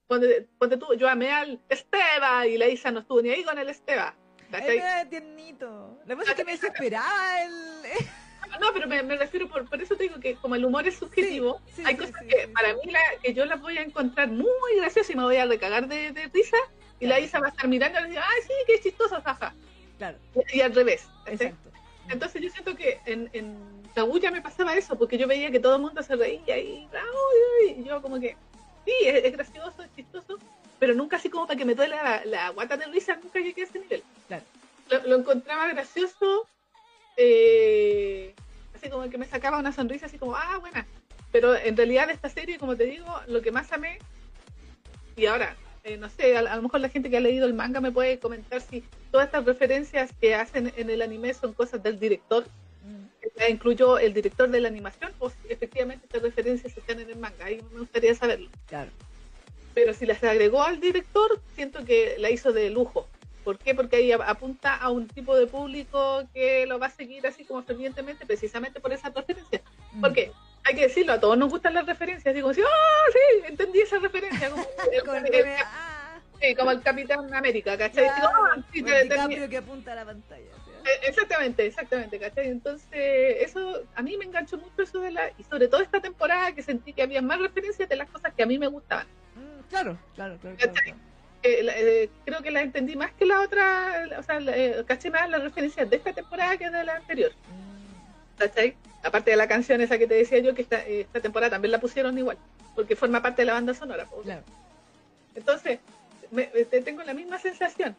Ponte, 0.06 0.76
tú, 0.78 0.94
yo 0.94 1.06
amé 1.06 1.32
al 1.32 1.60
Esteba 1.68 2.46
y 2.46 2.56
la 2.56 2.66
Isa 2.66 2.90
no 2.90 3.00
estuvo 3.00 3.20
ni 3.20 3.28
ahí 3.28 3.44
con 3.44 3.58
el 3.58 3.68
Esteba. 3.68 4.16
Era 4.50 5.06
tiernito. 5.06 5.98
La 6.06 6.16
cosa 6.16 6.30
es 6.30 6.36
que 6.38 6.44
me 6.46 6.52
desesperaba 6.52 7.42
el... 7.42 7.52
No, 8.60 8.72
pero 8.72 8.86
me, 8.86 9.02
refiero, 9.16 9.48
por, 9.48 9.68
por 9.68 9.80
eso 9.80 9.96
te 9.96 10.04
digo 10.04 10.20
que 10.20 10.34
como 10.36 10.54
el 10.54 10.64
humor 10.64 10.86
es 10.86 10.96
subjetivo, 10.96 11.60
hay 11.84 11.96
cosas 11.96 12.22
que 12.28 12.48
para 12.48 12.74
mí 12.74 12.90
la, 12.90 13.00
que 13.22 13.34
yo 13.34 13.44
las 13.44 13.60
voy 13.60 13.78
a 13.78 13.82
encontrar 13.82 14.28
muy 14.28 14.76
graciosas 14.76 15.10
y 15.10 15.16
me 15.16 15.22
voy 15.22 15.36
a 15.36 15.46
recagar 15.46 15.88
de, 15.88 16.12
de 16.12 16.26
risa 16.28 16.56
y 17.00 17.06
la 17.06 17.20
Isa 17.20 17.40
va 17.40 17.46
a 17.46 17.50
estar 17.50 17.68
mirando 17.68 17.98
y 17.98 18.02
va 18.02 18.04
a 18.04 18.08
decir, 18.08 18.22
ay, 18.22 18.42
sí, 18.46 18.52
qué 18.66 18.80
chistoso, 18.80 19.20
jaja. 19.22 19.54
Claro. 19.98 20.18
Y, 20.52 20.60
al 20.60 20.74
revés. 20.74 21.06
Exacto. 21.26 21.70
Entonces 22.08 22.40
yo 22.42 22.50
siento 22.50 22.76
que 22.76 23.00
en, 23.06 23.28
en 23.32 23.56
Kaguya 23.94 24.30
me 24.30 24.42
pasaba 24.42 24.74
eso, 24.74 24.96
porque 24.96 25.18
yo 25.18 25.26
veía 25.26 25.50
que 25.50 25.60
todo 25.60 25.76
el 25.76 25.82
mundo 25.82 26.02
se 26.02 26.16
reía 26.16 26.58
y, 26.58 26.88
y 27.76 27.84
yo 27.84 28.00
como 28.00 28.20
que 28.20 28.36
sí, 28.84 28.92
es, 29.04 29.32
gracioso, 29.32 29.82
es 29.82 29.94
chistoso, 29.94 30.38
pero 30.78 30.94
nunca 30.94 31.16
así 31.16 31.28
como 31.28 31.46
para 31.46 31.58
que 31.58 31.64
me 31.64 31.74
duele 31.74 31.96
la, 32.24 32.50
guata 32.50 32.76
de 32.76 32.86
risa, 32.86 33.16
nunca 33.16 33.40
llegué 33.40 33.62
a 33.62 33.64
ese 33.64 33.80
nivel. 33.80 34.02
Lo, 35.04 35.16
encontraba 35.16 35.66
gracioso, 35.68 36.46
eh, 37.16 38.34
así 38.74 38.90
como 38.90 39.08
que 39.08 39.18
me 39.18 39.26
sacaba 39.26 39.58
una 39.58 39.72
sonrisa, 39.72 40.06
así 40.06 40.18
como, 40.18 40.36
ah, 40.36 40.58
buena. 40.60 40.86
Pero 41.32 41.56
en 41.56 41.76
realidad 41.76 42.10
esta 42.10 42.28
serie, 42.28 42.58
como 42.58 42.76
te 42.76 42.84
digo, 42.84 43.06
lo 43.26 43.42
que 43.42 43.52
más 43.52 43.72
amé, 43.72 43.98
y 45.16 45.26
ahora, 45.26 45.56
eh, 45.84 45.96
no 45.96 46.08
sé, 46.10 46.36
a, 46.36 46.56
lo 46.56 46.62
mejor 46.62 46.80
la 46.80 46.88
gente 46.88 47.10
que 47.10 47.16
ha 47.16 47.20
leído 47.20 47.46
el 47.46 47.54
manga 47.54 47.80
me 47.80 47.90
puede 47.90 48.18
comentar 48.18 48.60
si 48.60 48.84
todas 49.10 49.26
estas 49.26 49.44
referencias 49.44 50.10
que 50.20 50.34
hacen 50.34 50.72
en 50.76 50.90
el 50.90 51.02
anime 51.02 51.32
son 51.34 51.52
cosas 51.52 51.82
del 51.82 51.98
director, 51.98 52.44
mm. 52.84 53.50
incluyó 53.50 53.98
el 53.98 54.12
director 54.12 54.50
de 54.50 54.60
la 54.60 54.68
animación, 54.68 55.12
o 55.18 55.30
si 55.30 55.36
efectivamente 55.48 56.06
estas 56.06 56.22
referencias 56.22 56.76
están 56.76 57.00
en 57.00 57.10
el 57.10 57.16
manga. 57.16 57.44
Ahí 57.44 57.60
me 57.72 57.80
gustaría 57.80 58.14
saberlo. 58.14 58.50
Claro. 58.66 58.90
Pero 59.74 59.92
si 59.92 60.06
las 60.06 60.22
agregó 60.24 60.62
al 60.62 60.80
director, 60.80 61.40
siento 61.54 61.84
que 61.84 62.16
la 62.18 62.30
hizo 62.30 62.52
de 62.52 62.70
lujo. 62.70 63.08
¿Por 63.46 63.58
qué? 63.60 63.76
Porque 63.76 63.94
ahí 63.94 64.10
apunta 64.10 64.74
a 64.74 64.90
un 64.90 65.06
tipo 65.06 65.36
de 65.36 65.46
público 65.46 66.24
que 66.34 66.66
lo 66.66 66.80
va 66.80 66.86
a 66.86 66.90
seguir 66.90 67.24
así 67.28 67.44
como 67.44 67.62
fervientemente, 67.62 68.26
precisamente 68.26 68.80
por 68.80 68.92
esa 68.92 69.08
referencia. 69.10 69.62
Mm. 69.92 70.00
Porque 70.00 70.32
hay 70.64 70.74
que 70.74 70.88
decirlo, 70.88 71.12
a 71.12 71.20
todos 71.20 71.38
nos 71.38 71.48
gustan 71.48 71.74
las 71.74 71.86
referencias, 71.86 72.34
digo, 72.34 72.50
como, 72.50 72.66
¡oh, 72.66 73.12
sí! 73.12 73.46
Entendí 73.46 73.82
esa 73.82 74.00
referencia. 74.00 74.50
Como, 74.50 74.64
el, 75.32 75.44
ah. 75.64 76.18
sí, 76.40 76.56
como 76.56 76.72
el 76.72 76.82
Capitán 76.82 77.32
América, 77.32 77.78
¿cachai? 77.78 78.08
Ah, 78.08 78.56
sí, 78.72 78.82
te, 78.82 79.48
que 79.48 79.56
apunta 79.58 79.92
a 79.92 79.94
la 79.94 80.04
pantalla. 80.06 80.42
E, 80.42 81.08
exactamente, 81.08 81.66
exactamente, 81.66 82.18
¿cachai? 82.18 82.48
Entonces, 82.48 83.36
eso, 83.42 83.84
a 83.94 84.02
mí 84.02 84.16
me 84.16 84.24
enganchó 84.24 84.58
mucho 84.58 84.82
eso 84.82 84.98
de 84.98 85.12
la, 85.12 85.30
y 85.38 85.44
sobre 85.44 85.68
todo 85.68 85.82
esta 85.82 86.00
temporada 86.00 86.50
que 86.50 86.64
sentí 86.64 86.92
que 86.92 87.02
había 87.02 87.22
más 87.22 87.38
referencias 87.38 87.88
de 87.88 87.94
las 87.94 88.10
cosas 88.10 88.34
que 88.34 88.42
a 88.42 88.46
mí 88.46 88.58
me 88.58 88.66
gustaban. 88.66 89.06
Mm, 89.36 89.68
claro, 89.70 89.96
claro, 90.16 90.36
claro. 90.40 90.58
Eh, 91.42 91.66
eh, 91.68 92.10
creo 92.24 92.42
que 92.42 92.50
la 92.50 92.62
entendí 92.62 92.96
más 92.96 93.12
que 93.12 93.24
la 93.24 93.40
otra, 93.40 94.08
o 94.18 94.22
sea, 94.22 94.38
eh, 94.40 94.84
caché 94.86 95.10
más 95.10 95.28
las 95.30 95.42
referencias 95.42 95.88
de 95.88 95.96
esta 95.96 96.12
temporada 96.12 96.56
que 96.56 96.68
de 96.68 96.84
la 96.84 96.96
anterior. 96.96 97.32
¿Cachai? 98.38 98.76
Aparte 99.02 99.30
de 99.30 99.36
la 99.36 99.46
canción 99.46 99.80
esa 99.80 99.98
que 99.98 100.06
te 100.06 100.14
decía 100.14 100.38
yo, 100.38 100.54
que 100.54 100.62
esta, 100.62 100.78
esta 100.78 101.20
temporada 101.20 101.50
también 101.50 101.72
la 101.72 101.80
pusieron 101.80 102.18
igual, 102.18 102.36
porque 102.74 102.96
forma 102.96 103.22
parte 103.22 103.42
de 103.42 103.46
la 103.46 103.54
banda 103.54 103.74
sonora. 103.74 104.08
Claro. 104.22 104.42
Entonces, 105.34 105.78
me, 106.30 106.46
tengo 106.46 107.02
la 107.04 107.14
misma 107.14 107.38
sensación. 107.38 107.94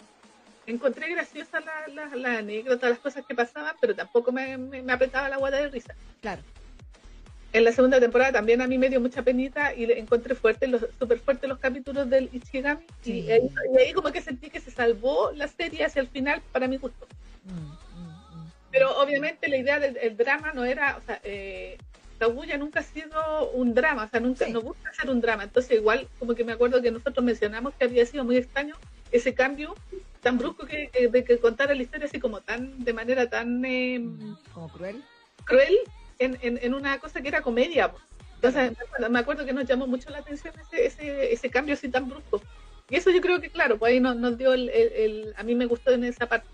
Encontré 0.65 1.09
graciosa 1.09 1.61
la, 1.61 1.87
la, 1.87 2.15
la, 2.15 2.37
anécdota, 2.39 2.89
las 2.89 2.99
cosas 2.99 3.25
que 3.25 3.33
pasaban, 3.33 3.75
pero 3.79 3.95
tampoco 3.95 4.33
me, 4.33 4.57
me 4.57 4.91
apretaba 4.91 5.29
la 5.29 5.37
guata 5.37 5.57
de 5.57 5.69
risa. 5.69 5.95
Claro 6.21 6.41
en 7.53 7.63
la 7.63 7.71
segunda 7.71 7.99
temporada 7.99 8.33
también 8.33 8.61
a 8.61 8.67
mí 8.67 8.77
me 8.77 8.89
dio 8.89 8.99
mucha 8.99 9.23
penita 9.23 9.73
y 9.73 9.89
encontré 9.91 10.35
fuerte 10.35 10.67
los 10.67 10.85
súper 10.99 11.19
fuertes 11.19 11.49
los 11.49 11.59
capítulos 11.59 12.09
del 12.09 12.29
Ichigami. 12.33 12.85
Y, 13.05 13.29
ahí, 13.29 13.93
como 13.93 14.11
que 14.11 14.21
sentí 14.21 14.49
que 14.49 14.59
se 14.59 14.71
salvó 14.71 15.31
la 15.33 15.47
serie 15.47 15.85
hacia 15.85 16.01
el 16.01 16.07
final 16.07 16.41
para 16.51 16.67
mi 16.67 16.77
gusto. 16.77 17.07
Mm, 17.45 17.51
mm, 17.51 18.39
mm. 18.39 18.51
pero 18.71 18.99
obviamente 19.01 19.47
la 19.47 19.57
idea 19.57 19.79
del 19.79 20.17
drama 20.17 20.51
no 20.53 20.65
era 20.65 20.97
o 20.97 21.01
sea 21.01 21.21
eh, 21.23 21.77
nunca 22.59 22.81
ha 22.81 22.83
sido 22.83 23.51
un 23.51 23.73
drama 23.73 24.03
o 24.03 24.09
sea 24.09 24.19
nunca 24.19 24.47
no 24.49 24.61
busca 24.61 24.93
ser 24.93 25.09
un 25.09 25.21
drama. 25.21 25.43
Entonces 25.43 25.77
igual 25.77 26.07
como 26.19 26.35
que 26.35 26.43
me 26.43 26.51
acuerdo 26.51 26.81
que 26.81 26.91
nosotros 26.91 27.23
mencionamos 27.25 27.73
que 27.75 27.85
había 27.85 28.05
sido 28.05 28.25
muy 28.25 28.37
extraño 28.37 28.75
ese 29.11 29.33
cambio 29.33 29.73
tan 30.21 30.37
brusco 30.37 30.65
que, 30.65 30.89
de 31.09 31.23
que 31.23 31.39
contara 31.39 31.73
la 31.73 31.81
historia 31.81 32.07
así 32.07 32.19
como 32.19 32.41
tan 32.41 32.83
de 32.83 32.91
manera 32.91 33.29
tan 33.29 33.63
em, 33.63 34.35
como 34.53 34.67
cruel. 34.67 35.01
cruel 35.45 35.77
en, 36.19 36.37
en, 36.41 36.73
una 36.73 36.99
cosa 36.99 37.21
que 37.21 37.27
era 37.27 37.41
comedia. 37.41 37.91
Entonces 38.35 38.77
me 39.09 39.19
acuerdo 39.19 39.45
que 39.45 39.53
nos 39.53 39.65
llamó 39.65 39.87
mucho 39.87 40.09
la 40.09 40.19
atención 40.19 40.53
ese, 40.59 40.85
ese, 40.85 41.33
ese 41.33 41.49
cambio 41.49 41.73
así 41.73 41.89
tan 41.89 42.07
brusco. 42.07 42.41
Y 42.89 42.95
eso 42.95 43.09
yo 43.11 43.19
creo 43.21 43.41
que, 43.41 43.49
claro, 43.49 43.77
pues 43.77 43.91
ahí 43.91 43.99
nos, 43.99 44.15
nos 44.15 44.37
dio 44.37 44.53
el, 44.53 44.69
el, 44.69 45.33
A 45.37 45.43
mí 45.43 45.55
me 45.55 45.65
gustó 45.65 45.91
en 45.91 46.03
esa 46.03 46.27
parte. 46.27 46.47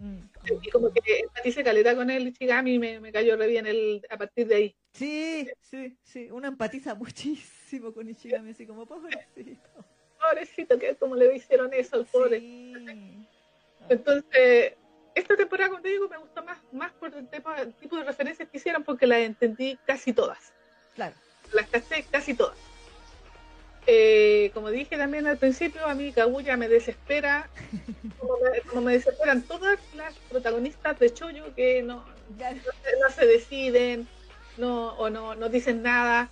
Mm. 0.00 0.18
Y 0.62 0.70
como 0.70 0.92
que 0.92 1.00
empatice 1.20 1.64
caleta 1.64 1.96
con 1.96 2.10
el 2.10 2.28
Ichigami 2.28 2.78
me, 2.78 3.00
me 3.00 3.12
cayó 3.12 3.36
re 3.36 3.46
bien 3.46 3.66
el, 3.66 4.02
a 4.10 4.16
partir 4.16 4.46
de 4.46 4.54
ahí. 4.54 4.76
Sí, 4.92 5.48
sí, 5.60 5.96
sí. 6.02 6.28
Uno 6.30 6.48
empatiza 6.48 6.94
muchísimo 6.94 7.92
con 7.92 8.08
Ichigami, 8.08 8.50
así 8.50 8.66
como 8.66 8.86
pobrecito. 8.86 9.84
Pobrecito, 10.20 10.78
que 10.78 10.94
como 10.96 11.16
le 11.16 11.34
hicieron 11.34 11.72
eso 11.72 11.96
al 11.96 12.06
pobre. 12.06 12.36
Entonces, 13.88 14.74
esta 15.14 15.36
temporada, 15.36 15.70
como 15.70 15.82
te 15.82 15.88
digo, 15.88 16.08
me 16.08 16.18
gustó 16.18 16.42
más, 16.42 16.58
más 16.72 16.92
por 16.92 17.14
el, 17.14 17.28
tipo 17.28 17.96
de 17.96 18.04
referencias 18.04 18.48
que 18.48 18.56
hicieron 18.56 18.82
porque 18.82 19.06
las 19.06 19.20
entendí 19.20 19.78
casi 19.86 20.12
todas. 20.12 20.52
Claro. 20.94 21.14
Las 21.52 21.68
caché 21.68 22.04
casi 22.10 22.34
todas. 22.34 22.56
Eh, 23.86 24.50
como 24.54 24.70
dije 24.70 24.96
también 24.96 25.26
al 25.26 25.36
principio, 25.36 25.86
a 25.86 25.94
mí 25.94 26.10
Kaguya 26.12 26.56
me 26.56 26.68
desespera, 26.68 27.48
como 28.68 28.80
me, 28.80 28.92
desesperan 28.92 29.42
todas 29.42 29.78
las 29.94 30.14
protagonistas 30.30 30.98
de 30.98 31.12
Choyo 31.12 31.54
que 31.54 31.82
no, 31.82 32.04
no, 32.38 33.10
se 33.14 33.26
deciden 33.26 34.08
no, 34.56 34.94
o 34.94 35.10
no, 35.10 35.34
no 35.34 35.48
dicen 35.48 35.82
nada. 35.82 36.30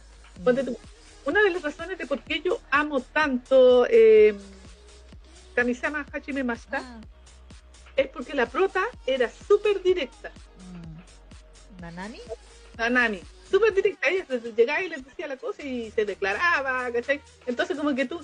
Una 1.24 1.42
de 1.42 1.50
las 1.50 1.62
razones 1.62 1.98
de 1.98 2.06
por 2.06 2.20
qué 2.22 2.40
yo 2.40 2.58
amo 2.70 3.00
tanto 3.00 3.86
eh, 3.88 4.34
Kamisama 5.54 6.06
Hachime 6.10 6.42
Masta 6.42 6.78
ah 6.82 7.00
es 7.96 8.08
porque 8.08 8.34
la 8.34 8.46
prota 8.46 8.82
era 9.06 9.30
súper 9.30 9.82
directa. 9.82 10.30
¿Nanami? 11.80 12.20
Nanami, 12.78 13.20
súper 13.50 13.74
directa. 13.74 14.08
Ella 14.08 14.26
llegaba 14.56 14.82
y 14.82 14.88
le 14.88 14.96
decía 14.98 15.26
la 15.26 15.36
cosa 15.36 15.62
y 15.62 15.90
se 15.90 16.04
declaraba, 16.04 16.90
¿cachai? 16.92 17.20
Entonces, 17.46 17.76
como 17.76 17.94
que 17.94 18.06
tú 18.06 18.20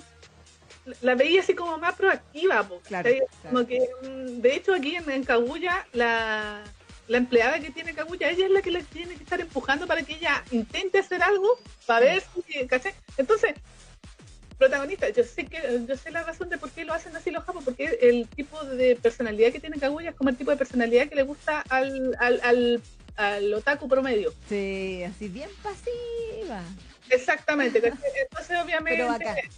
la 1.01 1.15
veías 1.15 1.43
así 1.43 1.53
como 1.53 1.77
más 1.77 1.95
proactiva, 1.95 2.67
claro, 2.87 3.09
Como 3.43 3.65
que, 3.65 3.79
mm, 4.03 4.41
de 4.41 4.55
hecho, 4.55 4.73
aquí 4.73 4.95
en, 4.95 5.09
en 5.09 5.23
Kaguya, 5.23 5.85
la, 5.93 6.63
la 7.07 7.17
empleada 7.17 7.59
que 7.59 7.71
tiene 7.71 7.93
Kaguya, 7.93 8.29
ella 8.29 8.45
es 8.45 8.51
la 8.51 8.61
que 8.61 8.71
le 8.71 8.83
tiene 8.83 9.15
que 9.15 9.23
estar 9.23 9.39
empujando 9.39 9.87
para 9.87 10.03
que 10.03 10.15
ella 10.15 10.43
intente 10.51 10.99
hacer 10.99 11.21
algo 11.21 11.59
para 11.85 12.05
ver 12.05 12.23
si, 12.47 12.65
¿cachai? 12.67 12.93
Entonces, 13.17 13.55
protagonista. 14.59 15.09
Yo 15.09 15.23
sé 15.23 15.45
que 15.45 15.57
yo 15.87 15.97
sé 15.97 16.11
la 16.11 16.21
razón 16.21 16.49
de 16.49 16.59
por 16.59 16.69
qué 16.69 16.85
lo 16.85 16.93
hacen 16.93 17.15
así 17.15 17.31
los 17.31 17.43
japos, 17.43 17.63
porque 17.63 17.97
el 18.01 18.27
tipo 18.27 18.63
de 18.65 18.95
personalidad 18.97 19.51
que 19.51 19.59
tiene 19.59 19.79
Kaguya 19.79 20.11
es 20.11 20.15
como 20.15 20.29
el 20.29 20.37
tipo 20.37 20.51
de 20.51 20.57
personalidad 20.57 21.07
que 21.07 21.15
le 21.15 21.23
gusta 21.23 21.61
al, 21.69 22.15
al, 22.19 22.81
al, 23.15 23.53
otaku 23.53 23.87
promedio. 23.87 24.33
Sí, 24.47 25.01
así 25.03 25.29
bien 25.29 25.49
pasiva. 25.63 26.61
Exactamente. 27.09 27.79
Entonces, 28.21 28.57
obviamente. 28.63 29.49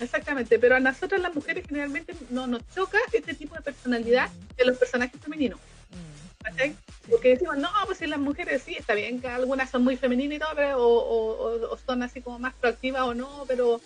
Exactamente, 0.00 0.60
pero 0.60 0.76
a 0.76 0.80
nosotras 0.80 1.20
las 1.20 1.34
mujeres 1.34 1.66
generalmente 1.66 2.14
no 2.30 2.46
nos 2.46 2.62
choca 2.72 2.98
este 3.12 3.34
tipo 3.34 3.56
de 3.56 3.62
personalidad 3.62 4.28
mm. 4.30 4.56
de 4.56 4.64
los 4.64 4.78
personajes 4.78 5.20
femeninos. 5.20 5.58
Mm, 5.90 6.70
porque 7.10 7.30
decimos, 7.30 7.56
no, 7.56 7.68
pues 7.86 7.98
si 7.98 8.06
las 8.06 8.20
mujeres 8.20 8.62
sí, 8.62 8.76
está 8.78 8.94
bien 8.94 9.20
que 9.20 9.26
algunas 9.26 9.70
son 9.70 9.82
muy 9.82 9.96
femeninas 9.96 10.36
y 10.36 10.38
todo, 10.38 10.50
pero, 10.54 10.78
o, 10.78 11.72
o, 11.72 11.78
son 11.78 12.04
así 12.04 12.20
como 12.20 12.38
más 12.38 12.54
proactivas 12.54 13.02
o 13.02 13.14
no, 13.14 13.44
pero 13.48 13.80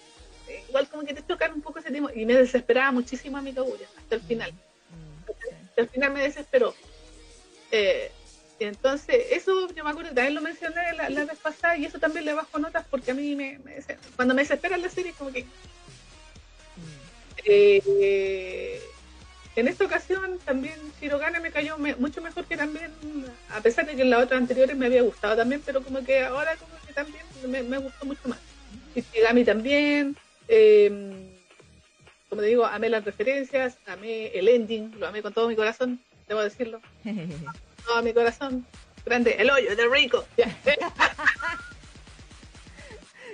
igual 0.69 0.89
como 0.89 1.05
que 1.05 1.15
te 1.15 1.23
tocan 1.23 1.53
un 1.53 1.63
poco 1.63 1.79
ese 1.79 1.91
tema 1.91 2.11
y 2.15 2.25
me 2.27 2.35
desesperaba 2.35 2.93
muchísimo 2.93 3.37
a 3.37 3.43
mi 3.43 3.53
Kaguya 3.53 3.87
hasta 3.99 4.15
el 4.17 4.23
final. 4.23 4.53
Hasta 5.69 5.81
el 5.81 5.89
final 5.89 6.13
me 6.13 6.23
desesperó. 6.23 6.75
Eh, 7.71 8.11
entonces, 8.61 9.27
eso 9.31 9.69
yo 9.75 9.85
me 9.85 9.91
acuerdo, 9.91 10.15
también 10.15 10.35
lo 10.35 10.41
mencioné 10.41 10.93
la, 10.95 11.25
vez 11.25 11.39
pasada 11.39 11.77
y 11.77 11.85
eso 11.85 11.99
también 11.99 12.25
le 12.25 12.35
bajo 12.35 12.59
notas 12.59 12.85
porque 12.91 13.11
a 13.11 13.15
mí 13.15 13.35
me, 13.35 13.59
cuando 14.17 14.35
me 14.35 14.43
desespera 14.43 14.77
la 14.77 14.89
serie 14.89 15.13
como 15.13 15.33
que... 15.33 15.47
Eh, 17.45 18.81
en 19.57 19.69
esta 19.69 19.85
ocasión 19.85 20.39
también 20.45 20.75
Shirogane 21.01 21.41
me 21.41 21.51
cayó 21.51 21.77
mucho 21.77 22.23
mejor 22.23 22.45
que 22.45 22.57
también, 22.57 22.91
a 23.51 23.61
pesar 23.61 23.85
de 23.85 23.97
que 23.97 24.03
en 24.03 24.11
las 24.11 24.23
otras 24.23 24.41
anteriores 24.41 24.77
me 24.77 24.87
había 24.87 25.03
gustado 25.03 25.37
también, 25.37 25.61
pero 25.65 25.83
como 25.83 26.05
que 26.05 26.25
ahora 26.25 26.57
como 26.57 26.73
que 26.87 26.93
también 26.93 27.25
me, 27.49 27.63
me 27.63 27.79
gustó 27.79 28.07
mucho 28.07 28.29
más. 28.29 28.39
Y 28.95 29.03
Shigami 29.03 29.45
también, 29.45 30.17
eh, 30.55 30.91
como 32.29 32.43
te 32.43 32.49
digo, 32.49 32.67
amé 32.67 32.91
las 32.91 33.05
referencias, 33.05 33.79
amé 33.87 34.27
el 34.29 34.49
ending, 34.49 34.99
lo 34.99 35.07
amé 35.07 35.23
con 35.23 35.33
todo 35.33 35.49
mi 35.49 35.57
corazón, 35.57 35.99
debo 36.29 36.43
decirlo. 36.43 36.83
todo 37.87 38.03
mi 38.03 38.13
corazón. 38.13 38.67
Grande, 39.05 39.35
el 39.39 39.51
hoyo 39.51 39.75
de 39.75 39.89
Rico. 39.89 40.25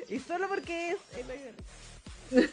y 0.09 0.19
solo 0.21 0.49
porque 0.49 0.91
es 0.91 0.99
el 1.17 1.31
hoyo 1.31 1.51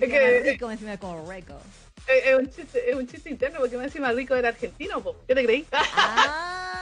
es 0.00 0.10
que 0.10 0.40
rico 0.40 0.70
encima 0.70 0.96
como 0.96 1.30
rico. 1.30 1.60
Es, 2.06 2.34
un 2.36 2.50
chiste, 2.50 2.90
es 2.90 2.96
un 2.96 3.06
chiste 3.06 3.28
interno 3.28 3.60
porque 3.60 3.76
encima 3.76 4.10
rico 4.12 4.34
era 4.34 4.48
argentino, 4.48 5.04
¿qué 5.26 5.34
te 5.34 5.44
creí? 5.44 5.66
ah, 5.72 6.78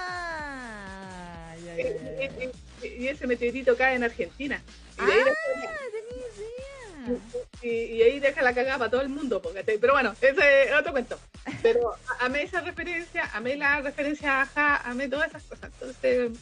ya, 1.64 1.76
ya, 1.76 1.82
ya. 1.82 1.96
Y, 2.86 3.08
ese 3.08 3.26
meteorito 3.26 3.76
cae 3.76 3.96
en 3.96 4.04
Argentina. 4.04 4.62
Y 5.00 5.06
de 5.06 5.12
ahí 5.12 5.18
ah, 5.20 5.24
y, 7.62 8.02
ahí 8.02 8.20
deja 8.20 8.42
la 8.42 8.54
cagada 8.54 8.78
para 8.78 8.90
todo 8.90 9.00
el 9.00 9.08
mundo, 9.08 9.40
porque, 9.42 9.62
pero 9.80 9.92
bueno, 9.92 10.14
ese 10.20 10.64
es 10.64 10.72
otro 10.72 10.92
cuento. 10.92 11.18
Pero 11.62 11.94
amé 12.20 12.42
esa 12.42 12.60
referencia, 12.60 13.30
amé 13.34 13.56
la 13.56 13.80
referencia 13.80 14.38
a 14.38 14.42
Aja, 14.42 14.76
amé 14.88 15.08
todas 15.08 15.28
esas 15.28 15.42
cosas. 15.44 15.70
Entonces, 15.74 16.32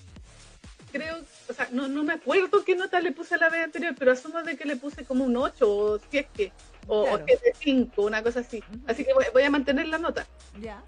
creo, 0.92 1.16
o 1.48 1.52
sea, 1.52 1.68
no, 1.72 1.88
no 1.88 2.02
me 2.04 2.14
acuerdo 2.14 2.64
qué 2.64 2.76
nota 2.76 3.00
le 3.00 3.12
puse 3.12 3.34
a 3.34 3.38
la 3.38 3.48
vez 3.50 3.64
anterior, 3.64 3.94
pero 3.98 4.12
asumo 4.12 4.42
de 4.42 4.56
que 4.56 4.64
le 4.64 4.76
puse 4.76 5.04
como 5.04 5.24
un 5.24 5.36
8 5.36 5.68
o 5.68 5.98
si 5.98 6.18
es 6.18 6.26
que. 6.34 6.52
o, 6.86 7.04
Claro. 7.04 7.26
7.5, 7.26 7.90
una 7.96 8.22
cosa 8.22 8.40
así. 8.40 8.62
Así 8.86 9.04
que 9.04 9.12
voy, 9.12 9.24
voy 9.32 9.42
a 9.42 9.50
mantener 9.50 9.88
la 9.88 9.98
nota. 9.98 10.26
Ya. 10.60 10.82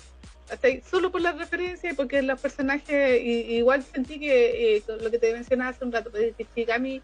¿cachai? 0.49 0.83
Solo 0.89 1.11
por 1.11 1.21
la 1.21 1.33
referencia 1.33 1.91
y 1.91 1.95
porque 1.95 2.23
los 2.23 2.41
personajes, 2.41 3.21
y- 3.21 3.57
igual 3.57 3.83
sentí 3.83 4.19
que 4.19 4.77
eh, 4.77 4.83
lo 5.01 5.11
que 5.11 5.19
te 5.19 5.33
mencionaba 5.33 5.71
hace 5.71 5.85
un 5.85 5.93
rato, 5.93 6.11
que 6.13 6.47
Shigami 6.55 7.03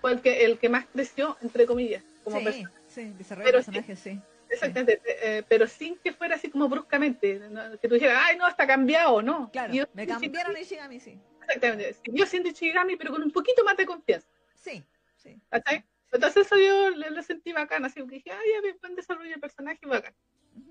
fue 0.00 0.12
el 0.12 0.20
que, 0.20 0.44
el 0.44 0.58
que 0.58 0.68
más 0.68 0.86
creció, 0.92 1.36
entre 1.42 1.66
comillas, 1.66 2.02
como 2.30 2.50
sí, 2.52 2.64
sí, 2.88 3.12
desarrollo 3.16 3.46
de 3.46 3.50
sí. 3.52 3.56
personajes, 3.56 3.98
sí. 3.98 4.20
Exactamente, 4.48 5.00
eh, 5.22 5.44
pero 5.48 5.66
sin 5.66 5.96
que 5.98 6.12
fuera 6.12 6.34
así 6.34 6.50
como 6.50 6.68
bruscamente, 6.68 7.38
¿no? 7.50 7.78
que 7.78 7.86
tú 7.88 7.94
dijeras, 7.94 8.20
ay, 8.26 8.36
no, 8.36 8.48
está 8.48 8.66
cambiado, 8.66 9.22
¿no? 9.22 9.50
Claro, 9.52 9.72
Yo- 9.72 9.84
me 9.92 10.06
cambiaron 10.06 10.56
a 10.56 10.60
Ishigami, 10.60 10.98
sí. 10.98 11.20
Exactamente, 11.42 11.96
yo 12.04 12.26
siento 12.26 12.50
Shigami, 12.50 12.96
pero 12.96 13.12
con 13.12 13.22
un 13.22 13.30
poquito 13.30 13.64
más 13.64 13.76
de 13.76 13.86
confianza, 13.86 14.28
Sí, 14.54 14.84
sí. 15.16 15.40
¿cachai? 15.50 15.84
Entonces 16.12 16.46
eso 16.46 16.56
yo 16.58 16.90
lo 16.90 17.22
sentí 17.22 17.52
bacán, 17.52 17.84
así 17.84 18.00
que 18.00 18.16
dije, 18.16 18.32
ay, 18.32 18.46
ya 18.52 18.76
buen 18.80 18.96
desarrollo 18.96 19.30
de 19.30 19.38
personaje, 19.38 19.78
bacán. 19.86 20.14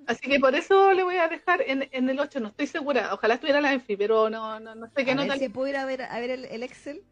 Así 0.08 0.28
que 0.28 0.40
por 0.40 0.54
eso 0.56 0.92
le 0.94 1.04
voy 1.04 1.16
a 1.16 1.28
dejar 1.30 1.62
en, 1.66 1.88
en 1.92 2.10
el 2.10 2.20
8, 2.20 2.40
no 2.40 2.50
estoy 2.50 2.68
segura, 2.68 3.14
ojalá 3.14 3.36
estuviera 3.36 3.62
la 3.62 3.72
Enfi, 3.72 3.96
pero 3.96 4.30
no, 4.30 4.60
no, 4.60 4.76
no 4.76 4.88
sé 4.90 5.06
qué 5.06 5.16
nota 5.16 5.38
si 5.38 5.48
puedo 5.50 5.68
ir 5.70 5.78
a 5.78 5.86
ver, 5.86 6.02
a 6.02 6.20
ver 6.20 6.32
el, 6.32 6.46
el 6.46 6.64
Excel. 6.64 7.04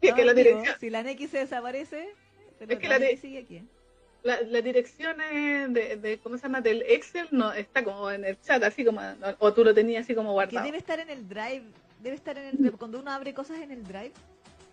Sí, 0.00 0.12
que 0.14 0.24
la 0.24 0.32
No, 0.32 0.38
dirección, 0.38 0.76
Si 0.80 0.90
la 0.90 1.00
NX 1.02 1.30
se 1.30 1.38
desaparece, 1.38 2.08
pero 2.58 2.72
Es 2.72 2.78
que 2.78 2.88
la 2.88 2.98
sigue 3.16 3.38
aquí. 3.38 3.62
la, 4.22 4.42
de, 5.68 5.96
de, 5.96 6.18
¿cómo 6.18 6.36
se 6.36 6.42
llama? 6.44 6.60
Del 6.60 6.82
Excel 6.82 7.28
no 7.30 7.52
está 7.52 7.84
como 7.84 8.10
en 8.10 8.24
el 8.24 8.40
chat, 8.40 8.62
así 8.62 8.84
como, 8.84 9.00
o 9.38 9.52
tú 9.52 9.64
lo 9.64 9.74
tenías 9.74 10.04
así 10.04 10.14
como 10.14 10.30
Que 10.30 10.34
guardado. 10.34 10.64
debe 10.66 10.78
estar 10.78 10.98
en 11.00 11.10
el 11.10 11.28
drive. 11.28 11.62
Debe 12.00 12.16
estar 12.16 12.36
en 12.38 12.64
el. 12.64 12.72
Cuando 12.72 13.00
uno 13.00 13.10
abre 13.10 13.34
cosas 13.34 13.60
en 13.60 13.70
el 13.72 13.82
drive, 13.84 14.12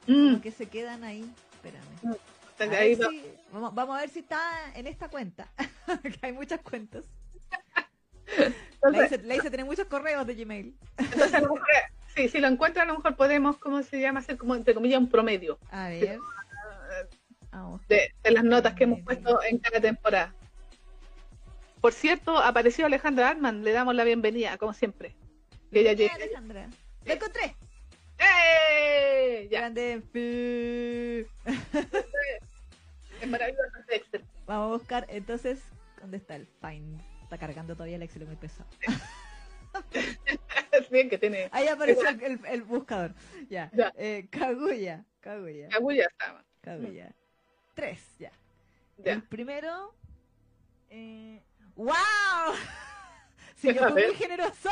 Mm, 0.08 0.28
como 0.30 0.42
que 0.42 0.52
se 0.52 0.68
quedan 0.68 1.04
ahí. 1.04 1.26
Espérame. 1.54 2.16
A 2.60 2.78
ahí 2.80 2.94
va- 2.96 3.10
si- 3.10 3.24
vamos, 3.52 3.74
vamos 3.74 3.98
a 3.98 4.02
ver 4.02 4.10
si 4.10 4.20
está 4.20 4.40
en 4.76 4.86
esta 4.86 5.10
cuenta. 5.10 5.48
que 6.04 6.20
hay 6.22 6.32
muchas 6.32 6.62
cuentas. 6.62 7.06
Entonces, 8.84 9.24
la 9.24 9.36
hice 9.36 9.50
tener 9.50 9.66
muchos 9.66 9.88
correos 9.88 10.26
de 10.28 10.36
Gmail. 10.36 10.76
entonces 10.98 11.34
a 11.34 11.40
lo 11.42 11.54
mejor, 11.54 11.68
sí, 12.16 12.30
si 12.30 12.40
lo 12.40 12.48
encuentro 12.48 12.84
a 12.84 12.86
lo 12.86 12.94
mejor 12.96 13.16
podemos, 13.16 13.58
¿cómo 13.58 13.82
se 13.82 14.00
llama? 14.00 14.20
Hacer 14.20 14.38
como, 14.38 14.56
entre 14.56 14.74
comillas, 14.74 15.00
un 15.00 15.10
promedio 15.10 15.58
A 15.72 15.90
ver. 15.90 16.20
Vamos. 17.56 17.88
de, 17.88 18.14
de 18.22 18.32
las 18.32 18.44
notas 18.44 18.74
que 18.74 18.84
hemos 18.84 19.00
puesto 19.02 19.42
en 19.44 19.60
cada 19.60 19.80
temporada. 19.80 20.36
Por 21.80 21.94
cierto, 21.94 22.38
apareció 22.38 22.86
Alejandra 22.86 23.30
Altman, 23.30 23.64
le 23.64 23.72
damos 23.72 23.96
la 23.96 24.04
bienvenida, 24.04 24.58
como 24.58 24.74
siempre. 24.74 25.16
Que 25.72 25.80
ella 25.80 25.94
llegue. 25.94 26.12
Alejandra. 26.12 26.70
¡La 27.06 27.14
encontré! 27.14 27.56
¡Eh! 28.20 29.48
Ya, 29.50 29.60
Grande. 29.60 30.04
Es 33.22 33.30
maravilloso 33.30 33.78
este 33.80 33.96
Excel. 33.96 34.26
Vamos 34.46 34.66
a 34.66 34.78
buscar, 34.78 35.06
entonces, 35.08 35.62
¿dónde 36.02 36.18
está 36.18 36.36
el 36.36 36.48
Find? 36.60 37.00
Está 37.24 37.38
cargando 37.38 37.74
todavía 37.74 37.96
el 37.96 38.04
Excel 38.04 38.26
muy 38.26 38.36
pesado. 38.36 38.68
Es 40.72 40.90
bien 40.92 41.10
que 41.10 41.18
tiene 41.18 41.48
Ahí 41.54 41.70
apareció 41.70 42.04
el 42.50 42.64
buscador. 42.64 43.14
Ya. 43.50 43.72
Ya. 43.74 43.94
Eh, 43.96 44.28
Kaguya. 44.30 45.06
Kaguya. 45.22 45.70
Kaguya 45.70 46.08
estaba. 46.12 46.44
Kaguya. 46.60 47.16
Tres, 47.76 48.00
ya. 48.18 48.32
Ya. 48.98 49.14
El 49.14 49.24
primero. 49.24 49.94
Eh... 50.90 51.44
¡Wow! 51.76 51.92
Sí, 53.58 53.74
yo 53.74 53.90
fui 53.90 54.04
muy 54.06 54.16
generosa. 54.16 54.72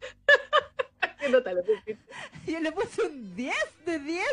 ¿Qué 1.20 1.28
nota 1.28 1.52
le 1.52 1.62
pusiste? 1.62 1.98
Yo 2.46 2.60
le 2.60 2.72
puse 2.72 3.02
un 3.02 3.36
10 3.36 3.54
de 3.84 3.98
10. 3.98 4.24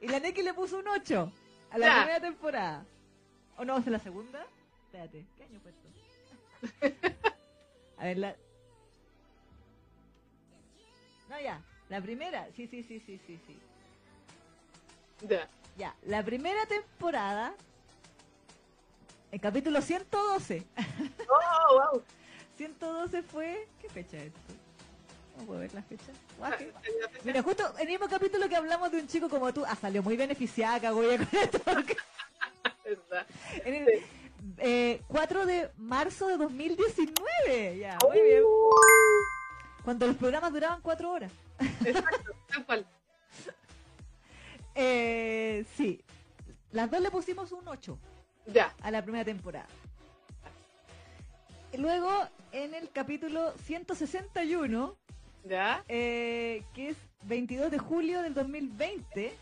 Y 0.00 0.08
la 0.08 0.20
Neki 0.20 0.42
le 0.42 0.54
puso 0.54 0.78
un 0.78 0.88
8 0.88 1.32
a 1.70 1.78
la 1.78 1.86
Ya. 1.86 1.94
primera 1.96 2.20
temporada. 2.20 2.84
¿O 3.58 3.64
no? 3.64 3.78
¿Es 3.78 3.86
la 3.86 3.98
segunda? 3.98 4.46
Espérate, 4.86 5.26
¿qué 5.36 5.44
año 5.44 5.60
fue 5.60 5.70
esto? 5.72 7.08
A 7.98 8.04
ver, 8.04 8.18
la. 8.18 8.36
No, 11.28 11.40
ya. 11.40 11.62
La 11.88 12.00
primera. 12.00 12.48
Sí, 12.56 12.66
sí, 12.66 12.82
sí, 12.82 13.00
sí, 13.00 13.20
sí, 13.26 13.38
sí. 13.46 13.58
Ya. 15.28 15.48
Ya. 15.76 15.94
La 16.06 16.22
primera 16.24 16.66
temporada. 16.66 17.54
El 19.30 19.40
capítulo 19.40 19.80
112. 19.80 20.66
Oh, 21.28 21.92
wow. 21.92 22.02
112 22.56 23.22
fue. 23.22 23.66
¿Qué 23.80 23.88
fecha 23.88 24.18
es 24.18 24.24
esto? 24.26 24.40
No 25.38 25.44
puedo 25.44 25.60
ver 25.60 25.72
la 25.72 25.82
fecha. 25.82 26.12
Ah. 26.42 26.52
Mira, 27.24 27.42
justo 27.42 27.64
en 27.76 27.80
el 27.82 27.88
mismo 27.88 28.06
capítulo 28.08 28.48
que 28.48 28.56
hablamos 28.56 28.90
de 28.92 28.98
un 28.98 29.08
chico 29.08 29.28
como 29.30 29.52
tú, 29.54 29.64
ah, 29.66 29.74
salió 29.76 30.02
muy 30.02 30.16
beneficiada, 30.16 30.78
Kaguya, 30.80 31.16
con 31.18 31.28
esto. 31.38 31.58
En 33.64 33.74
el 33.74 33.86
Sí. 33.86 34.04
eh, 34.58 35.02
4 35.08 35.46
de 35.46 35.70
marzo 35.76 36.26
de 36.26 36.36
2019, 36.36 37.78
ya, 37.78 37.96
muy 38.06 38.20
bien. 38.20 38.42
Uh, 38.44 39.82
Cuando 39.84 40.06
los 40.06 40.16
programas 40.16 40.52
duraban 40.52 40.80
4 40.82 41.10
horas. 41.10 41.32
Exacto, 41.84 42.32
tal 42.48 42.66
cual. 42.66 42.86
Eh, 44.74 45.64
sí, 45.76 46.02
las 46.70 46.90
dos 46.90 47.00
le 47.00 47.10
pusimos 47.10 47.52
un 47.52 47.66
8 47.68 47.98
Ya. 48.46 48.74
a 48.80 48.90
la 48.90 49.02
primera 49.02 49.24
temporada. 49.24 49.66
Luego, 51.78 52.10
en 52.52 52.74
el 52.74 52.90
capítulo 52.90 53.52
161, 53.64 54.96
Ya. 55.44 55.82
eh, 55.88 56.62
que 56.74 56.90
es 56.90 56.96
22 57.22 57.70
de 57.70 57.78
julio 57.78 58.22
del 58.22 58.34
2020, 58.34 59.32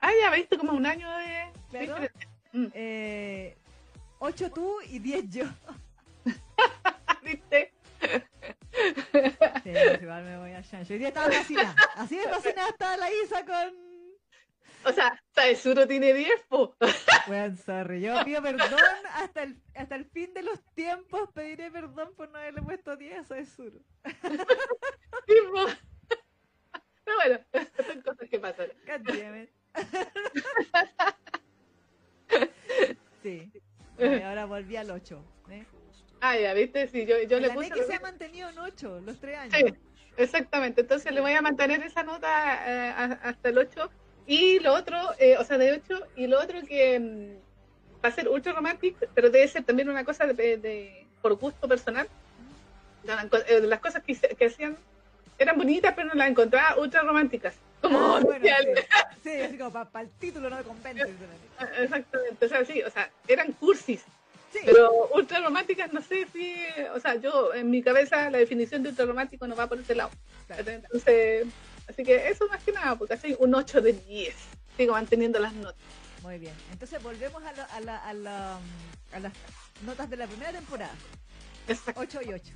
Ah, 0.00 0.10
ya 0.22 0.30
viste 0.30 0.56
como 0.56 0.74
un 0.74 0.86
año 0.86 1.10
de. 1.16 1.50
Claro. 1.70 2.06
Mm, 2.52 2.66
eh, 2.72 3.56
8 4.20 4.50
tú 4.52 4.76
y 4.88 5.00
10 5.00 5.28
yo. 5.28 5.44
¿Viste? 7.24 7.72
Sí, 8.00 9.70
pues 9.72 10.00
igual 10.02 10.22
me 10.24 10.38
voy 10.38 10.52
a 10.52 10.62
chancho. 10.62 10.92
Hoy 10.92 11.00
día 11.00 11.08
estaba 11.08 11.32
fascinada. 11.32 11.74
Así 11.96 12.16
de 12.16 12.28
fascinada 12.28 12.68
estaba 12.68 12.96
la 12.96 13.08
Isa 13.24 13.44
con... 13.44 13.87
O 14.88 14.92
sea, 14.92 15.22
Saezuro 15.34 15.86
tiene 15.86 16.14
10, 16.14 16.46
po. 16.48 16.74
Bueno, 17.26 17.56
sorry, 17.56 18.00
yo 18.00 18.24
pido 18.24 18.40
perdón 18.40 18.70
hasta 19.12 19.42
el, 19.42 19.60
hasta 19.74 19.96
el 19.96 20.06
fin 20.06 20.32
de 20.32 20.42
los 20.42 20.64
tiempos. 20.74 21.28
Pediré 21.34 21.70
perdón 21.70 22.14
por 22.16 22.30
no 22.30 22.38
haberle 22.38 22.62
puesto 22.62 22.96
10 22.96 23.30
a 23.30 23.44
Suru. 23.44 23.84
Sí, 25.26 25.34
po. 25.52 25.66
Pero 27.04 27.16
bueno, 27.16 27.38
son 27.86 28.02
cosas 28.02 28.28
que 28.30 28.38
pasan. 28.38 28.68
Sí. 33.22 33.52
Y 33.98 34.22
ahora 34.22 34.46
volví 34.46 34.76
al 34.76 34.90
8. 34.90 35.24
¿eh? 35.50 35.66
Ah, 36.20 36.38
ya, 36.38 36.54
viste, 36.54 36.88
sí, 36.88 37.04
yo, 37.04 37.20
yo 37.24 37.40
le 37.40 37.50
puse. 37.50 37.68
Neki 37.68 37.82
se 37.82 37.94
ha 37.94 38.00
mantenido 38.00 38.48
en 38.48 38.58
8 38.58 39.00
los 39.04 39.20
3 39.20 39.38
años. 39.38 39.54
Sí, 39.54 39.74
exactamente. 40.16 40.80
Entonces 40.80 41.12
le 41.12 41.20
voy 41.20 41.32
a 41.32 41.42
mantener 41.42 41.82
esa 41.82 42.04
nota 42.04 42.28
eh, 42.66 43.18
hasta 43.22 43.48
el 43.50 43.58
8. 43.58 43.90
Y 44.28 44.60
lo 44.60 44.74
otro, 44.74 44.96
eh, 45.18 45.36
o 45.38 45.44
sea, 45.44 45.56
de 45.56 45.72
8. 45.72 46.06
Y 46.16 46.26
lo 46.26 46.38
otro 46.38 46.60
que 46.68 47.00
mm, 47.00 48.04
va 48.04 48.10
a 48.10 48.12
ser 48.12 48.28
ultra 48.28 48.52
romantic, 48.52 48.94
pero 49.14 49.30
debe 49.30 49.48
ser 49.48 49.64
también 49.64 49.88
una 49.88 50.04
cosa 50.04 50.26
de, 50.26 50.58
de- 50.58 51.06
por 51.22 51.34
gusto 51.36 51.66
personal. 51.66 52.06
De 53.02 53.14
las 53.62 53.78
eh, 53.78 53.80
cosas 53.80 54.02
que, 54.04 54.14
que 54.14 54.46
hacían 54.46 54.76
eran 55.38 55.56
bonitas, 55.56 55.94
pero 55.96 56.08
no 56.08 56.14
las 56.14 56.28
encontraba 56.28 56.78
ultra 56.78 57.00
románticas. 57.02 57.54
Como 57.80 57.98
Ah, 57.98 58.20
bueno, 58.20 58.44
sí. 58.44 58.66
Sí, 59.22 59.40
así 59.40 59.56
como 59.56 59.70
para 59.70 60.00
el 60.04 60.10
título 60.18 60.50
no 60.50 60.56
me 60.56 60.62
convence. 60.62 61.08
Exactamente, 61.80 62.44
o 62.44 62.48
sea, 62.48 62.64
sí, 62.64 62.82
o 62.82 62.90
sea, 62.90 63.10
eran 63.26 63.52
cursis, 63.52 64.02
Sí, 64.52 64.60
pero 64.64 65.08
ultra 65.14 65.40
románticas, 65.40 65.92
no 65.92 66.00
sé 66.00 66.26
si, 66.32 66.54
o 66.94 67.00
sea, 67.00 67.16
yo 67.16 67.52
en 67.54 67.70
mi 67.70 67.82
cabeza 67.82 68.30
la 68.30 68.38
definición 68.38 68.82
de 68.82 68.90
ultra 68.90 69.04
romántico 69.06 69.46
no 69.46 69.54
va 69.56 69.66
por 69.66 69.78
ese 69.78 69.94
lado. 69.94 70.10
claro. 70.46 70.70
Entonces, 70.70 71.46
así 71.88 72.04
que 72.04 72.28
eso 72.28 72.46
más 72.48 72.62
que 72.62 72.72
nada, 72.72 72.96
porque 72.96 73.14
así 73.14 73.36
un 73.38 73.54
8 73.54 73.80
de 73.80 73.92
10, 73.92 74.34
sigo 74.76 74.92
manteniendo 74.92 75.38
las 75.38 75.52
notas. 75.54 75.80
Muy 76.22 76.38
bien. 76.38 76.54
Entonces 76.72 77.02
volvemos 77.02 77.42
a, 77.44 77.52
la- 77.52 77.64
a, 77.64 77.80
la- 77.80 78.04
a, 78.08 78.12
la, 78.12 78.58
mm, 78.60 79.14
a 79.16 79.20
las 79.20 79.32
notas 79.84 80.10
de 80.10 80.16
la 80.16 80.26
primera 80.26 80.52
temporada. 80.52 80.92
Exacto, 81.68 82.00
8 82.00 82.20
y 82.26 82.32
8. 82.32 82.52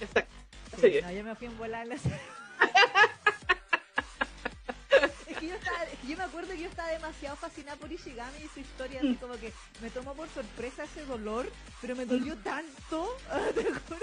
exacto. 0.00 0.32
Sí, 0.80 0.82
Sí. 0.82 1.00
no, 1.02 1.12
yo 1.12 1.24
me 1.24 1.34
fui 1.34 1.46
en 1.46 1.58
volar 1.58 1.82
en 1.84 1.88
la 1.90 1.98
serie. 1.98 2.18
es, 5.28 5.36
que 5.38 5.48
yo 5.48 5.54
estaba, 5.54 5.82
es 5.84 5.98
que 6.00 6.06
yo 6.08 6.16
me 6.16 6.24
acuerdo 6.24 6.50
que 6.52 6.60
yo 6.60 6.68
estaba 6.68 6.88
demasiado 6.90 7.36
fascinada 7.36 7.76
por 7.76 7.90
Ishigami 7.92 8.38
y 8.44 8.48
su 8.48 8.60
historia, 8.60 9.00
así 9.00 9.14
como 9.16 9.34
que 9.36 9.52
me 9.80 9.90
tomó 9.90 10.14
por 10.14 10.28
sorpresa 10.30 10.84
ese 10.84 11.04
dolor, 11.04 11.50
pero 11.80 11.94
me 11.96 12.06
dolió 12.06 12.36
tanto, 12.38 13.16
te 13.54 13.64
juro, 13.64 14.00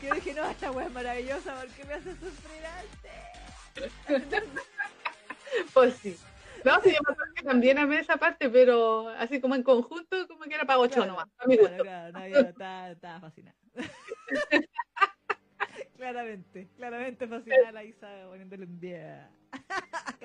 que 0.00 0.12
dije, 0.14 0.34
no, 0.34 0.48
esta 0.48 0.70
wea 0.70 0.86
es 0.86 0.92
maravillosa, 0.92 1.54
¿por 1.60 1.68
qué 1.68 1.84
me 1.84 1.94
hace 1.94 2.12
sufrir 2.14 2.64
antes? 2.66 3.45
Pues 5.72 5.94
sí. 5.94 6.16
No, 6.64 6.80
sí, 6.82 6.90
yo 6.90 6.98
me 7.06 7.12
acuerdo 7.12 7.34
que 7.34 7.44
también 7.44 7.78
amé 7.78 8.00
esa 8.00 8.16
parte, 8.16 8.50
pero 8.50 9.08
así 9.10 9.40
como 9.40 9.54
en 9.54 9.62
conjunto, 9.62 10.26
como 10.26 10.42
que 10.44 10.54
era 10.54 10.64
para 10.64 10.80
8 10.80 10.94
Claro, 10.94 11.12
nomás, 11.12 11.28
a 11.38 11.46
mi 11.46 11.56
claro, 11.56 11.76
gusto. 11.76 11.84
claro, 11.84 12.12
no, 12.12 12.24
estaba, 12.24 12.90
estaba 12.90 13.20
fascinada. 13.20 13.56
claramente, 15.96 16.68
claramente 16.76 17.28
fascinada 17.28 17.72
la 17.72 17.84
Isa 17.84 18.08
poniéndole 18.28 18.64
un 18.64 18.80
día 18.80 19.30
a. 19.52 20.16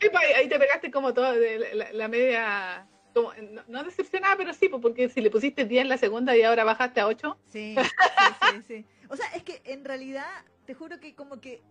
Sí, 0.00 0.08
pues, 0.10 0.24
ahí, 0.36 0.48
te 0.48 0.58
pegaste 0.58 0.90
como 0.90 1.14
todo, 1.14 1.32
de 1.32 1.90
la, 1.92 2.08
media 2.08 2.86
como, 3.14 3.32
no, 3.68 3.84
decepcionada, 3.84 4.36
pero 4.36 4.52
sí, 4.52 4.68
porque 4.68 5.08
si 5.08 5.20
le 5.20 5.30
pusiste 5.30 5.64
10 5.64 5.82
en 5.82 5.88
la 5.88 5.96
segunda 5.96 6.36
y 6.36 6.42
ahora 6.42 6.64
bajaste 6.64 7.00
a 7.00 7.06
8. 7.06 7.38
Sí, 7.48 7.76
sí, 7.78 8.52
sí, 8.52 8.62
sí. 8.66 8.86
O 9.08 9.16
sea, 9.16 9.26
es 9.34 9.42
que 9.42 9.62
en 9.64 9.84
realidad, 9.84 10.26
te 10.66 10.74
juro 10.74 11.00
que 11.00 11.14
como 11.14 11.40
que 11.40 11.62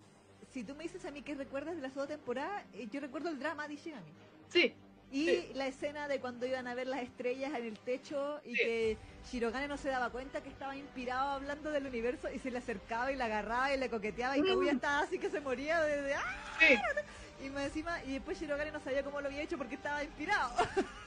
si 0.53 0.63
tú 0.63 0.75
me 0.75 0.83
dices 0.83 1.05
a 1.05 1.11
mí 1.11 1.21
que 1.21 1.35
recuerdas 1.35 1.75
de 1.75 1.81
la 1.81 1.89
segunda 1.89 2.15
temporada, 2.15 2.65
eh, 2.73 2.87
yo 2.91 2.99
recuerdo 2.99 3.29
el 3.29 3.39
drama 3.39 3.67
de 3.67 3.75
Ishigami. 3.75 4.11
Sí. 4.49 4.73
Y 5.11 5.53
la 5.55 5.67
escena 5.67 6.07
de 6.07 6.21
cuando 6.21 6.45
iban 6.45 6.67
a 6.67 6.73
ver 6.73 6.87
las 6.87 7.01
estrellas 7.01 7.51
en 7.53 7.65
el 7.65 7.77
techo 7.79 8.39
y 8.45 8.53
que 8.53 8.97
Shirogane 9.29 9.67
no 9.67 9.75
se 9.75 9.89
daba 9.89 10.09
cuenta 10.09 10.41
que 10.41 10.47
estaba 10.47 10.73
inspirado 10.77 11.31
hablando 11.31 11.69
del 11.69 11.85
universo 11.85 12.29
y 12.33 12.39
se 12.39 12.49
le 12.49 12.59
acercaba 12.59 13.11
y 13.11 13.17
la 13.17 13.25
agarraba 13.25 13.73
y 13.73 13.77
le 13.77 13.89
coqueteaba 13.89 14.37
y 14.37 14.41
Kaguya 14.41 14.71
mm. 14.71 14.75
estaba 14.75 14.99
así 14.99 15.19
que 15.19 15.29
se 15.29 15.41
moría 15.41 15.81
de... 15.81 16.13
¡ah! 16.13 16.21
Sí. 16.59 17.45
Y 17.45 17.49
me 17.49 17.65
encima, 17.65 18.01
y 18.05 18.13
después 18.13 18.39
Shirogane 18.39 18.71
no 18.71 18.79
sabía 18.79 19.03
cómo 19.03 19.19
lo 19.19 19.27
había 19.27 19.41
hecho 19.41 19.57
porque 19.57 19.75
estaba 19.75 20.01
inspirado. 20.01 20.53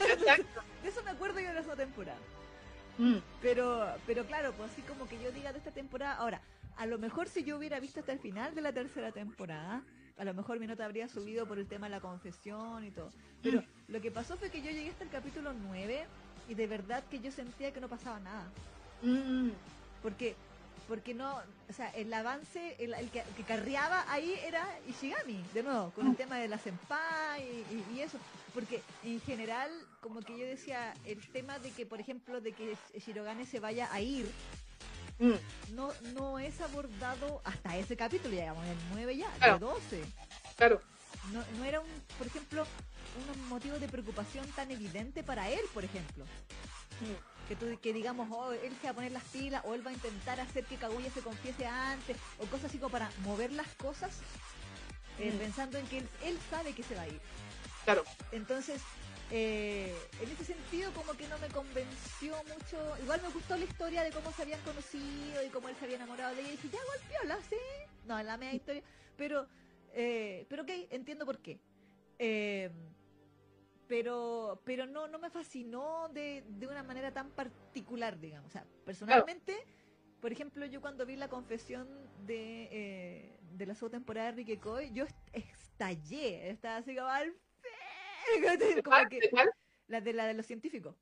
Exacto. 0.01 0.63
de 0.83 0.89
eso 0.89 1.03
me 1.03 1.11
acuerdo 1.11 1.41
yo 1.41 1.55
de 1.55 1.61
esa 1.61 1.75
temporada. 1.75 2.19
Mm. 2.99 3.19
Pero, 3.41 3.87
pero 4.07 4.27
claro, 4.27 4.53
pues 4.53 4.71
así 4.71 4.83
como 4.83 5.09
que 5.09 5.19
yo 5.23 5.33
diga 5.33 5.53
de 5.53 5.59
esta 5.59 5.71
temporada, 5.71 6.17
ahora, 6.17 6.43
a 6.77 6.87
lo 6.87 6.99
mejor 6.99 7.29
si 7.29 7.45
yo 7.45 7.57
hubiera 7.57 7.81
visto 7.81 8.01
hasta 8.01 8.13
el 8.13 8.19
final 8.19 8.55
de 8.55 8.61
la 8.61 8.73
tercera 8.73 9.13
temporada, 9.13 9.83
a 10.17 10.25
lo 10.25 10.35
mejor 10.35 10.61
mi 10.61 10.67
nota 10.67 10.85
habría 10.85 11.09
subido 11.09 11.47
por 11.47 11.59
el 11.59 11.67
tema 11.67 11.87
de 11.87 11.91
la 11.91 12.01
confesión 12.01 12.85
y 12.85 12.91
todo. 12.91 13.11
Pero 13.43 13.61
mm. 13.61 13.65
lo 13.89 14.01
que 14.01 14.11
pasó 14.11 14.37
fue 14.37 14.51
que 14.51 14.63
yo 14.63 14.71
llegué 14.71 14.91
hasta 14.91 15.05
el 15.05 15.11
capítulo 15.11 15.53
9 15.53 16.05
y 16.49 16.55
de 16.55 16.67
verdad 16.67 17.03
que 17.11 17.21
yo 17.21 17.31
sentía 17.31 17.73
que 17.73 17.81
no 17.81 17.89
pasaba 17.89 18.21
nada. 18.21 18.47
Mm. 19.03 19.51
Porque 20.03 20.37
porque 20.87 21.15
no, 21.15 21.37
o 21.69 21.73
sea, 21.73 21.89
el 21.91 22.13
avance, 22.13 22.77
el, 22.79 22.95
que, 23.11 23.23
carriaba 23.47 24.05
ahí 24.13 24.35
era 24.45 24.67
Ishigami, 24.87 25.43
de 25.55 25.63
nuevo, 25.63 25.91
con 25.93 26.07
el 26.07 26.17
tema 26.17 26.37
de 26.37 26.49
la 26.49 26.59
senpai 26.59 27.43
y, 27.43 27.95
y, 27.97 28.01
eso, 28.01 28.19
porque 28.53 28.83
en 29.03 29.21
general, 29.23 29.71
como 30.01 30.21
que 30.21 30.39
yo 30.39 30.45
decía, 30.45 30.93
el 31.07 31.27
tema 31.29 31.59
de 31.59 31.71
que, 31.71 31.87
por 31.87 32.01
ejemplo, 32.01 32.41
de 32.41 32.53
que 32.53 32.77
Shirogane 32.99 33.47
se 33.47 33.61
vaya 33.61 33.91
a 33.93 34.01
ir, 34.01 34.31
mm. 35.27 35.75
no, 35.75 35.93
no 36.15 36.39
es 36.39 36.61
abordado 36.61 37.41
hasta 37.45 37.77
ese 37.77 37.97
capítulo, 37.97 38.35
ya 38.35 38.43
digamos, 38.43 38.67
el 38.67 38.79
9 38.93 39.17
ya, 39.17 39.53
el 39.53 39.59
12. 39.59 40.03
Claro. 40.57 40.81
No, 41.33 41.43
no 41.59 41.65
era 41.65 41.81
un, 41.81 41.89
por 42.19 42.27
ejemplo, 42.27 42.67
un 43.17 43.49
motivo 43.49 43.79
de 43.79 43.89
preocupación 43.89 44.47
tan 44.53 44.71
evidente 44.71 45.23
para 45.23 45.49
él, 45.49 45.61
por 45.73 45.85
ejemplo. 45.85 46.25
Mm 47.01 47.35
que 47.49 47.57
tú 47.57 47.67
que 47.81 47.93
digamos, 47.93 48.29
oh, 48.31 48.53
él 48.53 48.73
se 48.81 48.87
va 48.87 48.91
a 48.91 48.95
poner 48.95 49.13
las 49.13 49.23
pilas 49.25 49.63
o 49.65 49.75
él 49.75 49.87
va 49.87 49.91
a 49.91 49.95
intentar 49.95 50.41
hacer 50.41 50.65
que 50.65 50.77
Kaguya 50.77 51.11
se 51.11 51.21
confiese 51.21 51.67
antes 51.67 52.17
o 52.39 52.47
cosas 52.47 52.67
así 52.67 52.79
como 52.79 52.91
para 52.91 53.11
mover 53.23 53.53
las 53.53 53.69
cosas 53.75 54.13
eh, 55.19 55.33
mm. 55.33 55.39
pensando 55.39 55.79
en 55.79 55.87
que 55.87 55.99
él, 55.99 56.39
sabe 56.51 56.73
que 56.73 56.83
se 56.83 56.95
va 56.95 57.03
a 57.03 57.09
ir. 57.09 57.21
Claro. 57.85 58.05
Entonces, 58.33 58.81
eh, 59.31 59.97
en 60.21 60.31
ese 60.31 60.45
sentido 60.45 60.93
como 60.93 61.13
que 61.15 61.27
no 61.29 61.39
me 61.39 61.49
convenció 61.49 62.37
mucho. 62.45 62.79
Igual 63.03 63.23
me 63.23 63.29
gustó 63.31 63.57
la 63.57 63.65
historia 63.65 64.03
de 64.03 64.11
cómo 64.11 64.33
se 64.33 64.43
habían 64.43 64.61
conocido 64.61 65.45
y 65.45 65.49
cómo 65.49 65.69
él 65.69 65.77
se 65.77 65.85
había 65.85 65.97
enamorado 65.97 66.35
de 66.35 66.43
ella 66.43 66.51
y 66.51 66.57
dije, 66.57 66.69
ya 66.71 66.79
golpeóla, 66.85 67.39
sí. 67.49 67.57
No, 68.07 68.19
en 68.19 68.27
la 68.27 68.37
media 68.37 68.55
historia. 68.55 68.83
Pero, 69.17 69.49
eh, 69.93 70.47
pero 70.49 70.63
ok, 70.63 70.71
entiendo 70.91 71.25
por 71.25 71.39
qué. 71.39 71.61
Eh, 72.19 72.71
pero 73.87 74.63
pero 74.65 74.87
no 74.87 75.09
no 75.09 75.19
me 75.19 75.31
fascinó 75.31 76.09
de, 76.09 76.45
de 76.49 76.67
una 76.67 76.83
manera 76.83 77.13
tan 77.13 77.31
particular, 77.31 78.19
digamos. 78.19 78.49
O 78.49 78.53
sea, 78.53 78.67
personalmente, 78.85 79.57
por 80.21 80.33
ejemplo, 80.33 80.65
yo 80.67 80.81
cuando 80.81 81.05
vi 81.07 81.17
la 81.17 81.29
confesión 81.29 81.89
de, 82.27 82.69
eh, 82.71 83.39
de 83.53 83.67
la 83.67 83.75
segunda 83.75 83.99
temporada 83.99 84.31
de 84.31 84.37
Ricky 84.37 84.57
Coy, 84.57 84.91
yo 84.93 85.05
estallé, 85.33 86.51
estaba 86.51 86.77
así 86.77 86.95
como 86.95 87.09
al 87.09 87.35
como 88.85 89.09
que, 89.09 89.31
La 89.89 90.01
de 90.01 90.13
la 90.13 90.27
de 90.27 90.35
los 90.35 90.47
científicos. 90.47 90.97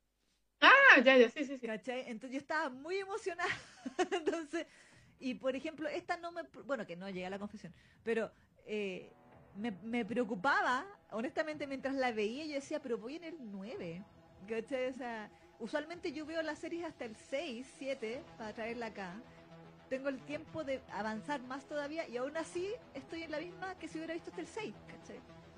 Ah, 0.61 1.01
ya, 1.03 1.17
ya, 1.17 1.29
sí, 1.29 1.43
sí, 1.43 1.57
sí. 1.57 1.67
Entonces 1.67 2.31
yo 2.31 2.37
estaba 2.37 2.69
muy 2.69 2.97
emocionada. 2.97 3.49
Entonces, 4.11 4.65
y 5.19 5.35
por 5.35 5.55
ejemplo, 5.55 5.89
esta 5.89 6.17
no 6.17 6.31
me, 6.31 6.43
bueno, 6.65 6.85
que 6.85 6.95
no 6.95 7.09
llega 7.09 7.27
a 7.27 7.29
la 7.29 7.39
confesión, 7.39 7.73
pero 8.03 8.31
eh, 8.65 9.11
me, 9.55 9.71
me, 9.83 10.05
preocupaba, 10.05 10.85
honestamente, 11.11 11.67
mientras 11.67 11.95
la 11.95 12.11
veía, 12.11 12.45
yo 12.45 12.53
decía, 12.53 12.81
pero 12.81 12.97
voy 12.97 13.17
en 13.17 13.25
el 13.25 13.35
9. 13.39 14.03
O 14.43 14.97
sea, 14.97 15.29
usualmente 15.59 16.11
yo 16.11 16.25
veo 16.25 16.41
las 16.41 16.59
series 16.59 16.85
hasta 16.85 17.05
el 17.05 17.15
6, 17.15 17.65
7 17.77 18.21
para 18.37 18.53
traerla 18.53 18.87
acá. 18.87 19.15
Tengo 19.89 20.09
el 20.09 20.19
tiempo 20.21 20.63
de 20.63 20.81
avanzar 20.91 21.41
más 21.43 21.65
todavía 21.65 22.07
y 22.07 22.17
aún 22.17 22.35
así 22.35 22.67
estoy 22.93 23.23
en 23.23 23.31
la 23.31 23.39
misma 23.39 23.77
que 23.79 23.87
si 23.87 23.97
hubiera 23.97 24.13
visto 24.13 24.29
hasta 24.29 24.41
el 24.41 24.47
6. 24.47 24.73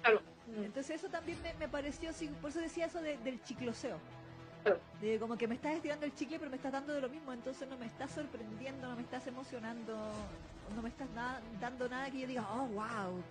Claro. 0.01 0.21
Entonces 0.57 0.97
eso 0.97 1.09
también 1.09 1.41
me, 1.41 1.53
me 1.55 1.67
pareció, 1.67 2.11
por 2.41 2.49
eso 2.51 2.59
decía 2.59 2.85
eso 2.85 3.01
del 3.01 3.43
chicloseo. 3.43 3.97
De 4.99 5.19
como 5.19 5.37
que 5.37 5.47
me 5.47 5.55
estás 5.55 5.73
estirando 5.73 6.05
el 6.05 6.15
chicle 6.15 6.39
pero 6.39 6.49
me 6.49 6.57
estás 6.57 6.71
dando 6.71 6.93
de 6.93 7.01
lo 7.01 7.09
mismo, 7.09 7.31
entonces 7.33 7.67
no 7.67 7.77
me 7.77 7.85
estás 7.85 8.11
sorprendiendo, 8.11 8.87
no 8.87 8.95
me 8.95 9.03
estás 9.03 9.27
emocionando, 9.27 9.95
no 10.75 10.81
me 10.81 10.89
estás 10.89 11.07
dando 11.59 11.87
nada 11.89 12.09
que 12.09 12.19
yo 12.21 12.27
diga, 12.27 12.47
oh, 12.53 12.65
wow, 12.67 13.23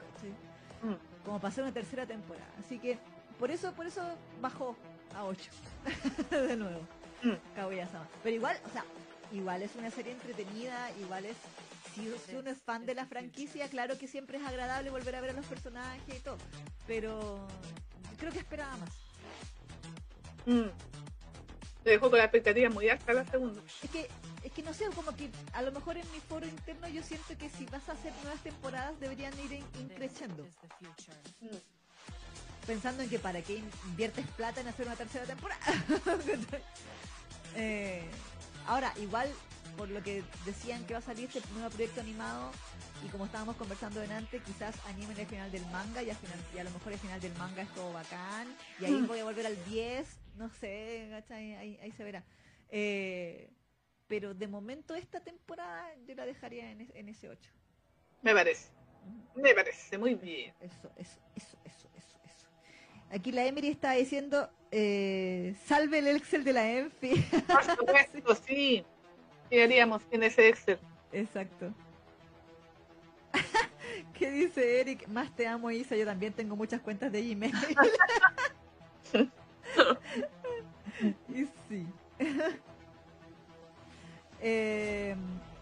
Mm. 0.82 1.24
como 1.24 1.40
pasó 1.40 1.62
una 1.62 1.72
tercera 1.72 2.04
temporada. 2.04 2.46
Así 2.60 2.78
que 2.78 2.98
por 3.38 3.50
eso, 3.50 3.72
por 3.72 3.86
eso 3.86 4.02
bajó 4.40 4.76
a 5.14 5.24
8 5.24 5.50
de 6.30 6.56
nuevo. 6.56 6.80
Mm. 7.22 7.32
Pero 8.22 8.36
igual, 8.36 8.56
o 8.66 8.68
sea, 8.70 8.84
igual 9.32 9.62
es 9.62 9.74
una 9.76 9.90
serie 9.90 10.12
entretenida, 10.12 10.90
igual 11.00 11.24
es 11.24 11.36
si, 11.94 12.34
uno 12.34 12.50
es 12.50 12.58
fan 12.58 12.86
de 12.86 12.94
la 12.94 13.06
franquicia, 13.06 13.68
claro 13.68 13.98
que 13.98 14.08
siempre 14.08 14.38
es 14.38 14.44
agradable 14.44 14.90
volver 14.90 15.16
a 15.16 15.20
ver 15.20 15.30
a 15.30 15.34
los 15.34 15.46
personajes 15.46 16.16
y 16.16 16.20
todo. 16.20 16.38
Pero 16.86 17.46
creo 18.18 18.32
que 18.32 18.38
esperaba 18.38 18.76
más. 18.76 18.90
Mm. 20.46 20.70
Te 21.82 21.90
dejó 21.90 22.08
con 22.08 22.18
la 22.18 22.24
expectativa 22.24 22.70
muy 22.70 22.88
alta 22.88 23.12
la 23.12 23.24
segunda. 23.24 23.60
Es 23.82 23.90
que 23.90 24.08
es 24.42 24.52
que 24.52 24.62
no 24.62 24.74
sé, 24.74 24.84
como 24.94 25.16
que 25.16 25.30
a 25.54 25.62
lo 25.62 25.72
mejor 25.72 25.96
en 25.96 26.10
mi 26.12 26.20
foro 26.20 26.46
interno 26.46 26.86
yo 26.88 27.02
siento 27.02 27.36
que 27.38 27.48
si 27.48 27.64
vas 27.66 27.88
a 27.88 27.92
hacer 27.92 28.12
nuevas 28.22 28.42
temporadas 28.42 29.00
deberían 29.00 29.32
ir 29.40 29.64
increciendo. 29.80 30.44
Mm. 31.40 32.66
Pensando 32.66 33.02
en 33.02 33.08
que 33.08 33.18
para 33.18 33.40
qué 33.40 33.62
inviertes 33.86 34.26
plata 34.36 34.60
en 34.60 34.68
hacer 34.68 34.86
una 34.86 34.96
tercera 34.96 35.24
temporada. 35.24 35.60
Eh, 37.56 38.02
ahora, 38.66 38.92
igual, 38.96 39.28
por 39.76 39.88
lo 39.88 40.02
que 40.02 40.22
decían 40.44 40.84
que 40.86 40.94
va 40.94 40.98
a 40.98 41.02
salir 41.02 41.28
este 41.32 41.40
nuevo 41.52 41.70
proyecto 41.70 42.00
animado, 42.00 42.50
y 43.04 43.08
como 43.08 43.26
estábamos 43.26 43.56
conversando 43.56 44.00
antes, 44.00 44.42
quizás 44.42 44.74
animen 44.86 45.18
el 45.18 45.26
final 45.26 45.50
del 45.50 45.64
manga 45.66 46.02
y, 46.02 46.10
al 46.10 46.16
final, 46.16 46.38
y 46.54 46.58
a 46.58 46.64
lo 46.64 46.70
mejor 46.70 46.92
el 46.92 46.98
final 46.98 47.20
del 47.20 47.34
manga 47.34 47.62
es 47.62 47.68
todo 47.74 47.92
bacán, 47.92 48.48
y 48.80 48.84
ahí 48.86 48.92
mm. 48.92 49.06
voy 49.06 49.18
a 49.18 49.24
volver 49.24 49.46
al 49.46 49.64
10, 49.66 50.06
no 50.36 50.50
sé, 50.50 51.22
ahí, 51.30 51.78
ahí 51.82 51.92
se 51.92 52.04
verá. 52.04 52.24
Eh, 52.70 53.50
pero 54.06 54.34
de 54.34 54.48
momento 54.48 54.94
esta 54.94 55.20
temporada 55.20 55.94
yo 56.06 56.14
la 56.14 56.26
dejaría 56.26 56.70
en, 56.70 57.08
ese 57.08 57.28
8. 57.28 57.50
Me 58.22 58.34
parece. 58.34 58.68
Me 59.34 59.54
parece 59.54 59.98
muy 59.98 60.14
bien. 60.14 60.52
Eso, 60.60 60.90
eso, 60.96 61.20
eso, 61.34 61.58
eso, 61.64 61.88
eso, 61.94 62.18
eso. 62.24 62.48
Aquí 63.10 63.32
la 63.32 63.44
Emery 63.46 63.68
está 63.68 63.92
diciendo, 63.92 64.50
eh, 64.70 65.54
salve 65.66 65.98
el 65.98 66.08
Excel 66.08 66.44
de 66.44 66.52
la 66.52 66.70
Enfi. 66.70 67.14
Por 67.46 67.64
supuesto, 67.64 68.34
sí. 68.46 68.84
¿Qué 69.50 69.62
haríamos 69.62 70.02
en 70.10 70.22
ese 70.22 70.48
Excel? 70.48 70.78
Exacto. 71.12 71.72
¿Qué 74.18 74.30
dice 74.30 74.80
Eric? 74.80 75.06
Más 75.08 75.34
te 75.34 75.46
amo, 75.46 75.70
Isa. 75.70 75.96
Yo 75.96 76.04
también 76.04 76.32
tengo 76.32 76.56
muchas 76.56 76.80
cuentas 76.80 77.12
de 77.12 77.22
Gmail. 77.22 77.54
y 81.28 81.46
sí. 81.68 81.86
Eh, 84.46 85.16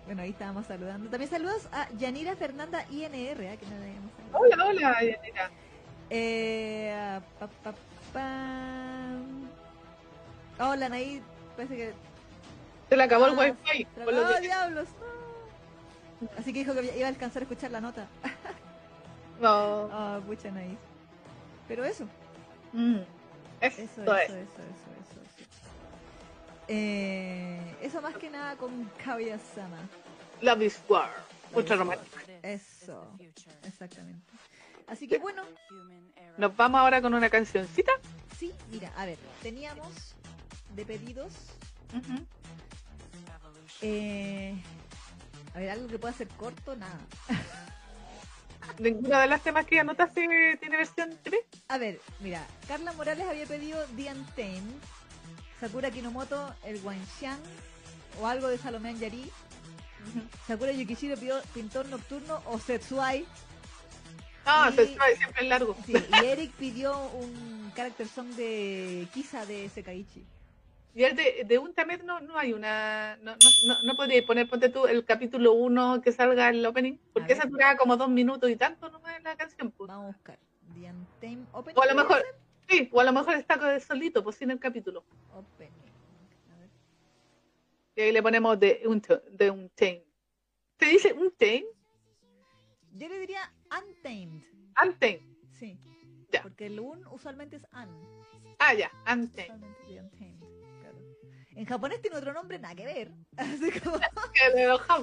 bueno, 0.06 0.22
ahí 0.22 0.30
estábamos 0.30 0.66
saludando. 0.66 1.08
También 1.08 1.30
saludos 1.30 1.68
a 1.70 1.88
Yanira 1.92 2.34
Fernanda 2.34 2.84
INR, 2.90 3.40
¿eh? 3.40 3.56
que 3.56 3.66
no 3.66 3.76
Hola, 4.36 4.66
hola, 4.66 5.04
Yanira. 5.04 5.50
Eh, 6.10 7.20
Hola, 10.58 10.88
Naid. 10.88 11.22
Parece 11.56 11.76
que. 11.76 11.92
Se 12.92 12.96
le 12.98 13.04
acabó 13.04 13.24
el 13.24 13.38
ah, 13.38 13.56
wifi. 13.64 13.86
¡Oh, 14.06 14.40
diablos! 14.42 14.86
Así 16.36 16.52
que 16.52 16.58
dijo 16.58 16.74
que 16.74 16.94
iba 16.94 17.06
a 17.06 17.08
alcanzar 17.08 17.40
a 17.40 17.44
escuchar 17.44 17.70
la 17.70 17.80
nota. 17.80 18.06
no. 19.40 19.84
Oh, 19.84 20.20
pucha, 20.26 20.50
Naid. 20.50 20.76
Pero 21.66 21.86
eso. 21.86 22.04
Mm. 22.74 22.98
Eso, 23.62 23.80
eso, 23.80 24.02
eso, 24.02 24.34
eso, 24.34 24.34
eso. 24.34 25.20
Eh, 26.68 27.76
eso 27.80 28.02
más 28.02 28.14
que 28.18 28.28
nada 28.28 28.56
con 28.56 28.84
Kaguya-sama. 29.02 29.78
Love 30.42 30.60
is 30.60 30.78
War. 30.86 31.08
Ultra 31.54 31.76
romántico. 31.76 32.18
Eso, 32.42 33.06
exactamente. 33.64 34.20
Así 34.86 35.08
que 35.08 35.16
bueno. 35.16 35.44
Nos 36.36 36.54
vamos 36.54 36.78
ahora 36.78 37.00
con 37.00 37.14
una 37.14 37.30
cancioncita. 37.30 37.92
Sí, 38.38 38.52
mira, 38.70 38.92
a 38.98 39.06
ver, 39.06 39.16
teníamos 39.42 40.14
de 40.76 40.84
pedidos. 40.84 41.32
Eh, 43.82 44.54
a 45.54 45.58
ver, 45.58 45.70
algo 45.70 45.88
que 45.88 45.98
pueda 45.98 46.14
ser 46.14 46.28
corto, 46.28 46.76
nada. 46.76 46.98
¿Ninguna 48.78 49.22
de 49.22 49.26
las 49.28 49.42
temas 49.42 49.66
que 49.66 49.80
anotaste 49.80 50.56
tiene 50.60 50.76
versión 50.76 51.16
TV? 51.22 51.44
A 51.68 51.78
ver, 51.78 52.00
mira, 52.20 52.46
Carla 52.68 52.92
Morales 52.92 53.26
había 53.28 53.46
pedido 53.46 53.84
The 53.96 54.10
Untamed, 54.12 54.74
Sakura 55.60 55.90
Kinomoto, 55.90 56.54
el 56.64 56.80
Wanxiang, 56.82 57.40
o 58.20 58.26
algo 58.26 58.48
de 58.48 58.58
Salomé 58.58 58.90
Anjari. 58.90 59.30
Sakura 60.46 60.72
Yukishiro 60.72 61.16
pidió 61.16 61.40
Pintor 61.54 61.86
Nocturno 61.88 62.42
o 62.46 62.58
Setsuai. 62.58 63.26
Ah, 64.44 64.72
Setsuai 64.74 65.16
siempre 65.16 65.42
es 65.42 65.48
largo. 65.48 65.76
Sí, 65.86 65.94
y 65.94 66.24
Eric 66.24 66.52
pidió 66.52 66.98
un 67.10 67.72
character 67.76 68.08
song 68.08 68.28
de 68.34 69.06
Kisa 69.12 69.46
de 69.46 69.68
Sekaichi. 69.68 70.24
Y 70.94 71.04
el 71.04 71.16
de, 71.16 71.44
de 71.46 71.58
un 71.58 71.72
tamer 71.72 72.04
no, 72.04 72.20
no 72.20 72.38
hay 72.38 72.52
una. 72.52 73.16
No, 73.22 73.32
no, 73.66 73.82
no, 73.82 73.94
podría 73.94 74.24
poner, 74.26 74.48
ponte 74.48 74.68
tú, 74.68 74.86
el 74.86 75.04
capítulo 75.06 75.54
1 75.54 76.02
que 76.02 76.12
salga 76.12 76.50
el 76.50 76.64
opening. 76.66 76.98
Porque 77.14 77.32
esa 77.32 77.48
duraba 77.48 77.76
como 77.76 77.96
dos 77.96 78.10
minutos 78.10 78.50
y 78.50 78.56
tanto 78.56 78.90
nomás 78.90 79.22
la 79.22 79.36
canción. 79.36 79.70
Pues. 79.70 79.88
Vamos 79.88 80.04
a 80.04 80.16
buscar. 80.16 80.38
The 80.74 80.90
Untamed 80.90 81.46
Opening. 81.52 81.78
O 81.78 81.82
a 81.82 81.86
lo 81.86 81.94
mejor. 81.94 82.22
Sí, 82.68 82.88
o 82.92 83.00
a 83.00 83.04
lo 83.04 83.12
mejor 83.12 83.34
está 83.34 83.80
solito, 83.80 84.22
pues 84.22 84.36
sin 84.36 84.50
el 84.50 84.60
capítulo. 84.60 85.02
Opening. 85.34 85.72
A 86.52 86.58
ver. 86.58 86.68
Y 87.96 88.00
ahí 88.02 88.12
le 88.12 88.22
ponemos 88.22 88.60
de 88.60 88.82
un 88.84 89.02
de 89.30 89.50
un 89.50 89.70
¿Se 89.76 90.86
dice 90.86 91.12
un 91.14 91.32
Yo 91.38 93.08
le 93.08 93.18
diría 93.18 93.50
untamed. 93.70 94.42
Untamed. 94.84 95.20
Sí. 95.58 95.78
Ya. 96.30 96.42
Porque 96.42 96.66
el 96.66 96.80
un 96.80 97.06
usualmente 97.06 97.56
es 97.56 97.62
un. 97.72 98.12
Ah, 98.58 98.74
ya, 98.74 98.90
untamed. 99.10 99.62
En 101.54 101.66
japonés 101.66 102.00
tiene 102.00 102.16
otro 102.16 102.32
nombre, 102.32 102.58
nada 102.58 102.74
que 102.74 102.84
ver. 102.84 103.10
Así 103.36 103.70
como. 103.80 103.98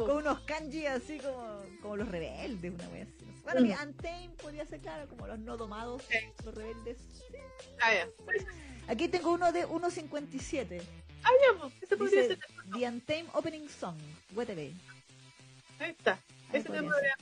con 0.05 0.17
unos 0.17 0.39
kanji 0.41 0.85
así 0.88 1.19
como, 1.19 1.61
como 1.81 1.97
los 1.97 2.07
rebeldes, 2.07 2.73
una 2.73 2.88
vez. 2.89 3.07
Bueno, 3.43 3.61
mi 3.61 3.69
mm. 3.69 3.80
Antain 3.80 4.31
podría 4.35 4.65
ser 4.65 4.80
claro, 4.80 5.07
como 5.07 5.27
los 5.27 5.39
no 5.39 5.57
domados, 5.57 6.03
los 6.45 6.53
rebeldes. 6.53 6.97
Ah, 7.81 7.93
ya. 7.93 8.07
Aquí 8.88 9.07
tengo 9.07 9.31
uno 9.31 9.51
de 9.51 9.67
1.57. 9.67 10.81
Ah, 11.23 11.30
ya, 11.41 11.59
pues, 11.59 11.73
ese 11.81 11.97
podría 11.97 12.23
ser. 12.27 12.39
The 12.73 12.88
Untamed 12.88 13.30
Opening 13.34 13.67
Song, 13.69 13.97
WTV. 14.35 14.71
Ahí 15.80 15.91
está. 15.91 16.19
ese 16.53 16.69
me 16.69 16.84
podría. 16.84 17.15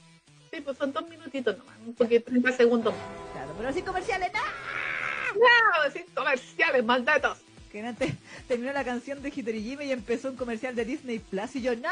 Sí, 0.52 0.62
pues 0.62 0.78
son 0.78 0.94
dos 0.94 1.08
minutitos 1.08 1.58
nomás, 1.58 1.78
un 1.86 1.94
poquito, 1.94 2.26
30 2.30 2.52
segundos. 2.54 2.94
Claro, 3.34 3.54
pero 3.58 3.74
sin 3.74 3.86
comerciales, 3.86 4.32
¡no! 4.34 4.40
No, 5.34 5.92
sin 5.92 6.06
comerciales, 6.14 6.84
maldatos 6.84 7.47
que 7.82 7.88
antes 7.88 8.14
terminó 8.48 8.74
la 8.74 8.84
canción 8.84 9.22
de 9.22 9.30
Hitorijime 9.30 9.86
y 9.86 9.92
empezó 9.92 10.30
un 10.30 10.36
comercial 10.36 10.76
de 10.76 10.86
Disney 10.86 11.20
Plus 11.20 11.56
y 11.56 11.62
yo, 11.62 11.76
¡No! 11.76 11.90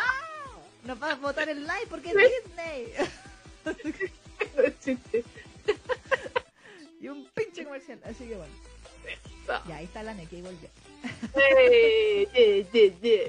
No 0.83 0.95
vas 0.97 1.13
a 1.13 1.15
votar 1.15 1.49
el 1.49 1.65
like 1.65 1.87
porque 1.87 2.09
es 2.09 2.15
Disney. 2.45 2.93
y 7.01 7.07
un 7.07 7.27
pinche 7.33 7.63
comercial, 7.63 7.99
así 8.05 8.25
que 8.25 8.35
bueno. 8.35 8.53
Ya, 9.67 9.77
ahí 9.77 9.85
está 9.85 10.03
la 10.03 10.13
volvió. 10.13 10.69
yeah, 11.35 12.91
yeah. 13.01 13.25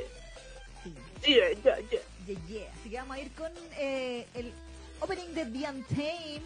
Yeah, 1.26 1.52
yeah, 1.62 1.78
yeah. 1.90 2.00
Yeah, 2.48 2.72
Así 2.74 2.90
que 2.90 2.96
vamos 2.96 3.16
a 3.16 3.20
ir 3.20 3.30
con 3.32 3.52
eh, 3.78 4.26
el 4.34 4.52
opening 5.00 5.32
de 5.34 5.46
The 5.46 5.70
Untamed. 5.70 6.42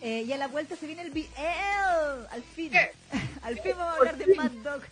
Eh, 0.00 0.24
y 0.26 0.32
a 0.32 0.36
la 0.36 0.48
vuelta 0.48 0.76
se 0.76 0.86
viene 0.86 1.02
el 1.02 1.10
BL. 1.10 2.26
Al 2.30 2.42
fin. 2.42 2.72
Al 3.42 3.58
fin 3.58 3.72
vamos 3.76 3.94
a 3.94 3.96
hablar 3.96 4.16
de 4.16 4.34
Mad 4.34 4.50
Dog. 4.50 4.82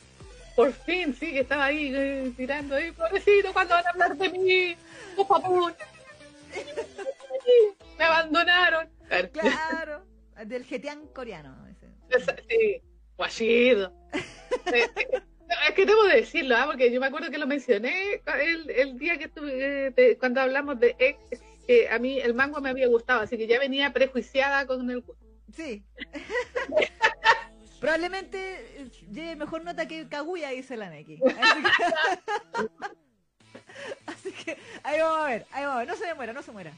Por 0.56 0.72
fin, 0.72 1.14
sí, 1.14 1.32
que 1.32 1.40
estaba 1.40 1.66
ahí 1.66 1.92
eh, 1.94 2.32
tirando 2.36 2.74
ahí, 2.74 2.90
pobrecito, 2.92 3.52
¿cuándo 3.52 3.74
van 3.74 3.86
a 3.86 3.90
hablar 3.90 4.16
de 4.16 4.28
mí? 4.28 4.76
¡Oh, 5.16 5.26
papú! 5.28 5.70
Me 7.98 8.04
abandonaron. 8.04 8.88
Claro, 9.32 10.04
del 10.44 10.64
getián 10.64 11.06
coreano. 11.14 11.56
Sí, 12.48 12.82
guachido. 13.16 13.92
es 14.66 15.74
que 15.74 15.86
debo 15.86 16.04
decirlo, 16.04 16.56
¿ah? 16.56 16.66
porque 16.66 16.92
yo 16.92 17.00
me 17.00 17.06
acuerdo 17.06 17.30
que 17.30 17.38
lo 17.38 17.46
mencioné 17.46 18.20
el, 18.40 18.70
el 18.70 18.98
día 18.98 19.18
que 19.18 19.24
estuve, 19.24 19.92
eh, 19.96 20.16
cuando 20.18 20.40
hablamos 20.40 20.78
de 20.80 20.96
ex, 20.98 21.42
que 21.70 21.88
a 21.88 22.00
mí 22.00 22.18
el 22.18 22.34
mango 22.34 22.60
me 22.60 22.68
había 22.68 22.88
gustado, 22.88 23.20
así 23.20 23.38
que 23.38 23.46
ya 23.46 23.60
venía 23.60 23.92
prejuiciada 23.92 24.66
con 24.66 24.90
el 24.90 25.02
gusto. 25.02 25.24
Sí. 25.54 25.84
Probablemente 27.80 28.38
eh, 28.76 28.90
lleve 29.12 29.36
mejor 29.36 29.62
nota 29.62 29.86
que 29.86 30.08
Kaguya, 30.08 30.50
dice 30.50 30.76
la 30.76 30.90
Neki. 30.90 31.20
Así 34.06 34.32
que... 34.32 34.58
ahí 34.82 35.00
vamos 35.00 35.20
a 35.20 35.28
ver, 35.28 35.46
ahí 35.52 35.62
vamos 35.64 35.76
a 35.76 35.78
ver. 35.78 35.88
No 35.88 35.94
se 35.96 36.06
me 36.06 36.14
muera, 36.14 36.32
no 36.32 36.42
se 36.42 36.50
muera. 36.50 36.72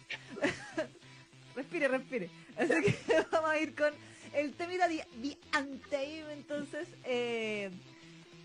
respire, 1.57 1.89
respire. 1.89 2.29
Así 2.59 2.75
que 2.83 2.95
vamos 3.33 3.51
a 3.51 3.59
ir 3.59 3.75
con 3.75 3.95
el 4.35 4.53
tema 4.53 4.89
de 4.89 5.07
Antime, 5.53 6.35
entonces, 6.35 6.87
eh, 7.05 7.71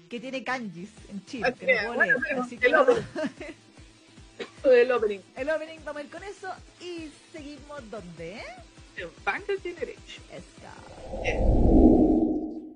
que 0.10 0.22
tiene 0.22 0.45
kanjis 0.45 0.91
en 1.10 1.26
Chile, 1.26 1.53
que 1.60 1.76
no 1.76 1.94
puedo 1.94 2.03
leer. 2.03 2.40
Así 2.40 2.57
que 2.57 2.69
el, 4.64 4.91
opening. 4.91 5.19
el 5.35 5.49
opening. 5.49 5.80
Vamos 5.84 6.01
a 6.01 6.05
ir 6.05 6.11
con 6.11 6.23
eso 6.23 6.49
y 6.81 7.11
seguimos 7.31 7.89
¿dónde? 7.89 8.41
En 8.97 9.11
Fantasy 9.23 9.73
Generation. 9.73 10.23
Let's 10.31 10.45
go. 10.61 12.06